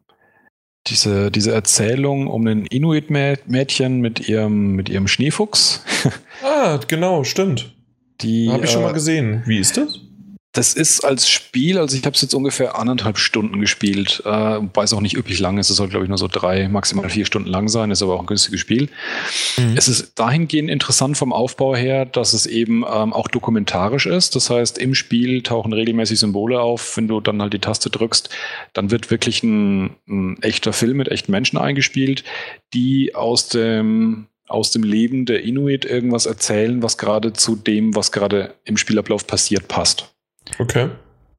[0.89, 5.83] diese, diese Erzählung um ein Inuit-Mädchen mit ihrem, mit ihrem Schneefuchs.
[6.43, 7.75] ah, genau, stimmt.
[8.21, 9.43] Die habe ich schon mal äh, gesehen.
[9.47, 10.01] Wie ist das?
[10.57, 14.85] Das ist als Spiel, also ich habe es jetzt ungefähr anderthalb Stunden gespielt, äh, wobei
[14.85, 15.69] es auch nicht üblich lang ist.
[15.69, 18.21] Es soll, glaube ich, nur so drei, maximal vier Stunden lang sein, ist aber auch
[18.21, 18.89] ein günstiges Spiel.
[19.59, 19.75] Mhm.
[19.77, 24.35] Es ist dahingehend interessant vom Aufbau her, dass es eben ähm, auch dokumentarisch ist.
[24.35, 26.97] Das heißt, im Spiel tauchen regelmäßig Symbole auf.
[26.97, 28.31] Wenn du dann halt die Taste drückst,
[28.73, 32.25] dann wird wirklich ein, ein echter Film mit echten Menschen eingespielt,
[32.73, 38.13] die aus dem aus dem Leben der Inuit irgendwas erzählen, was gerade zu dem, was
[38.13, 40.16] gerade im Spielablauf passiert, passt.
[40.59, 40.91] Okay.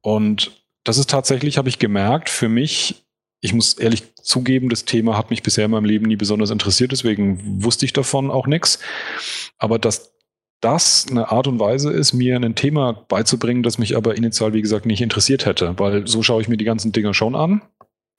[0.02, 3.04] Und das ist tatsächlich, habe ich gemerkt, für mich,
[3.40, 6.92] ich muss ehrlich zugeben, das Thema hat mich bisher in meinem Leben nie besonders interessiert,
[6.92, 8.78] deswegen wusste ich davon auch nichts.
[9.58, 10.14] Aber dass
[10.60, 14.62] das eine Art und Weise ist, mir ein Thema beizubringen, das mich aber initial, wie
[14.62, 17.62] gesagt, nicht interessiert hätte, weil so schaue ich mir die ganzen Dinger schon an.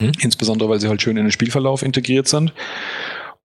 [0.01, 0.13] Hm?
[0.21, 2.53] Insbesondere, weil sie halt schön in den Spielverlauf integriert sind.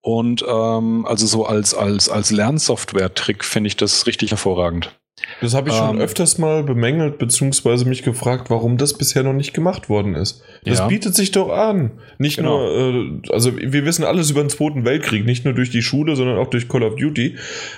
[0.00, 4.94] Und ähm, also so als, als, als Lernsoftware-Trick finde ich das richtig hervorragend.
[5.41, 9.33] Das habe ich schon ähm, öfters mal bemängelt, beziehungsweise mich gefragt, warum das bisher noch
[9.33, 10.43] nicht gemacht worden ist.
[10.65, 10.89] Das ja.
[10.89, 11.93] bietet sich doch an.
[12.18, 12.59] Nicht genau.
[12.59, 16.17] nur, äh, also wir wissen alles über den Zweiten Weltkrieg, nicht nur durch die Schule,
[16.17, 17.36] sondern auch durch Call of Duty.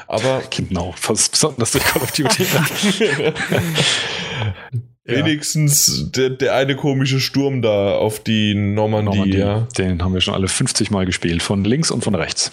[0.09, 0.43] Aber.
[0.57, 2.45] Genau, was besonders durch Call of Duty.
[5.05, 9.19] Wenigstens der, der eine komische Sturm da auf die Normandie.
[9.19, 9.39] Normandie.
[9.39, 9.69] Ja.
[9.77, 12.53] Den haben wir schon alle 50 Mal gespielt, von links und von rechts.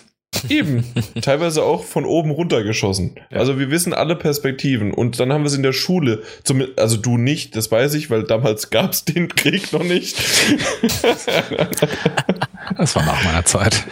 [0.49, 0.85] Eben.
[1.21, 3.15] Teilweise auch von oben runter geschossen.
[3.31, 3.37] Ja.
[3.39, 4.93] Also wir wissen alle Perspektiven.
[4.93, 8.09] Und dann haben wir es in der Schule, zum, also du nicht, das weiß ich,
[8.09, 10.17] weil damals gab es den Krieg noch nicht.
[12.77, 13.85] Das war nach meiner Zeit.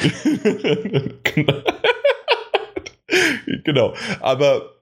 [3.63, 3.93] genau.
[4.19, 4.80] Aber ähm,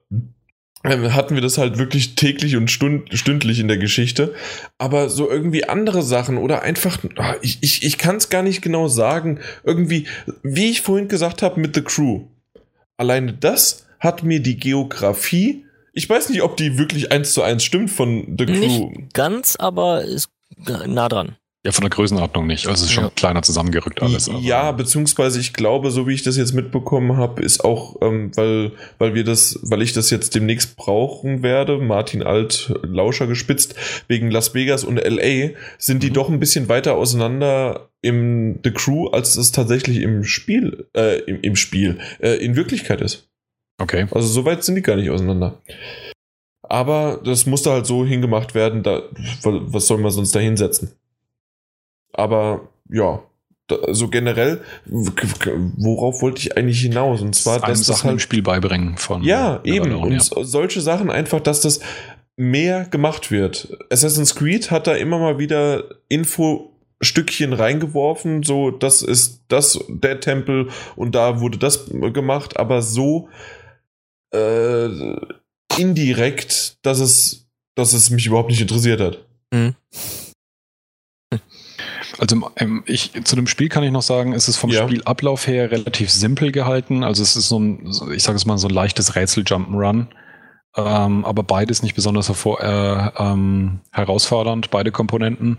[0.82, 4.34] hatten wir das halt wirklich täglich und stund, stündlich in der Geschichte.
[4.78, 8.62] Aber so irgendwie andere Sachen oder einfach, ah, ich, ich, ich kann es gar nicht
[8.62, 10.06] genau sagen, irgendwie,
[10.42, 12.22] wie ich vorhin gesagt habe mit The Crew.
[12.96, 17.64] Alleine das hat mir die Geografie, ich weiß nicht, ob die wirklich eins zu eins
[17.64, 18.90] stimmt von The Crew.
[18.90, 20.30] Nicht ganz, aber ist
[20.86, 21.36] nah dran.
[21.62, 22.68] Ja, von der Größenordnung nicht.
[22.68, 23.12] Also es ist schon ja.
[23.14, 24.30] kleiner zusammengerückt alles.
[24.40, 28.72] Ja, beziehungsweise ich glaube, so wie ich das jetzt mitbekommen habe, ist auch, ähm, weil,
[28.96, 33.74] weil wir das, weil ich das jetzt demnächst brauchen werde, Martin Alt, Lauscher gespitzt,
[34.08, 36.14] wegen Las Vegas und LA, sind die mhm.
[36.14, 41.42] doch ein bisschen weiter auseinander im The Crew, als es tatsächlich im Spiel, äh, im,
[41.42, 43.28] im Spiel, äh, in Wirklichkeit ist.
[43.76, 44.06] Okay.
[44.12, 45.60] Also so weit sind die gar nicht auseinander.
[46.62, 49.02] Aber das musste halt so hingemacht werden, da,
[49.42, 50.92] was soll man sonst da hinsetzen?
[52.12, 53.22] Aber ja,
[53.70, 57.22] so also generell, worauf wollte ich eigentlich hinaus?
[57.22, 59.22] Und zwar, dass das halt im Spiel beibringen von.
[59.22, 59.94] Ja, eben.
[59.94, 60.44] und ja.
[60.44, 61.80] solche Sachen einfach, dass das
[62.36, 63.76] mehr gemacht wird.
[63.90, 70.70] Assassin's Creed hat da immer mal wieder Infostückchen reingeworfen, so das ist das der Tempel
[70.96, 73.28] und da wurde das gemacht, aber so
[74.32, 74.88] äh,
[75.78, 79.18] indirekt, dass es, dass es mich überhaupt nicht interessiert hat.
[79.52, 79.74] Mhm.
[82.20, 84.82] Also ähm, ich, zu dem Spiel kann ich noch sagen, es ist vom ja.
[84.82, 87.02] Spielablauf her relativ simpel gehalten.
[87.02, 90.08] Also es ist so ein, ich sage es mal, so ein leichtes Rätsel-Jump'n'Run.
[90.76, 95.56] Ähm, aber beides nicht besonders hervor, äh, ähm, herausfordernd, beide Komponenten.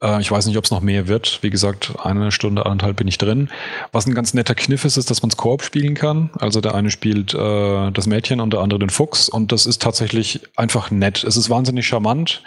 [0.00, 1.40] Äh, ich weiß nicht, ob es noch mehr wird.
[1.42, 3.50] Wie gesagt, eine Stunde, anderthalb bin ich drin.
[3.90, 6.30] Was ein ganz netter Kniff ist, ist, dass man es Koop spielen kann.
[6.38, 9.28] Also der eine spielt äh, das Mädchen und der andere den Fuchs.
[9.28, 11.24] Und das ist tatsächlich einfach nett.
[11.24, 12.42] Es ist wahnsinnig charmant.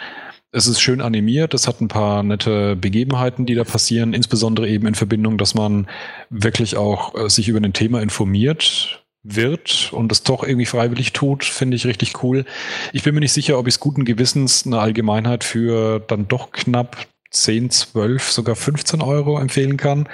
[0.50, 4.86] Es ist schön animiert, es hat ein paar nette Begebenheiten, die da passieren, insbesondere eben
[4.86, 5.88] in Verbindung, dass man
[6.30, 11.44] wirklich auch äh, sich über ein Thema informiert wird und es doch irgendwie freiwillig tut,
[11.44, 12.46] finde ich richtig cool.
[12.94, 16.50] Ich bin mir nicht sicher, ob ich es guten Gewissens eine Allgemeinheit für dann doch
[16.50, 20.08] knapp 10, 12, sogar 15 Euro empfehlen kann,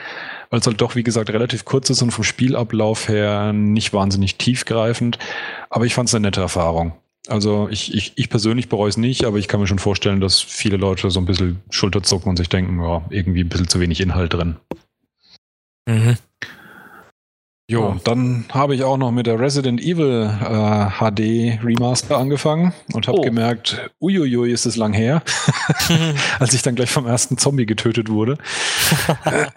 [0.51, 4.37] weil es halt doch, wie gesagt, relativ kurz ist und vom Spielablauf her nicht wahnsinnig
[4.37, 5.19] tiefgreifend.
[5.71, 6.95] Aber ich fand es eine nette Erfahrung.
[7.27, 10.41] Also ich, ich, ich persönlich bereue es nicht, aber ich kann mir schon vorstellen, dass
[10.41, 14.01] viele Leute so ein bisschen Schulterzucken und sich denken, ja, irgendwie ein bisschen zu wenig
[14.01, 14.57] Inhalt drin.
[15.89, 16.17] Mhm.
[17.67, 18.01] Jo, ja.
[18.05, 23.21] dann habe ich auch noch mit der Resident Evil äh, HD Remaster angefangen und habe
[23.21, 23.23] oh.
[23.23, 25.23] gemerkt, uiuiui, ist es lang her,
[26.39, 28.37] als ich dann gleich vom ersten Zombie getötet wurde.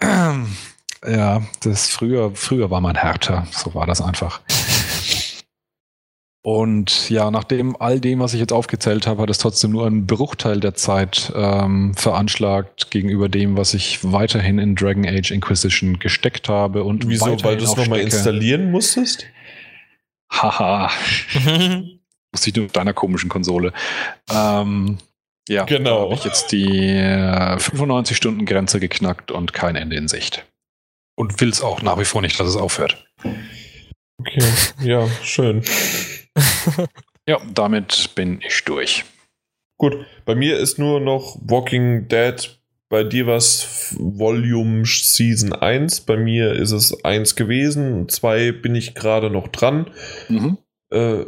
[1.06, 4.40] ja, das früher, früher war man härter, so war das einfach.
[6.42, 10.06] Und ja, nachdem all dem, was ich jetzt aufgezählt habe, hat es trotzdem nur einen
[10.06, 16.48] Bruchteil der Zeit ähm, veranschlagt gegenüber dem, was ich weiterhin in Dragon Age Inquisition gesteckt
[16.48, 16.84] habe.
[16.84, 17.42] Und Wieso?
[17.42, 19.26] Weil du es nochmal installieren musstest?
[20.32, 20.90] Haha.
[22.32, 23.72] Muss ich nur mit deiner komischen Konsole.
[24.30, 24.98] Ähm,
[25.48, 26.04] ja, genau.
[26.04, 30.44] habe ich jetzt die 95-Stunden-Grenze geknackt und kein Ende in Sicht.
[31.16, 33.06] Und will es auch nach wie vor nicht, dass es aufhört.
[34.20, 34.44] Okay,
[34.80, 35.64] ja, schön
[37.26, 39.04] ja, damit bin ich durch.
[39.76, 39.94] Gut,
[40.24, 42.54] bei mir ist nur noch Walking Dead.
[42.90, 46.02] Bei dir was Volume Season 1.
[46.02, 48.08] Bei mir ist es 1 gewesen.
[48.08, 49.90] 2 bin ich gerade noch dran.
[50.28, 50.56] Mhm.
[50.90, 51.26] Äh,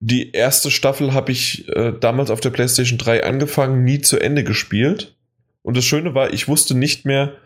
[0.00, 4.42] die erste Staffel habe ich äh, damals auf der PlayStation 3 angefangen, nie zu Ende
[4.42, 5.16] gespielt.
[5.62, 7.36] Und das Schöne war, ich wusste nicht mehr,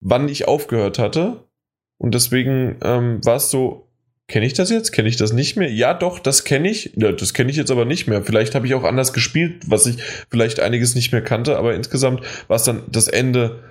[0.00, 1.44] wann ich aufgehört hatte.
[1.98, 3.85] Und deswegen ähm, war es so,
[4.28, 4.90] Kenne ich das jetzt?
[4.90, 5.70] Kenne ich das nicht mehr?
[5.70, 6.92] Ja, doch, das kenne ich.
[6.96, 8.24] Ja, das kenne ich jetzt aber nicht mehr.
[8.24, 9.98] Vielleicht habe ich auch anders gespielt, was ich
[10.30, 13.62] vielleicht einiges nicht mehr kannte, aber insgesamt war es dann das Ende.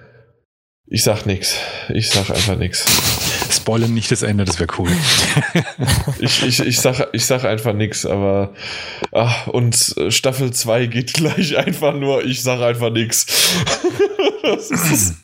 [0.87, 1.57] Ich sag nichts.
[1.89, 2.85] Ich sag einfach nichts.
[3.55, 4.89] Spoilern nicht das Ende, das wäre cool.
[6.19, 8.53] ich, ich, ich, sag, ich sag einfach nichts, aber
[9.11, 13.55] ach, und Staffel 2 geht gleich einfach nur, ich sag einfach nichts.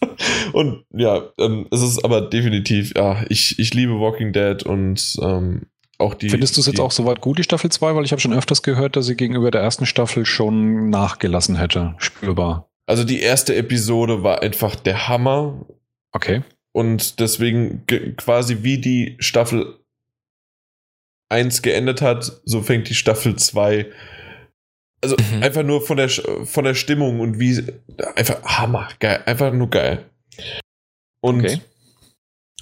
[0.54, 5.68] und ja, ähm, es ist aber definitiv, ja, ich, ich liebe Walking Dead und ähm,
[6.02, 6.30] auch die.
[6.30, 7.96] Findest du es jetzt auch soweit gut, die Staffel 2?
[7.96, 11.94] Weil ich habe schon öfters gehört, dass sie gegenüber der ersten Staffel schon nachgelassen hätte,
[11.98, 12.70] spürbar.
[12.88, 15.66] Also die erste Episode war einfach der Hammer.
[16.12, 16.42] Okay.
[16.74, 17.86] Und deswegen
[18.18, 19.80] quasi wie die Staffel
[21.30, 23.92] 1 geendet hat, so fängt die Staffel 2
[25.02, 25.44] also mhm.
[25.44, 27.64] einfach nur von der, von der Stimmung und wie.
[28.16, 29.22] Einfach Hammer, geil.
[29.26, 30.06] Einfach nur geil.
[31.22, 31.62] Und okay.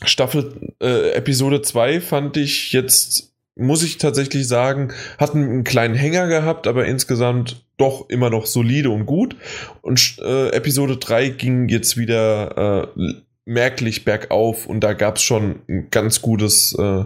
[0.04, 6.28] Staffel, äh, Episode 2 fand ich jetzt, muss ich tatsächlich sagen, hat einen kleinen Hänger
[6.28, 9.36] gehabt, aber insgesamt doch immer noch solide und gut.
[9.82, 13.04] Und äh, Episode 3 ging jetzt wieder äh,
[13.50, 17.04] merklich bergauf und da gab es schon ein ganz gutes äh,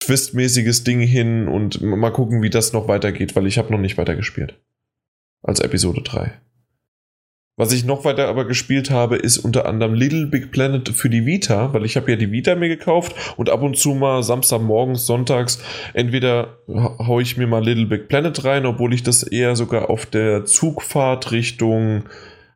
[0.00, 3.98] Twistmäßiges Ding hin und mal gucken, wie das noch weitergeht, weil ich habe noch nicht
[3.98, 4.58] weitergespielt.
[5.42, 6.32] Als Episode 3.
[7.56, 11.26] Was ich noch weiter aber gespielt habe, ist unter anderem Little Big Planet für die
[11.26, 15.04] Vita, weil ich habe ja die Vita mir gekauft und ab und zu mal Samstagmorgens,
[15.04, 19.90] sonntags, entweder haue ich mir mal Little Big Planet rein, obwohl ich das eher sogar
[19.90, 22.04] auf der Zugfahrt Richtung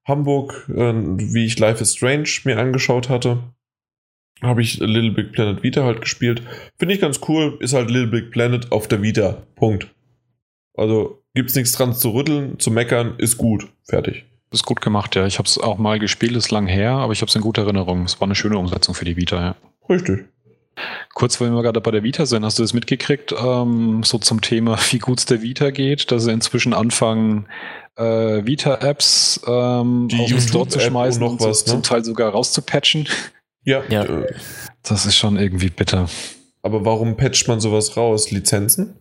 [0.06, 3.38] Hamburg, äh, wie ich Life is Strange mir angeschaut hatte
[4.42, 6.42] habe ich Little Big Planet Vita halt gespielt.
[6.78, 7.56] Finde ich ganz cool.
[7.60, 9.42] Ist halt Little Big Planet auf der Vita.
[9.54, 9.88] Punkt.
[10.74, 13.68] Also gibt es nichts dran zu rütteln, zu meckern, ist gut.
[13.84, 14.24] Fertig.
[14.52, 15.26] Ist gut gemacht, ja.
[15.26, 17.62] Ich habe es auch mal gespielt, ist lang her, aber ich habe es in guter
[17.62, 18.04] Erinnerung.
[18.04, 19.56] Es war eine schöne Umsetzung für die Vita, ja.
[19.88, 20.26] Richtig.
[21.14, 24.40] Kurz, weil wir gerade bei der Vita sind, hast du das mitgekriegt, ähm, so zum
[24.40, 27.46] Thema, wie gut es der Vita geht, dass sie inzwischen anfangen,
[27.96, 31.72] äh, Vita-Apps ähm, auf den Store zu schmeißen und, noch was, ne?
[31.72, 33.08] zum Teil sogar rauszupatchen.
[33.64, 33.82] Ja.
[33.88, 34.06] ja.
[34.82, 36.08] Das ist schon irgendwie bitter.
[36.62, 38.30] Aber warum patcht man sowas raus?
[38.30, 38.96] Lizenzen?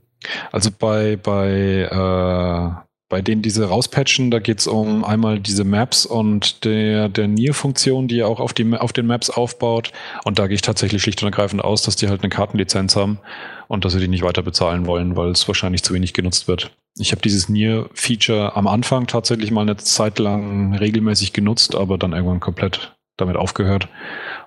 [0.52, 6.06] Also bei, bei, äh, bei denen diese rauspatchen, da geht es um einmal diese Maps
[6.06, 9.92] und der, der Nier-Funktion, die ja auch auf, die, auf den Maps aufbaut.
[10.24, 13.20] Und da gehe ich tatsächlich schlicht und ergreifend aus, dass die halt eine Kartenlizenz haben
[13.68, 16.72] und dass sie die nicht weiter bezahlen wollen, weil es wahrscheinlich zu wenig genutzt wird.
[16.98, 22.14] Ich habe dieses Nier-Feature am Anfang tatsächlich mal eine Zeit lang regelmäßig genutzt, aber dann
[22.14, 23.88] irgendwann komplett damit aufgehört.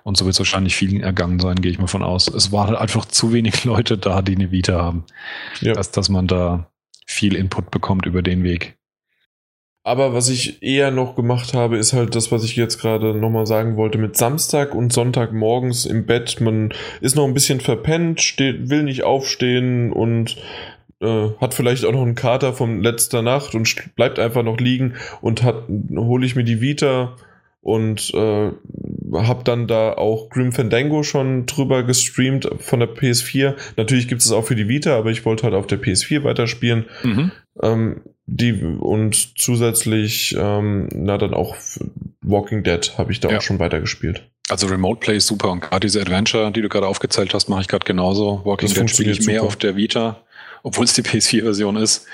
[0.03, 2.27] Und so wird es wahrscheinlich vielen ergangen sein, gehe ich mal von aus.
[2.27, 5.05] Es waren halt einfach zu wenig Leute da, die eine Vita haben.
[5.61, 5.73] Ja.
[5.73, 6.68] Dass, dass man da
[7.09, 8.77] viel Input bekommt über den Weg.
[9.83, 13.47] Aber was ich eher noch gemacht habe, ist halt das, was ich jetzt gerade nochmal
[13.47, 16.39] sagen wollte, mit Samstag und Sonntag morgens im Bett.
[16.41, 20.37] Man ist noch ein bisschen verpennt, steht, will nicht aufstehen und
[21.01, 24.93] äh, hat vielleicht auch noch einen Kater von letzter Nacht und bleibt einfach noch liegen
[25.21, 27.15] und hole ich mir die Vita
[27.61, 28.51] und äh,
[29.13, 33.55] habe dann da auch Grim Fandango schon drüber gestreamt von der PS4.
[33.77, 36.85] Natürlich gibt es auch für die Vita, aber ich wollte halt auf der PS4 weiterspielen.
[37.03, 37.31] Mhm.
[37.61, 41.55] Ähm, die und zusätzlich, ähm, na dann auch
[42.21, 43.37] Walking Dead habe ich da Ja.
[43.37, 44.29] auch schon weitergespielt.
[44.49, 47.61] Also Remote Play ist super und gerade diese Adventure, die du gerade aufgezählt hast, mache
[47.61, 48.41] ich gerade genauso.
[48.45, 49.47] Walking Das Dead spiele ich funktioniert mehr super.
[49.47, 50.21] auf der Vita,
[50.63, 52.05] obwohl es die PS4-Version ist,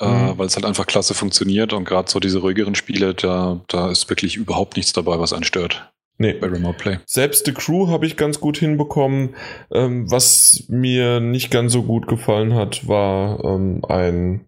[0.00, 0.38] äh, Mhm.
[0.38, 4.08] weil es halt einfach klasse funktioniert und gerade so diese ruhigeren Spiele, da, da ist
[4.10, 6.34] wirklich überhaupt nichts dabei, was einen stört Nee.
[6.34, 6.98] bei Remote Play.
[7.06, 9.36] Selbst The Crew habe ich ganz gut hinbekommen.
[9.72, 14.44] Ähm, was mir nicht ganz so gut gefallen hat, war ähm, ein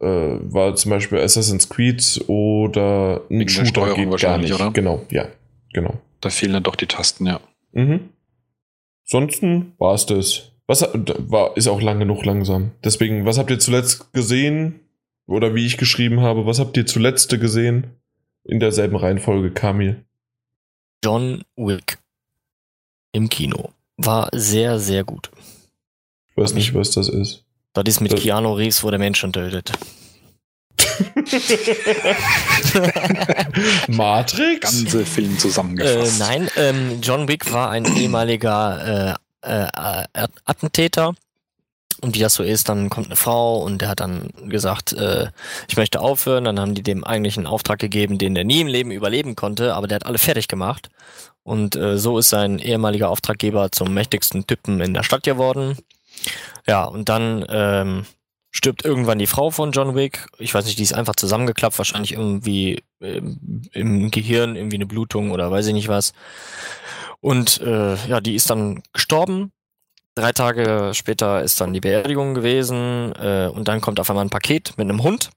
[0.00, 4.70] äh, war zum Beispiel Assassin's Creed oder ein Wegen der Steuerung wahrscheinlich, oder?
[4.72, 5.28] Genau, ja,
[5.72, 5.94] genau.
[6.20, 7.40] Da fehlen dann doch die Tasten, ja.
[7.72, 8.10] Mhm.
[9.06, 10.52] Ansonsten war es das.
[10.66, 12.72] Was war, ist auch lang genug langsam.
[12.84, 14.80] Deswegen, was habt ihr zuletzt gesehen?
[15.26, 17.92] Oder wie ich geschrieben habe, was habt ihr zuletzt gesehen?
[18.44, 20.04] In derselben Reihenfolge, Kamil.
[21.04, 21.98] John Wick
[23.12, 23.70] im Kino.
[23.96, 25.30] War sehr, sehr gut.
[26.30, 27.44] Ich weiß nicht, was das ist.
[27.74, 29.72] Das ist mit Das- Keanu Reeves, wo der Menschen tötet.
[33.88, 34.60] Matrix?
[34.84, 36.18] Ganze Film Äh, zusammengefasst.
[36.18, 39.66] nein, ähm, John Wick war ein ehemaliger äh, äh,
[40.14, 41.14] äh, Attentäter.
[42.02, 45.28] Und wie das so ist, dann kommt eine Frau und der hat dann gesagt, äh,
[45.68, 46.44] ich möchte aufhören.
[46.44, 49.74] Dann haben die dem eigentlich einen Auftrag gegeben, den der nie im Leben überleben konnte,
[49.74, 50.90] aber der hat alle fertig gemacht.
[51.44, 55.76] Und äh, so ist sein ehemaliger Auftraggeber zum mächtigsten Typen in der Stadt geworden.
[56.66, 58.06] Ja, und dann ähm,
[58.50, 60.26] stirbt irgendwann die Frau von John Wick.
[60.38, 65.30] Ich weiß nicht, die ist einfach zusammengeklappt, wahrscheinlich irgendwie ähm, im Gehirn, irgendwie eine Blutung
[65.30, 66.14] oder weiß ich nicht was.
[67.20, 69.52] Und äh, ja, die ist dann gestorben.
[70.14, 74.30] Drei Tage später ist dann die Beerdigung gewesen äh, und dann kommt auf einmal ein
[74.30, 75.30] Paket mit einem Hund.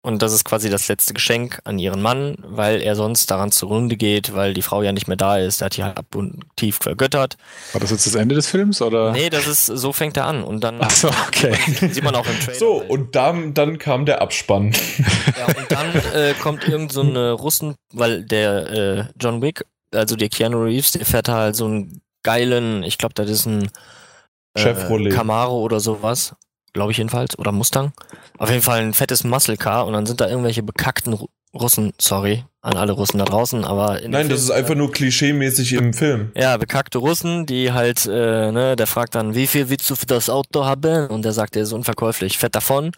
[0.00, 3.96] Und das ist quasi das letzte Geschenk an ihren Mann, weil er sonst daran zugrunde
[3.96, 5.60] geht, weil die Frau ja nicht mehr da ist.
[5.60, 7.36] Er hat die halt abgrundtief vergöttert.
[7.72, 9.10] War das jetzt das Ende des Films oder?
[9.10, 10.44] Nee, das ist, so fängt er an.
[10.44, 11.54] Und dann Ach so, okay.
[11.90, 12.58] sieht man auch im Trailer.
[12.58, 12.90] So, halt.
[12.90, 14.72] und dann, dann kam der Abspann.
[15.36, 20.14] Ja, und dann äh, kommt irgend so eine Russen, weil der äh, John Wick, also
[20.14, 23.64] der Keanu Reeves, der fährt halt so einen geilen, ich glaube, das ist ein
[24.54, 25.12] äh, Chevrolet.
[25.14, 26.34] Camaro oder sowas,
[26.74, 27.92] glaube ich jedenfalls, oder Mustang.
[28.38, 31.92] Auf jeden Fall ein fettes Muscle Car und dann sind da irgendwelche bekackten Ru Russen,
[31.98, 35.94] sorry an alle Russen da draußen, aber Nein, das Film- ist einfach nur klischeemäßig im
[35.94, 36.30] Film.
[36.36, 40.04] ja, bekackte Russen, die halt, äh, ne, der fragt dann, wie viel willst du für
[40.04, 41.06] das Auto haben?
[41.06, 42.92] Und der sagt, der ist unverkäuflich, fährt davon.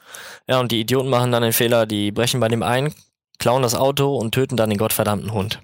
[0.49, 2.93] Ja, und die Idioten machen dann den Fehler, die brechen bei dem ein,
[3.39, 5.61] klauen das Auto und töten dann den gottverdammten Hund.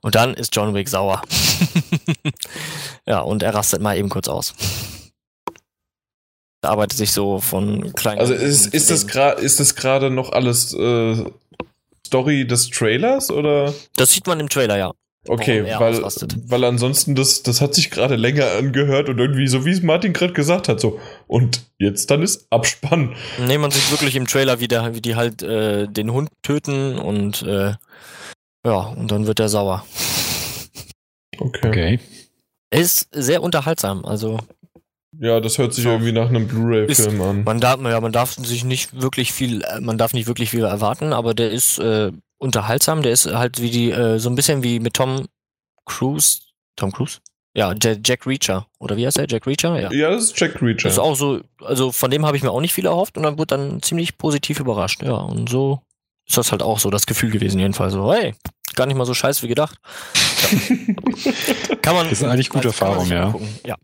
[0.00, 1.22] Und dann ist John Wick sauer.
[3.06, 4.54] ja, und er rastet mal eben kurz aus.
[6.62, 8.20] Er arbeitet sich so von kleinen.
[8.20, 11.24] Also ist, ist das gerade ist das gerade noch alles äh,
[12.06, 13.72] Story des Trailers oder?
[13.96, 14.92] Das sieht man im Trailer, ja.
[15.26, 16.36] Okay, weil, ausrastet.
[16.46, 20.12] weil ansonsten das, das hat sich gerade länger angehört und irgendwie so wie es Martin
[20.12, 23.14] gerade gesagt hat, so und jetzt dann ist Abspann.
[23.46, 26.98] Nee, man sieht wirklich im Trailer, wie, der, wie die halt äh, den Hund töten
[26.98, 27.74] und äh,
[28.64, 29.84] ja, und dann wird er sauer.
[31.38, 31.68] Okay.
[31.68, 32.00] Okay.
[32.70, 34.04] Er ist sehr unterhaltsam.
[34.04, 34.38] Also
[35.18, 35.90] Ja, das hört sich So.
[35.90, 37.44] irgendwie nach einem Blu-ray-Film an.
[37.44, 40.64] man darf, ja, man darf sich nicht wirklich viel, äh, man darf nicht wirklich viel
[40.64, 43.02] erwarten, aber der ist äh, unterhaltsam.
[43.02, 45.26] Der ist halt wie die, äh, so ein bisschen wie mit Tom
[45.86, 46.40] Cruise.
[46.76, 47.18] Tom Cruise?
[47.56, 48.66] Ja, Jack, Jack Reacher.
[48.78, 49.26] Oder wie heißt er?
[49.28, 49.80] Jack Reacher?
[49.80, 49.90] Ja.
[49.92, 50.84] Ja, das ist Jack Reacher.
[50.84, 53.22] Das ist auch so, also von dem habe ich mir auch nicht viel erhofft und
[53.24, 55.02] dann wurde dann ziemlich positiv überrascht.
[55.02, 55.80] Ja, und so
[56.28, 57.94] ist das halt auch so das Gefühl gewesen, jedenfalls.
[57.94, 58.34] So, hey,
[58.74, 59.78] gar nicht mal so scheiße wie gedacht.
[59.78, 61.76] Ja.
[61.82, 62.08] kann man.
[62.08, 63.34] Das sind eigentlich gute sich ja.
[63.64, 63.76] Ja.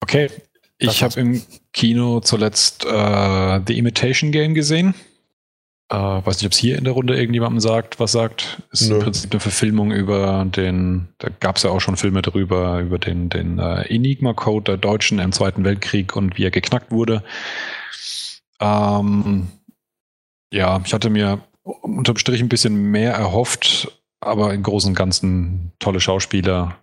[0.00, 0.30] Okay.
[0.78, 4.94] Ich habe im Kino zuletzt äh, The Imitation Game gesehen.
[5.88, 8.62] Äh, weiß nicht, ob es hier in der Runde irgendjemandem sagt, was sagt.
[8.72, 8.96] Ist Nö.
[8.96, 12.98] im Prinzip eine Verfilmung über den, da gab es ja auch schon Filme darüber, über
[12.98, 17.22] den, den äh, Enigma-Code der Deutschen im Zweiten Weltkrieg und wie er geknackt wurde.
[18.60, 19.48] Ähm,
[20.56, 25.72] ja, ich hatte mir unterm Strich ein bisschen mehr erhofft, aber im Großen und Ganzen
[25.78, 26.78] tolle Schauspieler,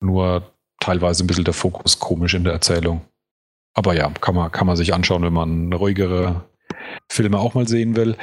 [0.00, 3.02] nur teilweise ein bisschen der Fokus komisch in der Erzählung.
[3.74, 6.44] Aber ja, kann man, kann man sich anschauen, wenn man ruhigere
[7.10, 8.16] Filme auch mal sehen will.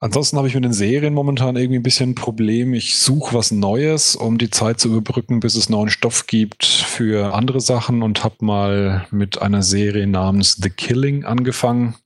[0.00, 2.72] Ansonsten habe ich mit den Serien momentan irgendwie ein bisschen ein Problem.
[2.74, 7.34] Ich suche was Neues, um die Zeit zu überbrücken, bis es neuen Stoff gibt für
[7.34, 11.96] andere Sachen und habe mal mit einer Serie namens The Killing angefangen.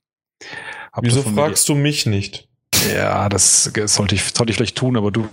[0.93, 2.47] Hab Wieso fragst du mich nicht?
[2.93, 5.27] ja, das sollte ich, sollte ich vielleicht tun, aber du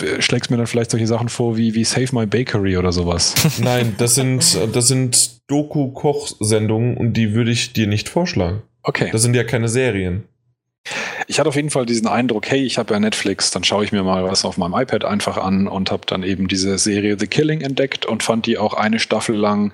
[0.00, 3.34] äh, schlägst mir dann vielleicht solche Sachen vor wie, wie Save My Bakery oder sowas.
[3.58, 8.62] Nein, das sind, das sind Doku-Koch-Sendungen und die würde ich dir nicht vorschlagen.
[8.82, 9.10] Okay.
[9.12, 10.24] Das sind ja keine Serien.
[11.28, 13.92] Ich hatte auf jeden Fall diesen Eindruck, hey, ich habe ja Netflix, dann schaue ich
[13.92, 17.26] mir mal was auf meinem iPad einfach an und habe dann eben diese Serie The
[17.26, 19.72] Killing entdeckt und fand die auch eine Staffel lang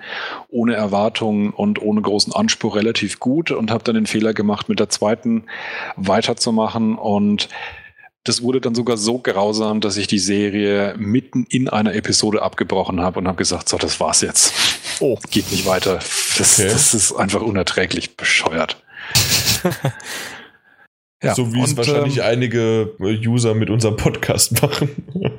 [0.48, 4.78] ohne Erwartungen und ohne großen Anspruch relativ gut und habe dann den Fehler gemacht, mit
[4.80, 5.44] der zweiten
[5.96, 7.48] weiterzumachen und
[8.24, 13.00] das wurde dann sogar so grausam, dass ich die Serie mitten in einer Episode abgebrochen
[13.00, 14.52] habe und habe gesagt, so, das war's jetzt.
[15.00, 15.18] Oh.
[15.30, 16.00] Geht nicht weiter.
[16.36, 16.68] Das, okay.
[16.68, 18.82] das ist einfach unerträglich bescheuert.
[21.22, 24.90] ja, so wie es wahrscheinlich ähm, einige User mit unserem Podcast machen.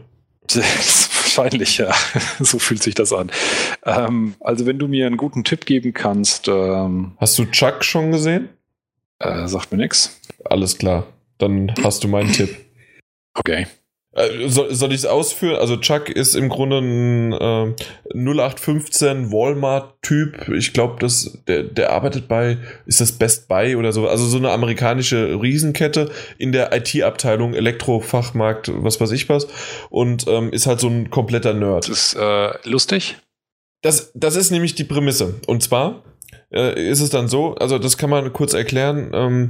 [1.40, 1.94] wahrscheinlich, ja.
[2.40, 3.32] so fühlt sich das an.
[3.86, 6.48] Ähm, also, wenn du mir einen guten Tipp geben kannst.
[6.48, 8.50] Ähm, Hast du Chuck schon gesehen?
[9.20, 10.20] Äh, sagt mir nichts.
[10.46, 11.08] Alles klar.
[11.38, 12.56] Dann hast du meinen Tipp.
[13.34, 13.68] Okay.
[14.12, 15.58] Äh, soll, soll ich es ausführen?
[15.58, 17.76] Also Chuck ist im Grunde ein äh,
[18.14, 20.50] 0815 Walmart-Typ.
[20.50, 21.06] Ich glaube,
[21.48, 22.58] der, der arbeitet bei,
[22.88, 24.08] ist das Best Buy oder so?
[24.08, 29.48] Also so eine amerikanische Riesenkette in der IT-Abteilung, Elektrofachmarkt, was weiß ich was.
[29.92, 31.88] Und ähm, ist halt so ein kompletter Nerd.
[31.88, 33.18] Das ist äh, lustig.
[33.82, 35.36] Das, das ist nämlich die Prämisse.
[35.46, 36.04] Und zwar
[36.54, 39.50] äh, ist es dann so, also das kann man kurz erklären, ähm,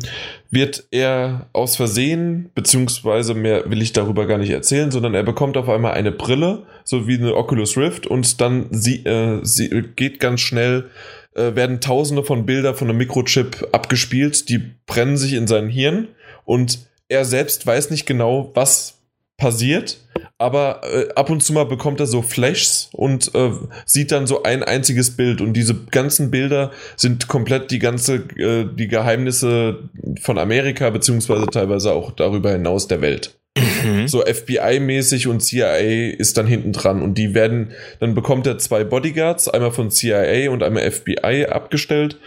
[0.49, 5.57] wird er aus Versehen, beziehungsweise mehr will ich darüber gar nicht erzählen, sondern er bekommt
[5.57, 10.19] auf einmal eine Brille, so wie eine Oculus Rift und dann sie, äh, sie geht
[10.19, 10.89] ganz schnell,
[11.35, 16.09] äh, werden tausende von Bilder von einem Mikrochip abgespielt, die brennen sich in sein Hirn
[16.45, 18.99] und er selbst weiß nicht genau, was
[19.37, 19.99] passiert,
[20.39, 23.51] aber äh, ab und zu mal bekommt er so Flashs und äh,
[23.85, 28.65] sieht dann so ein einziges Bild und diese ganzen Bilder sind komplett die ganze äh,
[28.73, 29.89] die Geheimnisse
[30.21, 33.37] von Amerika beziehungsweise teilweise auch darüber hinaus der Welt.
[33.83, 34.07] Mhm.
[34.07, 38.85] So FBI-mäßig und CIA ist dann hinten dran und die werden, dann bekommt er zwei
[38.85, 42.17] Bodyguards, einmal von CIA und einmal FBI abgestellt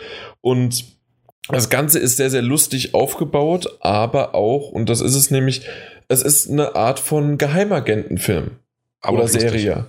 [0.42, 0.84] und
[1.49, 5.62] das Ganze ist sehr, sehr lustig aufgebaut, aber auch, und das ist es nämlich,
[6.12, 8.52] es ist eine Art von Geheimagentenfilm
[9.00, 9.86] Aber oder Serie.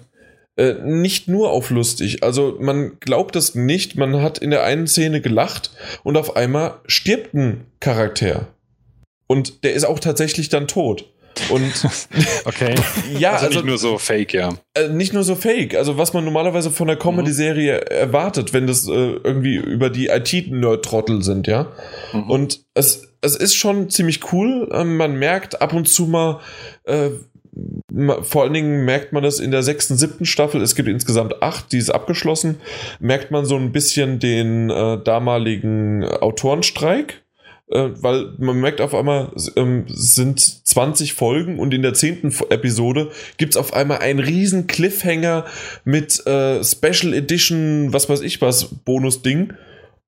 [0.55, 2.23] Äh, nicht nur auf lustig.
[2.23, 3.95] Also man glaubt es nicht.
[3.95, 5.71] Man hat in der einen Szene gelacht
[6.03, 8.47] und auf einmal stirbt ein Charakter.
[9.27, 11.09] Und der ist auch tatsächlich dann tot.
[11.49, 11.73] Und
[12.45, 12.75] okay.
[13.17, 14.53] ja, also, also, nicht nur so fake, ja.
[14.73, 15.75] Äh, nicht nur so fake.
[15.75, 17.95] Also was man normalerweise von der Comedy-Serie mhm.
[17.95, 21.71] erwartet, wenn das äh, irgendwie über die IT-Nerd-Trottel sind, ja.
[22.13, 22.29] Mhm.
[22.29, 24.69] Und es, es ist schon ziemlich cool.
[24.71, 26.39] Ähm, man merkt ab und zu mal,
[26.83, 27.09] äh,
[28.21, 31.71] vor allen Dingen merkt man das in der sechsten, siebten Staffel, es gibt insgesamt acht,
[31.71, 32.59] die ist abgeschlossen,
[32.99, 37.22] merkt man so ein bisschen den äh, damaligen Autorenstreik
[37.73, 43.53] weil man merkt auf einmal, ähm, sind 20 Folgen und in der zehnten Episode gibt
[43.53, 45.45] es auf einmal einen riesen Cliffhanger
[45.83, 49.53] mit äh, Special Edition, was weiß ich was, Bonus-Ding.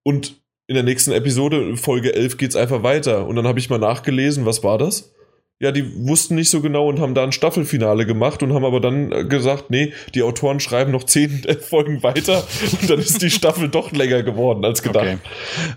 [0.04, 3.28] Und in der nächsten Episode, Folge 11, geht es einfach weiter.
[3.28, 5.15] Und dann habe ich mal nachgelesen, was war das?
[5.60, 8.82] Ja, die wussten nicht so genau und haben da ein Staffelfinale gemacht und haben aber
[8.82, 12.46] dann äh, gesagt, nee, die Autoren schreiben noch zehn Folgen weiter
[12.82, 15.06] und dann ist die Staffel doch länger geworden als gedacht.
[15.06, 15.18] Okay.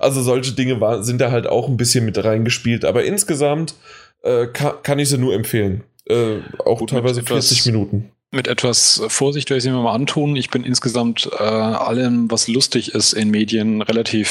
[0.00, 3.74] Also solche Dinge war, sind da halt auch ein bisschen mit reingespielt, aber insgesamt
[4.22, 5.84] äh, kann, kann, ich sie nur empfehlen.
[6.06, 8.10] Äh, auch Gut, teilweise 40 Minuten.
[8.32, 10.34] Mit etwas Vorsicht werde ich sie mir mal antun.
[10.36, 14.28] Ich bin insgesamt äh, allem, was lustig ist in Medien, relativ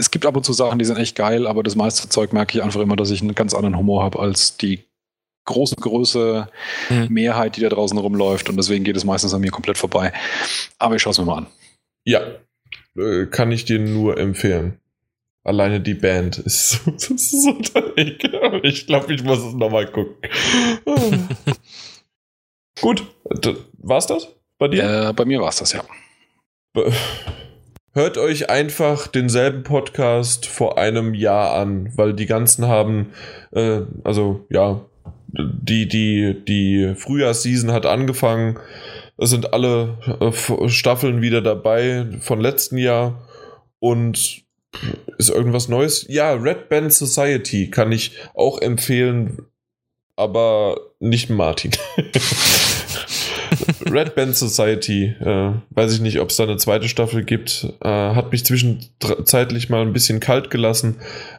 [0.00, 2.56] es gibt ab und zu Sachen, die sind echt geil, aber das meiste Zeug merke
[2.56, 4.84] ich einfach immer, dass ich einen ganz anderen Humor habe als die
[5.44, 6.48] große, große
[6.88, 7.08] mhm.
[7.10, 8.48] Mehrheit, die da draußen rumläuft.
[8.48, 10.12] Und deswegen geht es meistens an mir komplett vorbei.
[10.78, 11.46] Aber ich schaue es mir mal an.
[12.04, 12.22] Ja,
[12.96, 14.78] äh, kann ich dir nur empfehlen.
[15.42, 17.50] Alleine die Band ist so, das ist so
[18.62, 20.16] Ich glaube, ich muss es nochmal gucken.
[22.80, 23.06] Gut,
[23.78, 25.08] war's das bei dir?
[25.08, 25.84] Äh, bei mir war es das, ja.
[27.92, 33.10] Hört euch einfach denselben Podcast vor einem Jahr an, weil die ganzen haben,
[33.50, 34.80] äh, also ja,
[35.26, 38.60] die, die, die Frühjahrsseason hat angefangen.
[39.16, 43.26] Es sind alle äh, Staffeln wieder dabei von letzten Jahr
[43.80, 44.44] und
[45.18, 46.06] ist irgendwas Neues?
[46.08, 49.46] Ja, Red Band Society kann ich auch empfehlen,
[50.14, 51.72] aber nicht Martin.
[53.88, 57.88] Red Band Society, äh, weiß ich nicht, ob es da eine zweite Staffel gibt, äh,
[57.88, 60.96] hat mich zwischenzeitlich mal ein bisschen kalt gelassen,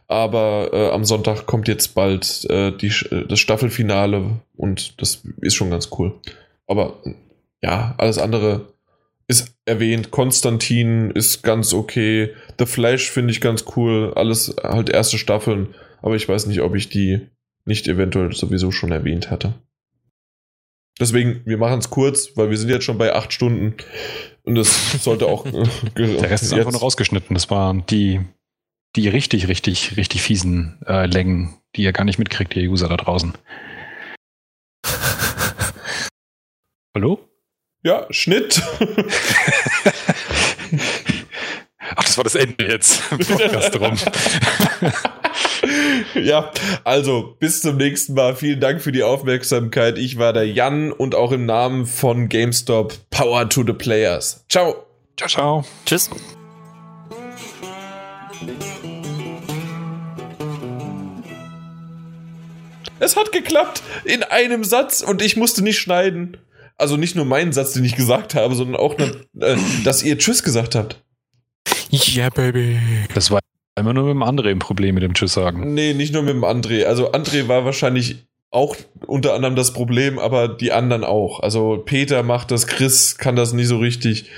[0.08, 2.92] aber äh, am Sonntag kommt jetzt bald äh, die,
[3.28, 6.14] das Staffelfinale und das ist schon ganz cool.
[6.66, 7.02] Aber
[7.62, 8.72] ja, alles andere
[9.28, 10.10] ist erwähnt.
[10.10, 12.30] Konstantin ist ganz okay.
[12.58, 14.12] The Flash finde ich ganz cool.
[14.14, 17.28] Alles halt erste Staffeln, aber ich weiß nicht, ob ich die
[17.64, 19.54] nicht eventuell sowieso schon erwähnt hatte.
[21.00, 23.74] Deswegen, wir machen es kurz, weil wir sind jetzt schon bei acht Stunden
[24.44, 25.46] und das sollte auch.
[25.46, 25.52] Äh,
[25.96, 27.34] Der Rest ist einfach nur rausgeschnitten.
[27.34, 28.20] Das waren die,
[28.96, 32.96] die richtig, richtig, richtig fiesen äh, Längen, die ihr gar nicht mitkriegt, ihr User da
[32.96, 33.32] draußen.
[36.94, 37.28] Hallo?
[37.84, 38.62] Ja, Schnitt.
[41.96, 43.02] Ach, das war das Ende jetzt.
[43.10, 43.96] Podcast rum.
[46.14, 46.50] ja,
[46.84, 48.36] also bis zum nächsten Mal.
[48.36, 49.98] Vielen Dank für die Aufmerksamkeit.
[49.98, 54.44] Ich war der Jan und auch im Namen von GameStop Power to the Players.
[54.48, 54.86] Ciao.
[55.16, 55.64] Ciao, ciao.
[55.86, 56.10] Tschüss.
[62.98, 66.36] Es hat geklappt in einem Satz und ich musste nicht schneiden.
[66.76, 70.42] Also nicht nur meinen Satz, den ich gesagt habe, sondern auch, äh, dass ihr Tschüss
[70.42, 71.02] gesagt habt.
[71.92, 72.78] Yeah, baby.
[73.14, 73.40] Das war
[73.78, 75.74] immer nur mit dem André ein Problem mit dem Tschüss sagen.
[75.74, 76.84] Nee, nicht nur mit dem André.
[76.84, 81.40] Also André war wahrscheinlich auch unter anderem das Problem, aber die anderen auch.
[81.40, 84.30] Also Peter macht das, Chris kann das nie so richtig.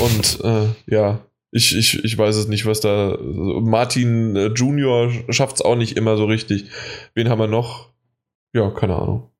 [0.00, 3.16] Und äh, ja, ich, ich, ich weiß es nicht, was da.
[3.20, 6.66] Martin äh, Junior schafft es auch nicht immer so richtig.
[7.14, 7.90] Wen haben wir noch?
[8.54, 9.30] Ja, keine Ahnung.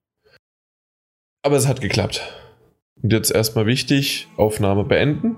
[1.42, 2.22] Aber es hat geklappt.
[3.02, 5.36] Und jetzt erstmal wichtig: Aufnahme beenden.